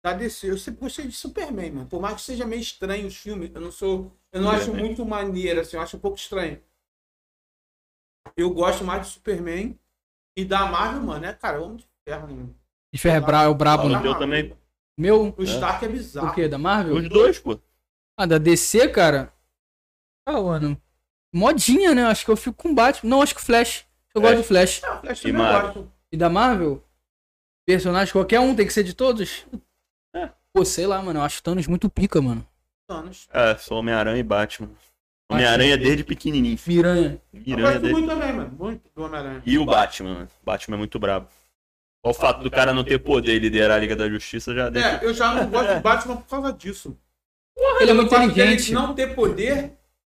[0.00, 1.86] da DC, eu sempre gostei de Superman, mano.
[1.88, 4.16] Por mais que seja meio estranho os filmes, eu não sou.
[4.30, 4.86] Eu não acho Superman.
[4.86, 6.60] muito maneiro, assim, eu acho um pouco estranho.
[8.36, 9.76] Eu gosto mais de Superman
[10.36, 12.54] e da Marvel, mano, é cara, Homem de Ferro, mano.
[12.92, 14.00] De Ferro é bra- é o brabo, O né?
[14.02, 14.56] teu também.
[14.98, 16.28] Meu, O Stark é bizarro.
[16.28, 16.46] o quê?
[16.48, 16.94] Da Marvel?
[16.96, 17.58] Os dois, pô.
[18.16, 19.32] Ah, da DC, cara?
[20.26, 20.80] Ah, mano.
[21.34, 22.04] Modinha, né?
[22.04, 23.10] Acho que eu fico com Batman.
[23.10, 23.84] Não, acho que Flash.
[24.14, 24.24] Eu É.
[24.24, 24.82] gosto do Flash.
[24.84, 25.92] É, o Flash E eu Marvel?
[26.12, 26.84] E da Marvel?
[27.66, 29.44] Personagem qualquer um, tem que ser de todos?
[30.14, 30.30] É.
[30.52, 31.18] Pô, sei lá, mano.
[31.18, 32.46] Eu acho Thanos muito pica, mano.
[32.86, 33.26] Thanos.
[33.32, 34.70] É, sou Homem-Aranha e Batman.
[35.30, 36.58] Homem-Aranha desde pequenininho.
[36.66, 37.20] Miranha.
[37.32, 37.92] Eu Miranha gosto desde...
[38.00, 38.56] muito também, mano.
[38.58, 39.42] Muito do Homem-Aranha.
[39.46, 40.28] E o Batman, mano.
[40.44, 41.28] Batman é muito brabo.
[42.04, 44.68] Só o fato do cara não ter poder e liderar a Liga da Justiça já
[44.68, 44.88] deixa.
[44.88, 46.96] É, eu já não gosto do Batman por causa disso.
[47.80, 48.72] Ele é muito O inteligente.
[48.72, 49.72] não ter poder.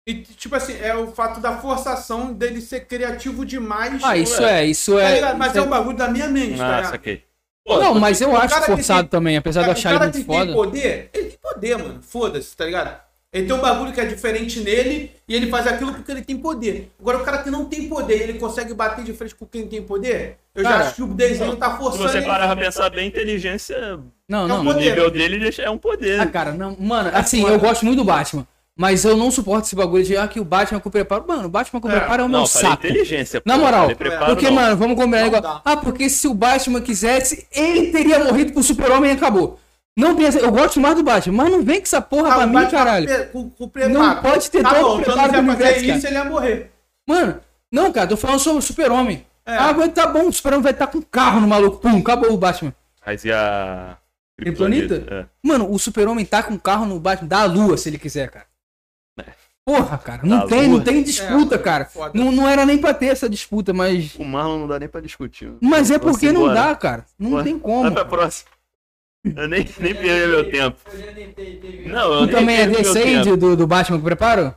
[0.06, 4.02] E, tipo assim, é o fato da forçação dele ser criativo demais.
[4.04, 5.16] Ah, isso é, isso Tá é.
[5.16, 5.38] ligado?
[5.38, 6.92] Mas isso é o bagulho da minha mente, tá Ah, ligado?
[6.92, 7.24] saquei.
[7.68, 10.00] Não, mas eu o acho cara forçado tem- também, apesar de eu o achar ele
[10.00, 10.54] cara muito que tem foda.
[10.54, 12.02] poder, ele tem poder, mano.
[12.02, 13.02] Foda-se, tá ligado?
[13.34, 16.38] Ele tem um bagulho que é diferente nele e ele faz aquilo porque ele tem
[16.38, 16.90] poder.
[17.00, 19.68] Agora, o cara que não tem poder e ele consegue bater de frente com quem
[19.68, 22.26] tem poder, eu Cara, já acho que o desenho tá Se forçando você ele.
[22.26, 24.00] parar pra pensar bem, inteligência
[24.30, 24.64] Não, É um não.
[24.64, 24.90] no poder.
[24.90, 26.22] nível dele é um poder.
[26.22, 26.76] Ah, cara, não.
[26.80, 27.54] Mano, assim, foda.
[27.54, 28.48] eu gosto muito do Batman.
[28.80, 31.26] Mas eu não suporto esse bagulho de ah, que o Batman com preparo.
[31.28, 32.86] Mano, o Batman com É, preparo é o meu não, saco.
[32.86, 33.42] inteligência.
[33.44, 34.54] Na moral, preparo, porque, não.
[34.54, 35.62] mano, vamos combinar Não igual.
[35.66, 39.60] Ah, porque se o Batman quisesse, ele teria morrido pro super-homem e acabou.
[39.98, 42.46] Não pensa, eu gosto mais do Batman, mas não vem com essa porra Ah, pra
[42.46, 43.08] o mim, caralho.
[43.08, 43.94] pe- Com, com preparo.
[43.98, 46.16] Não pode ter tá todo o bom, então preparo do vai fazer universo, isso, ele
[46.16, 46.72] ia morrer.
[47.08, 47.40] Mano,
[47.72, 49.26] não, cara, tô falando sobre o super-homem.
[49.44, 49.58] É.
[49.58, 51.78] Ah, mas tá bom, o super-homem vai estar com um carro no maluco.
[51.78, 52.74] Pum, acabou o Batman.
[53.06, 53.98] Mas e a.
[54.40, 55.04] Kryptonita?
[55.10, 55.26] É.
[55.42, 58.46] Mano, o super-homem tá com carro no Batman da lua, se ele quiser, cara.
[59.66, 60.78] Porra, cara, não Da tem, lua?
[60.78, 61.86] não tem disputa, É, cara.
[61.86, 62.12] foda.
[62.14, 64.16] Não, não era nem pra ter essa disputa, mas.
[64.16, 65.52] O Marlon não dá nem pra discutir.
[65.60, 66.54] Mas é porque não embora.
[66.70, 67.06] dá, cara.
[67.20, 67.44] Não Bora.
[67.44, 67.82] tem como.
[67.82, 68.50] Vai pra próxima.
[69.36, 70.78] Eu nem, nem perdi meu tempo.
[70.94, 71.92] Eu.
[71.92, 74.54] Não, eu Tu nem também é desse aí de- do, do Batman que preparo?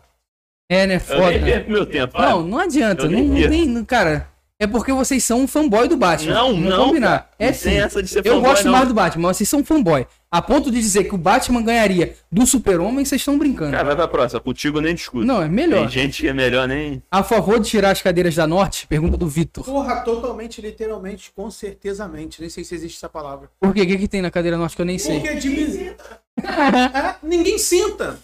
[0.71, 0.95] É, né?
[0.97, 1.31] Eu Foda.
[1.31, 1.51] nem né?
[1.53, 2.19] perco meu tempo.
[2.21, 3.05] Não, Não, não adianta.
[3.05, 3.67] Eu Não, nem não tem.
[3.67, 4.29] não- Cara,
[4.61, 6.35] é porque vocês são um fanboy do Batman.
[6.35, 6.87] não, Vamos não.
[6.87, 7.09] combinar.
[7.11, 7.29] cara.
[7.39, 7.75] É Não sim.
[7.77, 8.73] essa de ser Eu fanboy, gosto não.
[8.73, 10.07] mais do Batman, mas vocês são fanboy.
[10.33, 13.73] A ponto de dizer que o Batman ganharia do Super-Homem, vocês estão brincando.
[13.73, 14.41] Cara, vai pra próxima.
[14.41, 15.25] Contigo eu nem discuto.
[15.27, 15.81] Não, é melhor.
[15.81, 17.03] Tem gente que é melhor nem.
[17.11, 18.87] A favor de tirar as cadeiras da Norte?
[18.87, 19.65] Pergunta do Vitor.
[19.65, 22.41] Porra, totalmente, literalmente, com certezamente.
[22.41, 23.51] Nem sei se existe essa palavra.
[23.59, 23.81] Por quê?
[23.83, 25.19] O que, que tem na cadeira Norte que eu nem sei?
[25.19, 25.97] Porque de...
[26.43, 28.17] É, ninguém senta.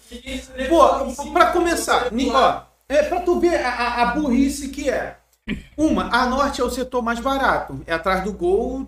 [0.69, 5.17] Pô, pra começar, ó, é pra tu ver a- a burrice que é.
[5.77, 7.81] Uma, a norte é o setor mais barato.
[7.87, 8.87] É atrás do gol.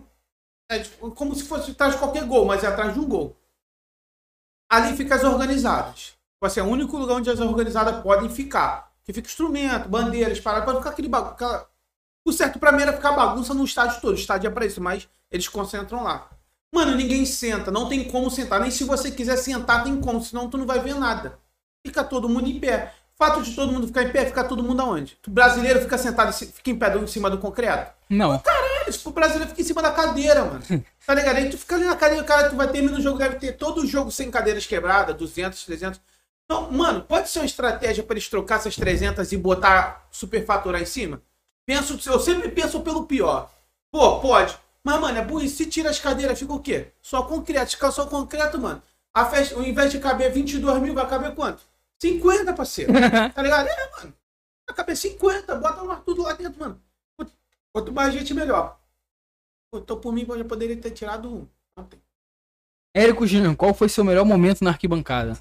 [0.71, 3.37] É tipo, como se fosse atrás de qualquer gol, mas é atrás de um gol.
[4.71, 6.15] Ali fica as organizadas.
[6.35, 8.93] Tipo assim, é o único lugar onde as organizadas podem ficar.
[9.03, 11.33] Que fica instrumento, bandeiras, pra não ficar aquele bagulho.
[11.33, 11.69] aquela-
[12.27, 14.13] O certo pra mim era ficar bagunça no estádio todo.
[14.13, 16.29] O estádio é pra isso, mas eles concentram lá.
[16.75, 18.61] Mano, ninguém senta, não tem como sentar.
[18.61, 21.39] Nem se você quiser sentar, tem como, senão tu não vai ver nada.
[21.87, 22.93] Fica todo mundo em pé.
[23.19, 25.19] Fato de todo mundo ficar em pé, fica todo mundo aonde?
[25.27, 27.93] O brasileiro fica sentado, fica em pé do- em cima do concreto.
[28.09, 28.39] Não.
[28.39, 30.63] Caralho, tipo, o brasileiro fica em cima da cadeira, mano.
[31.09, 31.37] Tá ligado?
[31.37, 33.81] Aí tu fica ali na cadeira, cara, tu vai terminar o jogo, deve ter todo
[33.81, 35.99] o jogo sem cadeiras quebradas, 200, 300.
[36.45, 40.85] Então, mano, pode ser uma estratégia pra eles trocar essas 300 e botar superfaturar em
[40.85, 41.23] cima?
[41.67, 43.51] Penso, eu sempre penso pelo pior.
[43.91, 44.55] Pô, pode.
[44.85, 45.57] Mas, mano, é burrice.
[45.57, 46.89] Se tira as cadeiras, fica o quê?
[47.01, 47.71] Só concreto.
[47.71, 48.83] Se ficar só concreto, mano.
[49.15, 51.63] A festa, ao invés de caber 22 mil, vai caber quanto?
[52.01, 52.93] 50, parceiro.
[53.35, 53.69] Tá ligado?
[53.69, 54.15] É, mano.
[54.69, 55.55] Vai caber 50.
[55.57, 56.83] Bota lá tudo lá dentro, mano.
[57.73, 58.81] Quanto- mais gente, melhor.
[59.75, 61.49] Então, por mim, eu já poderia ter tirado um.
[61.79, 62.01] ontem.
[62.97, 65.39] Érico Júnior, qual foi seu melhor momento na arquibancada?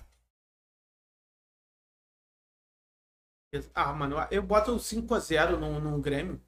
[3.73, 6.41] Ah, mano, eu boto 5x0 no, no Grêmio.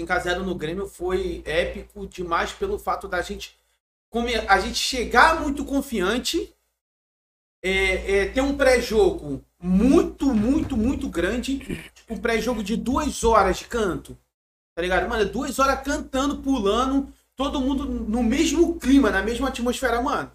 [0.00, 3.58] 5x0 no Grêmio foi épico demais pelo fato da gente.
[4.48, 6.54] A gente chegar muito confiante,
[7.62, 11.80] é, é, ter um pré-jogo muito, muito, muito grande.
[12.10, 14.18] Um pré-jogo de duas horas de canto.
[14.74, 15.08] Tá ligado?
[15.08, 20.30] Mano, duas horas cantando, pulando, todo mundo no mesmo clima, na mesma atmosfera, mano.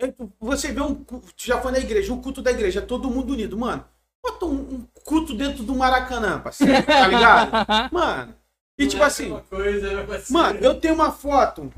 [0.00, 1.04] É, Você vê um.
[1.36, 3.84] Já foi na igreja, o culto da igreja, todo mundo unido, mano.
[4.22, 7.52] Bota um, um culto dentro do Maracanã, parceiro, tá ligado?
[7.92, 8.34] Mano.
[8.76, 10.32] E tipo assim, meu parceiro.
[10.32, 11.72] mano, eu tenho uma foto.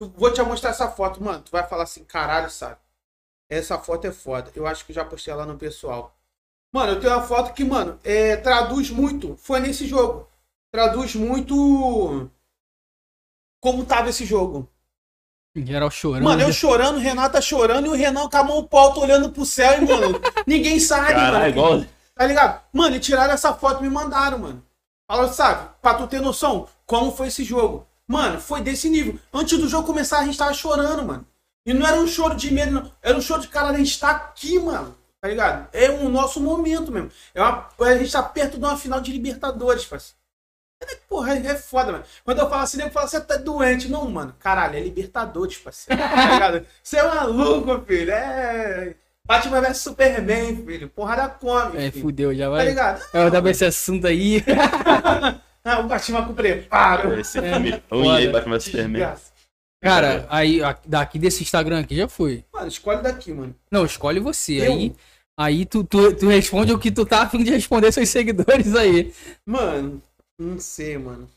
[0.00, 1.42] Vou te mostrar essa foto, mano.
[1.42, 2.76] Tu vai falar assim, caralho, sabe?
[3.50, 4.52] Essa foto é foda.
[4.54, 6.16] Eu acho que já postei ela no pessoal.
[6.72, 9.36] Mano, eu tenho uma foto que, mano, é, traduz muito.
[9.36, 10.28] Foi nesse jogo.
[10.72, 12.30] Traduz muito.
[13.60, 14.68] Como tava esse jogo.
[15.56, 16.22] Geral chorando.
[16.22, 19.44] Mano, eu chorando, o Renata chorando e o Renan com a mão alto olhando pro
[19.44, 21.48] céu e, mano, ninguém sabe, Caralho, mano.
[21.48, 21.84] igual.
[22.14, 22.62] Tá ligado?
[22.72, 24.64] Mano, e tiraram essa foto e me mandaram, mano.
[25.10, 27.84] Falaram, sabe, pra tu ter noção, como foi esse jogo.
[28.06, 29.18] Mano, foi desse nível.
[29.32, 31.26] Antes do jogo começar, a gente tava chorando, mano.
[31.66, 32.92] E não era um choro de medo, não.
[33.02, 34.96] Era um choro de cara, a gente tá aqui, mano.
[35.20, 35.68] Tá ligado?
[35.72, 37.10] É o nosso momento mesmo.
[37.34, 40.18] É uma, a gente tá perto de uma final de Libertadores, parceiro.
[40.82, 42.04] É, Porra, é foda, mano.
[42.24, 43.86] Quando eu falo assim, nego fala, você tá doente.
[43.90, 44.34] Não, mano.
[44.38, 46.00] Caralho, é Libertadores, parceiro.
[46.02, 46.66] Tá ligado?
[46.82, 48.10] Você é maluco, filho.
[48.10, 48.94] É.
[49.26, 50.88] Batman vs Superman, filho.
[50.88, 51.76] Porrada come.
[51.76, 52.02] É, filho.
[52.04, 52.66] fudeu, já Tá vai.
[52.66, 53.02] ligado?
[53.12, 54.42] É, eu dar esse assunto aí.
[55.62, 57.20] Ah, o Batman com preparo.
[57.20, 57.82] Esse É, filme.
[57.92, 59.14] Um e aí, Batman vs Superman.
[59.82, 62.44] Cara, aí, a- daqui desse Instagram aqui já foi.
[62.52, 63.54] Mano, escolhe daqui, mano.
[63.70, 64.66] Não, escolhe você.
[64.66, 64.72] Eu?
[64.74, 64.96] Aí,
[65.38, 69.14] aí tu, tu, tu responde o que tu tá afim de responder seus seguidores aí.
[69.46, 70.02] Mano,
[70.38, 71.28] não sei, mano.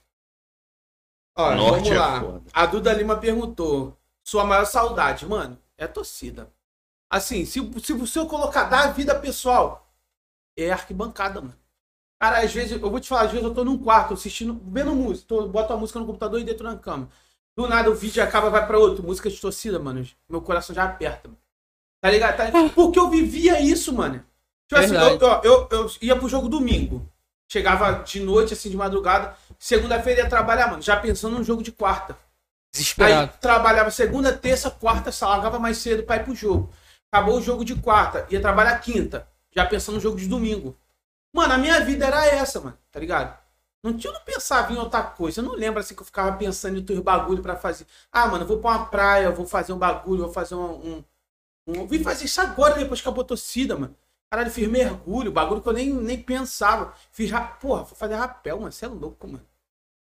[1.38, 2.20] Olha, Norte vamos é lá.
[2.22, 2.44] foda.
[2.54, 6.52] A Duda Lima perguntou: sua maior saudade, mano, é a torcida.
[7.10, 9.88] Assim, se, se você eu colocar da vida pessoal,
[10.58, 11.56] é arquibancada, mano.
[12.22, 14.96] Cara, às vezes, eu vou te falar, às vezes eu tô num quarto assistindo, vendo
[14.96, 17.10] música, tô, boto a música no computador e deito na cama.
[17.56, 20.06] Do nada o vídeo acaba, vai pra outro, música de torcida, mano.
[20.30, 21.40] Meu coração já aperta, mano.
[22.02, 22.36] Tá ligado?
[22.36, 24.26] Tá- Porque eu vivia isso, mano.
[24.68, 25.48] Tipo assim, eu, Verdade.
[25.48, 27.08] eu, eu, ia pro jogo domingo.
[27.52, 29.36] Chegava de noite, assim, de madrugada.
[29.60, 32.14] Segunda-feira ia trabalhar, mano, já pensando no jogo de quarta.
[32.14, 32.18] Aí
[32.74, 33.38] Desesperado.
[33.40, 36.74] trabalhava segunda, terça, quarta, largava mais cedo pra ir pro jogo.
[37.12, 40.76] Acabou o jogo de quarta, ia trabalhar quinta, já pensando no jogo de domingo.
[41.32, 43.38] Mano, a minha vida era essa, mano, tá ligado?
[43.84, 45.42] Não tinha, eu não pensava em outra coisa.
[45.42, 47.86] Eu não lembro assim que eu ficava pensando em outros bagulho pra fazer.
[48.10, 50.72] Ah, mano, eu vou pra uma praia, eu vou fazer um bagulho, vou fazer um.
[50.72, 51.04] um,
[51.68, 51.76] um...
[51.76, 53.94] Eu Vim fazer isso agora, depois que acabou a torcida, mano.
[54.32, 56.94] Caralho, fiz mergulho, bagulho que eu nem, nem pensava.
[57.12, 57.30] Fiz.
[57.30, 57.42] Ra...
[57.42, 58.72] Porra, vou fazer rapel, mano.
[58.72, 59.46] Você é louco, mano.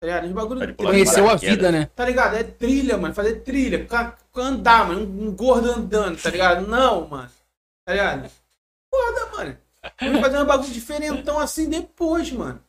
[0.00, 0.24] Tá ligado?
[0.24, 0.74] Esse bagulho.
[0.74, 1.88] Conheceu a vida, né?
[1.94, 2.34] Tá ligado?
[2.34, 3.14] É trilha, mano.
[3.14, 3.86] Fazer trilha.
[4.34, 5.00] Andar, mano.
[5.00, 6.66] Um um gordo andando, tá ligado?
[6.66, 7.30] Não, mano.
[7.84, 8.30] Tá ligado?
[8.90, 9.58] Foda, mano.
[10.00, 12.60] Eu vou fazer um bagulho diferentão assim depois, mano.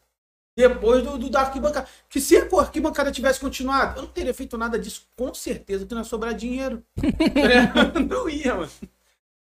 [0.56, 1.88] Depois do, do da arquibancada.
[2.10, 5.08] Que se a arquibancada tivesse continuado, eu não teria feito nada disso.
[5.16, 6.84] Com certeza que não ia sobrar dinheiro.
[8.10, 8.72] não ia, mano.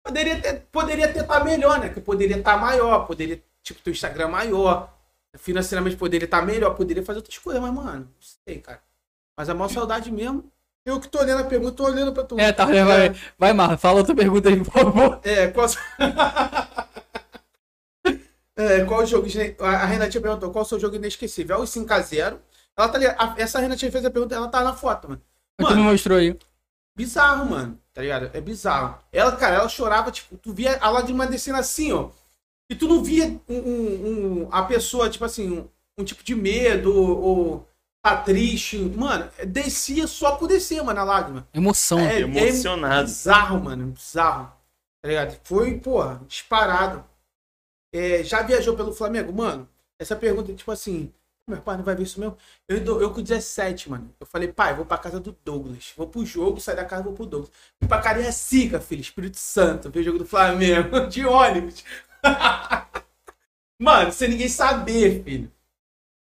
[0.04, 1.88] Poderia ter, poderia ter estar melhor, né?
[1.88, 4.92] Que poderia estar maior, poderia, tipo, teu Instagram maior.
[5.38, 8.10] Financeiramente poderia estar melhor, poderia fazer outras coisas, mas, mano, não
[8.46, 8.80] sei, cara.
[9.36, 10.44] Mas a maior saudade mesmo.
[10.84, 12.38] Eu que tô olhando a pergunta, tô olhando pra tu.
[12.38, 15.20] É, tá, vai, vai, Marlon, fala outra pergunta aí, por favor.
[15.22, 15.68] É, qual...
[18.56, 19.26] é, qual o jogo?
[19.60, 21.56] A Renatinha perguntou qual o seu jogo inesquecível?
[21.56, 22.38] É o 5x0.
[22.76, 23.06] Ela tá ali.
[23.06, 25.22] a- Essa Renatinha fez a pergunta, ela tá na foto, mano.
[25.58, 26.36] Tu me Mano, mostrou aí.
[26.96, 27.78] bizarro, mano.
[27.92, 28.30] Tá ligado?
[28.32, 28.98] É bizarro.
[29.12, 32.08] Ela, cara, ela chorava, tipo, tu via a lágrima descendo assim, ó.
[32.70, 34.06] E tu não via um, um-
[34.44, 37.68] um- a pessoa, tipo assim, um, um tipo de medo ou
[38.02, 38.78] tá triste.
[38.78, 41.46] Mano, descia só por descer, mano, a lágrima.
[41.52, 41.98] Emoção.
[42.00, 43.04] É, Emocionado.
[43.08, 43.86] bizarro, mano.
[43.88, 44.50] Bizarro.
[45.02, 45.36] Tá ligado?
[45.44, 47.04] Foi, porra, disparado.
[47.92, 49.32] É, já viajou pelo Flamengo?
[49.32, 51.12] Mano, essa pergunta, tipo assim,
[51.46, 52.36] meu pai não vai ver isso mesmo?
[52.68, 54.10] Eu, eu com 17, mano.
[54.18, 55.92] Eu falei, pai, vou pra casa do Douglas.
[55.96, 57.50] Vou pro jogo, sair da casa, vou pro Douglas.
[57.78, 61.84] Fui pra Cariacica, filho, Espírito Santo, ver o jogo do Flamengo, de ônibus.
[63.78, 65.50] mano, sem ninguém saber, filho.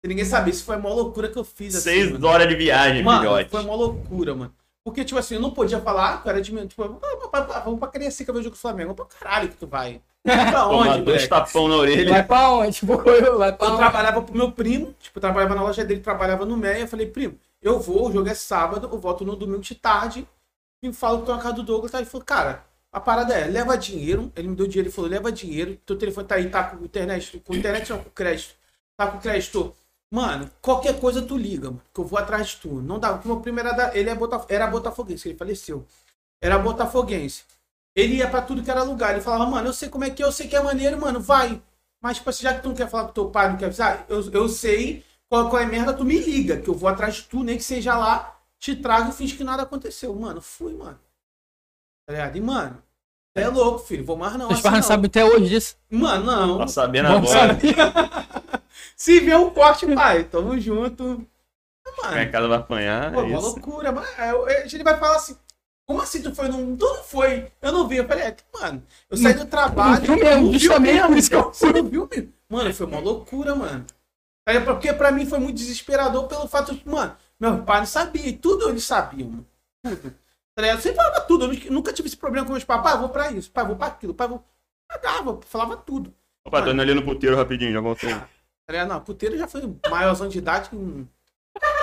[0.04, 0.50] Sem ninguém saber.
[0.50, 2.26] Isso foi uma loucura que eu fiz, assim, Seis mano.
[2.26, 3.50] horas de viagem, Mano, filhote.
[3.50, 4.54] foi uma loucura, mano.
[4.84, 7.88] Porque, tipo assim, eu não podia falar, cara, de mim, tipo, ah, pra- vamos pra
[7.88, 8.94] Cariacica ver o jogo do Flamengo.
[8.94, 10.00] Pra caralho que tu vai.
[10.28, 12.10] Pra Tomar onde, dois tapão na orelha.
[12.10, 12.72] Vai pra onde?
[12.78, 13.80] Tipo, eu, vai pra Eu onde?
[13.80, 16.82] trabalhava pro meu primo, tipo, trabalhava na loja dele, trabalhava no MEI.
[16.82, 20.26] Eu falei, primo, eu vou, o jogo é sábado, eu volto no domingo de tarde
[20.82, 21.90] e falo que tô na casa do Douglas.
[21.92, 21.98] Tá?
[21.98, 24.32] Ele falou, cara, a parada é, leva dinheiro.
[24.36, 25.76] Ele me deu dinheiro, ele falou, leva dinheiro.
[25.84, 28.54] Teu telefone tá aí, tá com internet, com internet não, com crédito.
[28.96, 29.74] Tá com crédito.
[30.10, 32.80] Mano, qualquer coisa tu liga, mano, que eu vou atrás de tu.
[32.80, 35.84] Não dá, porque o meu primo era, da, ele é Botaf era botafoguense, ele faleceu.
[36.40, 37.44] Era botafoguense.
[37.98, 39.12] Ele ia pra tudo que era lugar.
[39.12, 41.18] Ele falava, mano, eu sei como é que é, eu sei que é maneiro, mano,
[41.20, 41.60] vai.
[42.00, 44.06] Mas, tipo assim, já que tu não quer falar com teu pai, não quer avisar,
[44.08, 47.16] eu, eu sei qual, qual é a merda, tu me liga, que eu vou atrás
[47.16, 50.14] de tu, nem que seja lá, te trago e finge que nada aconteceu.
[50.14, 50.98] Mano, fui, mano.
[52.06, 52.36] Tá ligado?
[52.36, 52.80] E, mano,
[53.34, 54.48] é louco, filho, vou mais não.
[54.48, 54.88] Os parras não.
[54.88, 55.76] sabem até hoje disso.
[55.90, 56.58] Mano, não.
[56.58, 57.58] Tá sabendo Vamos agora.
[58.96, 61.04] Se vê um corte, pai, tamo junto.
[61.04, 63.12] Minha Mano, casa vai apanhar.
[63.12, 63.46] pô, é uma isso.
[63.46, 63.90] loucura.
[63.92, 65.36] Mas, é, é, ele vai falar assim,
[65.88, 66.76] como assim tu foi num...
[66.76, 67.50] Tu não foi.
[67.62, 67.96] Eu não vi.
[67.96, 70.06] Eu falei, é, mano, eu saí do trabalho.
[70.06, 71.16] Não viu mesmo, não viu justamente mesmo.
[71.16, 72.32] isso que eu Você não viu mesmo?
[72.50, 73.86] Mano, foi uma loucura, mano.
[74.46, 78.26] É porque pra mim foi muito desesperador pelo fato de, mano, meu pai não sabia.
[78.28, 79.46] E tudo eles sabiam, mano.
[79.82, 80.14] Tudo.
[80.54, 80.66] Tá?
[80.66, 81.44] Eu sempre falava tudo.
[81.46, 82.82] Eu nu- nunca tive esse problema com meus pais.
[82.82, 83.50] Pai, eu vou pra isso.
[83.50, 84.12] Pai, eu vou pra aquilo.
[84.12, 84.44] Pai, eu vou...
[84.88, 86.12] Pagava, falava tudo.
[86.46, 88.10] Opa, tô indo ali no puteiro rapidinho, já voltei.
[88.10, 88.86] Tá?
[88.86, 90.68] Não, puteiro já foi maiorzão de idade.
[90.74, 91.06] Hum.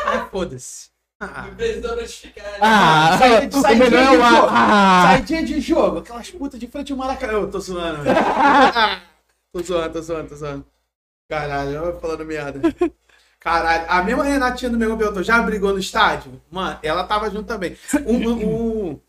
[0.05, 0.89] Ah, foda-se.
[1.19, 2.43] Ah, Não precisa notificar.
[2.43, 2.57] né?
[2.61, 4.47] Ah, melhor é de o jogo.
[4.49, 5.97] ah, saidinha de jogo.
[5.99, 7.33] Aquelas putas de frente ao Maracanã.
[7.33, 8.15] Eu tô zoando, velho.
[9.53, 10.65] Tô zoando, tô zoando, tô zoando.
[11.29, 12.59] Caralho, eu falando merda.
[13.39, 16.41] Caralho, a mesma Renatinha do meu perguntou, já brigou no estádio?
[16.51, 17.77] Mano, ela tava junto também.
[18.05, 18.91] O.
[18.91, 19.01] o-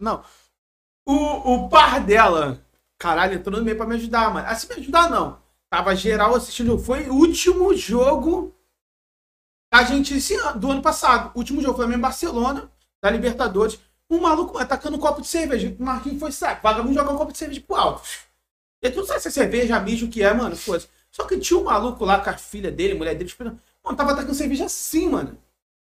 [0.00, 0.22] não.
[1.04, 2.60] O, o par dela,
[2.96, 4.46] caralho, entrou no meio pra me ajudar, mano.
[4.46, 5.38] Assim, me ajudar não.
[5.68, 6.78] Tava geral assistindo.
[6.78, 8.54] Foi o último jogo
[9.74, 11.32] a gente, esse ano- do ano passado.
[11.34, 12.70] Último jogo, Flamengo Barcelona,
[13.02, 13.76] da Libertadores.
[14.08, 15.74] Um maluco atacando um copo de cerveja.
[15.76, 16.62] O Marquinhos foi saco.
[16.62, 18.02] Vagabundo jogar um copo de cerveja pro alto.
[18.80, 20.54] E tu não sabe se é cerveja, mijo, que é, mano.
[20.54, 20.88] Foda-se.
[21.10, 23.58] Só que tinha um maluco lá com a filha dele, mulher dele, esperando.
[23.82, 25.36] Mano, tava atacando cerveja assim, mano.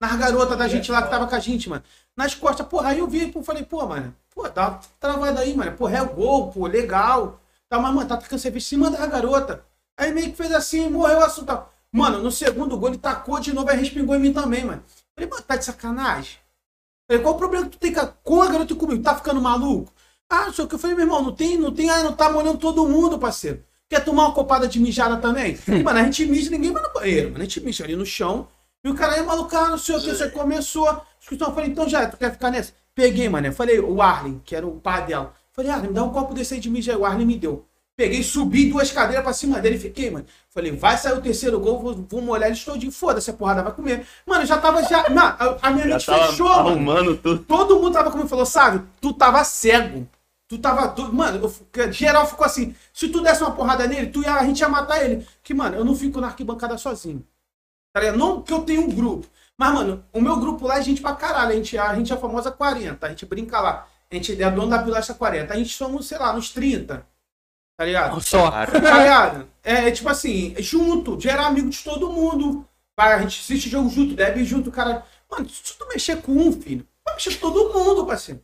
[0.01, 1.83] Nas garotas da gente lá que tava com a gente, mano.
[2.17, 5.55] Nas costas, porra, aí eu vi, pô, falei, pô, mano, pô, dá uma travada aí,
[5.55, 5.73] mano.
[5.73, 7.41] Porra, é o gol, pô, legal.
[7.69, 9.65] Tá, mas, mano, tá atacando cerveja em cima da garota.
[9.99, 11.47] Aí meio que fez assim, morreu o assunto.
[11.47, 11.75] tal.
[11.97, 14.83] Mano, no segundo gol ele tacou de novo, aí respingou em mim também, mano.
[15.15, 16.39] Falei, mano, tá de sacanagem?
[17.08, 19.02] Falei, qual o problema que tu tem com a- garota e comigo?
[19.02, 19.92] Tá ficando maluco?
[20.28, 22.58] Ah, só que eu falei, meu irmão, não tem, não tem, ah, não tá molhando
[22.58, 23.62] todo mundo, parceiro.
[23.89, 25.57] Quer tomar uma copada de mijada também?
[25.84, 27.42] mano, a gente mija, ninguém vai no banheiro, mano.
[27.42, 28.49] A gente mija ali no chão.
[28.84, 30.89] E o cara é maluco, ah, não sei o que, você começou.
[30.89, 31.49] a discussão.
[31.49, 32.73] Eu falei, então já, tu quer ficar nessa?
[32.94, 33.47] Peguei, mano.
[33.47, 35.33] Eu falei, o Arlen, que era o pai dela.
[35.52, 36.99] Falei, Arlen, me dá um copo desse aí de mija aí.
[36.99, 37.65] O Arlen me deu.
[37.97, 40.26] Peguei, subi duas cadeiras pra cima dele e fiquei, mano.
[40.50, 42.92] Falei, vai sair o terceiro gol, vou, vou molhar eles todinho.
[42.92, 44.07] Foda-se, a porrada vai comer.
[44.26, 45.08] Mano, já tava já.
[45.08, 47.16] Mano, a, a minha Já mente fechou, mano.
[47.16, 47.42] tudo.
[47.44, 50.07] Todo mundo tava comigo falou, sabe, tu tava cego.
[50.47, 50.89] Tu tava.
[50.89, 52.75] Tu, mano, eu geral ficou assim.
[52.92, 55.26] Se tu desse uma porrada nele, tu ia, a gente ia matar ele.
[55.42, 57.26] Que, mano, eu não fico na arquibancada sozinho.
[57.94, 58.12] Tá?
[58.12, 59.26] Não que eu tenho um grupo.
[59.57, 61.52] Mas, mano, o meu grupo lá é gente pra caralho.
[61.52, 63.07] A gente, a gente é a famosa 40.
[63.07, 63.86] A gente brinca lá.
[64.10, 65.52] A gente é dono da pilastra 40.
[65.52, 67.05] A gente somos, sei lá, uns 30.
[67.77, 68.21] Tá ligado?
[68.21, 68.51] só.
[68.51, 69.49] Tá ligado?
[69.63, 72.67] É, é tipo assim, é junto, gerar amigo de todo mundo.
[72.97, 75.05] A gente assiste jogo junto, deve ir junto, cara.
[75.31, 78.41] Mano, se tu mexer com um, filho, vai mexer com todo mundo, parceiro.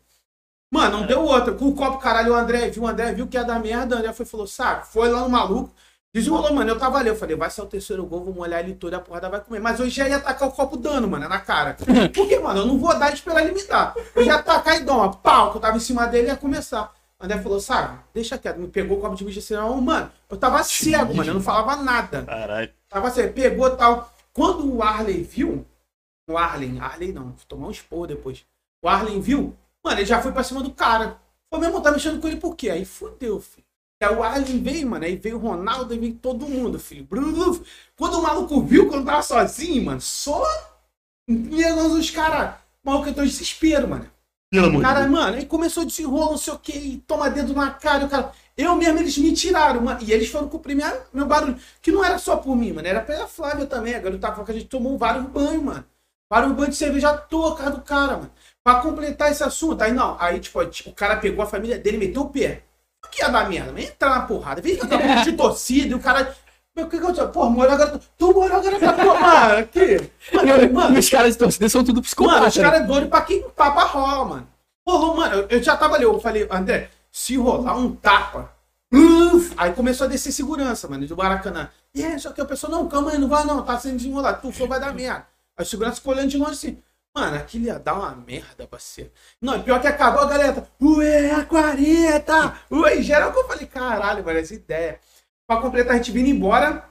[0.70, 1.54] Mano, não deu outra.
[1.54, 3.98] Com o copo, caralho, o André viu, o André viu que ia dar merda, o
[3.98, 4.86] André foi e falou, sabe?
[4.86, 5.74] Foi lá no maluco.
[6.14, 6.70] Desenrolou, mano.
[6.70, 7.08] Eu tava ali.
[7.08, 9.40] Eu falei, vai ser o terceiro gol, vou molhar ele todo e a porrada vai
[9.40, 9.60] comer.
[9.60, 11.76] Mas hoje já ia atacar o copo dano, mano, na cara.
[12.14, 13.94] Porque, mano, eu não vou dar e esperar ele me dar.
[14.14, 16.36] Eu ia atacar e dar uma pau, que eu tava em cima dele e ia
[16.36, 16.92] começar.
[17.22, 18.58] André falou, sabe, deixa quieto.
[18.58, 20.10] Me pegou o copo de bicho assim, não, mano.
[20.28, 21.30] Eu tava cego, mano.
[21.30, 22.24] Eu não falava nada.
[22.24, 22.72] Caralho.
[22.88, 24.12] Tava assim, pegou e tal.
[24.32, 25.64] Quando o Arley viu,
[26.28, 28.44] o Arlen, Arley não, tomou um esporro depois.
[28.82, 31.16] O Arlen viu, mano, ele já foi pra cima do cara.
[31.48, 32.70] Foi mesmo, tá mexendo com ele por quê?
[32.70, 33.64] Aí fudeu, filho.
[34.02, 37.04] Aí o Arlen veio, mano, aí veio o Ronaldo, aí veio todo mundo, filho.
[37.04, 37.64] Bruno,
[37.96, 40.42] Quando o maluco viu, quando tava sozinho, mano, só.
[41.28, 42.56] Negando os caras.
[42.82, 44.10] Maluco, eu tô desespero, mano.
[44.52, 45.10] Pelo amor de Cara, Deus.
[45.10, 48.08] mano, aí começou a desenrolar, não sei o que, e toma dedo na cara, o
[48.08, 48.32] cara.
[48.54, 49.98] Eu mesmo, eles me tiraram, mano.
[50.02, 51.56] E eles foram cumprir minha, meu barulho.
[51.80, 52.86] Que não era só por mim, mano.
[52.86, 53.94] Era pela Flávia também.
[53.94, 55.84] A garota tava falando que a gente tomou vários banhos, mano.
[56.30, 58.30] Vários banhos de cerveja à toa, cara do cara, mano.
[58.62, 59.80] Pra completar esse assunto.
[59.80, 60.18] Aí não.
[60.20, 62.62] Aí, tipo, o cara pegou a família dele, meteu o pé.
[63.06, 63.80] O que ia dar merda?
[63.80, 64.60] Entrar na porrada.
[64.60, 64.78] Vem
[65.24, 66.36] de torcida e o cara.
[66.74, 68.00] Meu, que que eu Porra, molhou agora.
[68.16, 69.58] Tu molhou agora tá porra.
[69.58, 70.10] Aqui.
[70.32, 72.56] Mano, mano, os caras de torcida são tudo Mano, psicopatas.
[72.56, 74.48] os caras é doido pra quem tapa rola, mano.
[74.86, 78.50] Rolou, mano, eu- eu já tava ali, eu falei, André, se rolar um tapa.
[78.92, 81.70] uf, aí começou a descer segurança, mano, do Maracanã.
[81.94, 84.40] E é, só que a pessoa, não, calma aí, não vai não, tá sendo desenrolado.
[84.42, 85.26] Tu for, vai dar merda.
[85.56, 86.78] Aí o segurança ficou olhando de longe assim.
[87.14, 89.10] Mano, aquilo ia dar uma merda, parceiro.
[89.40, 90.66] Não, pior que acabou a galera.
[90.82, 92.54] Ué, a 40!
[92.70, 94.98] Ué, em geral que eu falei, caralho, mano, essa ideia.
[95.52, 96.88] Pra completar, a gente vindo embora.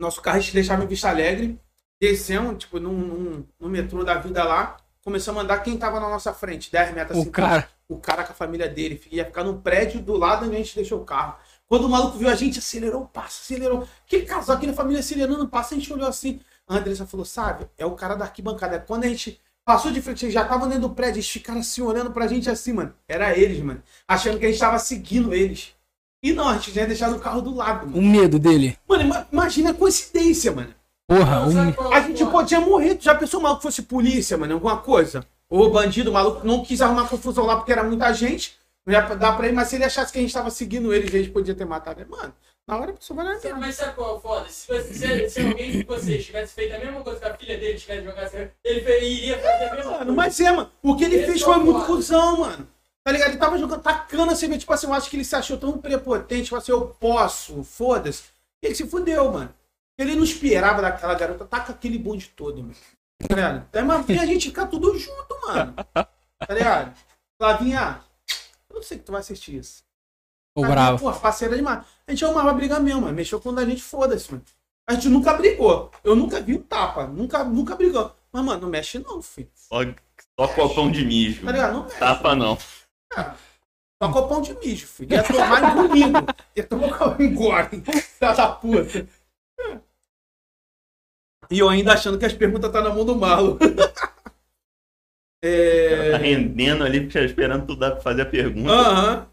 [0.00, 1.60] Nosso carro a gente deixava em Vista Alegre.
[2.00, 4.76] Descemos, tipo, num, num, no metrô da vida lá.
[5.02, 7.30] Começamos a andar quem tava na nossa frente, 10 metros O assim.
[7.30, 7.68] cara.
[7.88, 9.02] O cara com a família dele.
[9.10, 11.36] Ia ficar num prédio do lado onde a gente deixou o carro.
[11.66, 13.88] Quando o maluco viu a gente, acelerou o passo, acelerou.
[14.06, 16.40] Que casal, aquele família acelerando o passo, a gente olhou assim.
[16.68, 18.78] A Andressa falou, sabe, é o cara da arquibancada.
[18.78, 21.82] Quando a gente passou de frente, eles já estavam dentro do prédio, eles ficaram assim,
[21.82, 22.94] olhando pra gente assim, mano.
[23.08, 23.82] Era eles, mano.
[24.06, 25.74] Achando que a gente tava seguindo eles.
[26.22, 28.02] E não, a gente já ia deixar o carro do lado, O mano.
[28.02, 28.76] medo dele.
[28.88, 30.74] Mano, ima- imagina a coincidência, mano.
[31.06, 32.96] Porra, o me- A gente podia morrer.
[32.96, 34.54] Tu já pensou mal que fosse polícia, mano?
[34.54, 35.24] Alguma coisa?
[35.48, 38.56] Ou bandido, maluco, não quis arrumar confusão lá porque era muita gente.
[38.84, 41.06] Não ia dar pra ele, mas se ele achasse que a gente tava seguindo ele,
[41.08, 42.10] a gente podia ter matado ele.
[42.10, 42.34] Mano,
[42.66, 44.48] na hora a pessoa vai na Sabe, Mas sabe qual é o foda?
[44.48, 47.56] Se, você- se, se alguém de vocês tivesse feito a mesma coisa que a filha
[47.58, 50.12] dele tivesse jogado ele iria fazer a mesma Mano, coisa.
[50.12, 50.70] mas é, mano.
[50.82, 52.68] O que ele Esse fez é foi o muito cuzão, mano.
[53.08, 53.30] Tá ligado?
[53.30, 56.44] Ele tava jogando, tacando assim, tipo assim, eu acho que ele se achou tão prepotente,
[56.44, 58.24] tipo assim, eu posso, foda-se.
[58.62, 59.48] Ele se fudeu, mano.
[59.96, 62.74] Ele não esperava daquela garota, taca aquele bonde todo, mano.
[63.26, 63.56] Tá ligado?
[63.60, 65.74] Até mais a gente ficar tudo junto, mano.
[65.94, 66.94] Tá ligado?
[67.40, 67.98] Flavinha,
[68.68, 69.82] eu não sei que tu vai assistir isso.
[70.54, 70.98] Ah, bravo.
[70.98, 71.86] Porra, parceira demais.
[72.06, 73.14] A gente amava brigar mesmo, mano.
[73.14, 74.44] Mexeu quando a gente foda-se, mano.
[74.86, 75.90] A gente nunca brigou.
[76.04, 77.06] Eu nunca vi um tapa.
[77.06, 78.14] Nunca, nunca brigou.
[78.30, 79.48] Mas, mano, não mexe não, filho.
[79.54, 79.78] Só,
[80.38, 81.46] só copão de mijo.
[81.46, 81.72] Tá ligado?
[81.72, 81.98] Não mexe.
[81.98, 82.58] Tapa não.
[83.14, 85.12] Só copão de mijo, filho.
[85.12, 86.18] Ia tomar engolindo.
[86.54, 87.82] Ia tomar um gole.
[87.84, 89.08] Filha da puta.
[91.50, 93.58] E eu ainda achando que as perguntas tá na mão do malo.
[95.42, 96.12] é...
[96.12, 98.70] Tá rendendo ali, esperando tu dar pra fazer a pergunta.
[98.70, 99.28] Aham.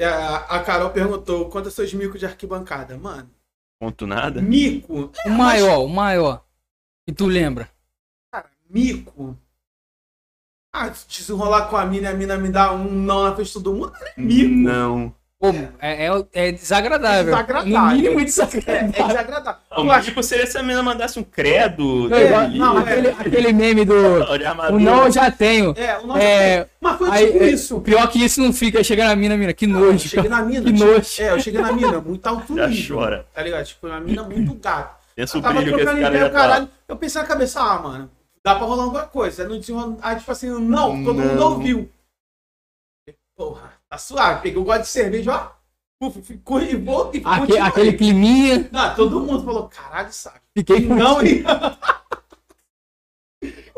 [0.00, 2.96] É, A, a Carol perguntou quanto é seus micos de arquibancada.
[2.96, 3.30] Mano,
[3.80, 4.40] Conto nada.
[4.42, 5.12] mico.
[5.26, 6.44] O maior, o maior.
[7.06, 7.70] E tu lembra?
[8.32, 9.38] Cara, mico.
[10.72, 13.48] Ah, se desenrolar com a mina e a mina me dá um não na frente
[13.48, 14.54] de todo mundo, é mico.
[14.54, 15.12] Não.
[15.40, 15.48] Pô,
[15.80, 17.24] é, é, é desagradável.
[17.24, 17.80] Desagradável.
[17.80, 18.92] No mínimo É, desagradável.
[18.94, 19.60] é desagradável.
[19.74, 22.14] O Eu acho tipo seria se a menina mandasse um credo.
[22.14, 22.82] É, dele, não, é.
[22.82, 23.94] aquele, aquele meme do.
[24.70, 25.74] O não eu já tenho.
[25.78, 27.76] É, o nosso É, Mas foi Aí, tipo é, isso.
[27.78, 28.84] O pior que isso não fica.
[28.84, 29.54] Chega na mina, mina.
[29.54, 30.08] Que nojo.
[30.08, 30.62] cheguei na mina.
[30.62, 31.08] Que tipo, nojo.
[31.18, 32.96] É, eu cheguei na mina, muito alto Já nível.
[32.98, 33.26] chora.
[33.34, 33.64] Tá ligado?
[33.64, 34.90] Tipo, uma mina muito gata.
[35.16, 36.38] Pensa o Eu tava brilho que esse trocando cara ideia, já o tá.
[36.38, 36.68] caralho.
[36.86, 38.10] Eu pensei na cabeça, ah, mano,
[38.44, 39.46] dá pra rolar alguma coisa.
[39.48, 39.96] Não desenrola.
[40.02, 41.90] Aí, tipo assim, não, todo mundo ouviu.
[43.36, 44.42] Porra, tá suave.
[44.42, 45.60] Peguei o gosto de cerveja, ó.
[46.22, 48.68] Ficou e volta e Aque- aquele climinha.
[48.72, 50.40] Não, todo mundo falou, caralho, sabe?
[50.56, 50.94] Fiquei com.
[50.94, 51.44] Não, hein?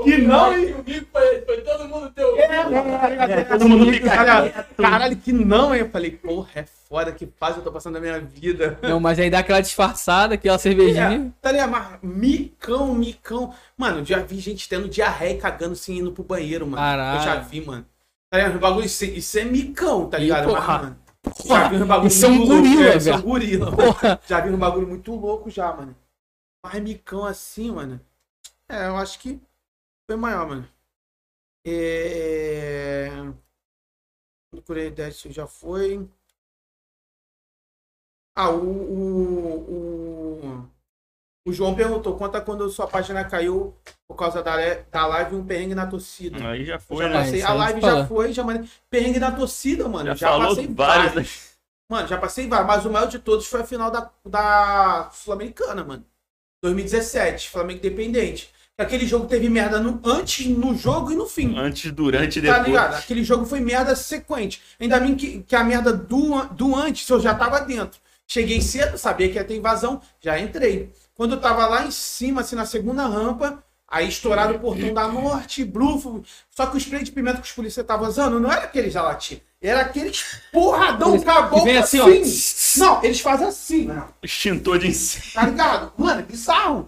[0.04, 0.74] que não, hein?
[0.74, 2.36] O bico foi, foi todo mundo teu.
[2.36, 5.80] É, todo mundo fica caralho, caralho, que não, hein?
[5.82, 8.78] Eu falei, porra, é foda, que fase eu tô passando na minha vida.
[8.82, 11.32] Não, mas aí dá aquela disfarçada, aquela cervejinha.
[11.34, 11.70] É, tá ligado?
[11.70, 13.54] Mas micão, micão.
[13.78, 16.76] Mano, já vi gente tendo diarreia e cagando sem indo pro banheiro, mano.
[16.76, 17.18] Caralho.
[17.18, 17.86] Eu já vi, mano.
[18.30, 18.56] Tá ligado?
[18.56, 20.52] O bagulho, isso, isso é micão, tá ligado?
[20.52, 20.78] Mas, porra.
[20.82, 20.98] mano,
[21.48, 23.28] já vi um bagulho Isso é um muito louco, gorila, é, Isso é um velho.
[23.28, 23.76] gorila.
[23.76, 24.20] Porra.
[24.28, 25.96] Já vi um bagulho muito louco já, mano.
[26.62, 28.00] Mas micão assim, mano.
[28.68, 29.40] É, eu acho que
[30.06, 30.68] foi maior, mano.
[31.66, 33.08] É...
[35.12, 36.06] Se já foi.
[38.34, 40.68] Ah, o, o, o,
[41.46, 43.74] o João perguntou quanto a quando sua página caiu
[44.08, 44.56] por causa da,
[44.90, 46.48] da live e um perrengue na torcida.
[46.48, 47.18] Aí já foi, já né?
[47.18, 48.68] passei, a live já foi, já mandei.
[48.88, 50.06] Perrengue na torcida, mano.
[50.06, 51.12] Já, Já, falou passei vários.
[51.12, 51.52] vários.
[51.90, 55.84] Mano, já passei vários, mas o maior de todos foi a final da, da Sul-Americana,
[55.84, 56.04] mano.
[56.62, 58.50] 2017, Flamengo Independente.
[58.78, 61.56] Aquele jogo teve merda no, antes, no jogo e no fim.
[61.58, 62.66] Antes, durante e Tá depois.
[62.68, 62.94] ligado?
[62.94, 64.62] Aquele jogo foi merda sequente.
[64.80, 68.00] Ainda bem que, que a merda do, do antes eu já tava dentro.
[68.32, 70.90] Cheguei cedo, sabia que ia ter invasão, já entrei.
[71.14, 75.06] Quando eu tava lá em cima, assim, na segunda rampa, aí estouraram o portão da
[75.06, 76.24] norte, blufo.
[76.48, 79.42] Só que o spray de pimenta que os policiais estavam usando não era aquele jalati.
[79.60, 82.80] Era aqueles porradão caboclo assim, assim.
[82.80, 82.86] ó.
[82.86, 84.02] Não, eles fazem assim, né?
[84.22, 85.34] Extintor de incêndio.
[85.34, 85.92] Tá ligado?
[85.98, 86.80] Mano, é bizarro.
[86.80, 86.86] O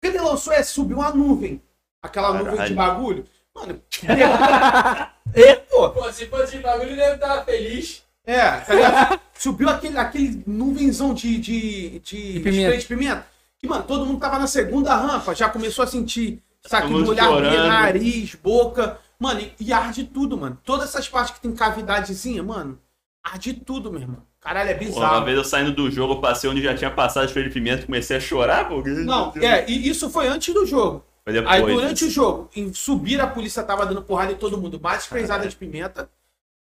[0.00, 1.60] que ele lançou é subiu uma nuvem.
[2.00, 2.76] Aquela nuvem de Caralho.
[2.76, 3.26] bagulho.
[3.52, 3.82] Mano,
[5.34, 5.90] é, pô.
[5.90, 8.03] Pô, se fosse de bagulho, ele deve estar feliz.
[8.26, 9.20] É, tá?
[9.38, 12.76] Subiu aquele, aquele nuvenzão de, de, de, De pimenta.
[12.78, 13.26] de pimenta.
[13.58, 17.26] Que, mano, todo mundo tava na segunda rampa, já começou a sentir do mundo olhar,
[17.26, 17.68] chorando.
[17.68, 18.98] nariz, boca.
[19.18, 20.58] Mano, e, e arde tudo, mano.
[20.64, 22.78] Todas essas partes que tem cavidadezinha, mano,
[23.22, 24.22] arde tudo, meu irmão.
[24.40, 25.24] Caralho, é Pô, uma bizarro.
[25.24, 27.86] vez eu saindo do jogo, eu passei onde já tinha passado spray de pimenta e
[27.86, 28.82] comecei a chorar, pô.
[28.82, 31.02] Não, é, e isso foi antes do jogo.
[31.24, 31.46] Depois.
[31.48, 35.04] Aí durante o jogo, em subir, a polícia tava dando porrada em todo mundo, mais
[35.04, 36.10] sprayzada de pimenta.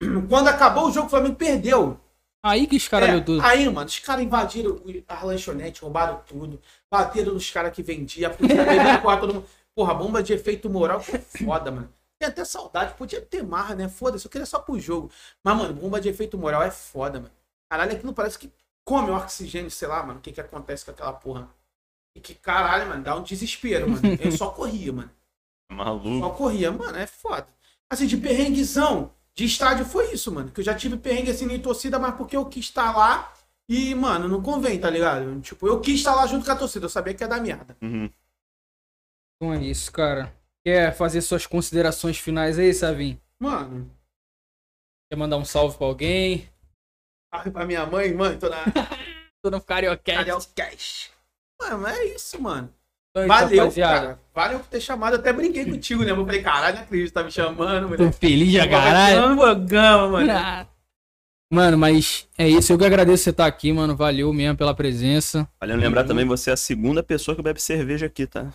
[0.29, 1.99] Quando acabou o jogo, o Flamengo perdeu.
[2.45, 3.43] Aí que escaralhou É, tudo.
[3.43, 8.31] Aí, mano, os caras invadiram o- a lanchonete, roubaram tudo, bateram nos caras que vendiam,
[8.31, 9.47] a polícia todo mundo.
[9.75, 11.93] Porra, bomba de efeito moral que é foda, mano.
[12.19, 13.89] Tem até saudade, podia ter mais, né?
[13.89, 15.11] Foda-se, eu queria só pro jogo.
[15.43, 17.33] Mas, mano, bomba de efeito moral é foda, mano.
[17.71, 18.53] Caralho, aquilo parece que
[18.87, 21.49] come o oxigênio, sei lá, mano, o que que acontece com aquela porra.
[22.17, 24.03] E que caralho, mano, dá um desespero, mano.
[24.21, 25.11] Eu só corria, mano.
[25.71, 26.37] Só Maluco.
[26.37, 27.49] corria, mano, é foda.
[27.91, 30.51] Assim, de perrenguezão, de estádio foi isso, mano.
[30.51, 33.33] Que eu já tive perrengue assim em torcida, mas porque eu quis estar lá
[33.69, 35.41] e, mano, não convém, tá ligado?
[35.41, 37.77] Tipo, eu quis estar lá junto com a torcida, eu sabia que ia dar merda.
[37.83, 38.11] Uhum.
[39.37, 40.35] Então é isso, cara.
[40.65, 43.21] Quer fazer suas considerações finais aí, Savin?
[43.41, 43.91] Mano,
[45.11, 46.49] Quer mandar um salve pra alguém?
[47.33, 48.65] ai, pra minha mãe, mãe, tô na
[49.43, 50.19] Tô no Carioca.
[50.19, 51.11] Ariel Cash.
[51.61, 52.73] Mano, é isso, mano.
[53.17, 54.01] Então, Valeu, rapaziada.
[54.01, 54.19] cara.
[54.35, 55.13] Valeu por ter chamado.
[55.15, 56.11] Eu até brinquei contigo, né?
[56.11, 58.19] Eu falei, caralho, não acredito, tá me chamando, Tô moleque.
[58.19, 59.57] feliz de caralho.
[59.65, 60.69] Gama, mano.
[61.53, 62.73] Mano, mas é isso.
[62.73, 63.95] Eu que agradeço você estar aqui, mano.
[63.95, 65.49] Valeu mesmo pela presença.
[65.61, 68.53] Valeu lembrar também, você é a segunda pessoa que bebe cerveja aqui, tá?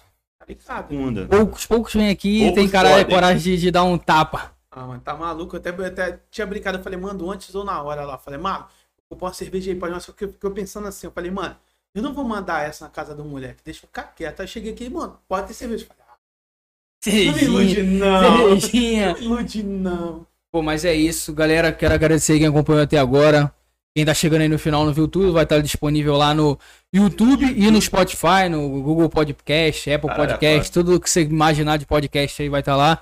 [0.66, 0.84] Tá?
[0.90, 1.26] Segunda.
[1.28, 3.06] Poucos, poucos vêm aqui e Poucos tem cara podem.
[3.06, 4.52] coragem de, de dar um tapa.
[4.72, 5.56] Ah, mano, tá maluco.
[5.56, 8.16] Eu até, eu até tinha brincado, eu falei, mando antes ou na hora lá.
[8.16, 8.66] Eu falei, mano,
[9.10, 10.04] vou pôr uma cerveja aí pra nós.
[10.04, 11.56] Só que eu fiquei pensando assim, eu falei, mano,
[11.96, 14.40] eu não vou mandar essa na casa do moleque, deixa eu ficar quieto.
[14.40, 15.84] Aí eu cheguei aqui, mano, pode ter cerveja.
[15.84, 18.60] Eu falei, ah, não me ilude não.
[18.60, 19.08] Cervejinha.
[19.08, 20.28] Não me ilude não.
[20.52, 21.72] Pô, mas é isso, galera.
[21.72, 23.54] Quero agradecer quem acompanhou até agora.
[23.96, 26.58] Quem tá chegando aí no final não viu tudo, vai estar disponível lá no
[26.94, 31.86] YouTube e no Spotify, no Google Podcast, Apple Caralho, Podcast, tudo que você imaginar de
[31.86, 33.02] podcast aí vai estar lá.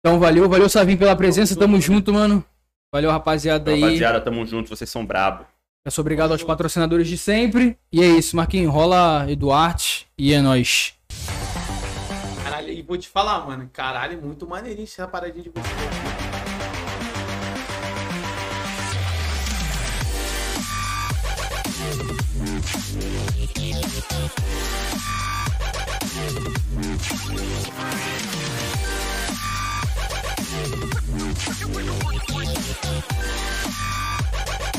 [0.00, 2.44] Então valeu, valeu Savin pela presença, tamo junto, mano.
[2.92, 3.80] Valeu, rapaziada aí.
[3.80, 5.46] Rapaziada, tamo junto, vocês são brabo.
[5.86, 7.78] Eu sou obrigado aos patrocinadores de sempre.
[7.92, 8.74] E é isso, Marquinhos.
[8.74, 9.84] Rola Eduardo
[10.18, 10.94] e é nóis.
[12.42, 13.70] Caralho, e vou te falar, mano.
[13.72, 15.70] Caralho, é muito maneirinho essa paradinha de você.
[31.72, 33.85] We'll.